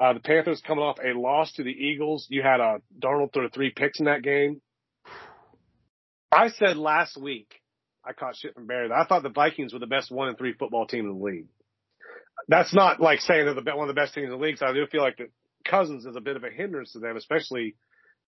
Uh, 0.00 0.12
the 0.12 0.20
Panthers 0.20 0.60
coming 0.66 0.82
off 0.82 0.98
a 0.98 1.16
loss 1.18 1.52
to 1.52 1.62
the 1.62 1.70
Eagles. 1.70 2.26
You 2.28 2.42
had 2.42 2.60
uh, 2.60 2.78
Darnold 2.98 3.32
throw 3.32 3.48
three 3.48 3.70
picks 3.70 4.00
in 4.00 4.06
that 4.06 4.22
game. 4.22 4.60
I 6.32 6.48
said 6.48 6.76
last 6.76 7.16
week, 7.16 7.48
I 8.04 8.12
caught 8.12 8.36
shit 8.36 8.54
from 8.54 8.66
Barry 8.66 8.88
that 8.88 8.94
I 8.94 9.04
thought 9.06 9.22
the 9.22 9.28
Vikings 9.28 9.72
were 9.72 9.78
the 9.78 9.86
best 9.86 10.10
one 10.10 10.28
and 10.28 10.36
three 10.36 10.52
football 10.52 10.86
team 10.86 11.06
in 11.06 11.18
the 11.18 11.24
league. 11.24 11.46
That's 12.48 12.74
not 12.74 13.00
like 13.00 13.20
saying 13.20 13.44
they're 13.44 13.54
the, 13.54 13.76
one 13.76 13.88
of 13.88 13.94
the 13.94 14.00
best 14.00 14.14
teams 14.14 14.24
in 14.24 14.30
the 14.30 14.36
league. 14.36 14.58
So 14.58 14.66
I 14.66 14.72
do 14.72 14.86
feel 14.86 15.00
like 15.00 15.18
Cousins 15.64 16.04
is 16.04 16.16
a 16.16 16.20
bit 16.20 16.36
of 16.36 16.44
a 16.44 16.50
hindrance 16.50 16.92
to 16.92 16.98
them, 16.98 17.16
especially 17.16 17.76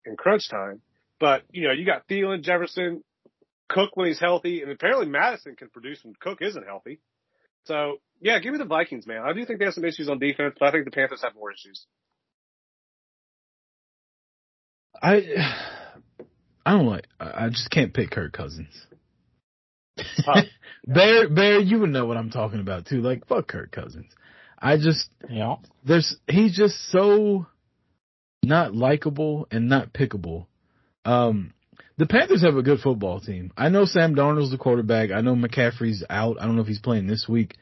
in 0.06 0.16
crunch 0.16 0.48
time. 0.48 0.80
But 1.18 1.42
you 1.50 1.66
know, 1.66 1.72
you 1.72 1.84
got 1.84 2.06
Thielen, 2.08 2.42
Jefferson, 2.42 3.02
Cook 3.68 3.96
when 3.96 4.06
he's 4.06 4.20
healthy, 4.20 4.62
and 4.62 4.70
apparently 4.70 5.06
Mattison 5.06 5.56
can 5.56 5.68
produce 5.68 5.98
when 6.04 6.14
Cook 6.20 6.38
isn't 6.40 6.64
healthy. 6.64 7.00
So 7.64 7.96
yeah, 8.20 8.38
give 8.38 8.52
me 8.52 8.58
the 8.58 8.64
Vikings, 8.64 9.06
man. 9.06 9.22
I 9.22 9.32
do 9.32 9.44
think 9.44 9.58
they 9.58 9.64
have 9.66 9.74
some 9.74 9.84
issues 9.84 10.08
on 10.08 10.18
defense, 10.18 10.56
but 10.58 10.68
I 10.68 10.72
think 10.72 10.84
the 10.84 10.90
Panthers 10.90 11.22
have 11.22 11.34
more 11.34 11.52
issues. 11.52 11.86
I 15.02 15.22
I 16.64 16.72
don't 16.72 16.86
like. 16.86 17.06
I 17.20 17.46
I 17.46 17.48
just 17.48 17.70
can't 17.70 17.92
pick 17.92 18.10
Kirk 18.10 18.32
Cousins. 18.32 18.74
Huh. 19.98 20.42
Bear, 20.86 21.28
Bear, 21.28 21.60
you 21.60 21.80
would 21.80 21.90
know 21.90 22.06
what 22.06 22.16
I'm 22.16 22.30
talking 22.30 22.60
about 22.60 22.86
too. 22.86 23.00
Like 23.00 23.26
fuck 23.26 23.48
Kirk 23.48 23.72
Cousins. 23.72 24.10
I 24.58 24.76
just 24.78 25.08
you 25.28 25.40
know. 25.40 25.60
there's 25.84 26.16
he's 26.28 26.56
just 26.56 26.76
so 26.90 27.46
not 28.42 28.74
likable 28.74 29.48
and 29.50 29.68
not 29.68 29.92
pickable. 29.92 30.46
Um, 31.04 31.52
the 31.98 32.06
Panthers 32.06 32.42
have 32.42 32.56
a 32.56 32.62
good 32.62 32.80
football 32.80 33.20
team. 33.20 33.52
I 33.56 33.68
know 33.68 33.84
Sam 33.84 34.14
Darnold's 34.14 34.50
the 34.50 34.58
quarterback. 34.58 35.10
I 35.10 35.20
know 35.20 35.34
McCaffrey's 35.34 36.04
out. 36.08 36.36
I 36.40 36.46
don't 36.46 36.56
know 36.56 36.62
if 36.62 36.68
he's 36.68 36.80
playing 36.80 37.06
this 37.06 37.26
week. 37.28 37.56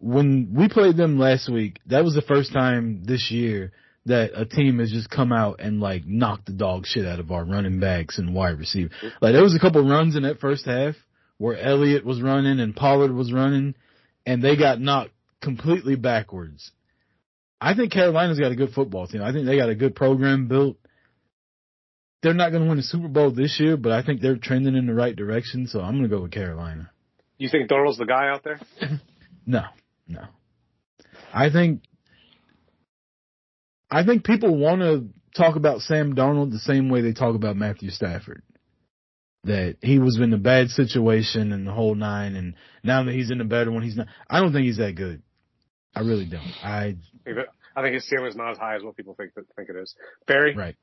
When 0.00 0.54
we 0.56 0.68
played 0.68 0.96
them 0.96 1.18
last 1.18 1.50
week, 1.50 1.78
that 1.86 2.04
was 2.04 2.14
the 2.14 2.22
first 2.22 2.52
time 2.52 3.04
this 3.04 3.30
year 3.30 3.72
that 4.06 4.30
a 4.34 4.46
team 4.46 4.78
has 4.78 4.90
just 4.90 5.10
come 5.10 5.30
out 5.30 5.60
and 5.60 5.78
like 5.80 6.06
knocked 6.06 6.46
the 6.46 6.52
dog 6.52 6.86
shit 6.86 7.06
out 7.06 7.20
of 7.20 7.30
our 7.30 7.44
running 7.44 7.80
backs 7.80 8.18
and 8.18 8.34
wide 8.34 8.58
receiver. 8.58 8.90
Like 9.20 9.34
there 9.34 9.42
was 9.42 9.54
a 9.54 9.60
couple 9.60 9.86
runs 9.86 10.16
in 10.16 10.22
that 10.22 10.40
first 10.40 10.64
half 10.64 10.94
where 11.36 11.56
Elliott 11.56 12.04
was 12.04 12.20
running 12.22 12.60
and 12.60 12.74
Pollard 12.74 13.12
was 13.12 13.32
running 13.32 13.74
and 14.24 14.42
they 14.42 14.56
got 14.56 14.80
knocked 14.80 15.12
completely 15.42 15.96
backwards. 15.96 16.70
I 17.60 17.74
think 17.74 17.92
Carolina's 17.92 18.40
got 18.40 18.52
a 18.52 18.56
good 18.56 18.72
football 18.72 19.06
team. 19.06 19.22
I 19.22 19.32
think 19.32 19.46
they 19.46 19.56
got 19.56 19.68
a 19.68 19.74
good 19.74 19.94
program 19.94 20.48
built. 20.48 20.76
They're 22.22 22.34
not 22.34 22.50
going 22.50 22.62
to 22.62 22.68
win 22.68 22.78
the 22.78 22.82
Super 22.82 23.08
Bowl 23.08 23.30
this 23.30 23.60
year, 23.60 23.76
but 23.76 23.92
I 23.92 24.02
think 24.02 24.20
they're 24.20 24.36
trending 24.36 24.76
in 24.76 24.86
the 24.86 24.94
right 24.94 25.14
direction. 25.14 25.66
So 25.66 25.80
I'm 25.80 25.92
going 25.92 26.08
to 26.08 26.14
go 26.14 26.22
with 26.22 26.32
Carolina. 26.32 26.90
You 27.36 27.48
think 27.50 27.70
Darnold's 27.70 27.98
the 27.98 28.06
guy 28.06 28.28
out 28.28 28.44
there? 28.44 28.60
No, 29.46 29.62
no. 30.10 30.24
I 31.32 31.50
think, 31.50 31.82
I 33.90 34.04
think 34.04 34.24
people 34.24 34.56
want 34.56 34.80
to 34.82 35.08
talk 35.36 35.56
about 35.56 35.80
Sam 35.80 36.14
Darnold 36.14 36.50
the 36.52 36.58
same 36.58 36.88
way 36.88 37.00
they 37.00 37.12
talk 37.12 37.34
about 37.34 37.56
Matthew 37.56 37.90
Stafford. 37.90 38.42
That 39.44 39.76
he 39.80 39.98
was 39.98 40.18
in 40.20 40.34
a 40.34 40.38
bad 40.38 40.68
situation 40.68 41.52
and 41.52 41.66
the 41.66 41.72
whole 41.72 41.94
nine, 41.94 42.36
and 42.36 42.56
now 42.84 43.04
that 43.04 43.14
he's 43.14 43.30
in 43.30 43.40
a 43.40 43.44
better 43.44 43.70
one, 43.70 43.82
he's 43.82 43.96
not. 43.96 44.06
I 44.28 44.38
don't 44.38 44.52
think 44.52 44.66
he's 44.66 44.76
that 44.76 44.94
good. 44.96 45.22
I 45.94 46.00
really 46.00 46.26
don't. 46.26 46.42
I 46.62 46.96
I 47.74 47.82
think 47.82 47.94
his 47.94 48.06
ceiling 48.06 48.26
is 48.26 48.36
not 48.36 48.50
as 48.50 48.58
high 48.58 48.76
as 48.76 48.82
what 48.82 48.96
people 48.98 49.14
think 49.14 49.30
think 49.56 49.70
it 49.70 49.76
is. 49.76 49.94
Barry, 50.26 50.54
right. 50.54 50.76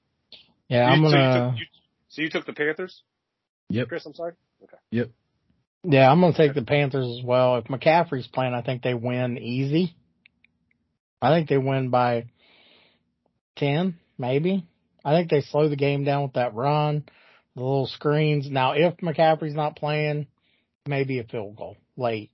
Yeah, 0.70 0.86
I'm 0.90 1.04
You- 1.04 1.10
so, 1.12 1.16
you 1.16 1.22
gonna. 1.24 1.50
took, 1.52 1.60
you, 1.60 1.66
so 2.10 2.22
you 2.24 2.30
took 2.32 2.46
the 2.48 2.54
Panthers, 2.54 3.04
Yep. 3.70 3.90
Chris? 3.90 4.06
I'm 4.08 4.14
sorry. 4.16 4.34
Okay. 4.64 4.78
Yep. 4.90 5.12
Yeah, 5.90 6.12
I'm 6.12 6.20
gonna 6.20 6.34
take 6.36 6.54
the 6.54 6.64
Panthers 6.64 7.18
as 7.18 7.24
well. 7.24 7.56
If 7.56 7.66
McCaffrey's 7.66 8.28
playing, 8.28 8.54
I 8.54 8.62
think 8.62 8.82
they 8.84 8.94
win 8.94 9.38
easy. 9.38 9.96
I 11.22 11.34
think 11.34 11.48
they 11.48 11.58
win 11.58 11.90
by 11.90 12.26
ten, 13.56 13.98
maybe. 14.18 14.66
I 15.06 15.16
think 15.16 15.30
they 15.30 15.40
slow 15.40 15.70
the 15.70 15.78
game 15.78 16.04
down 16.04 16.24
with 16.24 16.34
that 16.34 16.54
run, 16.54 17.06
the 17.56 17.62
little 17.62 17.88
screens. 17.88 18.52
Now, 18.52 18.74
if 18.74 18.98
McCaffrey's 18.98 19.56
not 19.56 19.78
playing, 19.78 20.28
maybe 20.86 21.20
a 21.20 21.24
field 21.24 21.56
goal 21.56 21.78
late. 21.96 22.32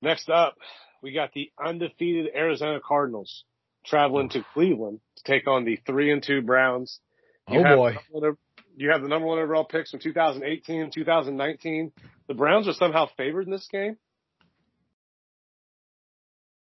Next 0.00 0.28
up, 0.28 0.54
we 1.02 1.12
got 1.12 1.32
the 1.32 1.50
undefeated 1.58 2.30
Arizona 2.32 2.78
Cardinals 2.78 3.42
traveling 3.84 4.28
to 4.30 4.44
Cleveland 4.54 5.00
to 5.16 5.24
take 5.24 5.48
on 5.48 5.64
the 5.64 5.80
three 5.84 6.12
and 6.12 6.22
two 6.22 6.42
Browns. 6.42 7.00
You 7.48 7.58
Oh 7.58 7.76
boy. 7.76 7.90
the 7.90 7.94
number 7.94 8.02
one 8.10 8.24
ov- 8.30 8.38
You 8.76 8.90
have 8.90 9.02
the 9.02 9.08
number 9.08 9.26
one 9.26 9.38
overall 9.38 9.64
picks 9.64 9.90
from 9.90 10.00
2018 10.00 10.80
and 10.82 10.92
2019. 10.92 11.92
The 12.26 12.34
Browns 12.34 12.66
are 12.68 12.72
somehow 12.72 13.06
favored 13.16 13.46
in 13.46 13.52
this 13.52 13.68
game. 13.70 13.96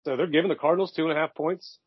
So 0.05 0.16
they're 0.16 0.27
giving 0.27 0.49
the 0.49 0.57
Cardinals 0.57 0.93
two 0.93 1.03
and 1.09 1.12
a 1.12 1.15
half 1.20 1.35
points. 1.35 1.78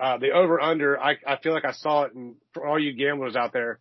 Uh, 0.00 0.18
the 0.18 0.30
over 0.30 0.60
under, 0.60 0.98
I, 0.98 1.16
I 1.26 1.36
feel 1.42 1.52
like 1.52 1.64
I 1.64 1.72
saw 1.72 2.04
it 2.04 2.14
and 2.14 2.36
for 2.54 2.66
all 2.66 2.78
you 2.78 2.92
gamblers 2.92 3.36
out 3.36 3.52
there. 3.52 3.78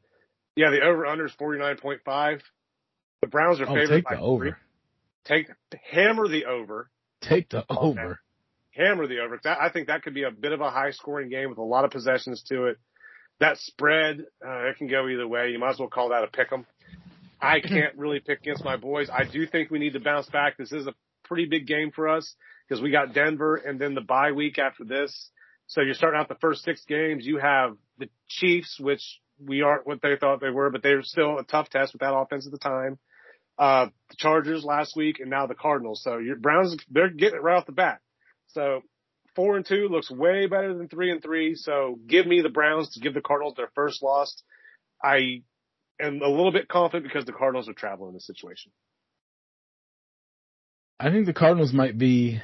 Yeah, 0.55 0.71
the 0.71 0.81
over 0.81 1.05
under 1.05 1.25
is 1.27 1.31
49.5. 1.39 2.41
The 3.21 3.27
Browns 3.27 3.61
are 3.61 3.67
Oh, 3.67 3.75
favored 3.75 3.89
take 3.89 4.03
by 4.03 4.11
the 4.15 4.17
three. 4.17 4.25
over. 4.27 4.57
Take, 5.25 5.47
hammer 5.91 6.27
the 6.27 6.45
over 6.45 6.89
Take 7.21 7.49
the 7.49 7.59
Okay. 7.69 7.77
over. 7.99 8.19
hammer 8.71 9.07
the 9.07 9.19
over. 9.19 9.39
That, 9.43 9.59
I 9.61 9.69
think 9.69 9.87
that 9.87 10.03
could 10.03 10.13
be 10.13 10.23
a 10.23 10.31
bit 10.31 10.51
of 10.53 10.61
a 10.61 10.69
high 10.71 10.91
scoring 10.91 11.29
game 11.29 11.49
with 11.49 11.57
a 11.57 11.63
lot 11.63 11.85
of 11.85 11.91
possessions 11.91 12.43
to 12.49 12.65
it. 12.65 12.77
That 13.39 13.57
spread, 13.57 14.25
uh, 14.45 14.65
it 14.65 14.77
can 14.77 14.87
go 14.87 15.07
either 15.07 15.27
way. 15.27 15.51
You 15.51 15.59
might 15.59 15.71
as 15.71 15.79
well 15.79 15.89
call 15.89 16.09
that 16.09 16.23
a 16.23 16.27
pick 16.27 16.51
'em. 16.51 16.65
I 17.39 17.59
can't 17.59 17.95
really 17.95 18.19
pick 18.19 18.41
against 18.41 18.65
my 18.65 18.77
boys. 18.77 19.09
I 19.09 19.23
do 19.25 19.45
think 19.45 19.69
we 19.69 19.79
need 19.79 19.93
to 19.93 19.99
bounce 19.99 20.27
back. 20.29 20.57
This 20.57 20.71
is 20.71 20.87
a 20.87 20.95
pretty 21.23 21.45
big 21.45 21.67
game 21.67 21.91
for 21.91 22.07
us 22.09 22.35
because 22.67 22.81
we 22.81 22.89
got 22.89 23.13
Denver 23.13 23.55
and 23.55 23.79
then 23.79 23.93
the 23.93 24.01
bye 24.01 24.31
week 24.31 24.57
after 24.57 24.83
this. 24.83 25.29
So 25.67 25.81
you're 25.81 25.93
starting 25.93 26.19
out 26.19 26.29
the 26.29 26.35
first 26.35 26.63
six 26.63 26.83
games. 26.85 27.25
You 27.25 27.37
have 27.37 27.77
the 27.99 28.09
Chiefs, 28.27 28.79
which 28.79 29.03
we 29.39 29.61
aren't 29.61 29.85
what 29.85 30.01
they 30.01 30.15
thought 30.19 30.41
they 30.41 30.49
were, 30.49 30.69
but 30.69 30.81
they 30.81 30.95
were 30.95 31.03
still 31.03 31.37
a 31.37 31.43
tough 31.43 31.69
test 31.69 31.93
with 31.93 31.99
that 31.99 32.15
offense 32.15 32.45
at 32.45 32.51
the 32.51 32.57
time. 32.57 32.97
Uh, 33.59 33.87
the 34.09 34.15
Chargers 34.17 34.63
last 34.63 34.95
week 34.95 35.19
and 35.19 35.29
now 35.29 35.45
the 35.45 35.55
Cardinals. 35.55 36.01
So 36.03 36.17
your 36.17 36.37
Browns, 36.37 36.75
they're 36.89 37.09
getting 37.09 37.35
it 37.37 37.43
right 37.43 37.57
off 37.57 37.65
the 37.65 37.71
bat. 37.71 37.99
So 38.49 38.81
four 39.37 39.55
and 39.55 39.65
two 39.65 39.87
looks 39.87 40.11
way 40.11 40.47
better 40.47 40.73
than 40.73 40.89
three 40.89 41.11
and 41.11 41.21
three. 41.21 41.53
So 41.55 41.99
give 42.07 42.25
me 42.25 42.41
the 42.41 42.49
Browns 42.49 42.89
to 42.93 42.99
give 42.99 43.13
the 43.13 43.21
Cardinals 43.21 43.53
their 43.55 43.69
first 43.75 44.03
loss. 44.03 44.35
I 45.01 45.43
am 46.01 46.21
a 46.21 46.27
little 46.27 46.51
bit 46.51 46.67
confident 46.67 47.05
because 47.05 47.25
the 47.25 47.31
Cardinals 47.31 47.69
are 47.69 47.73
traveling 47.73 48.09
in 48.09 48.13
this 48.15 48.25
situation. 48.25 48.71
I 50.99 51.11
think 51.11 51.27
the 51.27 51.33
Cardinals 51.33 51.71
might 51.71 51.97
be. 51.97 52.41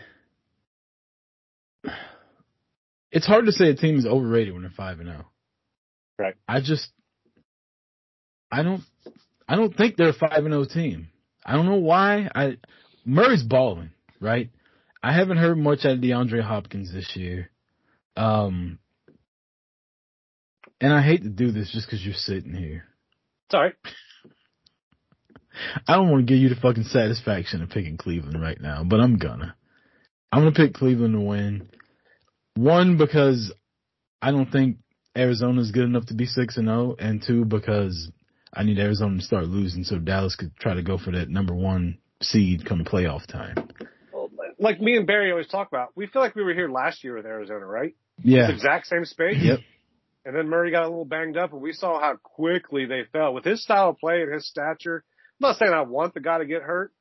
It's 3.11 3.25
hard 3.25 3.47
to 3.47 3.51
say 3.51 3.69
a 3.69 3.75
team 3.75 3.97
is 3.97 4.05
overrated 4.05 4.53
when 4.53 4.61
they're 4.61 4.71
five 4.71 4.99
and 4.99 5.09
zero. 5.09 5.25
Right. 6.19 6.35
I 6.47 6.61
just, 6.61 6.89
I 8.51 8.61
don't, 8.61 8.83
I 9.47 9.55
don't 9.55 9.75
think 9.75 9.97
they're 9.97 10.09
a 10.09 10.13
five 10.13 10.45
and 10.45 10.53
zero 10.53 10.65
team. 10.65 11.09
I 11.43 11.53
don't 11.53 11.65
know 11.65 11.75
why. 11.75 12.29
I 12.33 12.57
Murray's 13.03 13.43
balling, 13.43 13.89
right? 14.19 14.51
I 15.03 15.11
haven't 15.13 15.37
heard 15.37 15.57
much 15.57 15.83
out 15.83 15.91
of 15.91 15.99
DeAndre 15.99 16.41
Hopkins 16.41 16.93
this 16.93 17.13
year. 17.15 17.51
Um, 18.15 18.79
and 20.79 20.93
I 20.93 21.01
hate 21.01 21.23
to 21.23 21.29
do 21.29 21.51
this 21.51 21.71
just 21.71 21.87
because 21.87 22.03
you're 22.03 22.15
sitting 22.15 22.53
here. 22.53 22.85
Sorry. 23.51 23.73
I 25.87 25.95
don't 25.95 26.09
want 26.09 26.25
to 26.25 26.33
give 26.33 26.41
you 26.41 26.49
the 26.49 26.55
fucking 26.55 26.85
satisfaction 26.85 27.61
of 27.61 27.69
picking 27.69 27.97
Cleveland 27.97 28.41
right 28.41 28.59
now, 28.59 28.83
but 28.83 29.01
I'm 29.01 29.17
gonna. 29.17 29.55
I'm 30.31 30.41
gonna 30.41 30.51
pick 30.53 30.73
Cleveland 30.73 31.13
to 31.13 31.19
win. 31.19 31.69
One 32.55 32.97
because 32.97 33.53
I 34.21 34.31
don't 34.31 34.51
think 34.51 34.77
Arizona's 35.15 35.71
good 35.71 35.83
enough 35.83 36.07
to 36.07 36.15
be 36.15 36.25
six 36.25 36.57
and 36.57 36.67
zero, 36.67 36.95
and 36.97 37.21
two 37.21 37.45
because 37.45 38.09
I 38.53 38.63
need 38.63 38.79
Arizona 38.79 39.17
to 39.17 39.23
start 39.23 39.47
losing 39.47 39.83
so 39.83 39.99
Dallas 39.99 40.35
could 40.35 40.55
try 40.55 40.73
to 40.73 40.81
go 40.81 40.97
for 40.97 41.11
that 41.11 41.29
number 41.29 41.53
one 41.53 41.99
seed 42.21 42.65
come 42.65 42.83
playoff 42.83 43.27
time. 43.27 43.69
Like 44.63 44.79
me 44.79 44.95
and 44.95 45.05
Barry 45.05 45.29
always 45.29 45.49
talk 45.49 45.67
about, 45.67 45.89
we 45.93 46.07
feel 46.07 46.21
like 46.21 46.35
we 46.35 46.43
were 46.43 46.53
here 46.53 46.69
last 46.69 47.03
year 47.03 47.17
with 47.17 47.25
Arizona, 47.25 47.65
right? 47.65 47.95
Yeah. 48.23 48.47
The 48.47 48.53
exact 48.53 48.87
same 48.87 49.03
space. 49.03 49.35
Yep. 49.41 49.59
And 50.25 50.33
then 50.33 50.47
Murray 50.47 50.71
got 50.71 50.83
a 50.83 50.87
little 50.87 51.03
banged 51.03 51.35
up, 51.35 51.51
and 51.51 51.61
we 51.61 51.73
saw 51.73 51.99
how 51.99 52.15
quickly 52.15 52.85
they 52.85 53.01
fell 53.11 53.33
with 53.33 53.43
his 53.43 53.61
style 53.61 53.89
of 53.89 53.97
play 53.97 54.21
and 54.21 54.33
his 54.33 54.47
stature. 54.47 55.03
I'm 55.41 55.49
not 55.49 55.57
saying 55.57 55.73
I 55.73 55.81
want 55.81 56.13
the 56.13 56.21
guy 56.21 56.37
to 56.37 56.45
get 56.45 56.61
hurt. 56.61 56.93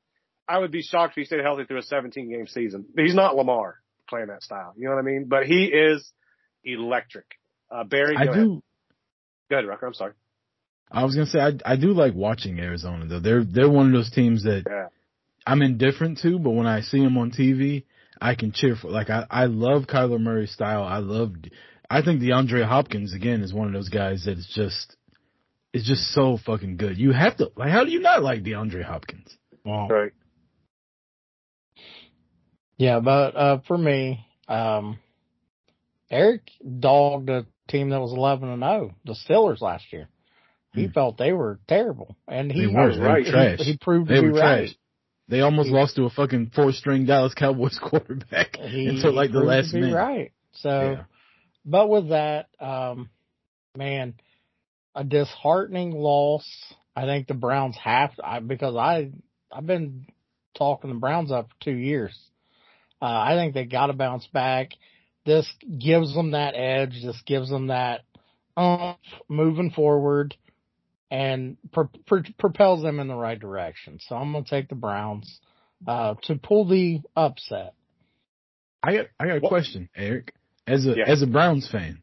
I 0.49 0.59
would 0.59 0.73
be 0.73 0.83
shocked 0.83 1.13
if 1.13 1.21
he 1.21 1.25
stayed 1.25 1.45
healthy 1.45 1.65
through 1.65 1.79
a 1.79 1.83
17 1.83 2.29
game 2.29 2.49
season. 2.49 2.85
He's 2.97 3.15
not 3.15 3.37
Lamar 3.37 3.77
playing 4.09 4.27
that 4.27 4.43
style. 4.43 4.75
You 4.77 4.89
know 4.89 4.97
what 4.97 5.01
I 5.01 5.05
mean? 5.05 5.27
But 5.29 5.47
he 5.47 5.67
is 5.67 6.11
electric. 6.65 7.27
Uh, 7.71 7.85
Barry, 7.85 8.17
I 8.17 8.25
go 8.25 8.33
ahead. 8.33 8.45
do. 8.45 8.63
Go 9.51 9.57
ahead, 9.57 9.69
Rucker. 9.69 9.87
I'm 9.87 9.95
sorry. 9.95 10.15
I 10.91 11.05
was 11.05 11.15
gonna 11.15 11.27
say 11.27 11.39
I 11.39 11.53
I 11.65 11.77
do 11.77 11.93
like 11.93 12.15
watching 12.15 12.59
Arizona 12.59 13.07
though. 13.07 13.21
They're 13.21 13.45
they're 13.45 13.71
one 13.71 13.87
of 13.87 13.93
those 13.93 14.11
teams 14.11 14.43
that 14.43 14.65
Yeah. 14.69 14.89
I'm 15.47 15.63
indifferent 15.63 16.19
to, 16.23 16.39
but 16.39 16.51
when 16.51 16.67
I 16.67 16.81
see 16.81 16.99
him 16.99 17.17
on 17.19 17.31
TV, 17.31 17.85
I 18.21 18.35
can 18.35 18.53
cheer 18.53 18.77
for. 18.77 18.89
Like 18.89 19.11
I 19.11 19.27
I 19.31 19.47
love 19.47 19.85
Kyler 19.85 20.21
Murray's 20.21 20.53
style. 20.53 20.83
I 20.85 20.99
love. 20.99 21.33
I 21.91 22.03
think 22.03 22.21
DeAndre 22.23 22.65
Hopkins 22.67 23.15
again 23.15 23.43
is 23.43 23.53
one 23.53 23.67
of 23.67 23.73
those 23.73 23.89
guys 23.89 24.25
that 24.25 24.39
is 24.39 24.51
just 24.55 24.97
is 25.73 25.85
just 25.85 26.13
so 26.13 26.39
fucking 26.45 26.77
good. 26.77 26.99
You 26.99 27.13
have 27.13 27.37
to 27.39 27.51
like. 27.57 27.71
How 27.71 27.85
do 27.85 27.91
you 27.91 28.01
not 28.01 28.23
like 28.23 28.43
DeAndre 28.43 28.85
Hopkins? 28.85 29.37
Right. 29.65 30.13
Yeah, 32.77 33.01
but 33.01 33.37
uh 33.37 33.59
for 33.67 33.77
me, 33.77 34.27
um 34.49 34.99
Eric 36.11 36.43
dogged 36.81 37.31
a 37.31 37.47
team 37.69 37.91
that 37.91 38.01
was 38.01 38.13
eleven 38.13 38.49
and 38.49 38.63
zero, 38.63 38.95
the 39.05 39.15
Steelers 39.29 39.61
last 39.61 39.93
year. 39.93 40.09
He 40.75 40.87
Hmm. 40.87 40.93
felt 40.93 41.19
they 41.19 41.33
were 41.33 41.61
terrible, 41.69 42.17
and 42.27 42.51
he 42.51 42.63
They 42.63 42.67
were. 42.67 42.89
was 42.89 42.99
right. 42.99 43.57
He, 43.59 43.65
he 43.73 43.77
proved 43.77 44.09
They 44.09 44.17
to 44.17 44.23
be 44.23 44.29
right. 44.29 44.69
trash. 44.69 44.77
They 45.29 45.41
almost 45.41 45.69
He- 45.69 45.75
lost 45.75 45.97
to 45.97 46.05
a 46.05 46.11
fucking 46.11 46.51
four 46.55 46.73
string 46.73 47.07
Dallas 47.07 47.35
Cowboys 47.35 47.79
quarterback 47.83 48.59
until 48.59 49.13
like 49.13 49.33
the 49.33 49.41
last 49.41 49.73
minute. 49.73 49.95
right. 49.95 50.33
So, 50.53 50.69
Yeah. 50.99 51.05
but 51.65 51.89
with 51.89 52.09
that, 52.11 52.49
um, 52.61 53.09
man, 53.77 54.15
a 54.95 55.05
disheartening 55.05 55.93
loss. 55.93 56.47
I 56.95 57.07
think 57.07 57.27
the 57.27 57.35
Browns 57.35 57.77
have 57.79 58.15
to, 58.17 58.27
I, 58.27 58.41
because 58.41 58.77
I 58.77 59.11
I've 59.51 59.67
been 59.67 60.07
talking 60.55 60.91
the 60.91 60.97
Browns 60.99 61.33
up 61.33 61.49
for 61.49 61.65
two 61.65 61.77
years. 61.77 62.15
Uh, 63.01 63.07
I 63.07 63.35
think 63.35 63.55
they 63.55 63.65
got 63.65 63.87
to 63.87 63.95
bounce 63.95 64.27
back. 64.27 64.73
This 65.25 65.51
gives 65.79 66.15
them 66.15 66.33
that 66.33 66.55
edge. 66.55 67.03
This 67.03 67.21
gives 67.25 67.49
them 67.49 67.69
that 67.69 68.03
um, 68.57 68.97
moving 69.29 69.71
forward, 69.71 70.37
and 71.13 71.59
pro- 71.73 71.91
pro- 72.07 72.23
propels 72.39 72.83
them 72.83 72.99
in 72.99 73.07
the 73.07 73.15
right 73.15 73.39
direction. 73.39 73.99
So 74.01 74.17
I'm 74.17 74.33
going 74.33 74.45
to 74.45 74.51
take 74.51 74.71
the 74.71 74.75
Browns 74.75 75.41
uh, 75.87 76.15
to 76.23 76.37
pull 76.37 76.65
the 76.67 77.03
upset. 77.15 77.75
I 78.83 78.97
got 78.97 79.07
I 79.21 79.27
got 79.27 79.37
a 79.37 79.41
What- 79.41 79.51
question, 79.51 79.91
Eric. 79.95 80.33
As 80.67 80.87
a 80.87 80.95
Yeah. 80.97 81.05
as 81.07 81.21
a 81.21 81.27
Browns 81.27 81.69
fan. 81.71 82.03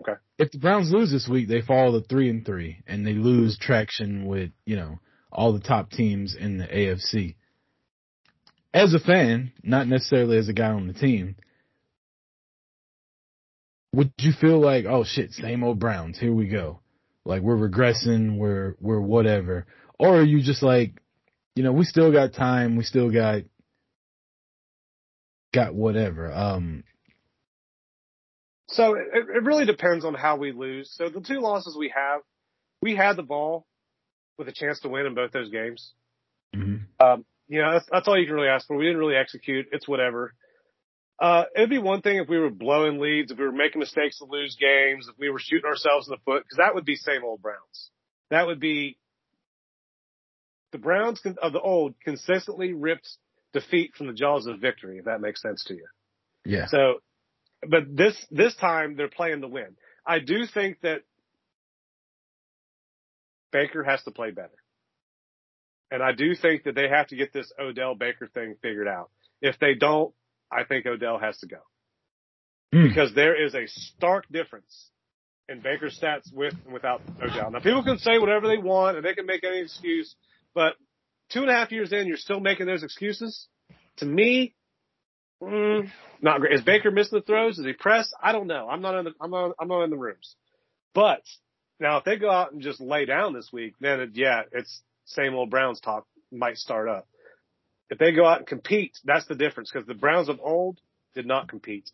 Okay. 0.00 0.14
If 0.38 0.52
the 0.52 0.58
Browns 0.58 0.90
lose 0.90 1.10
this 1.10 1.28
week, 1.28 1.46
they 1.48 1.60
fall 1.60 1.92
to 1.92 2.06
three 2.08 2.30
and 2.30 2.46
three 2.46 2.78
and 2.86 3.06
they 3.06 3.12
lose 3.12 3.58
traction 3.58 4.24
with, 4.24 4.50
you 4.64 4.76
know, 4.76 4.98
all 5.30 5.52
the 5.52 5.60
top 5.60 5.90
teams 5.90 6.34
in 6.34 6.56
the 6.56 6.64
AFC. 6.66 7.34
As 8.72 8.94
a 8.94 9.00
fan, 9.00 9.52
not 9.62 9.88
necessarily 9.88 10.38
as 10.38 10.48
a 10.48 10.52
guy 10.54 10.70
on 10.70 10.86
the 10.86 10.92
team, 10.94 11.34
would 13.92 14.12
you 14.18 14.32
feel 14.32 14.60
like, 14.60 14.84
oh 14.86 15.04
shit, 15.04 15.32
same 15.32 15.64
old 15.64 15.78
Browns, 15.80 16.18
here 16.18 16.32
we 16.32 16.46
go. 16.48 16.80
Like 17.28 17.42
we're 17.42 17.68
regressing, 17.68 18.38
we're 18.38 18.74
we're 18.80 19.00
whatever. 19.00 19.66
Or 19.98 20.20
are 20.20 20.24
you 20.24 20.42
just 20.42 20.62
like, 20.62 20.94
you 21.54 21.62
know, 21.62 21.72
we 21.72 21.84
still 21.84 22.10
got 22.10 22.32
time, 22.32 22.76
we 22.76 22.84
still 22.84 23.10
got 23.12 23.42
got 25.52 25.74
whatever. 25.74 26.32
Um 26.32 26.84
So 28.68 28.94
it, 28.94 29.06
it 29.12 29.42
really 29.44 29.66
depends 29.66 30.06
on 30.06 30.14
how 30.14 30.36
we 30.36 30.52
lose. 30.52 30.90
So 30.94 31.10
the 31.10 31.20
two 31.20 31.40
losses 31.40 31.76
we 31.78 31.92
have, 31.94 32.22
we 32.80 32.96
had 32.96 33.16
the 33.16 33.22
ball 33.22 33.66
with 34.38 34.48
a 34.48 34.52
chance 34.52 34.80
to 34.80 34.88
win 34.88 35.04
in 35.04 35.14
both 35.14 35.32
those 35.32 35.50
games. 35.50 35.92
mhm. 36.56 36.80
Um, 36.98 37.26
you 37.46 37.60
know, 37.60 37.72
that's, 37.72 37.86
that's 37.90 38.08
all 38.08 38.18
you 38.18 38.26
can 38.26 38.36
really 38.36 38.48
ask 38.48 38.66
for. 38.66 38.76
We 38.76 38.84
didn't 38.84 39.00
really 39.00 39.16
execute. 39.16 39.66
It's 39.72 39.86
whatever. 39.86 40.32
Uh, 41.20 41.44
it'd 41.56 41.70
be 41.70 41.78
one 41.78 42.00
thing 42.00 42.18
if 42.18 42.28
we 42.28 42.38
were 42.38 42.50
blowing 42.50 43.00
leads, 43.00 43.32
if 43.32 43.38
we 43.38 43.44
were 43.44 43.52
making 43.52 43.80
mistakes 43.80 44.18
to 44.18 44.24
lose 44.24 44.56
games, 44.56 45.08
if 45.08 45.18
we 45.18 45.30
were 45.30 45.40
shooting 45.40 45.68
ourselves 45.68 46.06
in 46.06 46.12
the 46.12 46.20
foot, 46.24 46.44
because 46.44 46.58
that 46.58 46.74
would 46.74 46.84
be 46.84 46.94
same 46.94 47.24
old 47.24 47.42
Browns. 47.42 47.90
That 48.30 48.46
would 48.46 48.60
be 48.60 48.98
the 50.70 50.78
Browns 50.78 51.20
of 51.42 51.52
the 51.52 51.60
old 51.60 51.94
consistently 52.04 52.72
ripped 52.72 53.08
defeat 53.52 53.94
from 53.96 54.06
the 54.06 54.12
jaws 54.12 54.46
of 54.46 54.60
victory, 54.60 54.98
if 54.98 55.06
that 55.06 55.20
makes 55.20 55.42
sense 55.42 55.64
to 55.64 55.74
you. 55.74 55.86
Yeah. 56.44 56.66
So, 56.68 57.00
but 57.68 57.84
this, 57.88 58.14
this 58.30 58.54
time 58.54 58.96
they're 58.96 59.08
playing 59.08 59.40
to 59.40 59.48
win. 59.48 59.76
I 60.06 60.20
do 60.20 60.46
think 60.46 60.80
that 60.82 61.00
Baker 63.50 63.82
has 63.82 64.02
to 64.04 64.10
play 64.10 64.30
better. 64.30 64.50
And 65.90 66.02
I 66.02 66.12
do 66.12 66.34
think 66.34 66.64
that 66.64 66.74
they 66.74 66.88
have 66.88 67.08
to 67.08 67.16
get 67.16 67.32
this 67.32 67.50
Odell 67.58 67.94
Baker 67.94 68.28
thing 68.28 68.56
figured 68.62 68.88
out. 68.88 69.10
If 69.40 69.58
they 69.58 69.74
don't, 69.74 70.12
I 70.50 70.64
think 70.64 70.86
Odell 70.86 71.18
has 71.18 71.38
to 71.38 71.46
go. 71.46 71.58
Mm. 72.74 72.88
Because 72.88 73.14
there 73.14 73.42
is 73.42 73.54
a 73.54 73.66
stark 73.66 74.24
difference 74.30 74.90
in 75.48 75.60
Baker's 75.60 75.98
stats 75.98 76.32
with 76.32 76.54
and 76.64 76.74
without 76.74 77.00
Odell. 77.22 77.50
Now 77.50 77.60
people 77.60 77.82
can 77.82 77.98
say 77.98 78.18
whatever 78.18 78.46
they 78.46 78.58
want 78.58 78.96
and 78.96 79.04
they 79.04 79.14
can 79.14 79.26
make 79.26 79.44
any 79.44 79.60
excuse, 79.60 80.14
but 80.54 80.74
two 81.30 81.40
and 81.40 81.50
a 81.50 81.54
half 81.54 81.72
years 81.72 81.92
in, 81.92 82.06
you're 82.06 82.16
still 82.16 82.40
making 82.40 82.66
those 82.66 82.82
excuses. 82.82 83.48
To 83.98 84.06
me, 84.06 84.54
mm, 85.42 85.90
not 86.20 86.40
great. 86.40 86.52
Is 86.52 86.62
Baker 86.62 86.90
missing 86.90 87.18
the 87.18 87.24
throws? 87.24 87.58
Is 87.58 87.64
he 87.64 87.72
pressed? 87.72 88.14
I 88.22 88.32
don't 88.32 88.46
know. 88.46 88.68
I'm 88.68 88.82
not 88.82 88.98
in 88.98 89.04
the, 89.06 89.12
I'm 89.20 89.30
not, 89.30 89.52
I'm 89.58 89.68
not 89.68 89.84
in 89.84 89.90
the 89.90 89.96
rooms. 89.96 90.36
But 90.94 91.22
now 91.80 91.98
if 91.98 92.04
they 92.04 92.16
go 92.16 92.30
out 92.30 92.52
and 92.52 92.60
just 92.60 92.80
lay 92.80 93.06
down 93.06 93.32
this 93.32 93.50
week, 93.52 93.74
then 93.80 94.00
it, 94.00 94.10
yeah, 94.14 94.42
it's 94.52 94.82
same 95.06 95.34
old 95.34 95.50
Browns 95.50 95.80
talk 95.80 96.06
might 96.30 96.58
start 96.58 96.88
up. 96.88 97.08
If 97.90 97.98
they 97.98 98.12
go 98.12 98.26
out 98.26 98.38
and 98.38 98.46
compete, 98.46 98.98
that's 99.04 99.26
the 99.26 99.34
difference 99.34 99.70
because 99.72 99.86
the 99.86 99.94
Browns 99.94 100.28
of 100.28 100.40
old 100.42 100.80
did 101.14 101.26
not 101.26 101.48
compete. 101.48 101.90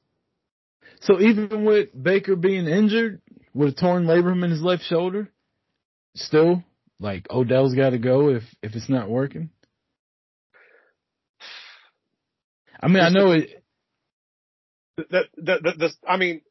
So 1.01 1.21
even 1.21 1.65
with 1.65 1.89
Baker 2.01 2.37
being 2.37 2.67
injured 2.67 3.21
with 3.55 3.71
a 3.71 3.73
torn 3.73 4.05
labrum 4.05 4.45
in 4.45 4.51
his 4.51 4.63
left 4.63 4.85
shoulder, 4.85 5.31
still 6.15 6.65
like 7.01 7.27
Odell's 7.31 7.75
got 7.75 7.91
to 7.91 7.99
go 7.99 8.31
if 8.31 8.43
if 8.63 8.75
it's 8.75 8.89
not 8.89 9.09
working. 9.09 9.51
I 12.81 12.89
mean, 12.89 13.03
I 13.03 13.09
know 13.09 13.33
it. 13.33 13.63
That, 14.97 15.27
that, 15.39 15.63
that, 15.63 15.79
this, 15.79 15.97
I 16.07 16.19
mean, 16.19 16.43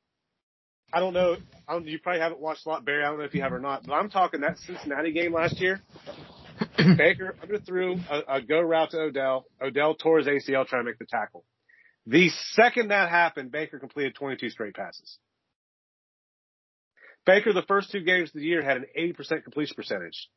I 0.91 0.99
don't 0.99 1.13
know. 1.13 1.37
I 1.67 1.73
don't, 1.73 1.87
you 1.87 1.99
probably 1.99 2.21
haven't 2.21 2.41
watched 2.41 2.65
a 2.65 2.69
lot, 2.69 2.83
Barry. 2.85 3.03
I 3.03 3.07
don't 3.07 3.19
know 3.19 3.25
if 3.25 3.33
you 3.33 3.41
have 3.41 3.53
or 3.53 3.59
not, 3.59 3.85
but 3.85 3.93
I'm 3.93 4.09
talking 4.09 4.41
that 4.41 4.57
Cincinnati 4.57 5.11
game 5.11 5.33
last 5.33 5.61
year. 5.61 5.81
Baker 6.97 7.35
underthrew 7.43 7.99
a, 8.09 8.35
a 8.35 8.41
go 8.41 8.59
route 8.59 8.91
to 8.91 8.99
Odell. 8.99 9.45
Odell 9.61 9.95
tore 9.95 10.19
his 10.19 10.27
ACL 10.27 10.67
trying 10.67 10.83
to 10.83 10.89
make 10.89 10.99
the 10.99 11.05
tackle. 11.05 11.43
The 12.05 12.29
second 12.51 12.89
that 12.89 13.09
happened, 13.09 13.51
Baker 13.51 13.79
completed 13.79 14.15
22 14.15 14.49
straight 14.49 14.73
passes. 14.73 15.17
Baker, 17.25 17.53
the 17.53 17.63
first 17.63 17.91
two 17.91 18.01
games 18.01 18.29
of 18.29 18.35
the 18.35 18.45
year, 18.45 18.61
had 18.61 18.77
an 18.77 18.85
80% 18.97 19.43
completion 19.43 19.75
percentage. 19.75 20.29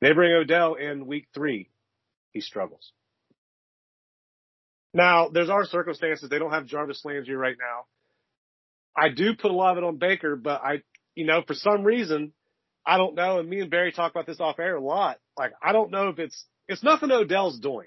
They 0.00 0.12
bring 0.12 0.32
Odell 0.32 0.74
in 0.74 1.06
week 1.06 1.26
three. 1.34 1.68
He 2.32 2.40
struggles. 2.40 2.92
Now, 4.94 5.28
there's 5.28 5.50
our 5.50 5.66
circumstances. 5.66 6.30
They 6.30 6.38
don't 6.38 6.52
have 6.52 6.66
Jarvis 6.66 7.04
Landry 7.04 7.36
right 7.36 7.56
now. 7.58 7.84
I 8.96 9.08
do 9.10 9.34
put 9.34 9.50
a 9.50 9.54
lot 9.54 9.72
of 9.72 9.78
it 9.78 9.86
on 9.86 9.98
Baker, 9.98 10.36
but 10.36 10.62
I, 10.64 10.82
you 11.14 11.26
know, 11.26 11.42
for 11.46 11.54
some 11.54 11.84
reason, 11.84 12.32
I 12.90 12.96
don't 12.96 13.14
know. 13.14 13.38
And 13.38 13.48
me 13.48 13.60
and 13.60 13.70
Barry 13.70 13.92
talk 13.92 14.10
about 14.10 14.26
this 14.26 14.40
off 14.40 14.58
air 14.58 14.74
a 14.74 14.82
lot. 14.82 15.18
Like, 15.38 15.52
I 15.62 15.70
don't 15.70 15.92
know 15.92 16.08
if 16.08 16.18
it's, 16.18 16.44
it's 16.66 16.82
nothing 16.82 17.12
Odell's 17.12 17.60
doing, 17.60 17.86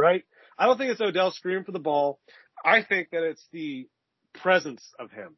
right? 0.00 0.24
I 0.58 0.66
don't 0.66 0.76
think 0.76 0.90
it's 0.90 1.00
Odell 1.00 1.30
screaming 1.30 1.62
for 1.62 1.70
the 1.70 1.78
ball. 1.78 2.18
I 2.64 2.82
think 2.82 3.10
that 3.12 3.22
it's 3.22 3.46
the 3.52 3.86
presence 4.34 4.82
of 4.98 5.12
him, 5.12 5.36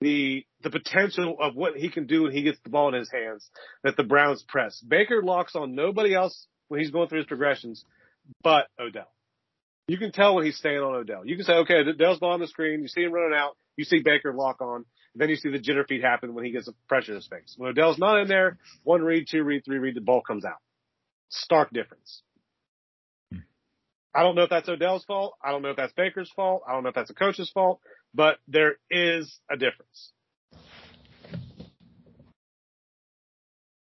the, 0.00 0.46
the 0.62 0.70
potential 0.70 1.36
of 1.38 1.54
what 1.54 1.76
he 1.76 1.90
can 1.90 2.06
do 2.06 2.22
when 2.22 2.32
he 2.32 2.40
gets 2.40 2.58
the 2.64 2.70
ball 2.70 2.88
in 2.88 2.94
his 2.94 3.10
hands 3.12 3.46
that 3.82 3.98
the 3.98 4.04
Browns 4.04 4.42
press. 4.48 4.80
Baker 4.80 5.22
locks 5.22 5.54
on 5.54 5.74
nobody 5.74 6.14
else 6.14 6.46
when 6.68 6.80
he's 6.80 6.90
going 6.90 7.10
through 7.10 7.18
his 7.18 7.26
progressions, 7.26 7.84
but 8.42 8.68
Odell. 8.80 9.12
You 9.86 9.98
can 9.98 10.12
tell 10.12 10.34
when 10.34 10.46
he's 10.46 10.56
staying 10.56 10.78
on 10.78 10.94
Odell. 10.94 11.26
You 11.26 11.36
can 11.36 11.44
say, 11.44 11.52
okay, 11.56 11.80
Odell's 11.86 12.22
on 12.22 12.40
the 12.40 12.46
screen. 12.46 12.80
You 12.80 12.88
see 12.88 13.02
him 13.02 13.12
running 13.12 13.36
out. 13.36 13.58
You 13.76 13.84
see 13.84 13.98
Baker 14.02 14.32
lock 14.32 14.62
on. 14.62 14.86
Then 15.14 15.28
you 15.28 15.36
see 15.36 15.50
the 15.50 15.58
jitter 15.58 15.86
feed 15.86 16.02
happen 16.02 16.34
when 16.34 16.44
he 16.44 16.50
gets 16.50 16.68
a 16.68 16.74
pressure 16.88 17.12
in 17.12 17.16
his 17.16 17.26
face. 17.26 17.54
When 17.56 17.70
Odell's 17.70 17.98
not 17.98 18.20
in 18.20 18.28
there, 18.28 18.58
one 18.82 19.02
read, 19.02 19.26
two 19.30 19.44
read, 19.44 19.64
three 19.64 19.78
read, 19.78 19.94
the 19.94 20.00
ball 20.00 20.22
comes 20.22 20.44
out. 20.44 20.58
Stark 21.28 21.70
difference. 21.72 22.22
I 24.14 24.22
don't 24.22 24.36
know 24.36 24.42
if 24.42 24.50
that's 24.50 24.68
Odell's 24.68 25.04
fault. 25.04 25.34
I 25.42 25.50
don't 25.50 25.62
know 25.62 25.70
if 25.70 25.76
that's 25.76 25.92
Baker's 25.92 26.30
fault. 26.34 26.62
I 26.68 26.72
don't 26.72 26.84
know 26.84 26.90
if 26.90 26.94
that's 26.94 27.10
a 27.10 27.14
coach's 27.14 27.50
fault, 27.50 27.80
but 28.14 28.38
there 28.46 28.76
is 28.88 29.38
a 29.50 29.56
difference. 29.56 30.12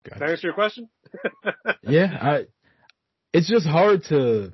Does 0.05 0.20
that 0.20 0.30
answer 0.30 0.46
your 0.48 0.55
question? 0.55 0.88
Yeah, 1.82 2.18
I. 2.20 2.46
It's 3.32 3.48
just 3.48 3.66
hard 3.66 4.05
to. 4.10 4.52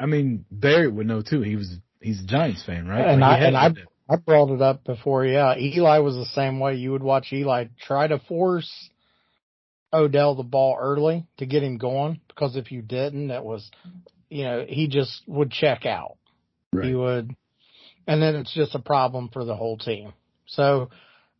I 0.00 0.06
mean, 0.06 0.44
Barry 0.50 0.88
would 0.88 1.06
know 1.06 1.22
too. 1.22 1.42
He 1.42 1.54
was 1.54 1.76
he's 2.00 2.20
a 2.20 2.26
Giants 2.26 2.64
fan, 2.64 2.88
right? 2.88 3.06
And 3.06 3.20
Like, 3.20 3.40
I 3.40 3.44
and 3.46 3.56
I 3.56 3.66
Odell. 3.66 3.84
I 4.08 4.16
brought 4.16 4.50
it 4.50 4.60
up 4.60 4.84
before. 4.84 5.24
Yeah, 5.24 5.56
Eli 5.56 5.98
was 5.98 6.14
the 6.14 6.26
same 6.26 6.60
way. 6.60 6.74
You 6.74 6.92
would 6.92 7.02
watch 7.02 7.32
Eli 7.32 7.66
try 7.86 8.06
to 8.06 8.18
force 8.18 8.90
Odell 9.92 10.34
the 10.34 10.42
ball 10.42 10.76
early 10.78 11.26
to 11.38 11.46
get 11.46 11.62
him 11.62 11.78
going 11.78 12.20
because 12.28 12.56
if 12.56 12.70
you 12.70 12.82
didn't, 12.82 13.30
it 13.30 13.42
was, 13.42 13.70
you 14.28 14.44
know, 14.44 14.64
he 14.68 14.88
just 14.88 15.22
would 15.26 15.50
check 15.50 15.86
out. 15.86 16.16
Right. 16.72 16.88
He 16.88 16.94
would, 16.94 17.34
and 18.06 18.20
then 18.20 18.34
it's 18.36 18.52
just 18.52 18.74
a 18.74 18.80
problem 18.80 19.30
for 19.32 19.44
the 19.44 19.56
whole 19.56 19.78
team. 19.78 20.12
So, 20.46 20.90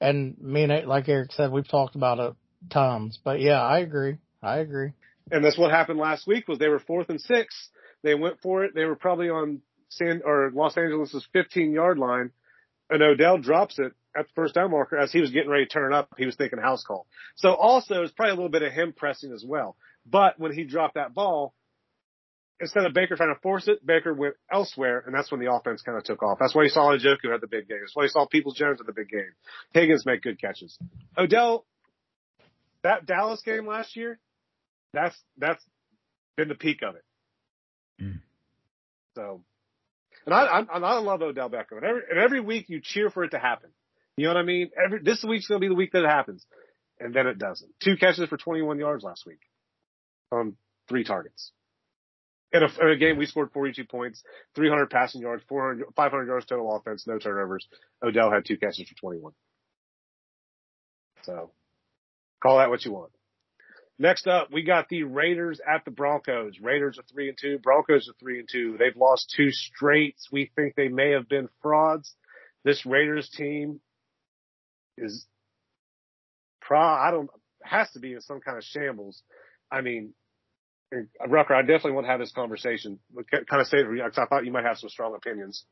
and 0.01 0.39
me 0.41 0.63
and 0.63 0.87
like 0.87 1.09
Eric 1.09 1.33
said, 1.33 1.53
we've 1.53 1.69
talked 1.69 1.97
about 1.97 2.19
it 2.19 2.35
tons. 2.71 3.19
But 3.23 3.41
yeah, 3.41 3.61
I 3.61 3.81
agree. 3.81 4.17
I 4.43 4.59
agree. 4.59 4.93
And 5.31 5.45
that's 5.45 5.59
what 5.59 5.71
happened 5.71 5.99
last 5.99 6.27
week 6.27 6.49
was 6.49 6.59
they 6.59 6.69
were 6.69 6.79
fourth 6.79 7.11
and 7.11 7.21
six. 7.21 7.69
They 8.03 8.15
went 8.15 8.41
for 8.41 8.65
it. 8.65 8.75
They 8.75 8.85
were 8.85 8.97
probably 8.97 9.29
on 9.29 9.61
San 9.89 10.23
or 10.25 10.51
Los 10.55 10.77
Angeles's 10.77 11.27
15 11.33 11.73
yard 11.73 11.99
line 11.99 12.31
and 12.91 13.03
Odell 13.03 13.39
drops 13.39 13.79
it 13.79 13.93
at 14.17 14.27
the 14.27 14.33
first 14.35 14.55
down 14.55 14.71
marker 14.71 14.97
as 14.97 15.13
he 15.13 15.21
was 15.21 15.31
getting 15.31 15.51
ready 15.51 15.65
to 15.65 15.71
turn 15.71 15.93
up. 15.93 16.09
He 16.17 16.27
was 16.27 16.37
thinking 16.37 16.59
house 16.59 16.85
call. 16.85 17.07
So 17.37 17.55
also 17.55 18.03
it's 18.03 18.13
probably 18.13 18.33
a 18.33 18.35
little 18.37 18.51
bit 18.51 18.63
of 18.63 18.73
him 18.73 18.93
pressing 18.97 19.33
as 19.33 19.45
well. 19.47 19.77
But 20.07 20.39
when 20.39 20.53
he 20.53 20.65
dropped 20.65 20.95
that 20.95 21.15
ball, 21.15 21.55
instead 22.61 22.85
of 22.87 22.95
Baker 22.95 23.17
trying 23.17 23.35
to 23.35 23.41
force 23.41 23.69
it, 23.69 23.85
Baker 23.85 24.15
went 24.15 24.35
elsewhere, 24.53 25.03
and 25.05 25.15
that's 25.15 25.31
when 25.31 25.41
the 25.41 25.53
offense 25.53 25.83
kind 25.83 25.99
of 25.99 26.05
took 26.05 26.23
off. 26.23 26.39
That's 26.39 26.55
why 26.55 26.65
you 26.65 26.69
saw 26.69 26.95
Njoku 26.95 27.31
had 27.31 27.41
the 27.41 27.47
big 27.47 27.69
game. 27.69 27.79
That's 27.81 27.97
why 27.97 28.05
you 28.05 28.09
saw 28.11 28.27
Peoples 28.27 28.57
Jones 28.57 28.81
at 28.81 28.87
the 28.87 28.93
big 28.93 29.09
game. 29.09 29.33
Higgins 29.73 30.07
make 30.07 30.23
good 30.23 30.41
catches. 30.41 30.79
Odell, 31.17 31.67
that 32.83 33.07
Dallas 33.07 33.43
game 33.43 33.67
last 33.67 33.97
year, 33.97 34.19
that's 34.93 35.17
that's 35.39 35.65
been 36.37 36.49
the 36.49 36.55
peak 36.55 36.81
of 36.83 36.97
it. 36.97 37.05
Mm. 38.03 38.21
So, 39.17 39.43
and 40.27 40.35
I, 40.35 40.45
I, 40.45 40.79
I 40.79 40.99
love 40.99 41.23
Odell 41.23 41.51
Beckham. 41.51 41.79
And 41.79 41.85
every, 41.85 42.03
and 42.11 42.19
every 42.19 42.41
week 42.41 42.67
you 42.69 42.81
cheer 42.83 43.11
for 43.11 43.25
it 43.25 43.31
to 43.31 43.39
happen. 43.39 43.71
You 44.17 44.25
know 44.25 44.35
what 44.35 44.41
I 44.41 44.45
mean? 44.45 44.71
Every 44.83 45.01
this 45.03 45.25
week's 45.29 45.49
gonna 45.49 45.61
be 45.61 45.69
the 45.69 45.75
week 45.75 45.93
that 45.93 46.05
it 46.05 46.11
happens, 46.11 46.47
and 47.01 47.13
then 47.13 47.27
it 47.27 47.39
doesn't. 47.39 47.71
Two 47.83 47.97
catches 47.97 48.29
for 48.29 48.37
21 48.37 48.79
yards 48.79 49.03
last 49.03 49.25
week 49.27 49.41
on 50.31 50.57
three 50.89 51.05
targets. 51.05 51.53
In 52.53 52.63
a, 52.63 52.69
in 52.81 52.91
a 52.91 52.97
game, 52.97 53.17
we 53.17 53.27
scored 53.27 53.51
42 53.53 53.85
points, 53.85 54.23
300 54.55 54.89
passing 54.89 55.21
yards, 55.21 55.43
400, 55.49 55.87
500 55.97 56.27
yards 56.27 56.47
total 56.47 56.77
offense, 56.77 57.05
no 57.05 57.19
turnovers. 57.19 57.67
Odell 58.01 58.31
had 58.31 58.45
two 58.47 58.57
catches 58.57 58.89
for 58.89 58.95
21. 58.95 59.33
So, 61.25 61.51
call 62.41 62.59
that 62.59 62.71
what 62.71 62.85
you 62.85 62.93
want. 62.93 63.11
Next 63.99 64.27
up, 64.27 64.49
we 64.53 64.65
got 64.65 64.89
the 64.89 65.05
Raiders 65.05 65.61
at 65.61 65.85
the 65.85 65.91
Broncos. 65.91 66.59
Raiders 66.61 66.99
are 66.99 67.05
three 67.13 67.29
and 67.29 67.39
two. 67.41 67.59
Broncos 67.59 68.09
are 68.09 68.15
three 68.19 68.41
and 68.41 68.49
two. 68.51 68.77
They've 68.79 68.97
lost 68.97 69.33
two 69.37 69.51
straights. 69.51 70.29
We 70.33 70.51
think 70.57 70.75
they 70.75 70.89
may 70.89 71.13
have 71.13 71.29
been 71.29 71.49
frauds. 71.63 72.13
This 72.65 72.85
Raiders 72.85 73.29
team 73.29 73.81
is 74.99 75.27
pro. 76.61 76.81
I 76.81 77.11
don't 77.11 77.31
has 77.63 77.91
to 77.93 78.01
be 78.01 78.13
in 78.13 78.21
some 78.21 78.41
kind 78.41 78.59
of 78.59 78.65
shambles. 78.65 79.23
I 79.71 79.81
mean, 79.81 80.13
uh, 80.95 81.29
Rucker, 81.29 81.55
I 81.55 81.63
definitely 81.63 81.93
want 81.93 82.07
to 82.07 82.11
have 82.11 82.21
this 82.21 82.33
conversation. 82.33 82.99
Kind 83.31 83.61
of 83.61 83.67
say 83.69 83.79
it 83.79 83.87
because 83.91 84.19
I 84.19 84.27
thought 84.27 84.45
you 84.45 84.53
might 84.53 84.65
have 84.65 84.79
some 84.79 84.91
strong 84.91 85.15
opinions 85.15 85.65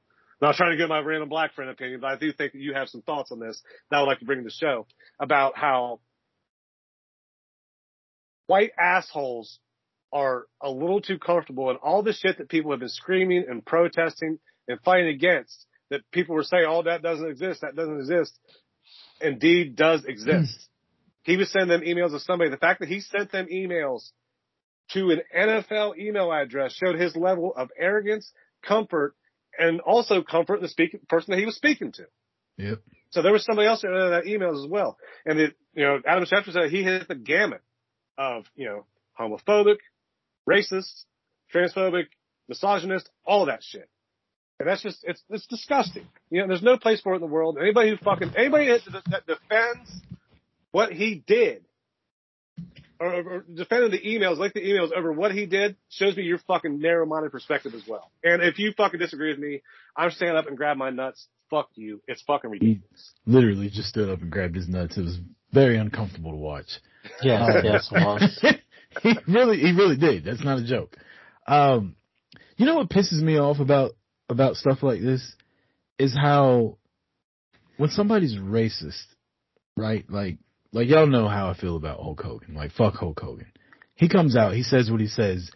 I'm 0.42 0.48
not 0.48 0.56
trying 0.56 0.72
to 0.72 0.76
get 0.76 0.88
my 0.88 0.98
random 0.98 1.28
black 1.28 1.54
friend 1.54 1.70
opinion, 1.70 2.00
but 2.00 2.08
I 2.08 2.16
do 2.16 2.32
think 2.32 2.52
that 2.52 2.58
you 2.58 2.74
have 2.74 2.88
some 2.88 3.02
thoughts 3.02 3.30
on 3.30 3.38
this 3.38 3.62
that 3.90 3.98
I 3.98 4.00
would 4.00 4.08
like 4.08 4.18
to 4.18 4.24
bring 4.24 4.40
to 4.40 4.44
the 4.44 4.50
show 4.50 4.86
about 5.20 5.56
how 5.56 6.00
white 8.46 8.70
assholes 8.78 9.58
are 10.12 10.44
a 10.60 10.70
little 10.70 11.00
too 11.00 11.18
comfortable 11.18 11.70
in 11.70 11.76
all 11.76 12.02
the 12.02 12.12
shit 12.12 12.38
that 12.38 12.48
people 12.48 12.70
have 12.70 12.80
been 12.80 12.88
screaming 12.88 13.44
and 13.48 13.64
protesting 13.64 14.38
and 14.68 14.78
fighting 14.84 15.08
against 15.08 15.66
that 15.90 16.00
people 16.10 16.34
were 16.34 16.42
saying, 16.42 16.64
oh, 16.68 16.82
that 16.82 17.02
doesn't 17.02 17.28
exist, 17.28 17.62
that 17.62 17.74
doesn't 17.74 17.98
exist, 17.98 18.38
indeed 19.20 19.76
does 19.76 20.04
exist. 20.04 20.68
Hmm. 21.24 21.30
he 21.30 21.36
was 21.36 21.50
sending 21.50 21.68
them 21.68 21.82
emails 21.82 22.10
to 22.10 22.20
somebody. 22.20 22.50
The 22.50 22.56
fact 22.56 22.80
that 22.80 22.88
he 22.88 23.00
sent 23.00 23.32
them 23.32 23.46
emails 23.52 24.10
to 24.92 25.10
an 25.10 25.22
NFL 25.34 25.98
email 25.98 26.32
address 26.32 26.72
showed 26.72 26.98
his 26.98 27.16
level 27.16 27.52
of 27.56 27.70
arrogance, 27.78 28.30
comfort, 28.62 29.14
and 29.58 29.80
also 29.80 30.22
comfort 30.22 30.56
in 30.56 30.62
the 30.62 30.68
speak, 30.68 30.96
person 31.08 31.32
that 31.32 31.38
he 31.38 31.46
was 31.46 31.56
speaking 31.56 31.92
to. 31.92 32.04
Yep. 32.58 32.80
So 33.10 33.22
there 33.22 33.32
was 33.32 33.44
somebody 33.44 33.68
else 33.68 33.84
in 33.84 33.90
that 33.92 34.24
emails 34.24 34.62
as 34.64 34.70
well. 34.70 34.98
And 35.24 35.38
it, 35.38 35.54
you 35.74 35.84
know, 35.84 36.00
Adam 36.06 36.24
Schefter 36.24 36.52
said 36.52 36.70
he 36.70 36.82
hit 36.82 37.08
the 37.08 37.14
gamut 37.14 37.62
of, 38.18 38.44
you 38.54 38.66
know, 38.66 38.84
homophobic, 39.18 39.78
racist, 40.48 41.04
transphobic, 41.54 42.06
misogynist, 42.48 43.08
all 43.24 43.42
of 43.42 43.48
that 43.48 43.62
shit. 43.62 43.88
And 44.58 44.68
that's 44.68 44.82
just, 44.82 44.98
it's, 45.02 45.22
it's 45.28 45.46
disgusting. 45.46 46.06
You 46.30 46.42
know, 46.42 46.48
there's 46.48 46.62
no 46.62 46.76
place 46.76 47.00
for 47.00 47.12
it 47.12 47.16
in 47.16 47.20
the 47.20 47.26
world. 47.26 47.58
Anybody 47.60 47.90
who 47.90 47.96
fucking, 47.96 48.32
anybody 48.36 48.66
that, 48.68 48.80
that 49.10 49.26
defends 49.26 49.90
what 50.70 50.92
he 50.92 51.22
did 51.26 51.64
or, 53.00 53.12
or 53.12 53.44
defending 53.52 53.90
the 53.90 54.00
emails, 54.00 54.38
like 54.38 54.52
the 54.54 54.60
emails 54.60 54.92
over 54.96 55.12
what 55.12 55.32
he 55.32 55.46
did 55.46 55.76
shows 55.90 56.16
me 56.16 56.22
your 56.22 56.38
fucking 56.46 56.78
narrow-minded 56.78 57.32
perspective 57.32 57.74
as 57.74 57.82
well. 57.88 58.12
And 58.22 58.42
if 58.42 58.58
you 58.58 58.72
fucking 58.76 59.00
disagree 59.00 59.30
with 59.30 59.40
me, 59.40 59.62
I'm 59.96 60.10
standing 60.10 60.36
up 60.36 60.46
and 60.46 60.56
grab 60.56 60.76
my 60.76 60.90
nuts. 60.90 61.26
Fuck 61.50 61.70
you. 61.74 62.00
It's 62.06 62.22
fucking 62.22 62.50
ridiculous. 62.50 63.12
He 63.24 63.32
literally 63.32 63.68
just 63.68 63.88
stood 63.88 64.08
up 64.08 64.22
and 64.22 64.30
grabbed 64.30 64.54
his 64.54 64.68
nuts. 64.68 64.96
It 64.96 65.02
was 65.02 65.18
very 65.52 65.76
uncomfortable 65.76 66.30
to 66.30 66.36
watch. 66.36 66.78
Yes, 67.22 67.42
Uh, 67.42 67.60
yes, 67.64 67.88
was. 67.90 68.44
he 69.02 69.14
really, 69.28 69.58
he 69.58 69.72
really 69.72 69.96
did. 69.96 70.24
That's 70.24 70.44
not 70.44 70.58
a 70.58 70.64
joke. 70.64 70.96
Um, 71.46 71.96
you 72.56 72.66
know 72.66 72.76
what 72.76 72.90
pisses 72.90 73.20
me 73.20 73.38
off 73.38 73.58
about 73.58 73.92
about 74.28 74.56
stuff 74.56 74.82
like 74.82 75.00
this 75.00 75.34
is 75.98 76.16
how 76.16 76.78
when 77.76 77.90
somebody's 77.90 78.36
racist, 78.36 79.04
right? 79.76 80.04
Like, 80.08 80.38
like 80.72 80.88
y'all 80.88 81.06
know 81.06 81.28
how 81.28 81.48
I 81.50 81.54
feel 81.54 81.76
about 81.76 82.00
Hulk 82.00 82.22
Hogan. 82.22 82.54
Like, 82.54 82.72
fuck 82.72 82.94
Hulk 82.94 83.18
Hogan. 83.18 83.46
He 83.94 84.08
comes 84.08 84.36
out, 84.36 84.54
he 84.54 84.62
says 84.62 84.90
what 84.90 85.00
he 85.00 85.06
says, 85.06 85.50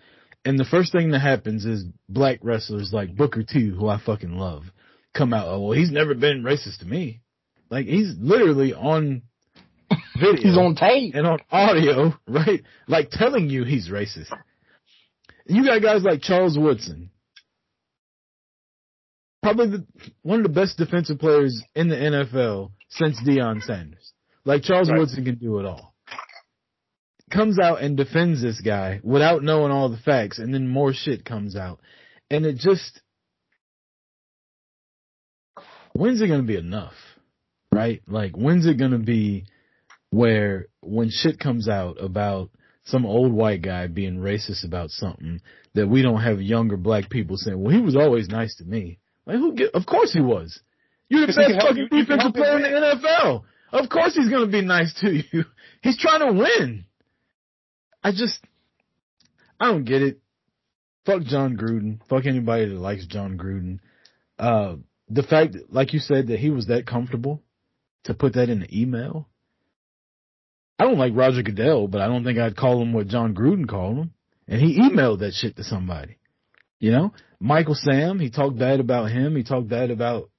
and 0.47 0.59
the 0.59 0.65
first 0.65 0.93
thing 0.93 1.11
that 1.11 1.19
happens 1.21 1.65
is 1.65 1.85
black 2.09 2.39
wrestlers 2.41 2.91
like 2.93 3.17
Booker 3.17 3.43
T, 3.43 3.69
who 3.69 3.89
I 3.89 3.99
fucking 3.99 4.39
love, 4.39 4.63
come 5.13 5.35
out. 5.35 5.49
Oh, 5.49 5.61
well, 5.61 5.73
he's 5.73 5.91
never 5.91 6.15
been 6.15 6.45
racist 6.45 6.79
to 6.81 6.87
me. 6.87 7.21
Like, 7.69 7.87
he's 7.87 8.15
literally 8.17 8.73
on 8.73 9.23
video 10.21 10.43
He's 10.43 10.57
on 10.59 10.75
tape. 10.75 11.15
and 11.15 11.27
on 11.27 11.39
audio, 11.51 12.15
right? 12.27 12.63
Like 12.89 13.11
telling 13.11 13.49
you 13.51 13.65
he's 13.65 13.89
racist. 13.89 14.33
You 15.47 15.65
got 15.65 15.83
guys 15.83 16.03
like 16.03 16.23
Charles 16.23 16.59
Woodson, 16.59 17.11
probably 19.43 19.69
the, 19.79 19.87
one 20.23 20.41
of 20.41 20.43
the 20.43 20.49
best 20.53 20.77
defensive 20.77 21.19
players 21.21 21.63
in 21.75 21.89
the 21.89 21.95
NFL 21.97 22.73
since 22.89 23.21
Deion 23.21 23.63
Sanders. 23.63 24.13
Like 24.45 24.63
Charles 24.63 24.91
Right. 24.91 24.99
Woodson 24.99 25.25
can 25.25 25.37
do 25.37 25.59
it 25.61 25.67
all. 25.67 25.95
Comes 27.31 27.59
out 27.59 27.81
and 27.83 27.97
defends 27.97 28.41
this 28.43 28.61
guy 28.61 29.01
without 29.03 29.43
knowing 29.43 29.73
all 29.73 29.89
the 29.89 29.97
facts, 29.99 30.39
and 30.39 30.55
then 30.55 30.69
more 30.69 30.93
shit 30.93 31.25
comes 31.25 31.57
out, 31.57 31.81
and 32.31 32.47
it 32.47 32.57
just 32.57 33.01
when's 35.93 36.21
it 36.21 36.29
gonna 36.29 36.45
be 36.45 36.57
enough, 36.57 36.95
right? 37.73 38.01
Like 38.07 38.37
when's 38.37 38.67
it 38.67 38.79
gonna 38.79 38.99
be 38.99 39.47
where 40.11 40.67
when 40.83 41.11
shit 41.11 41.39
comes 41.39 41.69
out 41.69 42.03
about 42.03 42.51
some 42.85 43.05
old 43.05 43.33
white 43.33 43.63
guy 43.63 43.87
being 43.89 44.19
racist 44.19 44.65
about 44.65 44.91
something 44.91 45.41
that 45.75 45.89
we 45.89 46.03
don't 46.03 46.23
have 46.23 46.41
younger 46.41 46.77
black 46.77 47.11
people 47.11 47.37
saying, 47.37 47.61
well, 47.61 47.75
he 47.75 47.81
was 47.83 47.97
always 47.97 48.29
nice 48.29 48.55
to 48.57 48.65
me. 48.65 48.99
Like, 49.27 49.37
who 49.37 49.55
get, 49.55 49.75
of 49.75 49.85
course 49.87 50.13
he 50.13 50.21
was. 50.21 50.61
You're 51.09 51.23
the 51.23 51.33
best 51.33 51.39
fucking 51.61 51.77
you- 51.77 51.83
you 51.85 51.89
can 52.07 52.19
defensive 52.19 52.35
player 52.35 52.57
in 52.57 52.63
the 52.63 52.69
NFL. 52.69 53.43
Of 53.73 53.89
course 53.89 54.15
he's 54.15 54.29
going 54.29 54.47
to 54.47 54.51
be 54.53 54.63
nice 54.63 54.95
to 55.01 55.13
you. 55.13 55.45
He's 55.83 55.99
trying 55.99 56.21
to 56.21 56.33
win. 56.33 56.85
I 58.03 58.13
just, 58.13 58.41
I 59.61 59.67
don't 59.67 59.85
get 59.85 60.03
it. 60.03 60.19
Fuck 61.05 61.23
Jon 61.25 61.57
Gruden. 61.57 62.01
Fuck 62.09 62.27
anybody 62.27 62.69
that 62.69 62.79
likes 62.79 63.07
Jon 63.07 63.37
Gruden. 63.39 63.79
Uh, 64.39 64.77
the 65.09 65.23
fact, 65.23 65.53
that, 65.53 65.73
like 65.73 65.93
you 65.93 65.99
said, 66.01 66.29
that 66.29 66.39
he 66.41 66.51
was 66.51 66.67
that 66.69 66.87
comfortable 66.87 67.43
to 68.05 68.15
put 68.15 68.35
that 68.35 68.49
in 68.49 68.61
the 68.61 68.81
email. 68.81 69.29
I 70.79 70.85
don't 70.85 70.99
like 70.99 71.13
Roger 71.15 71.43
Goodell, 71.43 71.89
but 71.89 72.01
I 72.01 72.07
don't 72.07 72.25
think 72.25 72.39
I'd 72.39 72.57
call 72.57 72.83
him 72.83 72.93
what 72.93 73.09
Jon 73.09 73.35
Gruden 73.35 73.69
called 73.69 73.99
him. 73.99 74.11
And 74.47 74.61
he 74.61 74.79
emailed 74.79 75.21
that 75.21 75.33
shit 75.33 75.57
to 75.57 75.65
somebody. 75.65 76.19
You 76.79 76.91
know? 76.93 77.15
Michael 77.41 77.75
Sam, 77.75 78.19
he 78.19 78.31
talked 78.31 78.59
bad 78.59 78.81
about 78.81 79.11
him. 79.11 79.35
He 79.37 79.43
talked 79.43 79.69
bad 79.69 79.91
about 79.91 80.31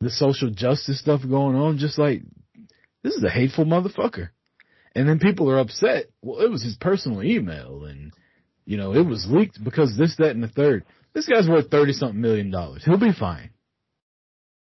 the 0.00 0.10
social 0.10 0.50
justice 0.50 0.98
stuff 0.98 1.20
going 1.28 1.56
on. 1.56 1.78
Just 1.78 1.98
like, 1.98 2.22
this 3.02 3.14
is 3.14 3.24
a 3.24 3.30
hateful 3.30 3.64
motherfucker. 3.64 4.30
And 4.94 5.08
then 5.08 5.18
people 5.18 5.50
are 5.50 5.58
upset. 5.58 6.06
Well, 6.22 6.40
it 6.40 6.50
was 6.50 6.62
his 6.62 6.76
personal 6.76 7.22
email 7.22 7.84
and, 7.84 8.12
you 8.64 8.78
know, 8.78 8.94
it 8.94 9.06
was 9.06 9.26
leaked 9.28 9.62
because 9.62 9.96
this, 9.96 10.16
that, 10.16 10.30
and 10.30 10.42
the 10.42 10.48
third. 10.48 10.84
This 11.12 11.26
guy's 11.26 11.48
worth 11.48 11.70
30 11.70 11.92
something 11.92 12.20
million 12.20 12.50
dollars. 12.50 12.84
He'll 12.84 12.98
be 12.98 13.12
fine. 13.12 13.50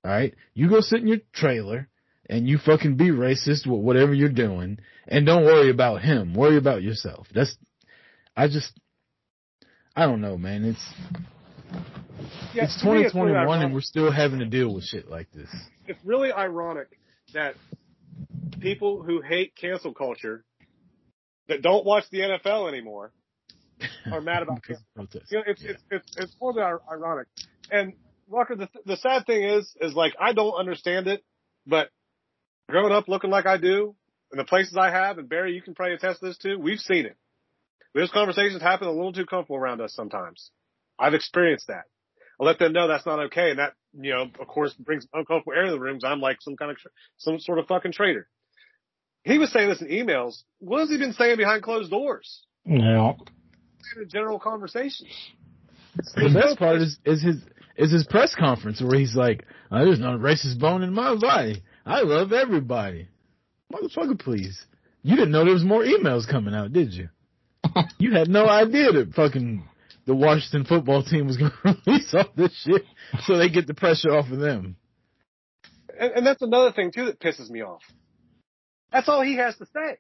Alright? 0.06 0.36
You 0.54 0.70
go 0.70 0.82
sit 0.82 1.02
in 1.02 1.08
your 1.08 1.20
trailer 1.34 1.90
and 2.30 2.48
you 2.48 2.58
fucking 2.58 2.96
be 2.96 3.10
racist 3.10 3.68
with 3.68 3.82
whatever 3.82 4.14
you're 4.14 4.30
doing 4.30 4.80
and 5.08 5.26
don't 5.26 5.44
worry 5.46 5.70
about 5.70 6.02
him. 6.02 6.34
Worry 6.34 6.58
about 6.58 6.82
yourself. 6.84 7.28
That's, 7.34 7.56
I 8.36 8.48
just, 8.48 8.72
I 9.96 10.06
don't 10.06 10.22
know, 10.22 10.38
man. 10.38 10.64
It's, 10.66 10.86
Yeah, 12.54 12.64
it's 12.66 12.80
to 12.82 12.86
me, 12.86 12.92
really 12.92 13.04
2021 13.06 13.62
and 13.62 13.74
we're 13.74 13.82
still 13.82 14.12
having 14.12 14.40
to 14.40 14.46
deal 14.46 14.74
with 14.74 14.84
shit 14.86 15.10
like 15.10 15.32
this. 15.32 15.50
it's 15.88 16.00
really 16.06 16.32
ironic 16.32 16.88
that 17.34 17.56
people 18.60 19.04
who 19.04 19.22
hate 19.22 19.54
cancel 19.56 19.94
culture 19.94 20.44
that 21.48 21.62
don't 21.62 21.86
watch 21.86 22.06
the 22.12 22.20
NFL 22.20 22.70
anymore 22.70 23.12
are 24.12 24.22
mad 24.22 24.44
about 24.44 24.64
cancel. 24.68 24.86
You 25.30 25.38
know, 25.40 25.44
it's 25.48 25.62
Yeah. 25.62 25.72
it's 25.72 25.84
it's 25.92 26.18
it's 26.18 26.36
more 26.40 26.54
than 26.54 26.64
ironic. 26.64 27.28
And 27.70 27.94
Rucker, 28.30 28.56
the 28.56 28.70
the 28.86 28.98
sad 28.98 29.26
thing 29.26 29.44
is, 29.44 29.76
is 29.82 29.94
like 29.94 30.14
I 30.20 30.32
don't 30.34 30.54
understand 30.54 31.08
it, 31.08 31.24
but 31.68 31.90
growing 32.70 32.94
up 32.94 33.08
looking 33.08 33.30
like 33.30 33.46
I 33.46 33.58
do, 33.58 33.96
and 34.32 34.40
the 34.40 34.46
places 34.46 34.76
I 34.78 34.90
have, 34.90 35.18
and 35.18 35.30
Barry, 35.30 35.54
you 35.54 35.62
can 35.62 35.76
probably 35.76 35.96
attest 35.96 36.20
to 36.20 36.28
this 36.28 36.38
too. 36.38 36.58
We've 36.60 36.80
seen 36.80 37.06
it. 37.06 37.16
Those 37.94 38.12
conversations 38.12 38.62
happen 38.62 38.88
a 38.88 38.92
little 38.92 39.14
too 39.14 39.26
comfortable 39.26 39.58
around 39.58 39.82
us 39.82 39.94
sometimes. 39.94 40.50
I've 40.98 41.14
experienced 41.14 41.68
that. 41.68 41.84
I 42.40 42.44
let 42.44 42.58
them 42.58 42.74
know 42.74 42.88
that's 42.88 43.06
not 43.06 43.20
okay, 43.26 43.52
and 43.52 43.60
that 43.60 43.74
you 43.94 44.12
know, 44.12 44.26
of 44.40 44.48
course, 44.48 44.74
brings 44.74 45.08
uncomfortable 45.14 45.54
air 45.56 45.66
to 45.66 45.72
the 45.72 45.80
rooms. 45.80 46.04
I'm 46.04 46.20
like 46.20 46.38
some 46.42 46.56
kind 46.56 46.72
of 46.72 46.78
some 47.18 47.40
sort 47.40 47.60
of 47.60 47.68
fucking 47.68 47.92
traitor. 47.92 48.28
He 49.24 49.38
was 49.38 49.52
saying 49.52 49.70
this 49.70 49.82
in 49.82 49.88
emails. 49.88 50.44
What 50.60 50.80
has 50.80 50.90
he 50.90 50.98
been 50.98 51.14
saying 51.14 51.38
behind 51.38 51.64
closed 51.64 51.92
doors? 51.92 52.44
Yeah. 52.66 53.14
In 53.96 54.02
a 54.02 54.06
general 54.06 54.40
conversation. 54.40 55.08
The 56.16 56.32
best 56.34 56.58
part 56.58 56.82
is, 56.82 56.98
is 57.06 57.22
his 57.22 57.36
is 57.78 57.92
his 57.92 58.06
press 58.08 58.34
conference 58.36 58.82
where 58.82 58.98
he's 58.98 59.16
like, 59.16 59.46
oh, 59.72 59.86
"There's 59.86 60.00
not 60.00 60.16
a 60.16 60.18
racist 60.18 60.60
bone 60.60 60.82
in 60.82 60.94
my 60.94 61.16
body. 61.16 61.64
I 61.86 62.02
love 62.02 62.32
everybody." 62.34 63.08
Motherfucker, 63.72 64.20
please. 64.20 64.66
You 65.02 65.16
didn't 65.16 65.32
know 65.32 65.44
there 65.44 65.54
was 65.54 65.64
more 65.64 65.84
emails 65.84 66.30
coming 66.30 66.54
out, 66.54 66.72
did 66.72 66.94
you? 66.94 67.10
you 67.98 68.14
had 68.14 68.30
no 68.30 68.48
idea 68.48 68.92
that 68.92 69.14
fucking 69.14 69.64
the 70.06 70.16
Washington 70.16 70.66
football 70.66 71.04
team 71.04 71.28
was 71.28 71.38
going 71.38 71.52
to 71.64 71.78
release 71.86 72.14
all 72.14 72.30
this 72.36 72.54
shit 72.64 72.84
so 73.24 73.38
they 73.38 73.50
get 73.50 73.68
the 73.68 73.74
pressure 73.74 74.12
off 74.12 74.30
of 74.32 74.40
them. 74.40 74.76
And, 76.00 76.12
and 76.14 76.26
that's 76.26 76.42
another 76.42 76.72
thing 76.72 76.92
too 76.92 77.06
that 77.06 77.20
pisses 77.20 77.50
me 77.50 77.62
off. 77.62 77.82
That's 78.92 79.10
all 79.10 79.22
he 79.22 79.38
has 79.38 79.58
to 79.58 79.66
say. 79.66 79.98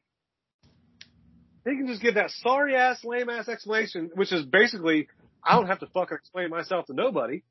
He 1.66 1.78
can 1.78 1.88
just 1.88 2.02
give 2.02 2.16
that 2.16 2.30
sorry 2.30 2.76
ass, 2.76 3.04
lame 3.04 3.30
ass 3.30 3.48
explanation, 3.48 4.12
which 4.16 4.34
is 4.34 4.46
basically, 4.46 5.08
I 5.44 5.56
don't 5.56 5.68
have 5.68 5.80
to 5.80 5.88
fucking 5.88 6.18
explain 6.18 6.50
myself 6.50 6.88
to 6.88 6.94
nobody, 6.94 7.44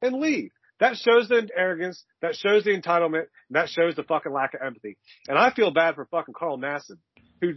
and 0.00 0.20
leave. 0.20 0.52
That 0.82 0.96
shows 0.96 1.28
the 1.28 1.48
arrogance, 1.56 2.04
that 2.20 2.34
shows 2.34 2.64
the 2.64 2.70
entitlement, 2.70 3.26
and 3.48 3.56
that 3.56 3.68
shows 3.68 3.94
the 3.94 4.02
fucking 4.02 4.32
lack 4.32 4.54
of 4.54 4.60
empathy. 4.60 4.96
And 5.28 5.38
I 5.38 5.50
feel 5.52 5.70
bad 5.70 5.94
for 5.94 6.04
fucking 6.06 6.34
Carl 6.36 6.58
Nassib, 6.58 6.98
who 7.40 7.54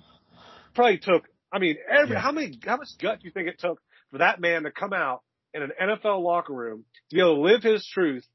probably 0.74 1.00
took, 1.00 1.28
I 1.52 1.60
mean, 1.60 1.78
every, 1.90 2.14
Yeah. 2.16 2.22
how 2.22 2.32
many, 2.32 2.60
how 2.64 2.78
much 2.78 2.90
gut 3.02 3.20
do 3.20 3.26
you 3.26 3.32
think 3.32 3.48
it 3.48 3.60
took 3.60 3.82
for 4.12 4.20
that 4.20 4.40
man 4.40 4.64
to 4.64 4.72
come 4.72 4.94
out 4.94 5.22
in 5.54 5.64
an 5.64 5.72
NFL 5.82 6.22
locker 6.24 6.54
room 6.54 6.86
to 7.10 7.16
be 7.16 7.22
able 7.22 7.36
to 7.36 7.42
live 7.42 7.64
his 7.64 7.86
truth 7.88 8.26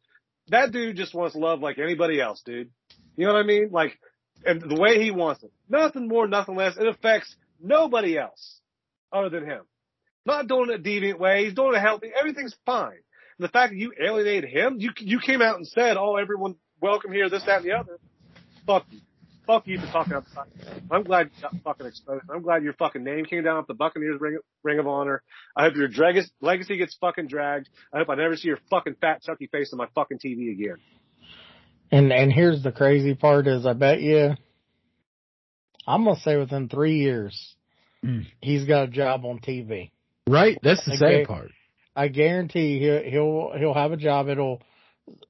that 0.49 0.73
dude 0.73 0.97
just 0.97 1.15
wants 1.15 1.37
love 1.37 1.61
like 1.61 1.79
anybody 1.79 2.21
else, 2.21 2.43
dude. 2.45 2.71
You 3.17 3.27
know 3.27 3.35
what 3.35 3.41
I 3.45 3.47
mean? 3.47 3.69
Like, 3.71 3.99
and 4.45 4.61
the 4.61 4.81
way 4.81 5.01
he 5.03 5.11
wants 5.11 5.43
it. 5.45 5.53
Nothing 5.69 6.09
more, 6.09 6.27
nothing 6.27 6.57
less. 6.57 6.77
It 6.77 6.89
affects 6.89 7.37
nobody 7.63 8.19
else 8.19 8.61
other 9.13 9.29
than 9.29 9.45
him. 9.45 9.63
Not 10.27 10.49
doing 10.49 10.71
it 10.71 10.81
a 10.81 10.83
deviant 10.83 11.19
way. 11.19 11.45
He's 11.45 11.55
doing 11.55 11.75
it 11.75 11.81
healthy. 11.81 12.11
Everything's 12.19 12.57
fine. 12.67 12.99
And 13.41 13.49
the 13.49 13.53
fact 13.53 13.73
that 13.73 13.79
you 13.79 13.95
alienated 13.99 14.51
him, 14.51 14.77
you 14.81 14.91
you 14.99 15.19
came 15.19 15.41
out 15.41 15.57
and 15.57 15.67
said, 15.67 15.97
"Oh, 15.97 16.17
everyone 16.17 16.57
welcome 16.79 17.11
here, 17.11 17.31
this, 17.31 17.43
that, 17.45 17.63
and 17.63 17.65
the 17.65 17.73
other." 17.73 17.99
Fuck 18.67 18.85
you. 18.91 19.01
Fuck 19.47 19.67
you 19.67 19.81
for 19.81 19.87
talking 19.87 20.13
outside. 20.13 20.45
I'm 20.91 21.05
glad 21.05 21.31
you 21.35 21.41
got 21.41 21.55
fucking 21.65 21.87
exposed. 21.87 22.25
I'm 22.31 22.43
glad 22.43 22.63
your 22.63 22.75
fucking 22.75 23.03
name 23.03 23.25
came 23.25 23.43
down 23.43 23.57
off 23.57 23.67
the 23.67 23.73
Buccaneers 23.73 24.21
Ring, 24.21 24.37
Ring 24.63 24.79
of 24.79 24.87
Honor. 24.87 25.23
I 25.57 25.63
hope 25.65 25.75
your 25.77 25.89
drag- 25.89 26.23
legacy 26.43 26.77
gets 26.77 26.95
fucking 27.01 27.29
dragged. 27.29 27.71
I 27.95 27.99
hope 28.01 28.11
I 28.11 28.15
never 28.17 28.37
see 28.37 28.49
your 28.49 28.59
fucking 28.69 28.97
fat 29.01 29.23
chunky 29.23 29.47
face 29.47 29.73
on 29.73 29.79
my 29.79 29.87
fucking 29.95 30.19
TV 30.19 30.53
again. 30.53 30.77
And 31.91 32.13
and 32.13 32.31
here's 32.31 32.63
the 32.63 32.73
crazy 32.73 33.15
part 33.15 33.47
is 33.47 33.65
I 33.65 33.73
bet 33.73 34.03
you 34.03 34.35
I'm 35.87 36.05
gonna 36.05 36.21
say 36.21 36.37
within 36.37 36.69
three 36.69 36.99
years 36.99 37.55
Mm. 38.05 38.27
he's 38.43 38.65
got 38.67 38.83
a 38.85 38.89
job 38.89 39.25
on 39.25 39.39
TV. 39.41 39.91
Right? 40.27 40.59
That's 40.63 40.85
the 40.85 40.93
Okay. 40.93 41.25
sad 41.25 41.27
part. 41.27 41.51
I 41.95 42.09
guarantee 42.09 42.79
he'll 42.79 43.03
he'll 43.03 43.53
he'll 43.59 43.75
have 43.75 43.93
a 43.93 43.97
job. 43.97 44.29
It'll 44.29 44.63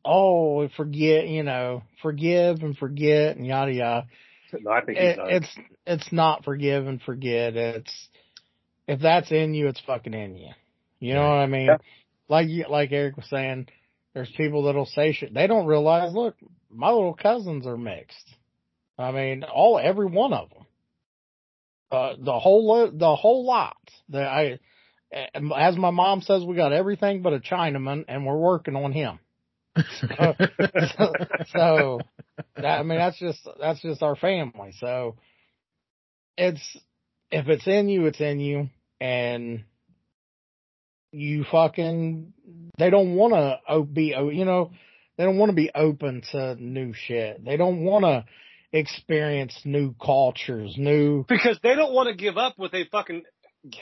oh 0.04 0.68
forget 0.76 1.28
you 1.28 1.42
know 1.42 1.82
forgive 2.02 2.62
and 2.62 2.76
forget 2.76 3.36
and 3.36 3.46
yada 3.46 3.72
yada. 3.72 4.06
No, 4.52 4.70
I 4.70 4.80
think 4.82 4.98
It, 4.98 5.18
it's 5.22 5.58
it's 5.86 6.12
not 6.12 6.44
forgive 6.44 6.86
and 6.86 7.00
forget. 7.00 7.56
It's 7.56 8.08
if 8.86 9.00
that's 9.00 9.30
in 9.30 9.54
you, 9.54 9.68
it's 9.68 9.80
fucking 9.86 10.14
in 10.14 10.36
you. 10.36 10.50
You 10.98 11.14
know 11.14 11.22
what 11.22 11.36
I 11.36 11.46
mean? 11.46 11.66
Yeah. 11.66 11.76
Like 12.28 12.48
you, 12.48 12.66
like 12.68 12.92
Eric 12.92 13.16
was 13.16 13.28
saying, 13.28 13.68
there's 14.14 14.30
people 14.36 14.64
that'll 14.64 14.86
say 14.86 15.12
shit. 15.12 15.32
They 15.32 15.46
don't 15.46 15.66
realize. 15.66 16.12
Look, 16.12 16.36
my 16.70 16.90
little 16.90 17.14
cousins 17.14 17.66
are 17.66 17.76
mixed. 17.76 18.34
I 18.98 19.12
mean, 19.12 19.44
all 19.44 19.78
every 19.78 20.06
one 20.06 20.32
of 20.32 20.50
them. 20.50 20.66
Uh, 21.90 22.14
the 22.18 22.38
whole 22.38 22.90
the 22.92 23.16
whole 23.16 23.44
lot. 23.44 23.76
The, 24.08 24.20
I, 24.20 24.58
as 25.12 25.76
my 25.76 25.90
mom 25.90 26.22
says, 26.22 26.44
we 26.44 26.56
got 26.56 26.72
everything 26.72 27.22
but 27.22 27.32
a 27.32 27.40
Chinaman, 27.40 28.04
and 28.08 28.26
we're 28.26 28.36
working 28.36 28.76
on 28.76 28.92
him. 28.92 29.18
so 29.76 30.34
that, 32.56 32.64
I 32.64 32.82
mean, 32.82 32.98
that's 32.98 33.18
just 33.18 33.48
that's 33.60 33.80
just 33.80 34.02
our 34.02 34.16
family. 34.16 34.72
So 34.78 35.16
it's 36.36 36.60
if 37.30 37.48
it's 37.48 37.66
in 37.66 37.88
you, 37.88 38.06
it's 38.06 38.20
in 38.20 38.40
you, 38.40 38.68
and 39.00 39.64
you 41.12 41.44
fucking 41.50 42.32
they 42.78 42.90
don't 42.90 43.14
want 43.14 43.60
to 43.68 43.82
be 43.82 44.14
you 44.32 44.44
know 44.44 44.70
they 45.16 45.24
don't 45.24 45.38
want 45.38 45.50
to 45.50 45.56
be 45.56 45.70
open 45.74 46.22
to 46.32 46.56
new 46.56 46.92
shit. 46.92 47.44
They 47.44 47.56
don't 47.56 47.84
want 47.84 48.04
to 48.04 48.24
experience 48.72 49.60
new 49.64 49.94
cultures, 49.94 50.74
new 50.78 51.24
because 51.28 51.58
they 51.62 51.74
don't 51.74 51.92
want 51.92 52.08
to 52.08 52.14
give 52.14 52.36
up 52.36 52.54
what 52.56 52.72
they 52.72 52.84
fucking 52.90 53.22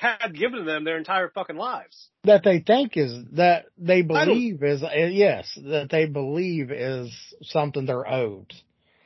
had 0.00 0.34
given 0.34 0.66
them 0.66 0.84
their 0.84 0.96
entire 0.98 1.28
fucking 1.28 1.56
lives. 1.56 2.08
that 2.24 2.42
they 2.44 2.58
think 2.60 2.96
is 2.96 3.12
that 3.32 3.66
they 3.78 4.02
believe 4.02 4.62
is 4.62 4.82
uh, 4.82 4.88
yes 4.92 5.56
that 5.56 5.88
they 5.90 6.06
believe 6.06 6.70
is 6.72 7.12
something 7.42 7.86
they're 7.86 8.08
owed. 8.08 8.52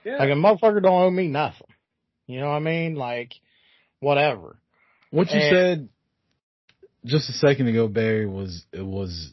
Yeah. 0.04 0.16
Like 0.16 0.30
a 0.30 0.32
motherfucker 0.32 0.82
don't 0.82 1.02
owe 1.02 1.10
me 1.10 1.28
nothing. 1.28 1.66
You 2.26 2.40
know 2.40 2.48
what 2.48 2.56
I 2.56 2.60
mean? 2.60 2.94
Like 2.94 3.34
whatever. 4.00 4.56
What 5.10 5.30
you 5.30 5.40
And- 5.40 5.54
said 5.54 5.88
just 7.04 7.28
a 7.28 7.32
second 7.32 7.66
ago, 7.68 7.88
Barry, 7.88 8.26
was 8.26 8.64
it 8.72 8.84
was 8.84 9.32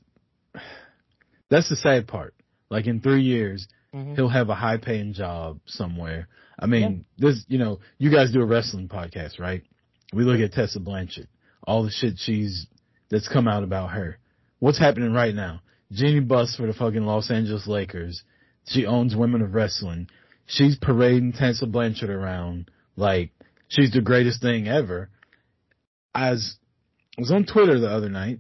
that's 1.50 1.70
the 1.70 1.76
sad 1.76 2.08
part. 2.08 2.34
Like 2.70 2.86
in 2.88 3.00
three 3.02 3.24
years, 3.24 3.68
Mhm. 3.94 4.16
he'll 4.16 4.28
have 4.30 4.50
a 4.50 4.56
high 4.56 4.78
paying 4.78 5.14
job 5.14 5.60
somewhere. 5.66 6.28
I 6.60 6.66
mean, 6.66 7.06
this 7.18 7.46
you 7.48 7.58
know, 7.58 7.80
you 7.98 8.12
guys 8.12 8.32
do 8.32 8.42
a 8.42 8.46
wrestling 8.46 8.90
podcast, 8.90 9.40
right? 9.40 9.64
We 10.14 10.24
look 10.24 10.40
at 10.40 10.54
Tessa 10.54 10.80
Blanchard, 10.80 11.28
all 11.66 11.84
the 11.84 11.92
shit 11.92 12.16
she's 12.18 12.66
that's 13.10 13.28
come 13.28 13.48
out 13.48 13.64
about 13.64 13.92
her. 13.92 14.18
What's 14.60 14.80
happening 14.80 15.14
right 15.14 15.34
now? 15.34 15.62
Jeanie 15.92 16.20
Buss 16.20 16.56
for 16.56 16.68
the 16.68 16.74
fucking 16.74 17.06
Los 17.06 17.32
Angeles 17.32 17.68
Lakers. 17.68 18.24
She 18.66 18.86
owns 18.86 19.16
Women 19.16 19.42
of 19.42 19.54
Wrestling. 19.54 20.10
She's 20.46 20.78
parading 20.78 21.34
Tessa 21.34 21.66
Blanchard 21.66 22.10
around 22.10 22.70
like 22.96 23.32
she's 23.68 23.92
the 23.92 24.02
greatest 24.02 24.42
thing 24.42 24.68
ever. 24.68 25.10
As 26.14 26.56
I 27.18 27.22
was 27.22 27.32
on 27.32 27.46
Twitter 27.46 27.80
the 27.80 27.90
other 27.90 28.10
night, 28.10 28.40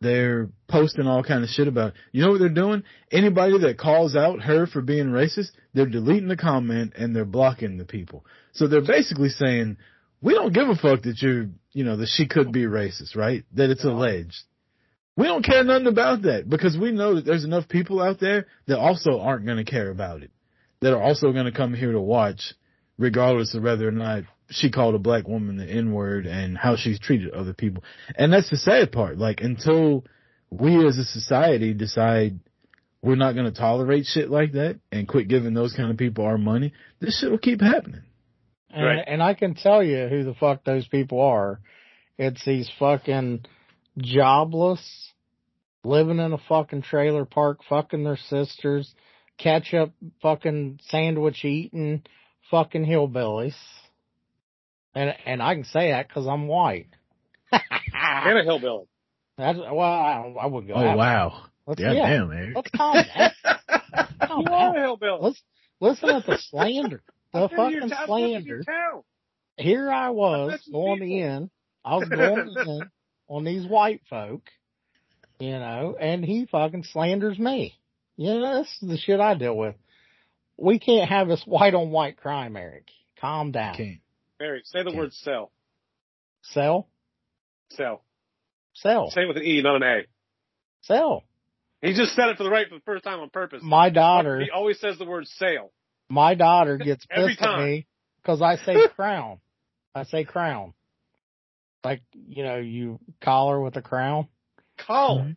they're 0.00 0.50
posting 0.68 1.06
all 1.06 1.22
kind 1.22 1.44
of 1.44 1.50
shit 1.50 1.68
about. 1.68 1.92
You 2.10 2.22
know 2.22 2.32
what 2.32 2.40
they're 2.40 2.48
doing? 2.48 2.82
Anybody 3.10 3.58
that 3.60 3.78
calls 3.78 4.16
out 4.16 4.42
her 4.42 4.66
for 4.66 4.82
being 4.82 5.06
racist, 5.06 5.50
they're 5.74 5.86
deleting 5.86 6.28
the 6.28 6.36
comment 6.36 6.94
and 6.96 7.14
they're 7.14 7.24
blocking 7.24 7.76
the 7.76 7.84
people. 7.84 8.24
So 8.52 8.66
they're 8.66 8.80
basically 8.80 9.28
saying, 9.28 9.76
we 10.22 10.34
don't 10.34 10.54
give 10.54 10.68
a 10.68 10.76
fuck 10.76 11.02
that 11.02 11.20
you're, 11.20 11.48
you 11.72 11.84
know, 11.84 11.96
that 11.96 12.08
she 12.08 12.26
could 12.26 12.52
be 12.52 12.62
racist, 12.62 13.16
right? 13.16 13.44
That 13.54 13.70
it's 13.70 13.84
alleged. 13.84 14.44
We 15.16 15.26
don't 15.26 15.44
care 15.44 15.62
nothing 15.64 15.88
about 15.88 16.22
that 16.22 16.48
because 16.48 16.78
we 16.78 16.92
know 16.92 17.16
that 17.16 17.26
there's 17.26 17.44
enough 17.44 17.68
people 17.68 18.00
out 18.00 18.20
there 18.20 18.46
that 18.66 18.78
also 18.78 19.20
aren't 19.20 19.44
going 19.44 19.62
to 19.62 19.70
care 19.70 19.90
about 19.90 20.22
it. 20.22 20.30
That 20.80 20.94
are 20.94 21.02
also 21.02 21.32
going 21.32 21.44
to 21.44 21.52
come 21.52 21.74
here 21.74 21.92
to 21.92 22.00
watch 22.00 22.54
regardless 22.98 23.54
of 23.54 23.62
whether 23.62 23.86
or 23.86 23.92
not 23.92 24.22
she 24.48 24.70
called 24.70 24.94
a 24.94 24.98
black 24.98 25.26
woman 25.26 25.56
the 25.56 25.66
N 25.66 25.92
word 25.92 26.26
and 26.26 26.56
how 26.56 26.76
she's 26.76 26.98
treated 26.98 27.32
other 27.32 27.52
people. 27.52 27.82
And 28.16 28.32
that's 28.32 28.50
the 28.50 28.56
sad 28.56 28.92
part. 28.92 29.18
Like 29.18 29.40
until 29.40 30.04
we 30.50 30.86
as 30.86 30.98
a 30.98 31.04
society 31.04 31.74
decide 31.74 32.38
we're 33.02 33.16
not 33.16 33.32
going 33.32 33.52
to 33.52 33.58
tolerate 33.58 34.06
shit 34.06 34.30
like 34.30 34.52
that 34.52 34.78
and 34.92 35.08
quit 35.08 35.28
giving 35.28 35.54
those 35.54 35.74
kind 35.74 35.90
of 35.90 35.96
people 35.96 36.24
our 36.24 36.38
money, 36.38 36.72
this 37.00 37.18
shit 37.18 37.30
will 37.30 37.38
keep 37.38 37.60
happening. 37.60 38.02
And, 38.72 38.84
Right. 38.86 39.04
and 39.06 39.22
I 39.22 39.34
can 39.34 39.54
tell 39.54 39.82
you 39.82 40.08
who 40.08 40.24
the 40.24 40.34
fuck 40.34 40.64
those 40.64 40.86
people 40.88 41.20
are. 41.20 41.60
It's 42.18 42.44
these 42.44 42.70
fucking 42.78 43.44
jobless, 43.98 45.12
living 45.84 46.18
in 46.18 46.32
a 46.32 46.38
fucking 46.38 46.82
trailer 46.82 47.24
park, 47.24 47.60
fucking 47.68 48.04
their 48.04 48.16
sisters, 48.16 48.92
ketchup 49.38 49.92
fucking 50.22 50.78
sandwich 50.84 51.44
eating 51.44 52.02
fucking 52.50 52.84
hillbillies. 52.86 53.56
And 54.94 55.14
and 55.26 55.42
I 55.42 55.54
can 55.54 55.64
say 55.64 55.90
that 55.90 56.08
because 56.08 56.26
I'm 56.26 56.48
white. 56.48 56.88
And 57.94 58.38
a 58.38 58.42
hillbilly. 58.44 58.86
That's 59.38 59.58
well, 59.58 59.80
I, 59.80 60.34
I 60.42 60.46
wouldn't 60.46 60.68
go. 60.68 60.74
Oh 60.74 60.80
that 60.82 60.96
wow. 60.96 61.44
Let's, 61.66 61.80
Yeah, 61.80 61.92
yeah, 61.92 62.08
damn, 62.08 62.32
Eric. 62.32 62.56
let's 62.56 62.70
calm 62.70 62.94
down. 62.96 63.30
calm 64.26 64.40
You 64.46 64.52
are 64.52 64.72
down. 64.72 64.76
a 64.76 64.80
hillbilly. 64.80 65.18
Let's 65.22 65.42
listen 65.80 66.08
to 66.08 66.24
the 66.26 66.38
slander, 66.38 67.02
the 67.32 67.40
I've 67.40 67.50
been 67.50 67.58
to 67.58 67.72
your 67.72 67.80
fucking 67.82 67.90
town- 67.90 67.98
I've 68.02 68.06
been 68.08 68.42
to 68.42 68.48
your 68.48 68.62
slander. 68.62 69.02
here 69.56 69.90
I 69.90 70.10
was 70.10 70.60
going 70.70 71.00
people. 71.00 71.16
in. 71.18 71.50
I 71.84 71.96
was 71.96 72.08
going 72.08 72.48
in 72.66 72.90
on 73.28 73.44
these 73.44 73.66
white 73.66 74.02
folk, 74.08 74.42
you 75.38 75.50
know, 75.52 75.96
and 75.98 76.24
he 76.24 76.46
fucking 76.46 76.84
slanders 76.84 77.38
me. 77.38 77.78
You 78.16 78.34
know, 78.34 78.58
this 78.62 78.68
is 78.82 78.88
the 78.88 78.98
shit 78.98 79.20
I 79.20 79.34
deal 79.34 79.56
with. 79.56 79.74
We 80.58 80.78
can't 80.78 81.08
have 81.08 81.28
this 81.28 81.42
white 81.46 81.74
on 81.74 81.90
white 81.90 82.16
crime, 82.18 82.56
Eric. 82.56 82.88
Calm 83.20 83.50
down. 83.52 83.74
Can't. 83.76 83.98
Barry, 84.38 84.62
say 84.64 84.82
the 84.82 84.90
Okay. 84.90 84.98
word 84.98 85.12
sell. 85.14 85.50
Sell, 86.42 86.88
Sell. 87.70 88.02
sell, 88.74 89.10
Say 89.10 89.22
it 89.22 89.28
with 89.28 89.36
an 89.38 89.44
E, 89.44 89.62
not 89.62 89.76
an 89.76 89.82
A. 89.82 90.00
sell. 90.82 91.24
He 91.80 91.94
just 91.94 92.14
said 92.14 92.28
it 92.28 92.36
for 92.36 92.42
the 92.44 92.50
right 92.50 92.68
for 92.68 92.74
the 92.76 92.80
first 92.82 93.02
time 93.04 93.20
on 93.20 93.30
purpose. 93.30 93.62
My 93.62 93.90
daughter, 93.90 94.40
He 94.40 94.50
always 94.50 94.78
says 94.80 94.98
the 94.98 95.04
word 95.04 95.26
sale. 95.26 95.72
My 96.08 96.34
daughter 96.34 96.78
gets 96.78 97.04
pissed 97.10 97.40
at 97.40 97.58
me 97.58 97.86
because 98.22 98.42
I 98.42 98.56
say 98.56 98.88
crown. 98.96 99.38
I 99.94 100.04
say 100.04 100.24
crown. 100.24 100.74
Like, 101.84 102.02
you 102.14 102.44
know, 102.44 102.58
you 102.58 103.00
collar 103.20 103.60
with 103.60 103.76
a 103.76 103.82
crown. 103.82 104.28
Call. 104.78 105.18
Mhm. 105.18 105.36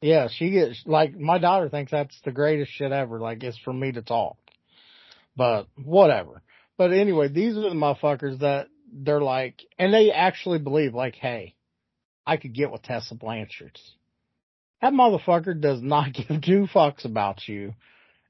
Yeah, 0.00 0.28
she 0.28 0.50
gets 0.50 0.82
like 0.84 1.16
my 1.16 1.38
daughter 1.38 1.68
thinks 1.68 1.92
that's 1.92 2.20
the 2.24 2.32
greatest 2.32 2.72
shit 2.72 2.90
ever. 2.90 3.20
Like 3.20 3.42
it's 3.44 3.58
for 3.58 3.72
me 3.72 3.92
to 3.92 4.02
talk, 4.02 4.36
but 5.36 5.68
whatever. 5.82 6.42
But 6.76 6.92
anyway, 6.92 7.28
these 7.28 7.56
are 7.56 7.60
the 7.62 7.68
motherfuckers 7.70 8.40
that 8.40 8.66
they're 8.92 9.20
like, 9.20 9.62
and 9.78 9.94
they 9.94 10.10
actually 10.10 10.58
believe 10.58 10.92
like, 10.92 11.14
hey, 11.14 11.54
I 12.26 12.36
could 12.36 12.52
get 12.52 12.72
with 12.72 12.82
Tessa 12.82 13.14
Blanchard's. 13.14 13.80
That 14.80 14.92
motherfucker 14.92 15.58
does 15.60 15.80
not 15.80 16.12
give 16.14 16.42
two 16.42 16.66
fucks 16.74 17.04
about 17.04 17.46
you, 17.46 17.74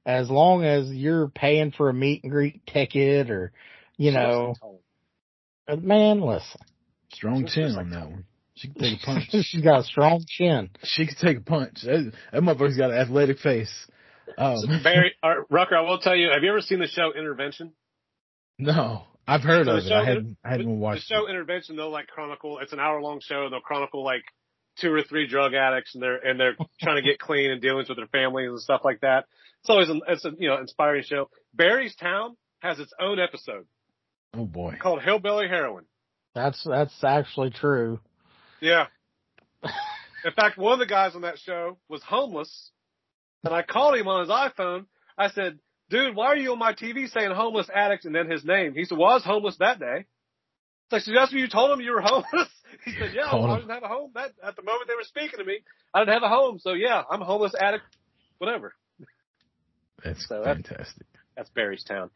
as 0.04 0.28
long 0.30 0.64
as 0.64 0.88
you're 0.90 1.28
paying 1.28 1.70
for 1.72 1.88
a 1.88 1.94
meet 1.94 2.22
and 2.24 2.32
greet 2.32 2.66
ticket 2.66 3.30
or, 3.30 3.52
you 3.96 4.10
know, 4.12 4.54
man, 5.78 6.20
listen, 6.20 6.60
Strong 7.12 7.42
Just- 7.44 7.54
chin 7.54 7.76
on 7.76 7.90
that 7.90 8.10
one. 8.10 8.24
She 8.54 8.68
can 8.68 8.80
take 8.82 9.02
a 9.02 9.06
punch. 9.06 9.24
she's 9.46 9.62
got 9.62 9.80
a 9.80 9.84
strong 9.84 10.24
chin. 10.28 10.70
she 10.82 11.06
can 11.06 11.16
take 11.16 11.38
a 11.38 11.40
punch. 11.40 11.80
That, 11.82 12.12
that 12.32 12.42
motherfucker's 12.42 12.76
got 12.76 12.90
an 12.90 12.98
athletic 12.98 13.38
face. 13.38 13.72
Um, 14.38 14.56
Barry, 14.84 15.14
or 15.22 15.46
Rucker, 15.50 15.76
I 15.76 15.80
will 15.80 15.98
tell 15.98 16.14
you, 16.14 16.28
have 16.32 16.42
you 16.42 16.50
ever 16.50 16.60
seen 16.60 16.78
the 16.78 16.86
show 16.86 17.12
Intervention? 17.16 17.72
no, 18.58 19.04
I've 19.26 19.40
heard 19.42 19.66
So 19.66 19.72
of 19.72 19.78
it. 19.78 19.88
show- 19.88 19.94
I 19.96 20.04
hadn't, 20.04 20.36
I 20.44 20.50
hadn't 20.50 20.66
the, 20.66 20.72
watched 20.72 21.08
the 21.08 21.14
show 21.14 21.26
it. 21.26 21.30
Intervention. 21.30 21.76
They'll 21.76 21.90
like 21.90 22.08
chronicle. 22.08 22.58
It's 22.60 22.72
an 22.72 22.78
hour 22.80 23.00
long 23.00 23.20
show. 23.22 23.44
and 23.44 23.52
They'll 23.52 23.60
chronicle 23.60 24.04
like 24.04 24.22
two 24.78 24.92
or 24.92 25.02
three 25.02 25.26
drug 25.26 25.54
addicts, 25.54 25.94
and 25.94 26.02
they're 26.02 26.16
and 26.18 26.38
they're 26.38 26.56
trying 26.82 26.96
to 26.96 27.02
get 27.02 27.18
clean 27.18 27.50
and 27.50 27.60
dealings 27.62 27.88
with 27.88 27.98
their 27.98 28.06
families 28.08 28.50
and 28.50 28.60
stuff 28.60 28.82
like 28.84 29.00
that. 29.00 29.24
It's 29.62 29.70
always 29.70 29.89
an, 29.89 30.01
it's 30.09 30.24
a 30.24 30.32
you 30.39 30.48
know 30.48 30.59
inspiring 30.59 31.05
show. 31.05 31.30
Barry's 31.55 31.94
Town 31.97 32.36
has 32.60 32.78
its 32.78 32.93
own 33.01 33.18
episode 33.20 33.66
Oh 34.34 34.44
boy. 34.44 34.76
called 34.80 35.02
Hillbilly 35.02 35.48
Heroin. 35.48 35.84
That's 36.34 36.62
that's 36.64 37.05
actually 37.05 37.51
true. 37.51 38.01
Yeah, 38.60 38.86
In 40.24 40.32
fact, 40.34 40.56
one 40.59 40.74
of 40.74 40.78
the 40.78 40.86
guys 40.86 41.14
on 41.14 41.22
that 41.22 41.39
show 41.39 41.78
was 41.89 42.02
homeless, 42.02 42.70
and 43.44 43.52
I 43.52 43.62
called 43.62 43.97
him 43.97 44.09
on 44.09 44.20
his 44.20 44.30
iPhone. 44.30 44.86
I 45.18 45.30
said, 45.30 45.59
"Dude, 45.90 46.14
why 46.16 46.26
are 46.26 46.36
you 46.36 46.52
on 46.52 46.59
my 46.59 46.72
TV 46.74 47.09
saying 47.10 47.32
homeless 47.32 47.68
addict 47.74 48.05
and 48.05 48.14
then 48.14 48.30
his 48.30 48.44
name?" 48.44 48.74
He 48.74 48.84
said, 48.84 48.98
"Well, 48.98 49.10
I 49.10 49.14
was 49.14 49.24
homeless 49.24 49.56
that 49.59 49.78
day." 49.80 50.06
So 50.90 50.97
I 50.97 51.01
said, 51.01 51.14
"That's 51.16 51.32
when 51.32 51.40
you 51.40 51.48
told 51.48 51.70
him 51.70 51.80
you 51.84 51.93
were 51.93 52.01
homeless." 52.05 52.48
He 52.84 52.93
said, 52.98 53.12
"Yeah, 53.14 53.32
well, 53.34 53.51
I 53.51 53.56
didn't 53.56 53.70
have 53.70 53.82
a 53.82 53.89
home. 53.89 54.12
That 54.14 54.32
at 54.43 54.56
the 54.56 54.62
moment 54.62 54.89
they 54.89 54.94
were 54.94 55.05
speaking 55.05 55.39
to 55.39 55.44
me, 55.44 55.59
I 55.93 56.01
didn't 56.01 56.14
have 56.14 56.22
a 56.22 56.28
home. 56.28 56.59
So 56.59 56.72
yeah, 56.72 57.02
I'm 57.10 57.22
a 57.22 57.24
homeless 57.26 57.55
addict, 57.60 57.84
whatever." 58.39 58.74
That's 60.04 60.26
So 60.28 60.42
fantastic. 60.44 61.06
That's 61.36 61.50
Barry's 61.50 61.84
town. 61.84 62.10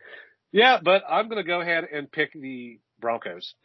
Yeah, 0.52 0.78
but 0.82 1.02
I'm 1.08 1.28
going 1.28 1.42
to 1.42 1.46
go 1.46 1.60
ahead 1.60 1.84
and 1.92 2.10
pick 2.10 2.32
the 2.32 2.78
Broncos. 3.00 3.54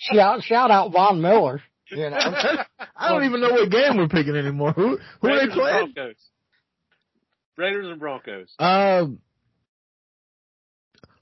Shout 0.00 0.42
shout 0.42 0.70
out 0.70 0.92
Von 0.92 1.20
Miller. 1.20 1.62
You 1.90 2.08
know, 2.08 2.16
I 2.96 3.08
don't 3.10 3.24
even 3.24 3.40
know 3.40 3.50
what 3.50 3.70
game 3.70 3.98
we're 3.98 4.08
picking 4.08 4.34
anymore. 4.34 4.72
Who 4.72 4.98
who 5.20 5.28
are 5.28 5.30
Raiders 5.30 5.40
they 5.40 5.42
and 5.42 5.52
playing? 5.52 5.92
Broncos. 5.92 6.16
Raiders 7.56 7.86
and 7.86 8.00
Broncos. 8.00 8.54
Um, 8.58 9.18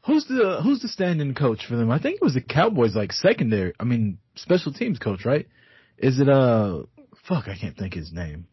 who's 0.06 0.26
the 0.26 0.60
who's 0.62 0.80
the 0.80 0.88
standing 0.88 1.34
coach 1.34 1.66
for 1.66 1.76
them? 1.76 1.90
I 1.90 1.98
think 1.98 2.16
it 2.16 2.22
was 2.22 2.34
the 2.34 2.40
Cowboys, 2.40 2.94
like 2.94 3.12
secondary. 3.12 3.72
I 3.80 3.84
mean, 3.84 4.18
special 4.36 4.72
teams 4.72 4.98
coach, 4.98 5.24
right? 5.24 5.48
Is 5.96 6.20
it 6.20 6.28
uh? 6.28 6.82
Fuck, 7.28 7.48
I 7.48 7.56
can't 7.60 7.76
think 7.76 7.94
his 7.94 8.12
name. 8.12 8.46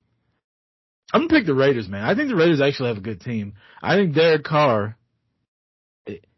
I'm 1.14 1.28
gonna 1.28 1.40
pick 1.40 1.46
the 1.46 1.54
Raiders, 1.54 1.88
man. 1.88 2.04
I 2.04 2.16
think 2.16 2.30
the 2.30 2.36
Raiders 2.36 2.62
actually 2.62 2.90
have 2.90 2.98
a 2.98 3.02
good 3.02 3.22
team. 3.22 3.54
I 3.82 3.96
think 3.96 4.16
Derek 4.16 4.44
Carr, 4.44 4.98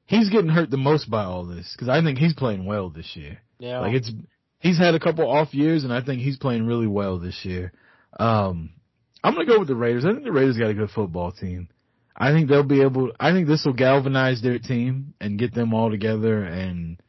he's 0.05 0.29
getting 0.29 0.49
hurt 0.49 0.69
the 0.69 0.77
most 0.77 1.09
by 1.09 1.23
all 1.23 1.45
this 1.45 1.73
because 1.73 1.89
I 1.89 2.01
think 2.01 2.17
he's 2.17 2.33
playing 2.33 2.65
well 2.65 2.89
this 2.89 3.15
year. 3.15 3.39
yeah. 3.59 3.79
Like 3.79 3.93
it's 3.93 4.11
he's 4.59 4.77
had 4.77 4.95
a 4.95 4.99
couple 4.99 5.29
off 5.29 5.53
years, 5.53 5.83
and 5.83 5.93
I 5.93 6.01
think 6.01 6.21
he's 6.21 6.37
playing 6.37 6.65
really 6.67 6.87
well 6.87 7.19
this 7.19 7.43
year. 7.43 7.71
Um, 8.19 8.71
I'm 9.23 9.33
gonna 9.33 9.45
go 9.45 9.59
with 9.59 9.67
the 9.67 9.75
Raiders. 9.75 10.05
I 10.05 10.11
think 10.11 10.23
the 10.23 10.31
Raiders 10.31 10.57
got 10.57 10.69
a 10.69 10.73
good 10.73 10.91
football 10.91 11.31
team. 11.31 11.69
I 12.15 12.31
think 12.31 12.49
they'll 12.49 12.63
be 12.63 12.81
able. 12.81 13.11
I 13.19 13.31
think 13.31 13.47
this 13.47 13.63
will 13.65 13.73
galvanize 13.73 14.41
their 14.41 14.59
team 14.59 15.13
and 15.21 15.39
get 15.39 15.53
them 15.53 15.73
all 15.73 15.89
together, 15.91 16.43
and 16.43 16.99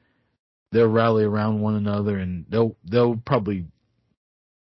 they'll 0.71 0.89
rally 0.89 1.25
around 1.25 1.61
one 1.61 1.75
another, 1.77 2.19
and 2.19 2.45
they'll 2.49 2.77
they'll 2.85 3.17
probably 3.17 3.65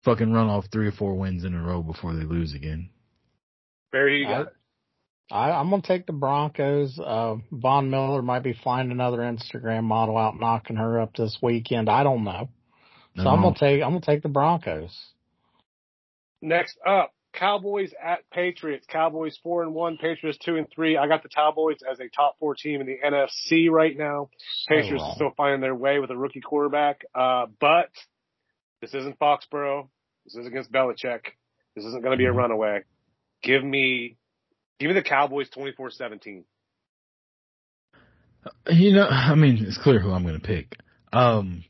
fucking 0.09 0.33
run 0.33 0.49
off 0.49 0.67
three 0.73 0.89
or 0.89 0.93
four 0.93 1.15
wins 1.15 1.45
in 1.45 1.55
a 1.55 1.63
row 1.63 1.83
before 1.83 2.15
they 2.15 2.25
lose 2.25 2.55
again. 2.55 2.91
Barry, 3.93 4.21
you 4.21 4.27
got 4.27 4.39
I- 4.39 4.43
it. 4.43 4.49
I, 5.31 5.51
I'm 5.51 5.69
gonna 5.69 5.83
take 5.83 6.07
the 6.07 6.15
Broncos. 6.15 6.99
Uh, 6.99 7.37
Von 7.53 7.91
Miller 7.91 8.23
might 8.23 8.43
be 8.43 8.55
flying 8.55 8.91
another 8.91 9.19
Instagram 9.19 9.85
model 9.85 10.17
out, 10.17 10.41
knocking 10.41 10.77
her 10.77 10.99
up 10.99 11.15
this 11.15 11.37
weekend. 11.43 11.91
I 11.91 12.03
don't 12.03 12.25
know. 12.25 12.49
So 13.15 13.29
I'm 13.29 13.43
gonna 13.43 13.55
take 13.55 13.83
I'm 13.83 13.91
gonna 13.91 14.01
take 14.01 14.23
the 14.23 14.31
Broncos. 14.31 14.97
Next 16.41 16.79
up, 16.87 17.13
Cowboys 17.35 17.93
at 18.03 18.21
Patriots. 18.31 18.87
Cowboys 18.89 19.39
four 19.43 19.63
and 19.63 19.75
one, 19.75 19.99
Patriots 19.99 20.39
two 20.43 20.57
and 20.57 20.67
three. 20.75 20.97
I 20.97 21.09
got 21.09 21.23
the 21.23 21.29
Cowboys 21.29 21.79
as 21.91 22.01
a 22.01 22.09
top 22.09 22.37
four 22.39 22.55
team 22.55 22.81
in 22.81 22.87
the 22.87 22.97
NFC 23.05 23.71
right 23.71 23.97
now. 23.99 24.31
Patriots 24.67 25.03
wrong. 25.03 25.11
are 25.11 25.15
still 25.15 25.33
finding 25.37 25.61
their 25.61 25.75
way 25.75 25.99
with 25.99 26.11
a 26.11 26.17
rookie 26.17 26.41
quarterback. 26.41 27.05
Uh, 27.15 27.47
but 27.61 27.91
this 28.81 28.95
isn't 28.95 29.19
Foxborough. 29.19 29.89
This 30.29 30.43
is 30.43 30.47
against 30.47 30.71
Belichick. 30.71 31.21
This 31.75 31.87
isn't 31.87 32.03
going 32.03 32.13
to 32.13 32.19
be 32.19 32.27
a 32.27 32.33
runaway. 32.33 32.83
Give 33.43 33.65
me, 33.65 34.17
give 34.79 34.89
me 34.89 34.95
the 34.95 35.03
Cowboys 35.03 35.49
24-17. 35.57 36.43
You 38.69 38.93
know, 38.93 39.07
I 39.07 39.35
mean, 39.35 39.65
it's 39.67 39.79
clear 39.79 39.99
who 39.99 40.13
I'm 40.13 40.23
going 40.25 40.39
to 40.39 40.47
pick. 40.47 40.77
Um, 41.15 41.65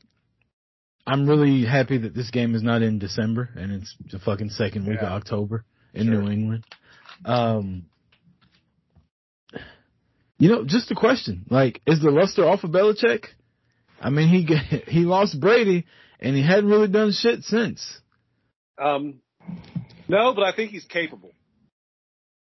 I'm 1.07 1.27
really 1.27 1.63
happy 1.65 1.99
that 1.99 2.13
this 2.13 2.31
game 2.31 2.53
is 2.53 2.61
not 2.61 2.81
in 2.81 2.99
December 2.99 3.49
and 3.55 3.71
it's 3.71 3.95
the 4.11 4.19
fucking 4.19 4.49
second 4.49 4.85
week 4.87 4.99
Yeah. 5.01 5.07
of 5.07 5.13
October 5.13 5.63
in 5.93 6.07
Sure. 6.07 6.21
New 6.21 6.29
England. 6.29 6.65
Um, 7.23 7.85
you 10.37 10.49
know, 10.49 10.65
just 10.65 10.91
a 10.91 10.95
question: 10.95 11.45
like, 11.49 11.81
is 11.85 12.01
the 12.01 12.11
luster 12.11 12.45
off 12.45 12.63
of 12.63 12.71
Belichick? 12.71 13.25
I 14.01 14.09
mean, 14.09 14.27
he 14.29 14.43
he 14.91 14.99
lost 15.05 15.39
Brady 15.39 15.85
and 16.19 16.35
he 16.35 16.43
hadn't 16.43 16.69
really 16.69 16.87
done 16.89 17.11
shit 17.11 17.43
since. 17.43 17.99
Um, 18.79 19.21
no, 20.07 20.33
but 20.33 20.43
I 20.43 20.55
think 20.55 20.71
he's 20.71 20.85
capable. 20.85 21.31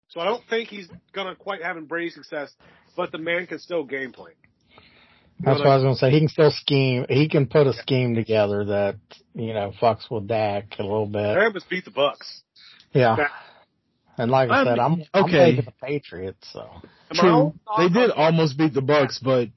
So 0.09 0.19
I 0.19 0.25
don't 0.25 0.43
think 0.49 0.69
he's 0.69 0.87
going 1.13 1.27
to 1.27 1.35
quite 1.35 1.61
have 1.61 1.75
Brady 1.87 2.09
success, 2.09 2.53
but 2.95 3.11
the 3.11 3.17
man 3.17 3.47
can 3.47 3.59
still 3.59 3.83
game 3.83 4.11
plan. 4.11 4.33
That's 5.41 5.59
what 5.59 5.67
I 5.67 5.75
was 5.75 5.83
gonna 5.83 5.95
say. 5.95 6.11
He 6.11 6.19
can 6.19 6.27
still 6.27 6.51
scheme. 6.51 7.05
He 7.07 7.29
can 7.29 7.47
put 7.47 7.65
a 7.65 7.71
scheme 7.71 8.13
together 8.13 8.65
that 8.65 8.95
you 9.33 9.53
know 9.53 9.71
fucks 9.81 10.11
with 10.11 10.27
Dak 10.27 10.75
a 10.79 10.83
little 10.83 11.05
bit. 11.05 11.37
Rams 11.37 11.63
beat 11.69 11.85
the 11.85 11.91
Bucks. 11.91 12.41
Yeah. 12.91 13.15
That- 13.15 13.31
And 14.17 14.29
like 14.31 14.49
I 14.49 14.61
I 14.61 14.63
said, 14.65 14.79
I'm 14.79 15.03
I'm 15.13 15.23
okay. 15.23 15.51
taking 15.51 15.65
the 15.65 15.71
Patriots. 15.81 16.45
So 16.51 16.69
True, 17.13 17.53
they 17.77 17.87
did 17.87 18.11
almost 18.11 18.57
beat 18.57 18.73
the 18.73 18.81
Bucks, 18.81 19.19
but 19.23 19.47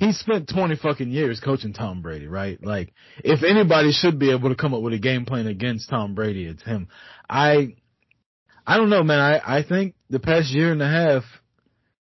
he 0.00 0.12
spent 0.12 0.48
20 0.48 0.76
fucking 0.76 1.10
years 1.10 1.40
coaching 1.40 1.74
Tom 1.74 2.00
Brady, 2.00 2.26
right? 2.26 2.58
Like, 2.64 2.94
if 3.22 3.42
anybody 3.42 3.92
should 3.92 4.18
be 4.18 4.30
able 4.30 4.48
to 4.48 4.54
come 4.54 4.72
up 4.72 4.80
with 4.80 4.94
a 4.94 4.98
game 4.98 5.26
plan 5.26 5.46
against 5.46 5.90
Tom 5.90 6.14
Brady, 6.14 6.46
it's 6.46 6.62
him. 6.62 6.88
I, 7.28 7.74
I 8.66 8.78
don't 8.78 8.88
know, 8.88 9.02
man. 9.02 9.20
I, 9.20 9.58
I 9.58 9.62
think 9.62 9.94
the 10.08 10.18
past 10.18 10.52
year 10.52 10.72
and 10.72 10.80
a 10.80 10.88
half, 10.88 11.24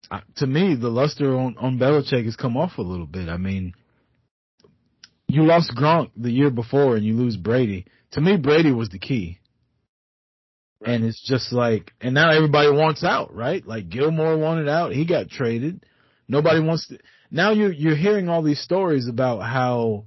uh, 0.09 0.21
to 0.37 0.47
me, 0.47 0.77
the 0.77 0.89
luster 0.89 1.37
on, 1.37 1.57
on 1.59 1.81
Belichick 1.81 2.27
has 2.27 2.37
come 2.37 2.57
off 2.57 2.79
a 2.79 2.83
little 2.83 3.07
bit. 3.07 3.29
I 3.29 3.39
mean, 3.39 3.75
you 5.27 5.43
lost 5.43 5.73
Gronk 5.77 6.13
the 6.17 6.31
year 6.31 6.51
before 6.51 6.95
and 6.95 7.05
you 7.05 7.15
lose 7.15 7.37
Brady. 7.37 7.87
To 8.13 8.21
me, 8.21 8.37
Brady 8.37 8.71
was 8.71 8.91
the 8.91 9.01
key. 9.01 9.41
And 10.87 11.05
it's 11.05 11.21
just 11.27 11.53
like, 11.53 11.91
and 12.01 12.15
now 12.15 12.31
everybody 12.31 12.71
wants 12.71 13.03
out, 13.03 13.35
right? 13.35 13.67
Like 13.67 13.89
Gilmore 13.89 14.39
wanted 14.39 14.69
out. 14.69 14.93
He 14.93 15.05
got 15.05 15.29
traded. 15.29 15.85
Nobody 16.29 16.61
wants 16.61 16.87
to, 16.87 16.99
now 17.31 17.53
you're, 17.53 17.73
you're 17.73 17.97
hearing 17.97 18.29
all 18.29 18.43
these 18.43 18.61
stories 18.61 19.09
about 19.09 19.41
how, 19.41 20.07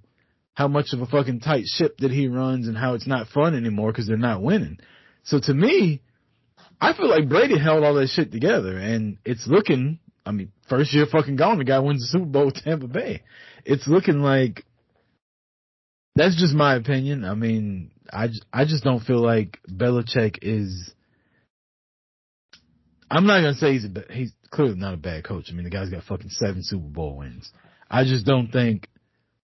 how 0.54 0.68
much 0.68 0.88
of 0.94 1.02
a 1.02 1.06
fucking 1.06 1.40
tight 1.40 1.66
ship 1.66 1.98
that 2.00 2.12
he 2.12 2.28
runs 2.28 2.68
and 2.68 2.78
how 2.78 2.94
it's 2.94 3.08
not 3.08 3.28
fun 3.30 3.56
anymore 3.56 3.92
because 3.92 4.08
they're 4.08 4.18
not 4.18 4.42
winning. 4.42 4.78
So 5.24 5.40
to 5.42 5.54
me, 5.54 6.02
I 6.80 6.94
feel 6.94 7.10
like 7.10 7.30
Brady 7.30 7.58
held 7.58 7.84
all 7.84 7.94
that 7.96 8.10
shit 8.10 8.32
together 8.32 8.78
and 8.78 9.18
it's 9.24 9.48
looking, 9.48 10.00
I 10.26 10.32
mean, 10.32 10.52
first 10.70 10.94
year 10.94 11.06
fucking 11.06 11.38
gone, 11.38 11.58
the 11.58 11.64
guy 11.64 11.80
wins 11.80 12.02
the 12.02 12.18
Super 12.18 12.30
Bowl 12.30 12.46
with 12.48 12.56
Tampa 12.56 12.88
Bay. 12.88 13.24
It's 13.66 13.88
looking 13.88 14.20
like, 14.20 14.66
that's 16.16 16.40
just 16.40 16.54
my 16.54 16.76
opinion. 16.76 17.26
I 17.26 17.34
mean, 17.34 17.92
I 18.12 18.28
I 18.52 18.66
just 18.66 18.84
don't 18.84 19.04
feel 19.04 19.22
like 19.22 19.60
Belichick 19.68 20.40
is, 20.42 20.94
I'm 23.10 23.26
not 23.26 23.40
gonna 23.42 23.56
say 23.56 23.74
he's 23.74 23.86
a, 23.86 24.14
he's 24.14 24.34
clearly 24.54 24.76
not 24.76 24.94
a 24.94 24.98
bad 24.98 25.24
coach. 25.24 25.48
I 25.50 25.54
mean, 25.54 25.64
the 25.64 25.72
guy's 25.72 25.90
got 25.90 26.04
fucking 26.04 26.30
seven 26.30 26.64
Super 26.64 26.88
Bowl 26.88 27.18
wins. 27.18 27.52
I 27.90 28.04
just 28.04 28.26
don't 28.26 28.52
think 28.52 28.88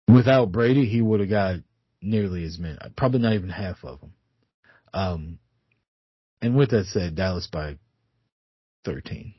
without 0.07 0.51
Brady, 0.51 0.85
he 0.85 1.01
would 1.01 1.19
have 1.19 1.29
got 1.29 1.55
nearly 2.01 2.43
as 2.45 2.59
many, 2.59 2.77
probably 2.95 3.19
not 3.19 3.33
even 3.33 3.49
half 3.49 3.83
of 3.83 3.99
them. 3.99 4.13
Um, 4.93 5.39
and 6.41 6.55
with 6.55 6.69
that 6.69 6.85
said, 6.85 7.15
Dallas 7.15 7.47
by 7.51 7.77
13. 8.85 9.33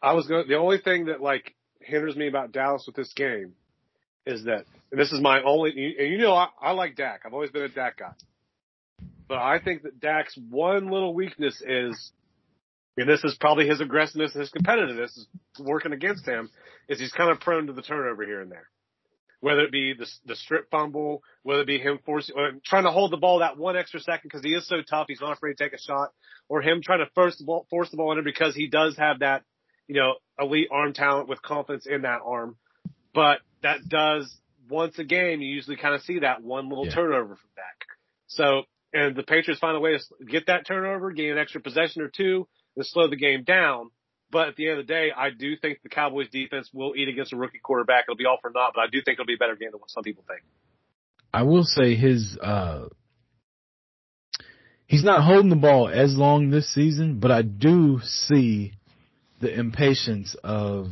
I 0.00 0.14
was 0.14 0.26
going. 0.26 0.48
The 0.48 0.56
only 0.56 0.78
thing 0.78 1.06
that 1.06 1.20
like 1.20 1.54
hinders 1.80 2.16
me 2.16 2.26
about 2.26 2.50
Dallas 2.50 2.84
with 2.86 2.96
this 2.96 3.12
game 3.12 3.52
is 4.26 4.44
that, 4.44 4.64
and 4.90 5.00
this 5.00 5.12
is 5.12 5.20
my 5.20 5.42
only. 5.42 5.70
And 5.98 6.10
you 6.10 6.18
know, 6.18 6.34
I, 6.34 6.48
I 6.60 6.72
like 6.72 6.96
Dak. 6.96 7.20
I've 7.24 7.32
always 7.32 7.50
been 7.50 7.62
a 7.62 7.68
Dak 7.68 7.98
guy, 7.98 8.12
but 9.28 9.38
I 9.38 9.60
think 9.60 9.82
that 9.82 10.00
Dak's 10.00 10.36
one 10.50 10.90
little 10.90 11.14
weakness 11.14 11.62
is, 11.64 12.10
and 12.96 13.08
this 13.08 13.24
is 13.24 13.36
probably 13.40 13.66
his 13.66 13.80
aggressiveness 13.80 14.32
and 14.34 14.40
his 14.40 14.50
competitiveness 14.50 15.16
is 15.16 15.26
working 15.58 15.92
against 15.92 16.26
him, 16.26 16.50
is 16.88 17.00
he's 17.00 17.12
kind 17.12 17.30
of 17.30 17.40
prone 17.40 17.66
to 17.66 17.72
the 17.72 17.82
turnover 17.82 18.24
here 18.24 18.40
and 18.40 18.50
there. 18.50 18.68
Whether 19.40 19.62
it 19.62 19.72
be 19.72 19.94
the, 19.98 20.06
the 20.24 20.36
strip 20.36 20.70
fumble, 20.70 21.22
whether 21.42 21.62
it 21.62 21.66
be 21.66 21.78
him 21.78 21.98
forcing, 22.06 22.36
or 22.36 22.48
uh, 22.48 22.50
trying 22.64 22.84
to 22.84 22.92
hold 22.92 23.10
the 23.10 23.16
ball 23.16 23.40
that 23.40 23.58
one 23.58 23.76
extra 23.76 23.98
second 23.98 24.22
because 24.24 24.44
he 24.44 24.52
is 24.52 24.68
so 24.68 24.76
tough, 24.88 25.06
he's 25.08 25.20
not 25.20 25.32
afraid 25.32 25.56
to 25.56 25.64
take 25.64 25.72
a 25.72 25.82
shot, 25.82 26.12
or 26.48 26.62
him 26.62 26.80
trying 26.80 27.00
to 27.00 27.10
force 27.14 27.36
the 27.38 27.44
ball, 27.44 27.66
force 27.68 27.90
the 27.90 27.96
ball 27.96 28.10
under 28.10 28.22
because 28.22 28.54
he 28.54 28.68
does 28.68 28.96
have 28.96 29.18
that 29.18 29.42
you 29.88 30.00
know, 30.00 30.14
elite 30.38 30.68
arm 30.70 30.92
talent 30.92 31.28
with 31.28 31.42
confidence 31.42 31.86
in 31.86 32.02
that 32.02 32.20
arm. 32.24 32.56
But 33.14 33.38
that 33.62 33.88
does 33.88 34.34
once 34.68 34.98
a 34.98 35.04
game, 35.04 35.40
you 35.42 35.54
usually 35.54 35.76
kind 35.76 35.94
of 35.94 36.02
see 36.02 36.20
that 36.20 36.42
one 36.42 36.68
little 36.68 36.86
Yeah. 36.86 36.94
turnover 36.94 37.36
from 37.36 37.50
back. 37.56 37.86
So, 38.26 38.62
and 38.92 39.14
the 39.14 39.22
Patriots 39.22 39.60
find 39.60 39.76
a 39.76 39.80
way 39.80 39.98
to 39.98 40.24
get 40.24 40.46
that 40.46 40.66
turnover, 40.66 41.10
gain 41.10 41.32
an 41.32 41.38
extra 41.38 41.60
possession 41.60 42.02
or 42.02 42.08
two, 42.08 42.48
and 42.76 42.86
slow 42.86 43.08
the 43.08 43.16
game 43.16 43.44
down. 43.44 43.90
But 44.30 44.48
at 44.48 44.56
the 44.56 44.68
end 44.70 44.80
of 44.80 44.86
the 44.86 44.92
day, 44.92 45.10
I 45.14 45.28
do 45.28 45.56
think 45.56 45.80
the 45.82 45.90
Cowboys 45.90 46.28
defense 46.30 46.70
will 46.72 46.94
eat 46.96 47.08
against 47.08 47.34
a 47.34 47.36
rookie 47.36 47.60
quarterback. 47.62 48.04
It'll 48.08 48.16
be 48.16 48.24
all 48.24 48.38
for 48.40 48.50
naught, 48.50 48.72
but 48.74 48.80
I 48.80 48.86
do 48.86 49.02
think 49.04 49.16
it'll 49.16 49.26
be 49.26 49.34
a 49.34 49.38
better 49.38 49.56
game 49.56 49.70
than 49.72 49.80
what 49.80 49.90
some 49.90 50.02
people 50.02 50.24
think. 50.26 50.40
I 51.34 51.42
will 51.42 51.64
say 51.64 51.94
his, 51.96 52.38
uh, 52.42 52.88
he's 54.86 55.04
not 55.04 55.22
holding 55.22 55.50
the 55.50 55.56
ball 55.56 55.88
as 55.88 56.16
long 56.16 56.50
this 56.50 56.72
season, 56.72 57.20
but 57.20 57.30
I 57.30 57.42
do 57.42 58.00
see 58.02 58.72
the 59.40 59.52
impatience 59.52 60.34
of, 60.42 60.86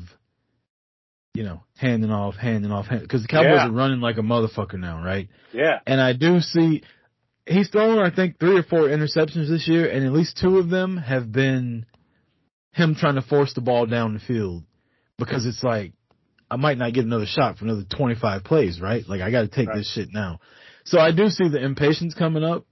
you 1.33 1.45
know, 1.45 1.63
handing 1.79 2.11
off, 2.11 2.37
handing 2.37 2.73
off, 2.73 2.87
because 2.91 3.23
the 3.23 3.29
Cowboys 3.29 3.53
Yeah. 3.53 3.69
are 3.69 3.73
running 3.73 4.01
like 4.01 4.19
a 4.19 4.23
motherfucker 4.23 4.79
now, 4.79 5.03
right? 5.03 5.29
Yeah. 5.53 5.79
And 5.87 6.01
I 6.01 6.13
do 6.13 6.41
see 6.41 6.83
he's 7.47 7.69
thrown, 7.69 7.99
I 7.99 8.15
think, 8.15 8.39
three 8.39 8.59
or 8.59 8.63
four 8.63 8.83
interceptions 8.83 9.49
this 9.49 9.67
year, 9.69 9.89
and 9.91 10.05
at 10.05 10.13
least 10.13 10.39
two 10.41 10.59
of 10.59 10.69
them 10.71 10.97
have 10.97 11.31
been 11.33 11.87
him 12.73 12.95
trying 12.95 13.17
to 13.17 13.23
force 13.23 13.53
the 13.55 13.61
ball 13.61 13.87
down 13.87 14.15
the 14.15 14.21
field 14.21 14.65
because 15.19 15.45
it's 15.47 15.63
like 15.63 15.93
I 16.51 16.57
might 16.57 16.79
not 16.79 16.93
get 16.93 17.05
another 17.05 17.27
shot 17.27 17.59
for 17.59 17.65
another 17.65 17.85
25 17.85 18.45
plays, 18.45 18.81
right? 18.81 19.07
Like 19.09 19.21
I 19.21 19.31
got 19.31 19.43
to 19.43 19.49
take 19.49 19.69
Right. 19.69 19.79
this 19.79 19.93
shit 19.93 20.09
now. 20.13 20.41
So 20.85 20.99
I 20.99 21.13
do 21.13 21.29
see 21.29 21.49
the 21.49 21.63
impatience 21.63 22.15
coming 22.15 22.43
up. 22.43 22.67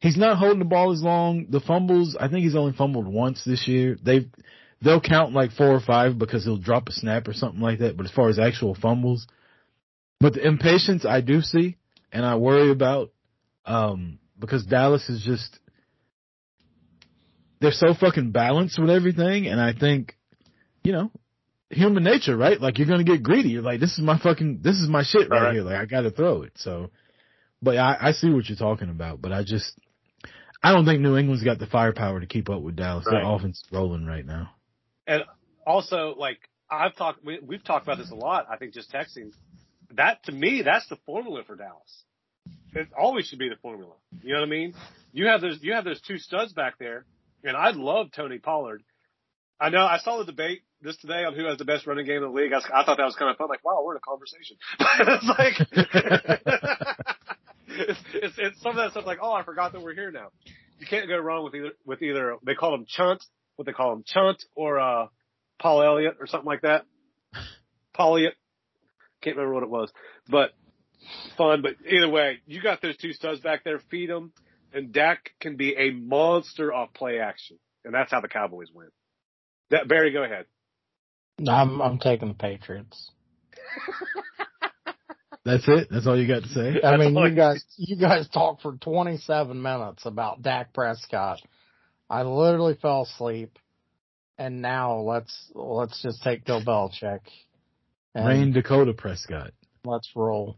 He's 0.00 0.16
not 0.16 0.36
holding 0.36 0.58
the 0.58 0.64
ball 0.66 0.92
as 0.92 1.02
long. 1.02 1.46
The 1.48 1.60
fumbles, 1.60 2.16
I 2.18 2.28
think 2.28 2.44
he's 2.44 2.56
only 2.56 2.72
fumbled 2.72 3.06
once 3.06 3.42
this 3.44 3.66
year. 3.66 3.96
They've 4.02 4.28
they'll 4.82 5.00
count 5.00 5.32
like 5.32 5.52
four 5.52 5.68
or 5.72 5.80
five 5.80 6.18
because 6.18 6.44
he'll 6.44 6.58
drop 6.58 6.88
a 6.88 6.92
snap 6.92 7.26
or 7.26 7.32
something 7.32 7.60
like 7.60 7.78
that. 7.78 7.96
But 7.96 8.06
as 8.06 8.12
far 8.12 8.28
as 8.28 8.38
actual 8.38 8.74
fumbles, 8.74 9.26
but 10.20 10.34
the 10.34 10.46
impatience 10.46 11.06
I 11.06 11.22
do 11.22 11.40
see 11.40 11.76
and 12.12 12.24
I 12.26 12.34
worry 12.36 12.70
about 12.70 13.12
um, 13.66 14.18
because 14.38 14.64
Dallas 14.66 15.08
is 15.08 15.22
just 15.22 15.58
they're 17.60 17.72
so 17.72 17.94
fucking 17.94 18.30
balanced 18.32 18.78
with 18.78 18.90
everything, 18.90 19.46
and 19.46 19.60
I 19.60 19.72
think 19.72 20.16
you 20.82 20.92
know 20.92 21.10
human 21.70 22.04
nature, 22.04 22.36
right? 22.36 22.60
Like 22.60 22.78
you're 22.78 22.88
gonna 22.88 23.04
get 23.04 23.22
greedy. 23.22 23.50
You're 23.50 23.62
like, 23.62 23.80
this 23.80 23.92
is 23.92 24.00
my 24.00 24.18
fucking, 24.18 24.60
this 24.62 24.76
is 24.76 24.88
my 24.88 25.02
shit 25.02 25.28
right, 25.30 25.42
Right. 25.42 25.54
here. 25.54 25.62
Like 25.62 25.76
I 25.76 25.84
got 25.86 26.02
to 26.02 26.10
throw 26.10 26.42
it. 26.42 26.52
So, 26.56 26.90
but 27.62 27.76
I, 27.76 27.96
I 28.00 28.12
see 28.12 28.30
what 28.30 28.48
you're 28.48 28.56
talking 28.58 28.90
about. 28.90 29.20
But 29.20 29.32
I 29.32 29.42
just, 29.42 29.72
I 30.62 30.72
don't 30.72 30.84
think 30.84 31.00
New 31.00 31.16
England's 31.16 31.44
got 31.44 31.58
the 31.58 31.66
firepower 31.66 32.20
to 32.20 32.26
keep 32.26 32.48
up 32.48 32.62
with 32.62 32.76
Dallas. 32.76 33.06
Their 33.10 33.22
offense 33.22 33.58
is 33.58 33.72
rolling 33.72 34.06
right 34.06 34.24
now. 34.24 34.50
And 35.06 35.24
also, 35.66 36.14
like 36.16 36.38
I've 36.70 36.94
talked, 36.96 37.24
we, 37.24 37.38
we've 37.42 37.64
talked 37.64 37.86
about 37.86 37.98
this 37.98 38.10
a 38.10 38.14
lot. 38.14 38.46
I 38.50 38.56
think 38.56 38.72
just 38.72 38.92
texting. 38.92 39.32
That 39.96 40.24
to 40.24 40.32
me, 40.32 40.62
that's 40.64 40.88
the 40.88 40.96
formula 41.06 41.42
for 41.46 41.56
Dallas. 41.56 42.04
It 42.74 42.88
always 42.98 43.26
should 43.26 43.38
be 43.38 43.48
the 43.48 43.56
formula. 43.56 43.92
You 44.22 44.34
know 44.34 44.40
what 44.40 44.46
I 44.46 44.50
mean? 44.50 44.74
You 45.12 45.26
have 45.28 45.40
those, 45.40 45.58
you 45.62 45.72
have 45.74 45.84
those 45.84 46.00
two 46.00 46.18
studs 46.18 46.52
back 46.52 46.78
there, 46.78 47.04
and 47.44 47.56
I 47.56 47.70
love 47.70 48.08
Tony 48.14 48.38
Pollard. 48.38 48.82
I 49.60 49.70
know 49.70 49.84
I 49.84 49.98
saw 49.98 50.18
the 50.18 50.24
debate 50.24 50.62
this 50.82 50.96
today 50.96 51.24
on 51.24 51.34
who 51.34 51.46
has 51.46 51.58
the 51.58 51.64
best 51.64 51.86
running 51.86 52.04
game 52.04 52.16
in 52.16 52.22
the 52.22 52.28
league. 52.28 52.52
I, 52.52 52.58
I 52.58 52.84
thought 52.84 52.96
that 52.96 53.04
was 53.04 53.16
kind 53.16 53.30
of 53.30 53.36
fun. 53.36 53.48
Like, 53.48 53.64
wow, 53.64 53.82
we're 53.84 53.94
in 53.94 53.98
a 53.98 54.00
conversation. 54.00 54.56
it's 54.80 55.24
like, 55.28 55.54
it's, 57.68 58.00
it's, 58.14 58.34
it's 58.38 58.60
some 58.60 58.70
of 58.70 58.76
that 58.76 58.90
stuff 58.90 59.06
like, 59.06 59.18
oh, 59.22 59.32
I 59.32 59.44
forgot 59.44 59.72
that 59.72 59.82
we're 59.82 59.94
here 59.94 60.10
now. 60.10 60.28
You 60.78 60.86
can't 60.86 61.08
go 61.08 61.16
wrong 61.18 61.44
with 61.44 61.54
either, 61.54 61.70
with 61.86 62.02
either, 62.02 62.36
they 62.44 62.54
call 62.54 62.74
him 62.74 62.84
Chunt, 62.88 63.22
what 63.56 63.66
they 63.66 63.72
call 63.72 63.92
him, 63.92 64.02
Chunt 64.04 64.42
or, 64.56 64.80
uh, 64.80 65.06
Paul 65.60 65.82
Elliott 65.82 66.16
or 66.20 66.26
something 66.26 66.46
like 66.46 66.62
that. 66.62 66.84
Paul 67.94 68.16
Elliott. 68.16 68.34
Can't 69.22 69.36
remember 69.36 69.54
what 69.54 69.62
it 69.62 69.70
was, 69.70 69.90
but 70.28 70.50
fun. 71.36 71.62
But 71.62 71.74
either 71.86 72.08
way, 72.08 72.40
you 72.46 72.62
got 72.62 72.82
those 72.82 72.96
two 72.96 73.12
studs 73.12 73.40
back 73.40 73.64
there. 73.64 73.80
Feed 73.90 74.10
them, 74.10 74.32
and 74.72 74.92
Dak 74.92 75.30
can 75.40 75.56
be 75.56 75.74
a 75.76 75.90
monster 75.90 76.72
off 76.72 76.92
play 76.94 77.20
action, 77.20 77.58
and 77.84 77.94
that's 77.94 78.10
how 78.10 78.20
the 78.20 78.28
Cowboys 78.28 78.68
win. 78.72 78.88
That 79.70 79.88
Barry, 79.88 80.12
go 80.12 80.22
ahead. 80.22 80.46
I'm 81.46 81.80
I'm 81.80 81.98
taking 81.98 82.28
the 82.28 82.34
Patriots. 82.34 83.10
That's 85.44 85.64
it. 85.68 85.88
That's 85.90 86.06
all 86.06 86.18
you 86.18 86.26
got 86.26 86.42
to 86.42 86.48
say. 86.48 86.80
I 86.82 86.96
mean, 86.96 87.14
you 87.14 87.34
guys, 87.34 87.62
you 87.76 87.96
guys 87.96 88.26
talked 88.28 88.62
for 88.62 88.76
27 88.76 89.60
minutes 89.60 90.06
about 90.06 90.40
Dak 90.40 90.72
Prescott. 90.72 91.40
I 92.08 92.22
literally 92.22 92.78
fell 92.80 93.02
asleep, 93.02 93.58
and 94.38 94.62
now 94.62 95.00
let's 95.00 95.50
let's 95.54 96.02
just 96.02 96.22
take 96.22 96.46
Bill 96.46 96.62
Belichick 96.64 97.20
and 98.14 98.26
Rayne 98.26 98.52
Dakota 98.52 98.94
Prescott. 98.94 99.52
let's 99.84 100.10
roll. 100.16 100.56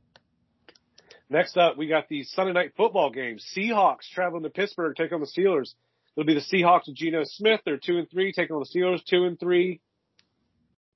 Next 1.29 1.57
up, 1.57 1.77
we 1.77 1.89
got 1.89 2.09
the 2.09 2.23
Sunday 2.23 2.53
night 2.53 2.73
football 2.77 3.11
game. 3.11 3.39
Seahawks 3.57 4.09
traveling 4.13 4.45
to 4.45 4.51
Pittsburgh, 4.51 4.95
take 4.97 5.13
on 5.13 5.21
the 5.21 5.27
Steelers. 5.27 5.75
It'll 6.17 6.27
be 6.27 6.35
the 6.35 6.41
Seahawks 6.41 6.87
with 6.87 6.97
Geno 6.97 7.23
Smith. 7.25 7.61
They're 7.65 7.79
two 7.79 7.99
and 7.99 8.09
three, 8.11 8.33
taking 8.33 8.55
on 8.55 8.63
the 8.63 8.79
Steelers 8.79 9.05
two 9.05 9.25
and 9.25 9.39
three. 9.39 9.81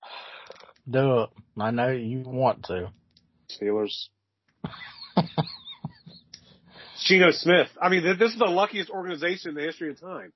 Do 0.91 1.23
it. 1.23 1.31
I 1.59 1.71
know 1.73 1.91
you 1.91 2.23
want 2.25 2.65
to. 2.65 2.91
Steelers. 3.51 4.09
Geno 7.05 7.33
Smith. 7.33 7.69
I 7.81 7.89
mean, 7.89 8.05
this 8.05 8.33
is 8.33 8.39
the 8.39 8.45
luckiest 8.45 8.91
organization 8.91 9.51
in 9.51 9.55
the 9.57 9.63
history 9.63 9.91
of 9.91 10.01
time, 10.01 10.33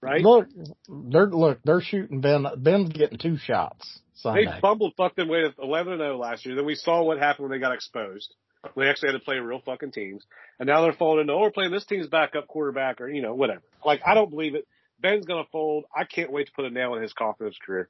right? 0.00 0.22
Look, 0.22 0.48
they're 0.88 1.26
look, 1.26 1.60
they're 1.62 1.82
shooting 1.82 2.20
Ben. 2.20 2.46
Ben's 2.56 2.90
getting 2.90 3.18
two 3.18 3.36
shots 3.36 4.00
They 4.24 4.60
fumbled 4.60 4.94
fucked 4.96 5.16
their 5.16 5.26
way 5.26 5.42
to 5.42 5.52
11 5.62 5.92
and 5.94 6.00
0 6.00 6.16
last 6.16 6.46
year. 6.46 6.56
Then 6.56 6.64
we 6.64 6.74
saw 6.74 7.02
what 7.02 7.18
happened 7.18 7.48
when 7.48 7.58
they 7.58 7.62
got 7.62 7.74
exposed. 7.74 8.34
They 8.76 8.88
actually 8.88 9.12
had 9.12 9.18
to 9.18 9.24
play 9.24 9.36
real 9.36 9.60
fucking 9.64 9.92
teams. 9.92 10.24
And 10.58 10.66
now 10.66 10.82
they're 10.82 10.92
falling 10.92 11.20
into, 11.20 11.32
oh, 11.32 11.40
we're 11.40 11.50
playing 11.50 11.72
this 11.72 11.84
team's 11.84 12.08
backup 12.08 12.48
quarterback 12.48 13.00
or, 13.00 13.08
you 13.08 13.22
know, 13.22 13.34
whatever. 13.34 13.62
Like, 13.84 14.00
I 14.06 14.14
don't 14.14 14.30
believe 14.30 14.54
it. 14.54 14.66
Ben's 15.00 15.26
going 15.26 15.44
to 15.44 15.50
fold. 15.50 15.84
I 15.94 16.04
can't 16.04 16.32
wait 16.32 16.46
to 16.46 16.52
put 16.52 16.64
a 16.64 16.70
nail 16.70 16.94
in 16.94 17.02
his 17.02 17.12
coffin 17.12 17.46
of 17.46 17.52
his 17.52 17.58
career. 17.64 17.88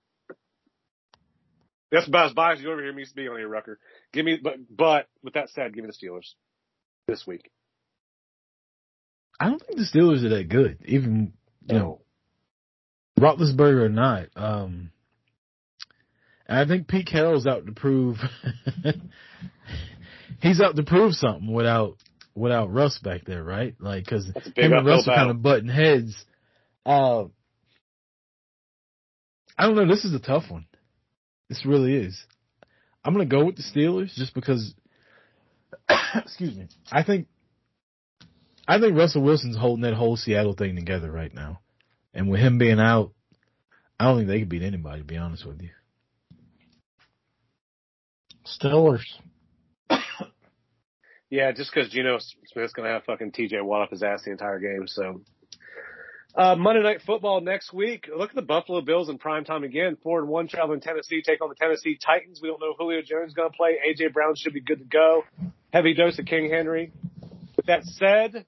That's 1.93 2.09
about 2.09 2.27
as 2.27 2.33
biased 2.33 2.63
you 2.63 2.73
over 2.73 2.83
here 2.83 2.93
means 2.93 3.11
to 3.11 3.15
be 3.15 3.29
on 3.29 3.39
here, 3.39 3.49
Rucker. 3.49 3.79
Give 4.13 4.25
me, 4.25 4.39
but, 4.43 4.55
but 4.69 5.07
with 5.23 5.35
that 5.35 5.51
said, 5.51 5.73
give 5.73 5.85
me 5.85 5.91
the 5.91 6.07
Steelers 6.07 6.35
this 7.07 7.27
week. 7.27 7.51
I 9.39 9.49
don't 9.49 9.63
think 9.65 9.79
the 9.79 9.85
Steelers 9.85 10.25
are 10.25 10.31
that 10.31 10.49
good, 10.49 10.79
even 10.87 11.35
you 11.69 11.79
know, 11.79 12.01
Roethlisberger 13.21 13.85
or 13.85 13.89
not. 13.89 14.29
Um, 14.35 14.91
and 16.47 16.59
I 16.59 16.67
think 16.67 16.89
Pete 16.89 17.07
Carroll's 17.07 17.47
out 17.47 17.67
to 17.67 17.73
prove 17.73 18.19
he's 20.41 20.61
out 20.61 20.77
to 20.77 20.83
prove 20.83 21.15
something 21.15 21.53
without 21.53 21.97
without 22.35 22.73
Russ 22.73 22.99
back 22.99 23.25
there, 23.25 23.43
right? 23.43 23.75
Like 23.81 24.05
because 24.05 24.31
That's 24.33 24.47
him 24.55 24.73
and 24.73 24.87
Russ 24.87 25.09
are 25.09 25.15
kind 25.15 25.31
of 25.31 25.43
butting 25.43 25.69
heads. 25.69 26.15
Uh, 26.85 27.25
I 29.59 29.67
don't 29.67 29.75
know. 29.75 29.89
This 29.89 30.05
is 30.05 30.15
a 30.15 30.21
tough 30.21 30.45
one. 30.51 30.67
This 31.49 31.65
really 31.65 31.95
is. 31.95 32.23
I'm 33.05 33.13
gonna 33.13 33.27
go 33.27 33.45
with 33.45 33.57
the 33.57 33.63
Steelers 33.63 34.15
just 34.15 34.35
because. 34.35 34.75
excuse 36.15 36.57
me. 36.57 36.69
I 36.91 37.03
think. 37.03 37.27
I 38.69 38.81
think 38.81 38.97
Russell 38.97 39.23
Wilson's 39.23 39.57
holding 39.57 39.83
that 39.83 39.95
whole 39.95 40.17
Seattle 40.17 40.55
thing 40.55 40.75
together 40.75 41.11
right 41.11 41.33
now, 41.33 41.61
and 42.13 42.29
with 42.29 42.41
him 42.41 42.59
being 42.59 42.81
out, 42.81 43.13
I 43.99 44.05
don't 44.05 44.19
think 44.19 44.29
they 44.29 44.41
could 44.41 44.49
beat 44.49 44.63
anybody. 44.63 45.03
To 45.03 45.07
be 45.07 45.17
honest 45.17 45.47
with 45.47 45.63
you. 45.63 45.71
Steelers. 48.45 49.05
Yeah, 51.31 51.51
just 51.53 51.73
because 51.75 51.91
Geno 51.91 52.19
Smith's 52.19 52.73
going 52.73 52.87
to 52.87 52.93
have 52.93 53.05
fucking 53.05 53.33
TJ 53.33 53.65
Watt 53.65 53.83
up 53.83 53.91
his 53.91 54.03
ass 54.03 54.23
the 54.25 54.31
entire 54.31 54.61
game. 54.61 54.87
So, 54.87 55.23
uh, 56.37 56.55
Monday 56.55 56.83
Night 56.83 57.03
Football 57.05 57.41
next 57.41 57.73
week. 57.73 58.09
Look 58.15 58.31
at 58.31 58.37
the 58.37 58.43
Buffalo 58.43 58.81
Bills 58.81 59.09
in 59.09 59.19
prime 59.19 59.45
time 59.45 59.65
again. 59.65 59.97
Four 60.03 60.21
and 60.21 60.29
one 60.29 60.47
traveling 60.47 60.81
Tennessee, 60.81 61.23
take 61.23 61.43
on 61.43 61.49
the 61.49 61.57
Tennessee 61.57 61.99
Titans. 62.01 62.41
We 62.41 62.49
don't 62.49 62.61
know 62.61 62.75
Julio 62.79 63.03
Jones 63.03 63.35
going 63.35 63.51
to 63.51 63.57
play. 63.57 63.79
AJ 63.89 64.13
Brown 64.13 64.37
should 64.37 64.53
be 64.53 64.61
good 64.61 64.79
to 64.79 64.85
go. 64.85 65.25
Heavy 65.73 65.95
dose 65.95 66.19
of 66.19 66.27
King 66.27 66.49
Henry. 66.49 66.93
With 67.57 67.67
that 67.67 67.85
said, 67.85 68.47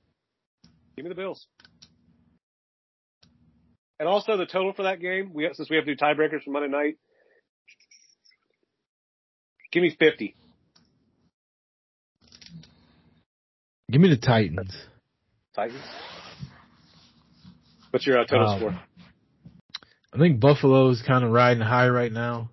give 0.96 1.05
me 1.05 1.09
the 1.09 1.16
Bills. 1.16 1.46
And 3.98 4.09
also 4.09 4.36
the 4.36 4.46
total 4.46 4.72
for 4.72 4.84
that 4.84 5.00
game. 5.00 5.32
We 5.34 5.50
since 5.52 5.68
we 5.68 5.76
have 5.76 5.84
to 5.86 5.94
do 5.96 6.00
tiebreakers 6.00 6.44
for 6.44 6.50
Monday 6.50 6.68
night. 6.68 6.98
Give 9.72 9.82
me 9.82 9.96
fifty. 9.98 10.36
Give 13.90 14.01
me 14.01 14.10
the 14.10 14.16
Titans. 14.19 14.74
Titans. 15.55 15.81
What's 17.90 18.06
your 18.06 18.19
uh, 18.19 18.24
total 18.27 18.48
Um, 18.48 18.59
score? 18.59 18.81
I 20.12 20.19
think 20.19 20.40
Buffalo's 20.40 21.02
kind 21.06 21.24
of 21.24 21.31
riding 21.31 21.62
high 21.62 21.89
right 21.89 22.12
now. 22.12 22.51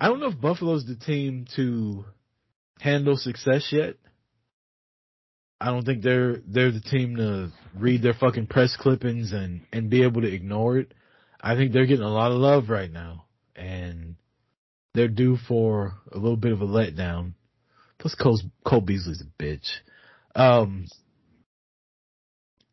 I 0.00 0.08
don't 0.08 0.20
know 0.20 0.28
if 0.28 0.40
Buffalo's 0.40 0.86
the 0.86 0.96
team 0.96 1.46
to 1.56 2.04
handle 2.80 3.16
success 3.16 3.68
yet. 3.72 3.94
I 5.60 5.66
don't 5.66 5.84
think 5.84 6.02
they're 6.02 6.38
they're 6.46 6.72
the 6.72 6.80
team 6.80 7.16
to 7.16 7.50
read 7.78 8.02
their 8.02 8.14
fucking 8.14 8.48
press 8.48 8.76
clippings 8.76 9.32
and 9.32 9.62
and 9.72 9.88
be 9.88 10.02
able 10.02 10.22
to 10.22 10.32
ignore 10.32 10.78
it. 10.78 10.92
I 11.40 11.54
think 11.54 11.72
they're 11.72 11.86
getting 11.86 12.04
a 12.04 12.12
lot 12.12 12.32
of 12.32 12.38
love 12.38 12.68
right 12.68 12.90
now, 12.90 13.26
and 13.54 14.16
they're 14.94 15.08
due 15.08 15.36
for 15.48 15.94
a 16.10 16.18
little 16.18 16.36
bit 16.36 16.52
of 16.52 16.62
a 16.62 16.66
letdown. 16.66 17.34
Plus, 17.98 18.14
Cole, 18.16 18.40
Cole 18.64 18.80
Beasley's 18.80 19.22
a 19.22 19.42
bitch. 19.42 19.68
Um, 20.34 20.86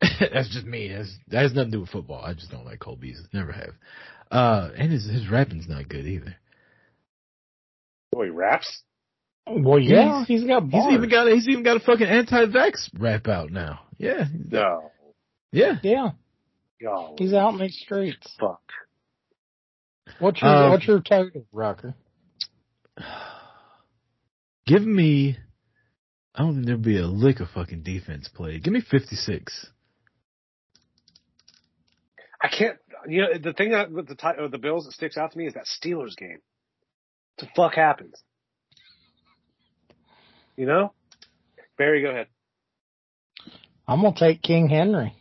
that's 0.00 0.48
just 0.52 0.66
me. 0.66 0.88
That's, 0.88 1.14
that 1.28 1.42
has 1.42 1.52
nothing 1.54 1.72
to 1.72 1.76
do 1.76 1.80
with 1.82 1.90
football. 1.90 2.22
I 2.24 2.34
just 2.34 2.50
don't 2.50 2.64
like 2.64 2.78
Cole 2.80 2.96
Beasley. 2.96 3.26
Never 3.32 3.52
have. 3.52 3.70
Uh, 4.30 4.70
and 4.76 4.92
his 4.92 5.04
his 5.08 5.28
rapping's 5.28 5.68
not 5.68 5.88
good 5.88 6.06
either. 6.06 6.36
Boy, 8.12 8.24
he 8.26 8.30
raps. 8.30 8.82
Well, 9.46 9.78
yeah, 9.80 10.24
he's 10.26 10.44
got 10.44 10.70
bars. 10.70 10.84
He's 10.86 10.94
even 10.94 11.10
got 11.10 11.26
a, 11.26 11.30
he's 11.34 11.48
even 11.48 11.64
got 11.64 11.76
a 11.76 11.80
fucking 11.80 12.06
anti-vax 12.06 12.90
rap 12.98 13.26
out 13.26 13.50
now. 13.50 13.80
Yeah, 13.98 14.24
No. 14.48 14.90
yeah. 15.50 15.78
yeah, 15.82 16.10
Oh, 16.88 17.16
he's 17.18 17.32
out 17.32 17.54
in 17.54 17.58
the 17.58 17.68
streets. 17.68 18.32
fuck. 18.38 18.60
What's 20.20 20.40
your 20.40 20.50
Um, 20.50 20.70
What's 20.70 20.86
your 20.86 21.00
total, 21.00 21.44
Rucker? 21.52 21.94
Give 24.66 24.82
me. 24.82 25.36
I 26.34 26.42
don't 26.42 26.54
think 26.54 26.66
there'd 26.66 26.82
be 26.82 26.98
a 26.98 27.06
lick 27.06 27.40
of 27.40 27.48
fucking 27.50 27.82
defense 27.82 28.28
played. 28.28 28.62
Give 28.62 28.72
me 28.72 28.80
56. 28.80 29.66
I 32.42 32.48
can't. 32.48 32.78
You 33.08 33.22
know, 33.22 33.28
the 33.42 33.52
thing 33.52 33.70
that 33.70 33.90
with 33.90 34.08
the 34.08 34.14
ti- 34.14 34.40
with 34.40 34.50
the 34.50 34.58
Bills 34.58 34.84
that 34.84 34.92
sticks 34.92 35.16
out 35.16 35.32
to 35.32 35.38
me 35.38 35.46
is 35.46 35.54
that 35.54 35.64
Steelers 35.64 36.16
game. 36.16 36.38
What 37.36 37.46
the 37.46 37.48
fuck 37.56 37.74
happens? 37.74 38.14
You 40.56 40.66
know, 40.66 40.92
Barry, 41.78 42.02
go 42.02 42.10
ahead. 42.10 42.26
I'm 43.88 44.02
gonna 44.02 44.14
take 44.16 44.42
King 44.42 44.68
Henry. 44.68 45.14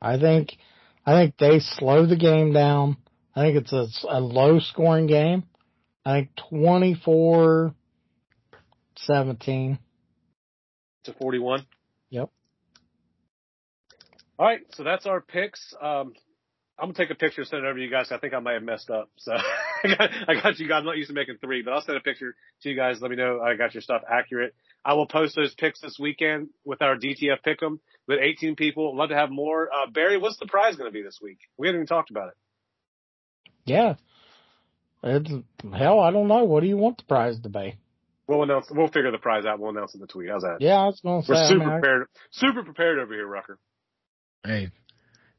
I 0.00 0.18
think, 0.18 0.56
I 1.06 1.14
think 1.14 1.36
they 1.38 1.60
slow 1.60 2.06
the 2.06 2.16
game 2.16 2.52
down. 2.52 2.96
I 3.34 3.40
think 3.42 3.56
it's 3.56 3.72
a, 3.72 3.86
a 4.08 4.20
low 4.20 4.58
scoring 4.60 5.06
game. 5.06 5.44
I 6.04 6.12
think 6.12 6.30
24 6.50 7.74
17. 8.96 9.78
To 11.04 11.12
41. 11.14 11.66
Yep. 12.10 12.30
All 14.38 14.46
right, 14.46 14.60
so 14.74 14.82
that's 14.82 15.06
our 15.06 15.20
picks. 15.20 15.74
Um, 15.80 16.14
I'm 16.78 16.86
gonna 16.88 16.94
take 16.94 17.10
a 17.10 17.14
picture, 17.14 17.44
send 17.44 17.64
it 17.64 17.68
over 17.68 17.78
to 17.78 17.84
you 17.84 17.90
guys. 17.90 18.10
I 18.10 18.18
think 18.18 18.34
I 18.34 18.40
might 18.40 18.54
have 18.54 18.62
messed 18.62 18.90
up, 18.90 19.08
so 19.16 19.32
I 19.84 19.88
got, 19.88 20.10
I 20.28 20.34
got 20.34 20.58
you 20.58 20.66
guys. 20.66 20.80
I'm 20.80 20.86
not 20.86 20.96
used 20.96 21.10
to 21.10 21.14
making 21.14 21.36
three, 21.40 21.62
but 21.62 21.72
I'll 21.72 21.82
send 21.82 21.96
a 21.96 22.00
picture 22.00 22.34
to 22.62 22.68
you 22.68 22.74
guys. 22.74 23.00
Let 23.00 23.10
me 23.10 23.16
know 23.16 23.40
I 23.40 23.54
got 23.54 23.74
your 23.74 23.82
stuff 23.82 24.02
accurate. 24.10 24.54
I 24.84 24.94
will 24.94 25.06
post 25.06 25.36
those 25.36 25.54
picks 25.54 25.80
this 25.80 25.96
weekend 26.00 26.48
with 26.64 26.82
our 26.82 26.96
DTF 26.96 27.38
pick'em 27.46 27.78
with 28.08 28.18
18 28.20 28.56
people. 28.56 28.96
Love 28.96 29.10
to 29.10 29.14
have 29.14 29.30
more. 29.30 29.68
Uh, 29.72 29.90
Barry, 29.90 30.18
what's 30.18 30.38
the 30.38 30.46
prize 30.46 30.76
going 30.76 30.90
to 30.90 30.92
be 30.92 31.02
this 31.02 31.20
week? 31.22 31.38
We 31.56 31.68
haven't 31.68 31.82
even 31.82 31.86
talked 31.86 32.10
about 32.10 32.28
it. 32.28 32.34
Yeah. 33.64 33.94
It's, 35.04 35.30
hell, 35.72 36.00
I 36.00 36.10
don't 36.10 36.28
know. 36.28 36.44
What 36.44 36.60
do 36.60 36.66
you 36.66 36.76
want 36.76 36.98
the 36.98 37.04
prize 37.04 37.38
to 37.40 37.48
be? 37.48 37.76
We'll 38.32 38.44
announce. 38.44 38.66
We'll 38.70 38.88
figure 38.88 39.10
the 39.10 39.18
prize 39.18 39.44
out. 39.44 39.60
We'll 39.60 39.70
announce 39.70 39.94
in 39.94 40.00
the 40.00 40.06
tweet. 40.06 40.30
How's 40.30 40.40
that? 40.42 40.56
Yeah, 40.60 40.76
I 40.76 40.86
was 40.86 41.00
gonna 41.00 41.22
say. 41.22 41.32
We're 41.34 41.44
I 41.44 41.48
super 41.48 41.58
mean, 41.60 41.68
I- 41.68 41.72
prepared. 41.80 42.06
Super 42.30 42.62
prepared 42.64 42.98
over 42.98 43.12
here, 43.12 43.26
Rucker. 43.26 43.58
Hey, 44.44 44.70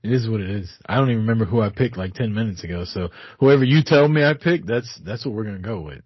it 0.04 0.12
is 0.12 0.30
what 0.30 0.42
it 0.42 0.50
is. 0.50 0.72
I 0.86 0.98
don't 0.98 1.10
even 1.10 1.22
remember 1.24 1.46
who 1.46 1.60
I 1.60 1.70
picked 1.70 1.98
like 1.98 2.14
10 2.14 2.34
minutes 2.34 2.64
ago. 2.64 2.86
So 2.86 3.10
whoever 3.40 3.64
you 3.64 3.82
tell 3.84 4.08
me 4.08 4.24
I 4.24 4.34
picked, 4.34 4.68
that's, 4.68 5.00
that's 5.04 5.26
what 5.26 5.34
we're 5.34 5.44
going 5.44 5.62
to 5.62 5.68
go 5.68 5.82
with. 5.82 6.02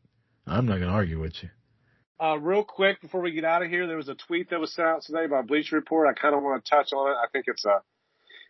I'm 0.47 0.65
not 0.65 0.77
going 0.77 0.87
to 0.87 0.93
argue 0.95 1.19
with 1.19 1.33
you. 1.43 1.49
Uh, 2.19 2.37
real 2.37 2.63
quick 2.63 3.01
before 3.01 3.21
we 3.21 3.31
get 3.33 3.43
out 3.43 3.61
of 3.63 3.69
here, 3.69 3.85
there 3.85 3.97
was 3.97 4.07
a 4.07 4.15
tweet 4.15 4.49
that 4.49 4.59
was 4.59 4.73
sent 4.73 4.87
out 4.87 5.01
today 5.03 5.27
by 5.27 5.41
Bleacher 5.43 5.75
Report. 5.75 6.07
I 6.07 6.19
kind 6.19 6.33
of 6.33 6.41
want 6.41 6.63
to 6.63 6.69
touch 6.69 6.93
on 6.93 7.11
it. 7.11 7.15
I 7.15 7.27
think 7.31 7.45
it's 7.47 7.65
a 7.65 7.81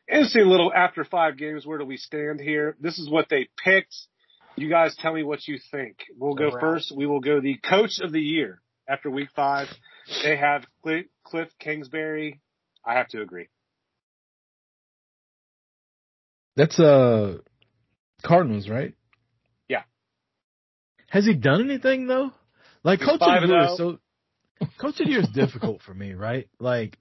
interesting 0.10 0.46
little 0.48 0.72
after 0.74 1.04
five 1.04 1.38
games. 1.38 1.66
Where 1.66 1.78
do 1.78 1.86
we 1.86 1.98
stand 1.98 2.40
here? 2.40 2.78
This 2.80 3.00
is 3.00 3.10
what 3.10 3.28
they 3.30 3.50
picked. 3.62 3.96
You 4.58 4.70
guys 4.70 4.96
tell 5.00 5.14
me 5.14 5.22
what 5.22 5.48
you 5.48 5.60
think. 5.72 5.98
We'll 6.18 6.34
go 6.34 6.46
Alright. 6.46 6.60
first. 6.60 6.92
We 6.96 7.06
will 7.06 7.20
go 7.20 7.40
the 7.40 7.58
coach 7.58 8.00
of 8.02 8.12
the 8.12 8.20
year 8.20 8.60
after 8.90 9.10
week 9.10 9.30
five. 9.36 9.68
They 10.24 10.36
have 10.36 10.64
Cl- 10.84 11.04
Cliff 11.24 11.50
Kingsbury. 11.60 12.42
I 12.84 12.96
have 12.96 13.08
to 13.10 13.22
agree. 13.22 13.50
That's, 16.56 16.80
uh, 16.80 17.38
Cardinals, 18.24 18.68
right? 18.68 18.96
Yeah. 19.70 19.84
Has 21.10 21.26
he 21.26 21.36
done 21.36 21.62
anything 21.62 22.08
though? 22.08 22.32
Like 22.84 23.00
He's 23.00 23.10
coach 23.10 23.22
of 23.22 23.42
the 23.44 23.48
year 23.48 23.62
oh. 23.62 23.72
is 23.72 23.78
so, 23.78 24.00
coach 24.80 25.00
of 25.00 25.06
the 25.06 25.12
year 25.12 25.20
is 25.20 25.30
difficult 25.30 25.84
for 25.84 25.94
me, 25.94 26.14
right? 26.14 26.48
Like, 26.60 26.98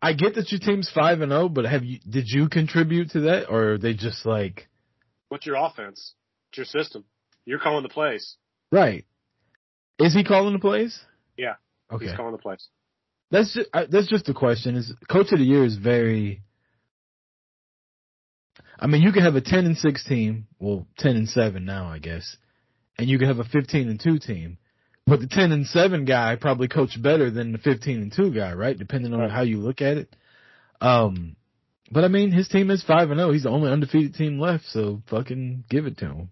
I 0.00 0.12
get 0.12 0.36
that 0.36 0.52
your 0.52 0.60
team's 0.60 0.90
five 0.94 1.20
and 1.22 1.32
zero, 1.32 1.48
but 1.48 1.64
have 1.64 1.84
you 1.84 1.98
did 2.08 2.26
you 2.28 2.48
contribute 2.48 3.10
to 3.10 3.20
that, 3.22 3.50
or 3.50 3.72
are 3.72 3.78
they 3.78 3.94
just 3.94 4.24
like 4.24 4.68
What's 5.28 5.44
your 5.44 5.56
offense? 5.56 6.14
It's 6.50 6.58
your 6.58 6.64
system. 6.66 7.04
You're 7.44 7.58
calling 7.60 7.82
the 7.82 7.88
plays. 7.88 8.36
right? 8.70 9.04
Is 9.98 10.14
he 10.14 10.24
calling 10.24 10.52
the 10.54 10.58
plays? 10.58 10.98
Yeah. 11.36 11.54
Okay. 11.92 12.06
He's 12.06 12.16
calling 12.16 12.32
the 12.32 12.38
plays. 12.38 12.66
That's 13.30 13.52
just, 13.54 13.68
that's 13.72 14.08
just 14.08 14.28
a 14.30 14.34
question. 14.34 14.74
Is 14.76 14.92
coach 15.10 15.30
of 15.32 15.38
the 15.38 15.44
year 15.44 15.64
is 15.64 15.76
very. 15.76 16.42
I 18.78 18.86
mean, 18.86 19.02
you 19.02 19.12
can 19.12 19.22
have 19.22 19.36
a 19.36 19.40
ten 19.42 19.66
and 19.66 19.76
six 19.76 20.04
team, 20.04 20.46
well, 20.58 20.86
ten 20.98 21.16
and 21.16 21.28
seven 21.28 21.64
now, 21.66 21.86
I 21.88 21.98
guess, 21.98 22.36
and 22.98 23.08
you 23.08 23.18
can 23.18 23.28
have 23.28 23.38
a 23.38 23.44
fifteen 23.44 23.88
and 23.90 24.00
two 24.00 24.18
team, 24.18 24.56
but 25.06 25.20
the 25.20 25.26
ten 25.26 25.52
and 25.52 25.66
seven 25.66 26.06
guy 26.06 26.36
probably 26.36 26.66
coached 26.68 27.00
better 27.02 27.30
than 27.30 27.52
the 27.52 27.58
fifteen 27.58 28.00
and 28.00 28.12
two 28.12 28.32
guy, 28.32 28.54
right? 28.54 28.78
Depending 28.78 29.12
on 29.12 29.20
Right. 29.20 29.30
how 29.30 29.42
you 29.42 29.58
look 29.58 29.82
at 29.82 29.98
it. 29.98 30.16
Um, 30.80 31.36
but 31.92 32.04
I 32.04 32.08
mean, 32.08 32.32
his 32.32 32.48
team 32.48 32.70
is 32.70 32.82
five 32.82 33.10
and 33.10 33.20
zero. 33.20 33.32
He's 33.32 33.42
the 33.42 33.50
only 33.50 33.70
undefeated 33.70 34.14
team 34.14 34.40
left, 34.40 34.64
so 34.68 35.02
fucking 35.10 35.64
give 35.68 35.84
it 35.86 35.98
to 35.98 36.06
him. 36.06 36.30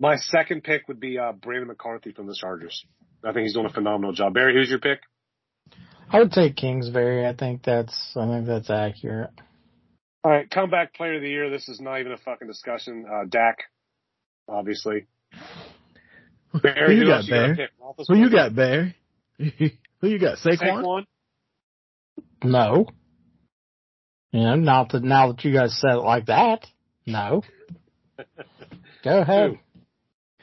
My 0.00 0.16
second 0.16 0.64
pick 0.64 0.88
would 0.88 1.00
be 1.00 1.18
uh, 1.18 1.32
Brandon 1.32 1.68
McCarthy 1.68 2.12
from 2.12 2.26
the 2.26 2.36
Chargers. 2.38 2.84
I 3.22 3.32
think 3.32 3.44
he's 3.44 3.54
doing 3.54 3.66
a 3.66 3.72
phenomenal 3.72 4.12
job. 4.12 4.34
Barry, 4.34 4.54
who's 4.54 4.68
your 4.68 4.80
pick? 4.80 5.00
I 6.10 6.18
would 6.18 6.32
take 6.32 6.56
Kingsbury. 6.56 7.26
I 7.26 7.34
think 7.34 7.62
that's, 7.62 8.12
I 8.16 8.26
think 8.26 8.46
that's 8.46 8.70
accurate. 8.70 9.30
All 10.22 10.30
right, 10.30 10.50
comeback 10.50 10.94
player 10.94 11.16
of 11.16 11.22
the 11.22 11.28
year. 11.28 11.50
This 11.50 11.68
is 11.68 11.80
not 11.80 12.00
even 12.00 12.12
a 12.12 12.16
fucking 12.16 12.48
discussion. 12.48 13.04
Uh, 13.10 13.24
Dak, 13.28 13.58
obviously. 14.48 15.06
Barry, 16.62 16.96
who 16.96 17.02
you 17.02 17.06
got, 17.08 17.16
else 17.16 17.28
you 17.28 17.34
gotta 17.34 17.68
Who 18.08 18.16
you 18.16 18.30
got, 18.30 18.54
Barry? 18.54 18.96
who 19.38 20.08
you 20.08 20.18
got? 20.18 20.38
Saquon? 20.38 20.60
Saquon. 20.60 21.06
No. 22.42 22.86
You 24.32 24.40
know, 24.40 24.56
not 24.56 24.92
that 24.92 25.02
now 25.02 25.32
that 25.32 25.44
you 25.44 25.52
guys 25.52 25.78
said 25.78 25.92
it 25.92 26.02
like 26.02 26.26
that. 26.26 26.66
No. 27.06 27.42
Go 29.04 29.20
ahead. 29.20 29.58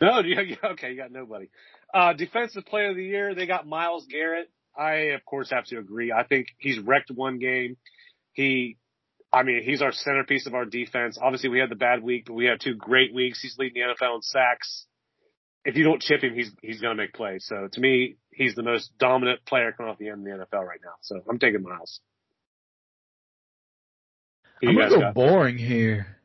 No, 0.05 0.19
you, 0.21 0.57
okay, 0.63 0.91
you 0.91 0.97
got 0.97 1.11
nobody. 1.11 1.47
Uh, 1.93 2.13
defensive 2.13 2.65
player 2.65 2.89
of 2.89 2.95
the 2.95 3.05
year, 3.05 3.35
they 3.35 3.45
got 3.45 3.67
Myles 3.67 4.07
Garrett. 4.09 4.49
I, 4.75 5.13
of 5.13 5.23
course, 5.25 5.51
have 5.51 5.65
to 5.65 5.77
agree. 5.77 6.11
I 6.11 6.23
think 6.23 6.47
he's 6.57 6.79
wrecked 6.79 7.11
one 7.11 7.37
game. 7.37 7.77
He, 8.33 8.77
I 9.31 9.43
mean, 9.43 9.61
he's 9.63 9.83
our 9.83 9.91
centerpiece 9.91 10.47
of 10.47 10.55
our 10.55 10.65
defense. 10.65 11.19
Obviously, 11.21 11.49
we 11.49 11.59
had 11.59 11.69
the 11.69 11.75
bad 11.75 12.01
week, 12.01 12.25
but 12.25 12.33
we 12.33 12.45
had 12.45 12.59
two 12.59 12.73
great 12.73 13.13
weeks. 13.13 13.41
He's 13.41 13.57
leading 13.59 13.83
the 13.83 13.93
NFL 13.93 14.15
in 14.15 14.21
sacks. 14.23 14.87
If 15.65 15.77
you 15.77 15.83
don't 15.83 16.01
chip 16.01 16.23
him, 16.23 16.33
he's 16.33 16.49
he's 16.63 16.81
going 16.81 16.97
to 16.97 17.03
make 17.03 17.13
plays. 17.13 17.45
So 17.47 17.67
to 17.71 17.79
me, 17.79 18.15
he's 18.31 18.55
the 18.55 18.63
most 18.63 18.89
dominant 18.97 19.45
player 19.45 19.71
coming 19.71 19.91
off 19.91 19.99
the 19.99 20.09
end 20.09 20.25
in 20.25 20.39
the 20.39 20.45
NFL 20.45 20.65
right 20.65 20.79
now. 20.83 20.93
So 21.01 21.21
I'm 21.29 21.37
taking 21.37 21.61
Miles. 21.61 21.99
I'm 24.65 24.75
gonna 24.75 24.89
go 24.89 24.99
got? 24.99 25.13
boring 25.13 25.57
here, 25.57 26.17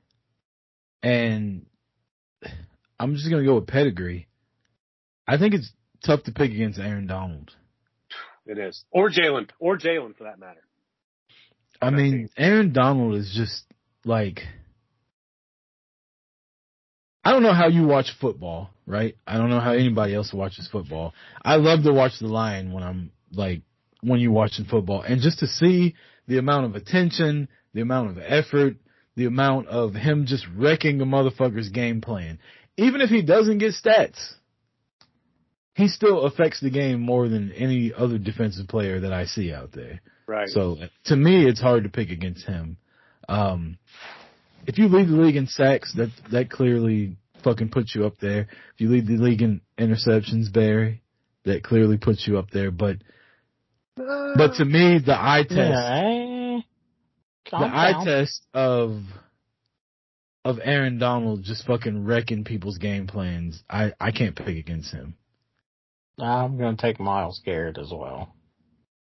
and 1.03 1.67
I'm 2.99 3.15
just 3.15 3.29
gonna 3.31 3.45
go 3.45 3.57
with 3.57 3.67
pedigree. 3.67 4.27
I 5.29 5.39
think 5.39 5.55
it's 5.55 5.71
tough 6.05 6.23
to 6.25 6.33
pick 6.33 6.53
against 6.53 6.79
Aaron 6.79 7.07
Donald. 7.07 7.53
It 8.47 8.59
is, 8.59 8.85
or 8.91 9.11
Jalen, 9.11 9.51
or 9.59 9.77
Jalen 9.77 10.17
for 10.17 10.25
that 10.25 10.39
matter. 10.39 10.63
I 11.83 11.89
Okay. 11.89 11.97
mean, 11.97 12.29
Aaron 12.37 12.73
Donald 12.73 13.15
is 13.17 13.33
just 13.35 13.65
like 14.05 14.43
I 17.25 17.33
don't 17.33 17.43
know 17.43 17.53
how 17.53 17.67
you 17.67 17.85
watch 17.87 18.13
football, 18.21 18.71
right? 18.87 19.17
I 19.27 19.37
don't 19.37 19.51
know 19.51 19.59
how 19.59 19.73
anybody 19.73 20.15
else 20.15 20.33
watches 20.33 20.69
football. 20.71 21.13
I 21.45 21.57
love 21.57 21.83
to 21.83 21.93
watch 21.93 22.13
the 22.21 22.29
Lion 22.29 22.73
when 22.73 22.85
I'm 22.85 23.11
like 23.33 23.63
when 24.01 24.21
you're 24.21 24.31
watching 24.31 24.65
football, 24.65 25.03
and 25.03 25.21
just 25.21 25.41
to 25.41 25.49
see 25.49 25.97
the 26.29 26.39
amount 26.39 26.67
of 26.67 26.77
attention, 26.77 27.49
the 27.75 27.81
amount 27.81 28.11
of 28.11 28.19
effort, 28.25 28.77
the 29.17 29.25
amount 29.25 29.67
of 29.67 29.95
him 29.95 30.27
just 30.27 30.47
wrecking 30.57 31.01
a 31.01 31.05
motherfucker's 31.05 31.71
game 31.71 32.01
plan. 32.01 32.39
Even 32.77 33.01
if 33.01 33.11
he 33.11 33.23
doesn't 33.23 33.59
get 33.59 33.73
stats, 33.73 34.35
he 35.75 35.89
still 35.89 36.25
affects 36.25 36.61
the 36.61 36.71
game 36.71 37.01
more 37.01 37.29
than 37.29 37.53
any 37.53 37.93
other 37.97 38.19
defensive 38.19 38.69
player 38.69 39.01
that 39.01 39.13
I 39.13 39.27
see 39.27 39.53
out 39.53 39.73
there. 39.73 40.01
Right. 40.27 40.49
So 40.49 40.77
to 41.05 41.17
me, 41.17 41.47
it's 41.47 41.61
hard 41.61 41.85
to 41.85 41.89
pick 41.91 42.11
against 42.11 42.47
him. 42.47 42.79
Um, 43.29 43.79
if 44.67 44.79
you 44.79 44.89
lead 44.89 45.09
the 45.09 45.13
league 45.13 45.37
in 45.37 45.47
sacks, 45.47 45.93
that 45.95 46.11
that 46.33 46.51
clearly 46.51 47.17
fucking 47.45 47.69
puts 47.69 47.95
you 47.95 48.07
up 48.07 48.19
there. 48.21 48.49
If 48.75 48.81
you 48.81 48.89
lead 48.91 49.07
the 49.07 49.19
league 49.19 49.43
in 49.43 49.61
interceptions, 49.79 50.53
Barry, 50.53 51.03
that 51.45 51.63
clearly 51.63 51.97
puts 51.97 52.27
you 52.27 52.39
up 52.39 52.51
there. 52.51 52.71
But 52.71 52.97
but 53.97 54.55
to 54.57 54.65
me, 54.65 54.99
the 55.05 55.15
eye 55.17 55.45
test, 55.49 55.57
Yeah, 55.57 56.57
eh. 56.57 56.61
the 57.45 57.51
Calm 57.51 57.71
eye 57.73 58.05
test 58.05 58.45
of 58.53 59.03
of 60.47 60.61
Aaron 60.63 60.99
Donald 60.99 61.43
just 61.43 61.67
fucking 61.67 62.05
wrecking 62.05 62.45
people's 62.45 62.79
game 62.79 63.09
plans, 63.09 63.65
I 63.69 63.93
I 64.01 64.13
can't 64.13 64.37
pick 64.37 64.57
against 64.57 64.93
him. 64.93 65.17
I'm 66.19 66.57
going 66.57 66.77
to 66.77 66.81
take 66.81 67.01
Myles 67.01 67.43
Garrett 67.45 67.79
as 67.79 67.91
well. 67.91 68.33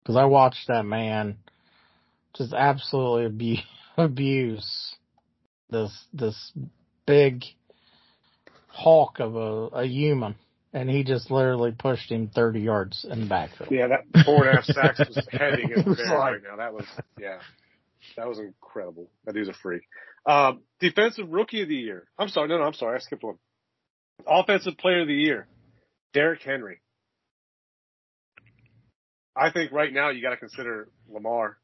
Because 0.02 0.16
I 0.16 0.24
watched 0.24 0.66
that 0.66 0.84
man 0.84 1.38
just 2.36 2.52
absolutely 2.52 3.26
abu- 3.26 3.62
abuse 3.96 4.94
this 5.70 5.92
this 6.12 6.52
big 7.06 7.44
hawk 8.66 9.20
of 9.20 9.36
a, 9.36 9.82
a 9.82 9.86
human, 9.86 10.34
and 10.72 10.90
he 10.90 11.04
just 11.04 11.30
literally 11.30 11.70
pushed 11.70 12.10
him 12.10 12.30
30 12.34 12.60
yards 12.60 13.06
in 13.08 13.20
the 13.20 13.26
backfield. 13.26 13.70
Yeah, 13.70 13.86
that 13.86 14.24
four 14.24 14.44
and 14.44 14.50
a 14.50 14.56
half 14.56 14.64
sacks 14.64 14.98
was 14.98 15.26
heading 15.30 15.70
in 15.70 15.80
It 15.80 15.86
was 15.86 16.00
right 16.00 16.40
now. 16.42 16.56
That 16.56 16.74
was 16.74 16.84
yeah, 17.16 17.38
that 18.16 18.26
was 18.26 18.40
incredible. 18.40 19.08
That 19.24 19.34
dude's 19.34 19.48
a 19.48 19.54
freak. 19.54 19.82
Um, 20.26 20.62
defensive 20.80 21.28
rookie 21.28 21.62
of 21.62 21.68
the 21.68 21.74
year. 21.74 22.08
I'm 22.18 22.28
sorry, 22.28 22.48
no, 22.48 22.58
no, 22.58 22.64
I'm 22.64 22.74
sorry, 22.74 22.96
I 22.96 23.00
skipped 23.00 23.22
one. 23.22 23.38
Offensive 24.26 24.76
player 24.76 25.02
of 25.02 25.08
the 25.08 25.14
year, 25.14 25.46
Derrick 26.12 26.42
Henry. 26.42 26.80
I 29.36 29.50
think 29.52 29.70
right 29.72 29.92
now 29.92 30.10
you 30.10 30.20
got 30.20 30.30
to 30.30 30.36
consider 30.36 30.88
Lamar. 31.08 31.58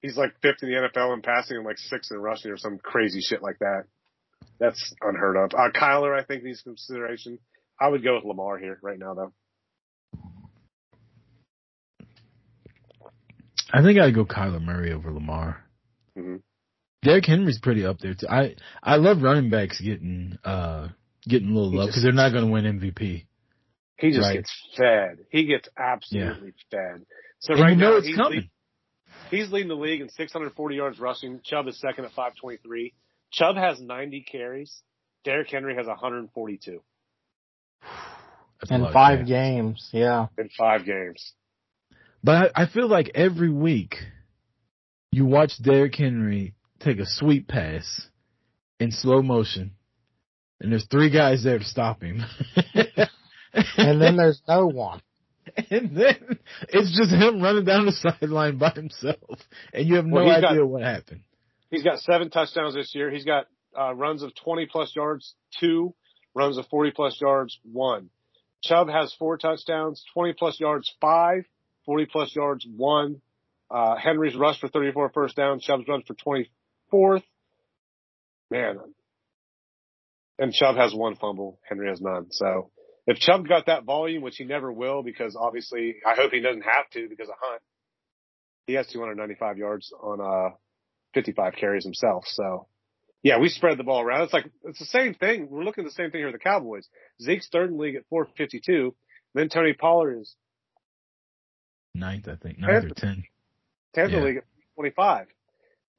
He's 0.00 0.16
like 0.16 0.34
fifth 0.42 0.62
in 0.62 0.68
the 0.68 0.76
NFL 0.76 1.14
in 1.14 1.22
passing 1.22 1.56
and 1.56 1.64
like 1.64 1.78
sixth 1.78 2.10
in 2.10 2.18
rushing 2.18 2.50
or 2.50 2.58
some 2.58 2.78
crazy 2.78 3.20
shit 3.20 3.42
like 3.42 3.58
that. 3.60 3.84
That's 4.58 4.94
unheard 5.00 5.36
of. 5.36 5.50
Uh, 5.54 5.70
Kyler, 5.70 6.18
I 6.18 6.24
think 6.24 6.42
needs 6.42 6.60
consideration. 6.60 7.38
I 7.80 7.88
would 7.88 8.04
go 8.04 8.16
with 8.16 8.24
Lamar 8.24 8.58
here 8.58 8.78
right 8.82 8.98
now 8.98 9.14
though. 9.14 9.32
I 13.72 13.82
think 13.82 13.98
I'd 13.98 14.14
go 14.14 14.26
Kyler 14.26 14.62
Murray 14.62 14.92
over 14.92 15.10
Lamar. 15.10 15.64
Hmm 16.16 16.36
Derrick 17.02 17.26
Henry's 17.26 17.58
pretty 17.58 17.84
up 17.84 17.98
there 17.98 18.14
too. 18.14 18.28
I 18.28 18.54
I 18.82 18.96
love 18.96 19.22
running 19.22 19.50
backs 19.50 19.80
getting 19.80 20.38
uh 20.44 20.88
getting 21.26 21.48
a 21.50 21.52
little 21.52 21.70
He 21.72 21.76
love 21.78 21.88
because 21.88 22.02
they're 22.04 22.12
not 22.12 22.30
going 22.32 22.44
to 22.46 22.50
win 22.52 22.64
MVP. 22.80 23.26
He 23.98 24.10
just 24.10 24.20
Right. 24.22 24.34
gets 24.36 24.52
fed. 24.76 25.18
He 25.30 25.44
gets 25.46 25.68
absolutely 25.76 26.52
fed. 26.70 27.04
So 27.40 27.54
right 27.54 27.70
you 27.70 27.76
know 27.76 27.90
now 27.92 27.96
it's 27.96 28.06
he's, 28.06 28.16
coming. 28.16 28.38
lead- 28.40 28.50
he's 29.30 29.50
leading 29.52 29.68
the 29.68 29.74
league 29.74 30.00
in 30.00 30.08
640 30.10 30.76
yards 30.76 30.98
rushing. 31.00 31.40
Chubb 31.44 31.66
is 31.68 31.78
second 31.80 32.04
at 32.04 32.12
523. 32.12 32.94
Chubb 33.32 33.56
has 33.56 33.80
90 33.80 34.22
carries. 34.30 34.82
Derrick 35.24 35.48
Henry 35.50 35.74
has 35.76 35.86
142 35.86 36.82
That's 38.60 38.70
In 38.70 38.92
five 38.92 39.20
gas. 39.20 39.28
games, 39.28 39.88
yeah. 39.92 40.26
in 40.38 40.48
five 40.56 40.84
games. 40.84 41.32
But 42.24 42.52
I, 42.56 42.62
I 42.62 42.66
feel 42.66 42.86
like 42.88 43.10
every 43.14 43.50
week 43.50 43.96
you 45.12 45.24
watch 45.26 45.52
Derrick 45.62 45.94
Henry 45.94 46.54
take 46.80 46.98
a 46.98 47.06
sweep 47.06 47.46
pass 47.46 48.08
in 48.80 48.90
slow 48.90 49.22
motion, 49.22 49.72
and 50.60 50.72
there's 50.72 50.86
three 50.90 51.10
guys 51.10 51.44
there 51.44 51.58
to 51.60 51.64
stop 51.64 52.02
him. 52.02 52.24
And 53.76 54.00
then 54.00 54.16
there's 54.16 54.40
no 54.48 54.66
one. 54.66 55.02
and 55.70 55.94
then 55.94 56.38
it's 56.70 56.96
just 56.96 57.10
him 57.12 57.42
running 57.42 57.66
down 57.66 57.84
the 57.84 57.92
sideline 57.92 58.56
by 58.56 58.70
himself, 58.70 59.18
and 59.74 59.86
you 59.86 59.96
have 59.96 60.06
no 60.06 60.24
Well, 60.24 60.30
idea 60.30 60.56
got- 60.60 60.68
what 60.68 60.82
happened. 60.82 61.20
He's 61.70 61.82
got 61.82 61.98
seven 62.00 62.30
touchdowns 62.30 62.74
this 62.74 62.94
year. 62.94 63.10
He's 63.10 63.24
got 63.24 63.46
uh, 63.78 63.94
runs 63.94 64.22
of 64.22 64.34
20 64.42 64.66
plus 64.72 64.94
yards, 64.96 65.34
two 65.60 65.94
runs 66.34 66.56
of 66.58 66.66
40 66.68 66.92
plus 66.92 67.18
yards, 67.20 67.58
one. 67.62 68.08
Chubb 68.62 68.88
has 68.88 69.14
four 69.18 69.36
touchdowns, 69.36 70.02
20 70.14 70.32
plus 70.38 70.58
yards, 70.60 70.90
five, 71.00 71.44
40 71.86 72.06
plus 72.06 72.34
yards, 72.36 72.66
one. 72.76 73.20
Uh, 73.72 73.96
Henry's 73.96 74.36
rushed 74.36 74.60
for 74.60 74.68
34 74.68 75.10
first 75.14 75.36
down. 75.36 75.60
Chubb's 75.60 75.88
runs 75.88 76.04
for 76.06 76.14
24th. 76.14 77.22
Man. 78.50 78.78
And 80.38 80.52
Chubb 80.52 80.76
has 80.76 80.94
one 80.94 81.16
fumble. 81.16 81.58
Henry 81.68 81.88
has 81.88 82.00
none. 82.00 82.26
So 82.30 82.70
if 83.06 83.18
Chubb 83.18 83.48
got 83.48 83.66
that 83.66 83.84
volume, 83.84 84.22
which 84.22 84.36
he 84.36 84.44
never 84.44 84.70
will, 84.70 85.02
because 85.02 85.36
obviously 85.40 85.96
I 86.06 86.14
hope 86.14 86.32
he 86.32 86.40
doesn't 86.40 86.62
have 86.62 86.90
to 86.92 87.08
because 87.08 87.28
of 87.28 87.34
Hunt. 87.40 87.62
He 88.66 88.74
has 88.74 88.86
295 88.88 89.58
yards 89.58 89.92
on, 90.00 90.20
uh, 90.20 90.54
55 91.14 91.54
carries 91.54 91.84
himself. 91.84 92.24
So 92.26 92.66
yeah, 93.22 93.38
we 93.38 93.48
spread 93.48 93.78
the 93.78 93.84
ball 93.84 94.02
around. 94.02 94.22
It's 94.24 94.32
like, 94.32 94.50
it's 94.64 94.78
the 94.78 94.84
same 94.86 95.14
thing. 95.14 95.48
We're 95.48 95.64
looking 95.64 95.84
at 95.84 95.90
the 95.90 95.94
same 95.94 96.10
thing 96.10 96.20
here 96.20 96.26
with 96.26 96.34
the 96.34 96.44
Cowboys. 96.44 96.88
Zeke's 97.20 97.48
third 97.50 97.70
in 97.70 97.76
the 97.76 97.82
league 97.82 97.94
at 97.94 98.04
452. 98.10 98.94
Then 99.34 99.48
Tony 99.48 99.72
Pollard 99.72 100.20
is 100.20 100.34
Ninth, 101.94 102.28
I 102.28 102.36
think, 102.36 102.58
ninth 102.58 102.84
or 102.84 102.94
ten. 102.94 103.24
10th 103.96 104.06
in 104.06 104.10
Yeah. 104.12 104.20
the 104.20 104.26
league 104.26 104.36
at 104.38 104.44
25. 104.76 105.26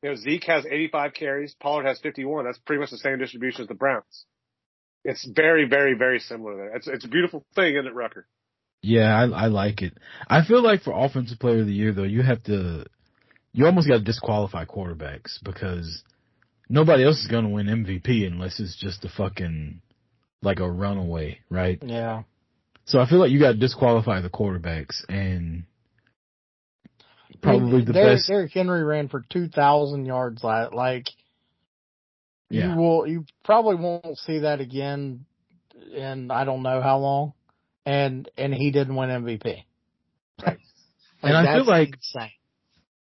You 0.02 0.10
know, 0.10 0.16
Zeke 0.16 0.44
has 0.46 0.66
85 0.66 1.14
carries. 1.14 1.56
Pollard 1.56 1.86
has 1.86 2.00
51. 2.00 2.46
That's 2.46 2.58
pretty 2.60 2.82
much 2.82 2.90
the 2.92 2.98
same 2.98 3.20
distribution 3.20 3.62
as 3.62 3.68
the 3.68 3.74
Browns. 3.74 4.26
It's 5.06 5.26
very, 5.26 5.66
very, 5.68 5.96
very 5.96 6.20
similar 6.20 6.56
there. 6.58 6.76
It's, 6.76 6.88
it's 6.88 7.06
a 7.06 7.10
beautiful 7.10 7.46
thing, 7.56 7.76
isn't 7.76 7.88
it, 7.88 7.94
Rucker? 7.94 8.26
Yeah, 8.82 9.16
I, 9.16 9.46
I 9.46 9.46
like 9.48 9.82
it. 9.82 9.94
I 10.28 10.44
feel 10.46 10.62
like 10.62 10.82
for 10.82 10.94
offensive 10.94 11.40
player 11.40 11.62
of 11.62 11.68
the 11.68 11.74
year 11.74 11.94
though, 11.94 12.04
you 12.04 12.22
have 12.22 12.44
to, 12.44 12.86
you 13.54 13.66
almost 13.66 13.88
got 13.88 14.00
to 14.00 14.04
disqualify 14.04 14.66
quarterbacks 14.66 15.42
because 15.44 16.04
nobody 16.70 17.06
else 17.06 17.20
is 17.22 17.28
going 17.28 17.46
to 17.46 17.50
win 17.50 17.68
MVP 17.68 18.28
unless 18.28 18.60
it's 18.60 18.76
just 18.76 19.06
a 19.06 19.10
fucking 19.10 19.82
like 20.42 20.60
a 20.60 20.70
runaway, 20.70 21.40
right? 21.50 21.80
Yeah. 21.82 22.24
So 22.86 23.00
I 23.00 23.08
feel 23.08 23.20
like 23.20 23.32
you 23.32 23.40
got 23.40 23.54
to 23.54 23.58
disqualify 23.58 24.20
the 24.20 24.30
quarterbacks 24.30 25.04
and 25.08 25.64
probably 27.42 27.84
the 27.84 27.94
Derrick, 27.94 28.18
best. 28.18 28.28
Derrick 28.28 28.52
Henry 28.54 28.84
ran 28.84 29.08
for 29.10 29.24
2,000 29.30 30.06
yards 30.06 30.44
last, 30.44 30.74
like, 30.74 31.06
Yeah. 32.50 32.72
you 32.74 32.80
will, 32.80 33.08
you 33.08 33.26
probably 33.44 33.76
won't 33.76 34.18
see 34.20 34.40
that 34.40 34.62
again 34.62 35.26
in 35.94 36.32
I 36.32 36.44
don't 36.46 36.64
know 36.64 36.82
how 36.82 36.98
long. 37.00 37.34
And, 37.86 38.30
and 38.38 38.54
he 38.54 38.72
didn't 38.72 38.96
win 38.96 39.10
MVP. 39.10 39.64
Right. 40.46 40.58
And 41.22 41.36
I 41.38 41.56
feel 41.56 41.66
like- 41.66 41.96
insane. 41.96 42.32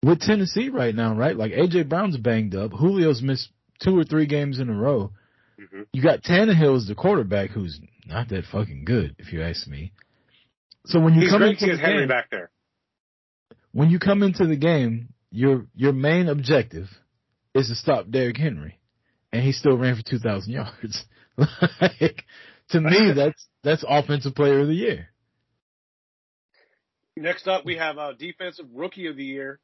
with 0.03 0.19
Tennessee 0.22 0.69
right 0.69 0.94
now, 0.94 1.14
right? 1.15 1.35
Like 1.35 1.52
AJ 1.53 1.89
Brown's 1.89 2.18
banged 2.18 2.56
up. 2.56 2.72
Julio's 2.72 3.22
missed 3.22 3.49
two 3.81 3.98
or 3.98 4.03
three 4.03 4.26
games 4.26 4.60
in 4.60 4.69
a 4.69 4.73
row. 4.73 5.11
Mm-hmm. 5.60 5.81
You 5.94 6.03
got 6.03 6.22
Tannehill 6.23 6.76
as 6.77 6.88
the 6.88 6.95
quarterback, 6.95 7.49
who's 7.52 7.80
not 8.06 8.30
that 8.30 8.45
fucking 8.52 8.85
good, 8.85 9.15
if 9.19 9.34
you 9.34 9.41
ask 9.41 9.68
me. 9.68 9.91
So 10.85 10.99
when 10.99 11.15
you 11.15 11.22
He's 11.22 11.31
come 11.31 11.39
great 11.41 11.53
into 11.61 11.65
to 11.65 11.72
get 11.72 11.80
Henry 11.80 12.07
back 12.07 12.30
there. 12.30 12.49
When 13.78 13.91
you 13.91 13.99
come 13.99 14.24
into 14.24 14.48
the 14.48 14.56
game, 14.56 15.10
your 15.30 15.68
your 15.76 15.94
main 15.94 16.30
objective 16.30 16.88
is 17.54 17.68
to 17.68 17.76
stop 17.76 18.10
Derrick 18.10 18.36
Henry, 18.36 18.80
and 19.32 19.44
he 19.44 19.52
still 19.52 19.78
ran 19.78 19.95
for 19.95 20.02
two 20.02 20.18
thousand 20.18 20.54
yards. 20.54 21.06
like 21.38 22.26
to 22.70 22.82
me, 22.82 23.12
that's 23.16 23.48
that's 23.64 23.86
offensive 23.88 24.34
player 24.34 24.62
of 24.62 24.68
the 24.68 24.74
year. 24.74 25.10
Next 27.16 27.48
up, 27.48 27.66
we 27.66 27.78
have 27.78 27.99
uh, 27.99 28.14
defensive 28.18 28.66
rookie 28.74 29.06
of 29.06 29.16
the 29.16 29.24
year. 29.24 29.60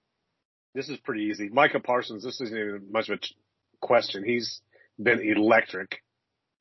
This 0.75 0.89
is 0.89 0.99
pretty 0.99 1.23
easy. 1.23 1.49
Micah 1.49 1.79
Parsons. 1.79 2.23
This 2.23 2.39
isn't 2.39 2.55
even 2.55 2.91
much 2.91 3.09
of 3.09 3.17
a 3.17 3.21
question. 3.81 4.23
He's 4.23 4.61
been 5.01 5.21
electric. 5.21 6.03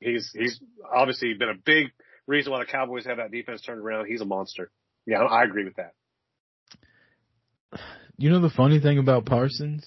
He's 0.01 0.31
he's 0.35 0.59
obviously 0.91 1.35
been 1.35 1.51
a 1.51 1.63
big 1.63 1.89
reason 2.27 2.51
why 2.51 2.61
the 2.61 2.73
Cowboys 2.73 3.05
have 3.05 3.19
that 3.19 3.31
defense 3.31 3.61
turned 3.61 3.83
around. 3.83 4.07
He's 4.07 4.23
a 4.23 4.27
monster. 4.27 4.71
Yeah, 5.05 5.19
I 5.19 5.45
agree 5.45 5.65
with 5.65 5.77
that. 5.77 5.93
You 8.19 8.31
know 8.31 8.41
the 8.41 8.51
funny 8.51 8.81
thing 8.81 8.99
about 8.99 9.27
Parsons? 9.27 9.87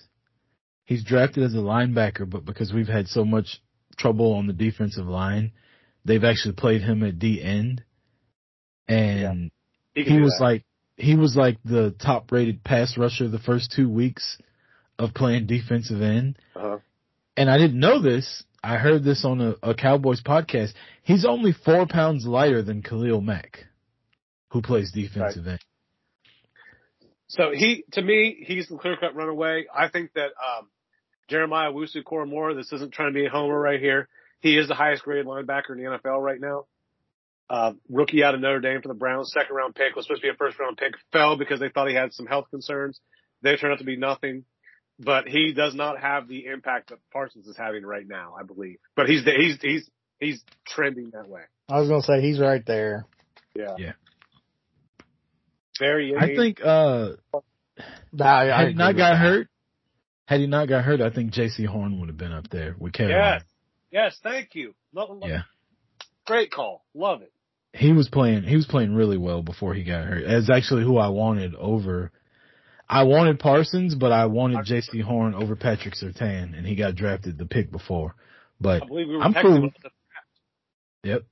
He's 0.85 1.03
drafted 1.03 1.43
as 1.43 1.53
a 1.53 1.57
linebacker, 1.57 2.29
but 2.29 2.45
because 2.45 2.73
we've 2.73 2.87
had 2.87 3.07
so 3.07 3.25
much 3.25 3.61
trouble 3.97 4.33
on 4.33 4.47
the 4.47 4.53
defensive 4.53 5.05
line, 5.07 5.51
they've 6.03 6.23
actually 6.23 6.53
played 6.53 6.81
him 6.81 7.03
at 7.03 7.17
D 7.19 7.41
end. 7.41 7.83
And 8.87 9.51
He, 9.93 10.03
he 10.03 10.19
was 10.19 10.35
that. 10.39 10.43
like 10.43 10.63
he 10.97 11.15
was 11.15 11.35
like 11.35 11.57
the 11.65 11.95
top 11.99 12.31
rated 12.31 12.63
pass 12.63 12.97
rusher 12.97 13.27
the 13.27 13.39
first 13.39 13.71
two 13.75 13.89
weeks 13.89 14.37
of 14.99 15.13
playing 15.13 15.47
defensive 15.47 16.01
end. 16.01 16.37
uh-huh. 16.55 16.77
And 17.37 17.49
I 17.49 17.57
didn't 17.57 17.79
know 17.79 18.01
this. 18.01 18.43
I 18.63 18.77
heard 18.77 19.03
this 19.03 19.25
on 19.25 19.41
a, 19.41 19.55
a 19.61 19.75
Cowboys 19.75 20.21
podcast. 20.21 20.71
He's 21.03 21.25
only 21.25 21.51
four 21.51 21.85
pounds 21.85 22.25
lighter 22.25 22.61
than 22.63 22.81
Khalil 22.81 23.21
Mack, 23.21 23.65
who 24.51 24.61
plays 24.61 24.91
defensive 24.91 25.45
end. 25.45 25.59
So 27.27 27.51
he, 27.53 27.85
to 27.93 28.01
me, 28.01 28.43
he's 28.45 28.67
the 28.67 28.77
clear 28.77 28.97
cut 28.97 29.15
runaway. 29.15 29.65
I 29.73 29.89
think 29.89 30.13
that, 30.13 30.27
um, 30.27 30.69
Jeremiah 31.27 31.71
Owusu-Koramoah, 31.71 32.55
this 32.55 32.71
isn't 32.71 32.93
trying 32.93 33.13
to 33.13 33.19
be 33.19 33.25
a 33.25 33.29
homer 33.29 33.59
right 33.59 33.79
here. 33.79 34.07
He 34.41 34.57
is 34.57 34.67
the 34.67 34.75
highest 34.75 35.03
graded 35.03 35.25
linebacker 35.25 35.71
in 35.71 35.77
the 35.77 35.89
NFL 35.89 36.21
right 36.21 36.39
now. 36.39 36.65
Uh, 37.49 37.73
rookie 37.89 38.23
out 38.23 38.35
of 38.35 38.41
Notre 38.41 38.59
Dame 38.59 38.81
for 38.81 38.87
the 38.87 38.93
Browns, 38.95 39.31
second 39.31 39.55
round 39.55 39.75
pick, 39.75 39.95
was 39.95 40.05
supposed 40.05 40.21
to 40.21 40.27
be 40.27 40.31
a 40.31 40.37
first 40.37 40.59
round 40.59 40.77
pick, 40.77 40.93
fell 41.11 41.37
because 41.37 41.59
they 41.59 41.69
thought 41.69 41.87
he 41.87 41.95
had 41.95 42.13
some 42.13 42.25
health 42.25 42.45
concerns. 42.49 42.99
They 43.41 43.55
turned 43.55 43.73
out 43.73 43.79
to 43.79 43.85
be 43.85 43.97
nothing, 43.97 44.45
but 44.99 45.27
he 45.27 45.53
does 45.53 45.75
not 45.75 45.99
have 45.99 46.27
the 46.27 46.45
impact 46.45 46.89
that 46.89 46.99
Parsons 47.11 47.47
is 47.47 47.57
having 47.57 47.83
right 47.83 48.07
now, 48.07 48.35
I 48.39 48.43
believe. 48.43 48.77
But 48.95 49.07
he's, 49.07 49.23
he's, 49.23 49.57
he's, 49.61 49.89
he's 50.19 50.43
trending 50.67 51.11
that 51.13 51.27
way. 51.27 51.41
I 51.69 51.79
was 51.79 51.89
going 51.89 52.01
to 52.01 52.07
say 52.07 52.21
he's 52.21 52.39
right 52.39 52.65
there. 52.65 53.05
Yeah. 53.55 53.75
Yeah. 53.77 53.91
Very, 55.79 56.15
I 56.15 56.35
think 56.35 56.61
uh 56.63 57.09
I, 58.19 58.49
I 58.49 58.59
had 58.59 58.67
he 58.69 58.73
not 58.75 58.95
got 58.95 59.11
that. 59.11 59.17
hurt, 59.17 59.47
had 60.25 60.39
he 60.39 60.47
not 60.47 60.67
got 60.67 60.83
hurt, 60.83 61.01
I 61.01 61.09
think 61.09 61.33
Jaycee 61.33 61.65
Horn 61.67 61.99
would 61.99 62.09
have 62.09 62.17
been 62.17 62.31
up 62.31 62.49
there 62.49 62.75
with 62.79 62.93
Kevin. 62.93 63.11
Yes. 63.11 63.43
Yes. 63.91 64.19
Thank 64.23 64.55
you. 64.55 64.73
Lo- 64.93 65.17
lo- 65.21 65.27
Yeah. 65.27 65.41
Great 66.25 66.51
call. 66.51 66.83
Love 66.93 67.21
it. 67.21 67.31
He 67.73 67.91
was 67.91 68.07
playing. 68.07 68.43
He 68.43 68.55
was 68.55 68.65
playing 68.65 68.95
really 68.95 69.17
well 69.17 69.41
before 69.43 69.73
he 69.73 69.83
got 69.83 70.05
hurt. 70.05 70.23
That's 70.25 70.49
actually 70.49 70.83
who 70.83 70.97
I 70.97 71.09
wanted 71.09 71.55
over. 71.55 72.11
I 72.87 73.03
wanted 73.03 73.39
Parsons, 73.39 73.95
but 73.95 74.11
I 74.11 74.27
wanted 74.27 74.59
Jaycee 74.65 75.01
Horn 75.01 75.33
over 75.35 75.55
Patrick 75.55 75.95
Surtain, 75.95 76.57
and 76.57 76.65
he 76.65 76.75
got 76.75 76.95
drafted 76.95 77.37
the 77.37 77.45
pick 77.45 77.71
before. 77.71 78.15
But 78.61 78.83
I 78.83 78.85
believe 78.85 79.07
we 79.09 79.17
were 79.17 79.23
I'm 79.23 79.33
cool. 79.33 79.57
about 79.57 79.73
this. 79.83 79.91
yep, 81.03 81.23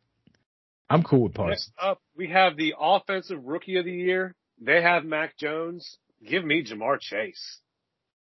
I'm 0.90 1.04
cool 1.04 1.22
with 1.24 1.34
Parsons. 1.34 1.72
Next 1.78 1.86
up, 1.88 2.02
we 2.16 2.30
have 2.30 2.58
the 2.58 2.74
offensive 2.80 3.44
rookie 3.44 3.78
of 3.78 3.86
the 3.86 3.92
year. 3.92 4.36
They 4.62 4.82
have 4.82 5.04
Mac 5.06 5.38
Jones. 5.38 5.98
Give 6.26 6.44
me 6.46 6.64
Ja'Marr 6.64 7.00
Chase. 7.00 7.60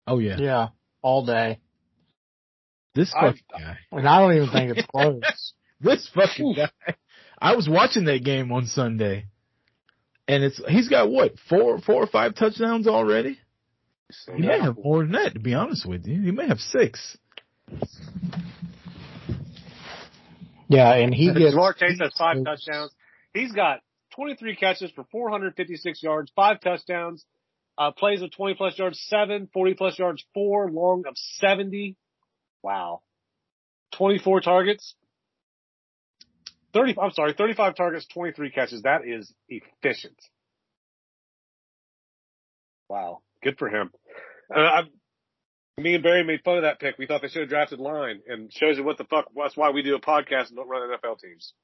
Oh 0.06 0.18
yeah, 0.18 0.36
Yeah, 0.38 0.68
all 1.02 1.24
day. 1.24 1.60
this 2.94 3.12
I- 3.14 3.20
fucking 3.28 3.42
guy. 3.50 3.78
And 3.92 4.08
I 4.08 4.20
don't 4.20 4.34
even 4.36 4.50
think 4.50 4.76
it's 4.76 4.86
close. 4.88 5.22
This 5.80 6.08
fucking 6.14 6.54
guy. 6.54 6.70
I 7.40 7.56
was 7.56 7.68
watching 7.68 8.04
that 8.04 8.22
game 8.22 8.52
on 8.52 8.66
Sunday, 8.66 9.26
and 10.28 10.44
it's 10.44 10.62
he's 10.68 10.88
got 10.88 11.10
what 11.10 11.34
four 11.48 11.80
four 11.80 12.04
or 12.04 12.06
five 12.06 12.36
touchdowns 12.36 12.86
already. 12.86 13.40
He 14.32 14.42
may 14.42 14.46
Yeah. 14.58 14.62
have 14.66 14.76
more 14.78 15.02
than 15.02 15.10
that, 15.12 15.34
to 15.34 15.40
be 15.40 15.54
honest 15.54 15.84
with 15.84 16.06
you. 16.06 16.22
He 16.22 16.30
may 16.30 16.46
have 16.46 16.60
six. 16.60 17.18
Yeah, 20.68 20.94
and 20.94 21.12
he 21.14 21.32
gets 21.34 21.54
Ja'Marr 21.54 21.76
Chase 21.76 21.98
has 22.00 22.12
five 22.16 22.36
touchdowns. 22.44 22.92
He's 23.34 23.52
got 23.52 23.80
23 24.14 24.56
catches 24.56 24.90
for 24.90 25.04
456 25.10 26.02
yards, 26.02 26.30
five 26.36 26.60
touchdowns, 26.60 27.24
uh, 27.78 27.90
plays 27.92 28.22
of 28.22 28.30
20 28.32 28.54
plus 28.54 28.78
yards, 28.78 29.02
seven, 29.08 29.48
40 29.52 29.74
plus 29.74 29.98
yards, 29.98 30.24
four, 30.34 30.70
long 30.70 31.04
of 31.08 31.14
70. 31.16 31.96
Wow. 32.62 33.02
24 33.96 34.40
targets. 34.40 34.94
30, 36.74 36.96
I'm 37.00 37.10
sorry, 37.12 37.34
35 37.34 37.74
targets, 37.74 38.06
23 38.12 38.50
catches. 38.50 38.82
That 38.82 39.02
is 39.06 39.32
efficient. 39.48 40.16
Wow. 42.88 43.20
Good 43.42 43.58
for 43.58 43.68
him. 43.68 43.90
Uh, 44.54 44.60
I, 44.60 44.82
me 45.78 45.94
and 45.94 46.02
Barry 46.02 46.24
made 46.24 46.42
fun 46.44 46.58
of 46.58 46.62
that 46.62 46.80
pick. 46.80 46.96
We 46.98 47.06
thought 47.06 47.22
they 47.22 47.28
should 47.28 47.42
have 47.42 47.48
drafted 47.48 47.80
line 47.80 48.20
and 48.26 48.52
shows 48.52 48.76
you 48.76 48.84
what 48.84 48.98
the 48.98 49.04
fuck, 49.04 49.26
that's 49.34 49.56
why 49.56 49.70
we 49.70 49.82
do 49.82 49.94
a 49.94 50.00
podcast 50.00 50.48
and 50.48 50.56
don't 50.56 50.68
run 50.68 50.88
NFL 50.88 51.18
teams. 51.18 51.54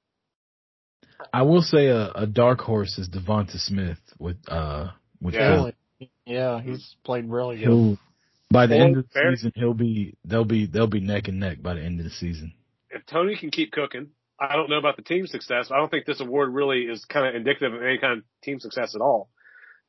I 1.33 1.43
will 1.43 1.63
say 1.63 1.87
a, 1.89 2.11
a 2.13 2.27
dark 2.27 2.61
horse 2.61 2.97
is 2.99 3.09
DeVonta 3.09 3.59
Smith 3.59 3.99
with 4.19 4.37
uh 4.49 4.89
with 5.21 5.35
Yeah. 5.35 5.57
Philly. 5.57 6.11
yeah, 6.27 6.61
he's 6.61 6.95
played 7.05 7.29
really 7.29 7.57
good. 7.57 7.67
He'll 7.67 7.99
by 8.51 8.67
the 8.67 8.77
Well, 8.77 8.85
end 8.87 8.97
of 8.99 9.03
the 9.05 9.11
fair- 9.11 9.35
season 9.37 9.53
he'll 9.57 9.75
be 9.75 10.15
they'll 10.25 10.45
be 10.45 10.67
they'll 10.67 10.87
be 10.87 11.01
neck 11.01 11.29
and 11.29 11.41
neck 11.41 11.61
by 11.63 11.75
the 11.75 11.83
end 11.83 11.99
of 12.01 12.05
the 12.05 12.11
season. 12.11 12.55
if 12.91 13.05
Tony 13.07 13.37
can 13.37 13.51
keep 13.51 13.73
cooking, 13.73 14.09
I 14.41 14.55
don't 14.57 14.71
know 14.71 14.79
about 14.79 14.97
the 14.97 15.03
team 15.03 15.27
success. 15.27 15.71
I 15.73 15.77
don't 15.77 15.91
think 15.91 16.07
this 16.07 16.21
award 16.21 16.55
really 16.55 16.83
is 16.83 17.05
kind 17.05 17.27
of 17.27 17.35
indicative 17.35 17.75
of 17.75 17.83
any 17.83 17.99
kind 17.99 18.19
of 18.19 18.25
team 18.43 18.61
success 18.61 18.95
at 18.95 19.01
all. 19.01 19.29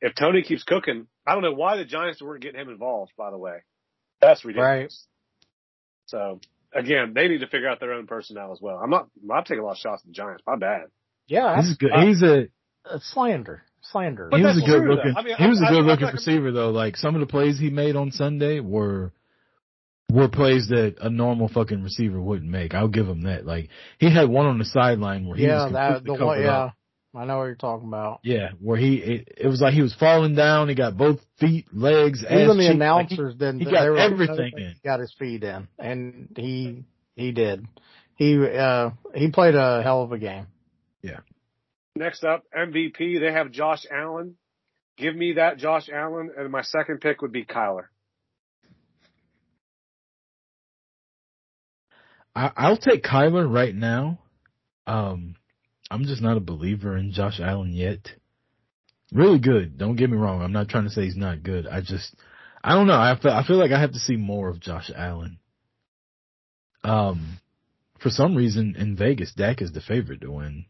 If 0.02 0.14
Tony 0.14 0.42
keeps 0.42 0.64
cooking, 0.64 1.06
I 1.26 1.34
don't 1.34 1.42
know 1.42 1.52
why 1.54 1.76
the 1.76 1.84
Giants 1.84 2.20
weren't 2.20 2.42
getting 2.42 2.60
him 2.60 2.68
involved, 2.70 3.12
by 3.16 3.30
the 3.30 3.38
way. 3.38 3.58
That's 4.20 4.44
ridiculous. 4.44 4.68
Right. 4.68 4.92
So 6.06 6.40
again, 6.74 7.12
they 7.14 7.28
need 7.28 7.40
to 7.40 7.46
figure 7.46 7.68
out 7.68 7.80
their 7.80 7.92
own 7.92 8.06
personnel 8.06 8.52
as 8.52 8.60
well. 8.60 8.78
I'm 8.82 8.90
not, 8.90 9.08
I'm 9.30 9.44
taking 9.44 9.60
a 9.60 9.64
lot 9.64 9.72
of 9.72 9.78
shots 9.78 10.02
at 10.02 10.06
the 10.06 10.12
Giants. 10.12 10.42
My 10.46 10.56
bad. 10.56 10.86
Yeah, 11.30 11.56
He's 11.56 11.64
that's 11.66 11.76
a 11.76 11.78
good 11.78 11.92
uh, 11.92 12.06
he's 12.06 12.22
a 12.22 12.48
uh, 12.84 12.98
slander, 13.00 13.62
slander. 13.82 14.28
But 14.30 14.40
he 14.40 14.44
was 14.46 14.56
a 14.56 14.60
that's 14.60 14.70
good 14.70 14.78
true, 14.80 14.88
though. 14.88 14.94
looking 14.96 15.14
I 15.16 15.22
mean, 15.22 15.36
he 15.36 15.46
was 15.46 15.60
a 15.60 15.64
I- 15.64 15.68
I- 15.68 15.70
good 15.70 15.80
I'm 15.80 15.86
looking 15.86 16.04
not- 16.06 16.14
receiver 16.14 16.50
though. 16.52 16.70
Like 16.70 16.96
some 16.96 17.14
of 17.14 17.20
the 17.20 17.26
plays 17.26 17.58
he 17.58 17.70
made 17.70 17.94
on 17.96 18.10
Sunday 18.10 18.60
were 18.60 19.12
were 20.10 20.28
plays 20.28 20.68
that 20.68 20.96
a 21.00 21.08
normal 21.08 21.46
fucking 21.48 21.82
receiver 21.84 22.20
wouldn't 22.20 22.50
make. 22.50 22.74
I'll 22.74 22.88
give 22.88 23.06
him 23.06 23.22
that. 23.22 23.46
Like 23.46 23.68
he 23.98 24.12
had 24.12 24.28
one 24.28 24.46
on 24.46 24.58
the 24.58 24.64
sideline 24.64 25.26
where 25.26 25.36
he 25.36 25.44
yeah, 25.46 25.64
was 25.64 25.72
that 25.72 26.04
the 26.04 26.14
one. 26.14 26.42
Yeah, 26.42 26.64
up. 26.64 26.74
I 27.14 27.24
know 27.24 27.38
what 27.38 27.44
you're 27.44 27.54
talking 27.56 27.88
about. 27.88 28.20
Yeah, 28.24 28.50
where 28.60 28.76
he 28.76 28.96
it, 28.96 29.28
it 29.38 29.46
was 29.48 29.60
like 29.60 29.72
he 29.74 29.82
was 29.82 29.94
falling 29.94 30.34
down. 30.34 30.68
He 30.68 30.74
got 30.74 30.96
both 30.96 31.20
feet, 31.38 31.66
legs, 31.72 32.24
ass, 32.24 32.30
Even 32.32 32.56
the 32.56 32.64
cheek. 32.64 32.74
announcers 32.74 33.34
didn't. 33.34 33.60
he 33.60 33.64
got 33.66 33.84
were- 33.88 33.98
everything 33.98 34.52
he. 34.56 34.74
Got 34.84 35.00
his 35.00 35.12
feet 35.18 35.42
in, 35.44 35.68
and 35.78 36.28
he 36.36 36.84
he 37.16 37.30
did. 37.32 37.66
He 38.16 38.36
uh 38.46 38.90
he 39.14 39.30
played 39.30 39.54
a 39.54 39.82
hell 39.82 40.02
of 40.02 40.12
a 40.12 40.18
game. 40.18 40.46
Next 42.00 42.24
up, 42.24 42.44
MVP. 42.56 43.20
They 43.20 43.30
have 43.30 43.50
Josh 43.50 43.84
Allen. 43.92 44.36
Give 44.96 45.14
me 45.14 45.34
that 45.34 45.58
Josh 45.58 45.90
Allen, 45.92 46.30
and 46.34 46.50
my 46.50 46.62
second 46.62 47.02
pick 47.02 47.20
would 47.20 47.30
be 47.30 47.44
Kyler. 47.44 47.88
I, 52.34 52.52
I'll 52.56 52.78
take 52.78 53.04
Kyler 53.04 53.52
right 53.52 53.74
now. 53.74 54.18
Um, 54.86 55.34
I'm 55.90 56.04
just 56.04 56.22
not 56.22 56.38
a 56.38 56.40
believer 56.40 56.96
in 56.96 57.12
Josh 57.12 57.38
Allen 57.38 57.74
yet. 57.74 58.08
Really 59.12 59.38
good. 59.38 59.76
Don't 59.76 59.96
get 59.96 60.08
me 60.08 60.16
wrong. 60.16 60.40
I'm 60.40 60.52
not 60.52 60.70
trying 60.70 60.84
to 60.84 60.90
say 60.90 61.04
he's 61.04 61.16
not 61.16 61.42
good. 61.42 61.66
I 61.66 61.82
just, 61.82 62.16
I 62.64 62.76
don't 62.76 62.86
know. 62.86 62.94
I 62.94 63.18
feel, 63.20 63.32
I 63.32 63.46
feel 63.46 63.58
like 63.58 63.72
I 63.72 63.80
have 63.80 63.92
to 63.92 63.98
see 63.98 64.16
more 64.16 64.48
of 64.48 64.58
Josh 64.58 64.90
Allen. 64.96 65.38
Um, 66.82 67.40
for 67.98 68.08
some 68.08 68.36
reason 68.36 68.74
in 68.78 68.96
Vegas, 68.96 69.34
Dak 69.34 69.60
is 69.60 69.72
the 69.72 69.82
favorite 69.82 70.22
to 70.22 70.30
win 70.30 70.64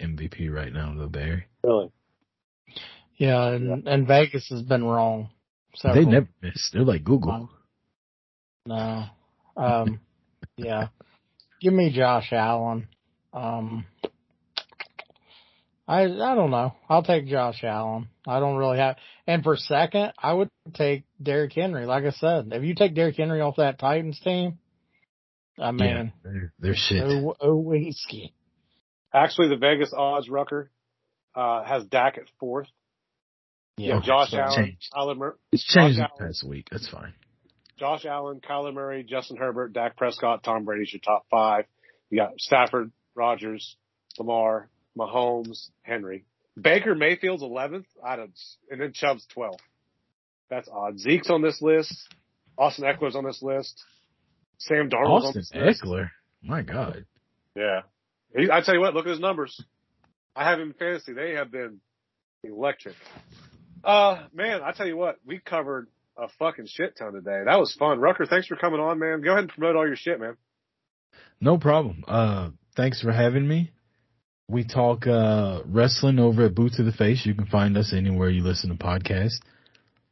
MVP 0.00 0.52
right 0.52 0.72
now, 0.72 0.94
though, 0.96 1.08
Barry. 1.08 1.46
Really? 1.62 1.90
Yeah, 3.16 3.48
and, 3.48 3.86
and 3.86 4.06
Vegas 4.06 4.48
has 4.50 4.62
been 4.62 4.84
wrong. 4.84 5.30
They 5.82 6.04
never 6.04 6.28
miss. 6.42 6.70
They're 6.72 6.84
like 6.84 7.04
Google. 7.04 7.50
No. 8.66 9.04
Um. 9.56 10.00
yeah. 10.56 10.88
Give 11.60 11.72
me 11.72 11.92
Josh 11.94 12.32
Allen. 12.32 12.88
Um. 13.32 13.86
I 15.88 16.02
I 16.02 16.34
don't 16.34 16.50
know. 16.50 16.74
I'll 16.88 17.02
take 17.02 17.26
Josh 17.26 17.62
Allen. 17.64 18.08
I 18.26 18.40
don't 18.40 18.56
really 18.56 18.78
have. 18.78 18.96
And 19.26 19.42
for 19.42 19.56
second, 19.56 20.12
I 20.18 20.32
would 20.32 20.48
take 20.74 21.04
Derrick 21.22 21.52
Henry. 21.52 21.86
Like 21.86 22.04
I 22.04 22.10
said, 22.10 22.48
if 22.52 22.62
you 22.62 22.74
take 22.74 22.94
Derrick 22.94 23.16
Henry 23.16 23.40
off 23.40 23.56
that 23.56 23.78
Titans 23.78 24.20
team, 24.20 24.58
I 25.58 25.66
yeah, 25.66 25.70
mean, 25.70 26.12
they're, 26.22 26.52
they're 26.58 26.74
shit. 26.74 27.02
oh, 27.04 27.34
oh 27.40 27.56
whiskey. 27.56 28.34
Actually, 29.14 29.48
the 29.48 29.56
Vegas 29.56 29.92
odds 29.96 30.28
Rucker 30.28 30.70
uh, 31.34 31.64
has 31.64 31.84
Dak 31.86 32.18
at 32.18 32.24
fourth. 32.40 32.68
Yeah, 33.76 33.96
Okay, 33.96 34.06
Josh 34.06 34.30
so 34.30 34.38
Allen, 34.38 34.56
changed. 34.56 34.88
Kyler 34.94 35.16
Mur- 35.16 35.38
It's 35.50 35.64
changed 35.64 35.98
Josh 35.98 36.10
the 36.18 36.24
past 36.26 36.44
week. 36.46 36.68
That's 36.70 36.88
fine. 36.88 37.14
Josh 37.78 38.04
Allen, 38.04 38.40
Kyler 38.40 38.72
Murray, 38.72 39.02
Justin 39.02 39.36
Herbert, 39.38 39.72
Dak 39.72 39.96
Prescott, 39.96 40.44
Tom 40.44 40.64
Brady's 40.64 40.92
your 40.92 41.00
top 41.00 41.26
five. 41.30 41.64
You 42.10 42.18
got 42.18 42.38
Stafford, 42.38 42.92
Rodgers, 43.14 43.76
Lamar, 44.18 44.68
Mahomes, 44.96 45.70
Henry. 45.82 46.24
Baker 46.60 46.94
Mayfield's 46.94 47.42
11th, 47.42 47.86
I 48.04 48.16
don't, 48.16 48.38
and 48.70 48.80
then 48.80 48.92
Chubb's 48.92 49.26
12th. 49.34 49.58
That's 50.50 50.68
odd. 50.68 50.98
Zeke's 50.98 51.30
on 51.30 51.40
this 51.40 51.62
list. 51.62 51.94
Austin 52.58 52.84
Ekeler's 52.84 53.16
on 53.16 53.24
this 53.24 53.40
list. 53.42 53.82
Sam 54.58 54.90
Darnold's 54.90 55.24
on 55.24 55.28
Austin 55.28 55.40
this 55.40 55.52
list. 55.54 55.82
Ekeler. 55.82 56.10
My 56.42 56.60
God. 56.60 57.06
Yeah. 57.56 57.80
He, 58.34 58.50
I 58.50 58.60
tell 58.62 58.74
you 58.74 58.80
what, 58.80 58.94
look 58.94 59.06
at 59.06 59.10
his 59.10 59.20
numbers. 59.20 59.62
I 60.34 60.44
have 60.44 60.58
him 60.58 60.68
in 60.68 60.74
fantasy. 60.74 61.12
They 61.12 61.32
have 61.32 61.50
been 61.50 61.80
electric. 62.42 62.96
Uh, 63.84 64.24
man, 64.32 64.60
I 64.62 64.72
tell 64.72 64.86
you 64.86 64.96
what, 64.96 65.18
we 65.26 65.38
covered 65.38 65.88
a 66.16 66.28
fucking 66.38 66.66
shit 66.66 66.96
ton 66.96 67.12
today. 67.12 67.42
That 67.44 67.58
was 67.58 67.74
fun. 67.74 68.00
Rucker, 68.00 68.26
thanks 68.26 68.46
for 68.46 68.56
coming 68.56 68.80
on, 68.80 68.98
man. 68.98 69.20
Go 69.22 69.30
ahead 69.30 69.44
and 69.44 69.48
promote 69.48 69.76
all 69.76 69.86
your 69.86 69.96
shit, 69.96 70.20
man. 70.20 70.36
No 71.40 71.58
problem. 71.58 72.04
Uh, 72.06 72.50
thanks 72.76 73.02
for 73.02 73.12
having 73.12 73.46
me. 73.46 73.72
We 74.48 74.64
talk 74.64 75.06
uh, 75.06 75.60
wrestling 75.66 76.18
over 76.18 76.44
at 76.44 76.54
Boot 76.54 76.74
to 76.74 76.82
the 76.82 76.92
Face. 76.92 77.24
You 77.24 77.34
can 77.34 77.46
find 77.46 77.76
us 77.76 77.92
anywhere 77.96 78.28
you 78.28 78.42
listen 78.42 78.70
to 78.70 78.76
podcasts. 78.76 79.40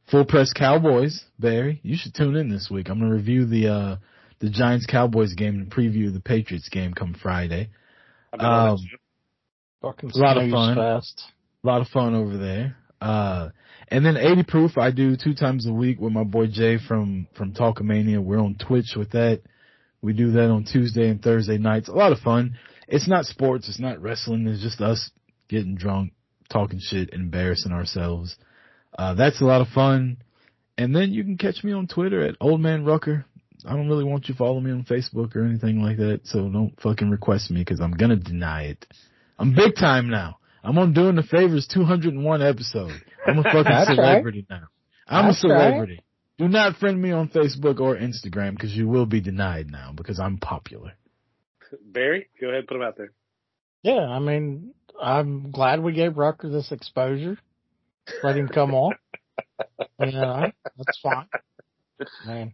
Full 0.09 0.25
Press 0.25 0.51
Cowboys, 0.51 1.23
Barry. 1.39 1.79
You 1.83 1.95
should 1.95 2.15
tune 2.15 2.35
in 2.35 2.49
this 2.49 2.69
week. 2.69 2.89
I'm 2.89 2.99
going 2.99 3.11
to 3.11 3.15
review 3.15 3.45
the 3.45 3.67
uh, 3.67 3.95
the 4.39 4.49
Giants 4.49 4.87
Cowboys 4.87 5.35
game 5.35 5.55
and 5.55 5.71
preview 5.71 6.11
the 6.11 6.19
Patriots 6.19 6.69
game 6.69 6.93
come 6.93 7.13
Friday. 7.13 7.69
I've 8.33 8.39
been 8.39 8.47
on 8.47 8.69
Um. 8.69 8.77
Fucking 9.81 10.11
A 10.13 10.17
lot 10.17 10.37
of 10.37 10.49
fun. 10.51 10.75
fest. 10.75 11.23
A 11.63 11.67
lot 11.67 11.81
of 11.81 11.87
fun 11.87 12.13
over 12.15 12.37
there. 12.37 12.75
Uh, 13.01 13.49
and 13.87 14.05
then 14.05 14.15
80 14.15 14.43
proof 14.43 14.77
I 14.77 14.91
do 14.91 15.15
two 15.17 15.33
times 15.33 15.65
a 15.65 15.73
week 15.73 15.99
with 15.99 16.13
my 16.13 16.23
boy 16.23 16.47
Jay 16.47 16.77
from, 16.77 17.27
from 17.35 17.53
Talkomania. 17.53 18.19
We're 18.23 18.39
on 18.39 18.55
Twitch 18.55 18.93
with 18.95 19.11
that. 19.11 19.41
We 20.01 20.13
do 20.13 20.31
that 20.33 20.49
on 20.49 20.65
Tuesday 20.65 21.09
and 21.09 21.21
Thursday 21.21 21.57
nights. 21.57 21.87
A 21.89 21.93
lot 21.93 22.11
of 22.11 22.19
fun. 22.19 22.57
It's 22.87 23.07
not 23.07 23.25
sports. 23.25 23.67
It's 23.69 23.79
not 23.79 24.01
wrestling. 24.01 24.47
It's 24.47 24.61
just 24.61 24.81
us 24.81 25.09
getting 25.49 25.75
drunk, 25.75 26.13
talking 26.51 26.79
shit, 26.81 27.09
embarrassing 27.11 27.71
ourselves. 27.71 28.35
Uh, 28.97 29.15
that's 29.15 29.41
a 29.41 29.45
lot 29.45 29.61
of 29.61 29.67
fun. 29.69 30.17
And 30.77 30.95
then 30.95 31.11
you 31.11 31.23
can 31.23 31.37
catch 31.37 31.63
me 31.63 31.71
on 31.71 31.87
Twitter 31.87 32.21
at 32.25 32.35
Old 32.39 32.61
Man 32.61 32.85
Rucker. 32.85 33.25
I 33.65 33.75
don't 33.75 33.87
really 33.87 34.03
want 34.03 34.27
you 34.27 34.33
to 34.33 34.37
follow 34.37 34.59
me 34.59 34.71
on 34.71 34.83
Facebook 34.83 35.35
or 35.35 35.43
anything 35.43 35.81
like 35.81 35.97
that, 35.97 36.21
so 36.25 36.49
don't 36.49 36.79
fucking 36.81 37.09
request 37.09 37.51
me 37.51 37.61
because 37.61 37.79
I'm 37.79 37.91
gonna 37.91 38.15
deny 38.15 38.63
it. 38.65 38.85
I'm 39.37 39.53
big 39.55 39.75
time 39.75 40.09
now. 40.09 40.37
I'm 40.63 40.77
on 40.77 40.93
doing 40.93 41.15
the 41.15 41.23
favors 41.23 41.67
201 41.67 42.41
episode. 42.41 42.91
I'm 43.25 43.39
a 43.39 43.43
fucking 43.43 43.63
That's 43.63 43.89
right. 43.89 43.95
celebrity 43.95 44.45
now. 44.49 44.67
I'm 45.07 45.25
That's 45.27 45.43
a 45.43 45.47
right. 45.47 45.59
celebrity. 45.69 46.01
Do 46.37 46.47
not 46.47 46.77
friend 46.77 47.01
me 47.01 47.11
on 47.11 47.29
Facebook 47.29 47.79
or 47.79 47.95
Instagram 47.95 48.51
because 48.51 48.75
you 48.75 48.87
will 48.87 49.05
be 49.05 49.21
denied 49.21 49.69
now 49.71 49.91
because 49.95 50.19
I'm 50.19 50.37
popular. 50.37 50.93
Barry, 51.85 52.27
go 52.39 52.47
ahead 52.47 52.59
and 52.59 52.67
put 52.67 52.77
him 52.77 52.83
out 52.83 52.97
there. 52.97 53.11
Yeah, 53.83 53.99
I 54.01 54.19
mean, 54.19 54.73
I'm 55.01 55.51
glad 55.51 55.81
we 55.81 55.93
gave 55.93 56.17
Rucker 56.17 56.49
this 56.49 56.71
exposure. 56.71 57.37
Let 58.23 58.37
him 58.37 58.47
come 58.47 58.73
on. 58.73 58.93
You 59.99 60.11
know, 60.11 60.47
that's 60.75 60.99
fine. 61.03 61.27
Man. 62.25 62.53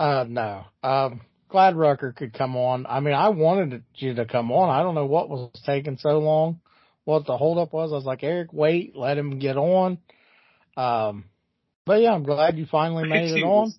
Uh, 0.00 0.24
no. 0.26 0.64
Um, 0.82 1.20
glad 1.50 1.76
Rucker 1.76 2.12
could 2.12 2.32
come 2.32 2.56
on. 2.56 2.86
I 2.88 3.00
mean, 3.00 3.12
I 3.12 3.28
wanted 3.28 3.84
you 3.96 4.14
to 4.14 4.24
come 4.24 4.50
on. 4.50 4.70
I 4.70 4.82
don't 4.82 4.94
know 4.94 5.04
what 5.04 5.28
was 5.28 5.50
taking 5.66 5.98
so 5.98 6.18
long, 6.18 6.60
what 7.04 7.26
the 7.26 7.36
holdup 7.36 7.74
was. 7.74 7.92
I 7.92 7.96
was 7.96 8.06
like, 8.06 8.22
Eric, 8.22 8.50
wait, 8.50 8.96
let 8.96 9.18
him 9.18 9.38
get 9.38 9.58
on. 9.58 9.98
Um, 10.74 11.24
but 11.84 12.00
yeah, 12.00 12.12
I'm 12.12 12.22
glad 12.22 12.56
you 12.56 12.64
finally 12.64 13.06
made 13.08 13.30
it 13.36 13.42
on. 13.44 13.74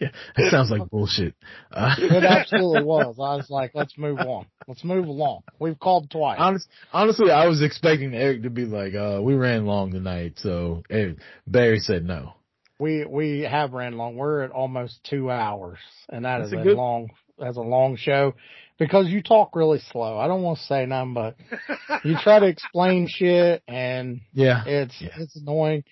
Yeah, 0.00 0.10
that 0.36 0.50
sounds 0.50 0.70
like 0.70 0.90
bullshit. 0.90 1.34
Uh, 1.72 1.94
It 1.98 2.22
absolutely 2.24 2.84
was. 2.84 3.16
I 3.18 3.36
was 3.36 3.48
like, 3.48 3.72
let's 3.74 3.96
move 3.98 4.18
on. 4.20 4.46
Let's 4.68 4.84
move 4.84 5.06
along. 5.06 5.42
We've 5.58 5.78
called 5.78 6.10
twice. 6.10 6.36
honest, 6.38 6.68
honestly, 6.92 7.30
I 7.30 7.48
was 7.48 7.62
expecting 7.62 8.14
Eric 8.14 8.42
to 8.42 8.50
be 8.50 8.66
like, 8.66 8.94
uh, 8.94 9.20
we 9.22 9.34
ran 9.34 9.66
long 9.66 9.90
tonight, 9.90 10.34
so 10.36 10.82
Eric, 10.90 11.16
Barry 11.46 11.80
said 11.80 12.04
no. 12.04 12.34
We 12.78 13.04
we 13.04 13.40
have 13.40 13.72
ran 13.72 13.96
long. 13.98 14.16
We're 14.16 14.42
at 14.42 14.50
almost 14.52 15.02
two 15.04 15.30
hours, 15.30 15.78
and 16.08 16.24
that 16.24 16.38
That's 16.38 16.48
is 16.48 16.52
a 16.54 16.58
a, 16.58 16.62
good- 16.64 16.76
long. 16.76 17.08
That's 17.38 17.56
a 17.56 17.60
long 17.62 17.96
show 17.96 18.34
because 18.78 19.06
you 19.08 19.22
talk 19.22 19.54
really 19.54 19.78
slow. 19.92 20.18
I 20.18 20.26
don't 20.26 20.42
want 20.42 20.58
to 20.58 20.64
say 20.64 20.86
nothing, 20.86 21.14
but 21.14 21.36
you 22.04 22.16
try 22.22 22.38
to 22.40 22.46
explain 22.46 23.06
shit, 23.08 23.62
and 23.68 24.20
Yeah. 24.32 24.62
it's 24.66 25.00
Yeah. 25.00 25.10
it's 25.18 25.36
annoying. 25.36 25.84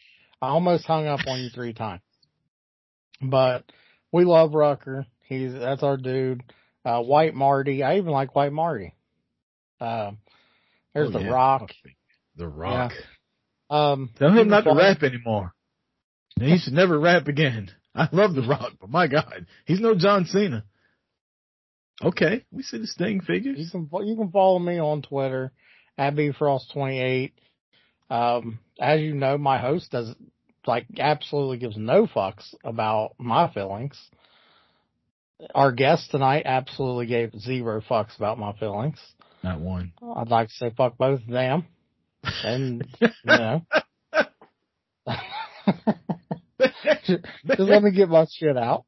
I 0.43 0.49
almost 0.49 0.85
hung 0.87 1.07
up 1.07 1.21
on 1.27 1.41
you 1.41 1.49
three 1.51 1.73
times, 1.73 2.03
but 3.23 3.65
we 4.13 4.25
love 4.25 4.55
Rucker. 4.55 5.07
He's 5.29 5.53
that's 5.53 5.83
our 5.83 5.97
dude. 5.97 6.43
Uh, 6.85 7.01
White 7.03 7.35
Marty. 7.35 7.83
I 7.83 7.97
even 7.97 8.13
like 8.13 8.35
White 8.37 8.53
Marty. 8.53 8.95
Um, 9.81 10.19
there's 10.95 11.09
Oh, 11.09 11.13
the 11.19 11.25
yeah. 11.25 11.31
Rock. 11.31 11.71
The 12.37 12.47
Rock. 12.49 12.93
Um, 13.71 14.11
Tell 14.19 14.31
you 14.33 14.41
him 14.43 14.49
not 14.49 14.63
to 14.65 14.75
rap 14.75 15.03
anymore. 15.03 15.53
And 16.39 16.49
he 16.51 16.59
should 16.59 16.75
never 16.75 16.99
rap 16.99 17.29
again. 17.29 17.71
I 17.95 18.09
love 18.13 18.35
The 18.35 18.43
Rock, 18.43 18.73
but 18.81 18.91
my 18.91 19.07
God, 19.07 19.47
he's 19.65 19.81
no 19.81 19.95
John 19.95 20.27
Cena. 20.27 20.65
Okay, 22.03 22.45
we 22.53 22.63
see 22.63 22.77
the 22.79 22.87
Sting 22.87 23.17
You 23.17 23.21
figures. 23.23 23.71
can 23.71 23.89
you 24.05 24.17
can 24.17 24.31
follow 24.31 24.59
me 24.59 24.79
on 24.79 25.01
Twitter 25.01 25.53
at 25.97 26.15
bfrost28. 26.15 27.33
Um, 28.11 28.59
as 28.79 29.01
you 29.01 29.15
know, 29.15 29.39
my 29.39 29.59
host 29.59 29.91
does 29.93 30.15
like 30.67 30.87
absolutely 30.99 31.57
gives 31.57 31.77
no 31.79 32.07
fucks 32.07 32.55
about 32.65 33.15
my 33.19 33.51
feelings. 33.53 33.99
Our 35.55 35.73
guest 35.73 36.11
tonight 36.11 36.43
absolutely 36.45 37.07
gave 37.07 37.33
zero 37.39 37.81
fucks 37.81 38.17
about 38.17 38.39
my 38.39 38.53
feelings. 38.55 38.99
Not 39.43 39.61
one. 39.61 39.93
I'd 40.17 40.29
like 40.29 40.49
to 40.49 40.55
say 40.55 40.73
fuck 40.77 40.99
both 40.99 41.23
of 41.23 41.29
them, 41.29 41.67
and 42.45 42.87
you 43.01 43.09
know, 43.25 43.63
just 47.05 47.21
let 47.59 47.83
me 47.83 47.91
get 47.93 48.09
my 48.09 48.27
shit 48.31 48.57
out. 48.57 48.85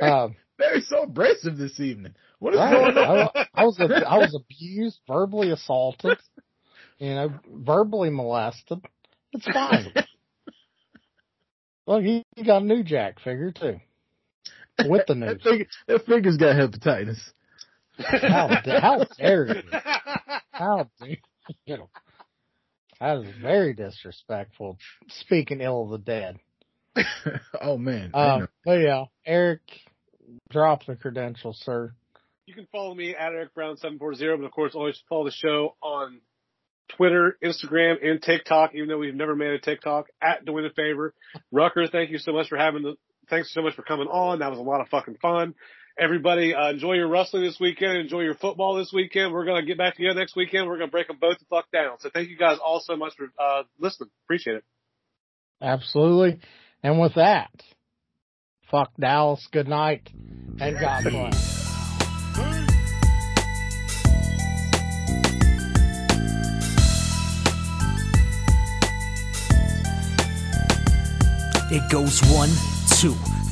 Um, 0.00 0.36
Very 0.58 0.80
so 0.82 1.02
abrasive 1.02 1.56
this 1.56 1.78
evening. 1.80 2.14
What 2.38 2.54
is 2.54 2.58
Right. 2.60 2.72
going 2.72 2.96
on? 2.98 3.28
I, 3.34 3.46
I 3.54 3.64
was 3.64 3.78
I 3.80 4.18
was 4.18 4.34
abused, 4.34 5.00
verbally 5.06 5.50
assaulted, 5.50 6.16
you 6.98 7.14
know, 7.14 7.32
verbally 7.52 8.10
molested. 8.10 8.80
It's 9.32 9.46
fine. 9.46 9.92
Look, 11.86 12.02
he, 12.02 12.24
he 12.36 12.44
got 12.44 12.62
a 12.62 12.64
new 12.64 12.82
Jack 12.82 13.18
figure 13.20 13.50
too, 13.52 13.80
with 14.88 15.06
the 15.06 15.14
That, 15.14 15.38
news. 15.38 15.42
figure, 15.42 15.66
that 15.86 16.04
figure's 16.06 16.36
got 16.36 16.56
hepatitis. 16.56 17.18
How, 17.98 18.48
how 18.80 19.04
dare 19.16 19.46
you? 19.46 19.62
How 20.52 20.88
dare 21.00 21.16
you? 21.66 21.88
That 23.00 23.18
is 23.18 23.26
very 23.40 23.74
disrespectful. 23.74 24.76
Speaking 25.08 25.60
ill 25.60 25.84
of 25.84 25.90
the 25.90 25.98
dead. 25.98 26.38
oh 27.60 27.78
man. 27.78 28.10
I 28.14 28.28
Um, 28.28 28.48
but 28.64 28.80
yeah, 28.80 29.04
Eric, 29.26 29.60
drop 30.50 30.86
the 30.86 30.96
credentials, 30.96 31.60
sir. 31.64 31.92
You 32.46 32.54
can 32.54 32.66
follow 32.72 32.94
me 32.94 33.14
at 33.14 33.32
Eric 33.32 33.54
Brown 33.54 33.76
seven 33.76 33.98
four 33.98 34.14
zero, 34.14 34.36
but 34.36 34.44
of 34.44 34.52
course 34.52 34.74
always 34.74 35.00
follow 35.08 35.24
the 35.24 35.30
show 35.30 35.76
on 35.82 36.20
Twitter, 36.96 37.36
Instagram, 37.44 37.96
and 38.02 38.22
TikTok. 38.22 38.74
Even 38.74 38.88
though 38.88 38.98
we've 38.98 39.14
never 39.14 39.36
made 39.36 39.50
a 39.50 39.58
TikTok 39.58 40.06
at 40.22 40.44
Doing 40.44 40.64
a 40.64 40.70
Favor. 40.70 41.14
Rucker, 41.52 41.86
thank 41.88 42.10
you 42.10 42.18
so 42.18 42.32
much 42.32 42.48
for 42.48 42.56
having 42.56 42.82
the. 42.82 42.94
Thanks 43.28 43.52
so 43.52 43.60
much 43.60 43.74
for 43.74 43.82
coming 43.82 44.08
on. 44.08 44.38
That 44.38 44.50
was 44.50 44.58
a 44.58 44.62
lot 44.62 44.80
of 44.80 44.88
fucking 44.88 45.18
fun. 45.20 45.54
Everybody, 45.98 46.54
uh, 46.54 46.70
enjoy 46.70 46.94
your 46.94 47.08
wrestling 47.08 47.42
this 47.42 47.58
weekend. 47.60 47.98
Enjoy 47.98 48.20
your 48.20 48.36
football 48.36 48.76
this 48.76 48.92
weekend. 48.94 49.32
We're 49.32 49.44
gonna 49.44 49.66
get 49.66 49.76
back 49.76 49.96
together 49.96 50.18
next 50.18 50.36
weekend. 50.36 50.68
We're 50.68 50.78
gonna 50.78 50.90
break 50.90 51.08
them 51.08 51.18
both 51.20 51.38
the 51.38 51.44
fuck 51.50 51.70
down. 51.72 51.98
So 51.98 52.08
thank 52.08 52.30
you 52.30 52.38
guys 52.38 52.58
all 52.64 52.80
so 52.80 52.96
much 52.96 53.14
for 53.16 53.26
uh, 53.38 53.64
listening. 53.78 54.08
Appreciate 54.24 54.56
it. 54.56 54.64
Absolutely. 55.60 56.40
And 56.82 57.00
with 57.00 57.14
that, 57.14 57.50
fuck 58.70 58.92
Dallas, 58.98 59.46
good 59.50 59.66
night, 59.68 60.10
and 60.60 60.78
God 60.78 61.04
bless. 61.04 61.58
It 71.70 71.90
goes 71.90 72.22
one, 72.30 72.48
two, 72.98 73.14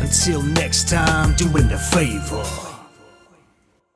Until 0.00 0.42
next 0.42 0.88
time, 0.88 1.34
doing 1.36 1.68
the 1.68 1.78
favor. 1.78 2.69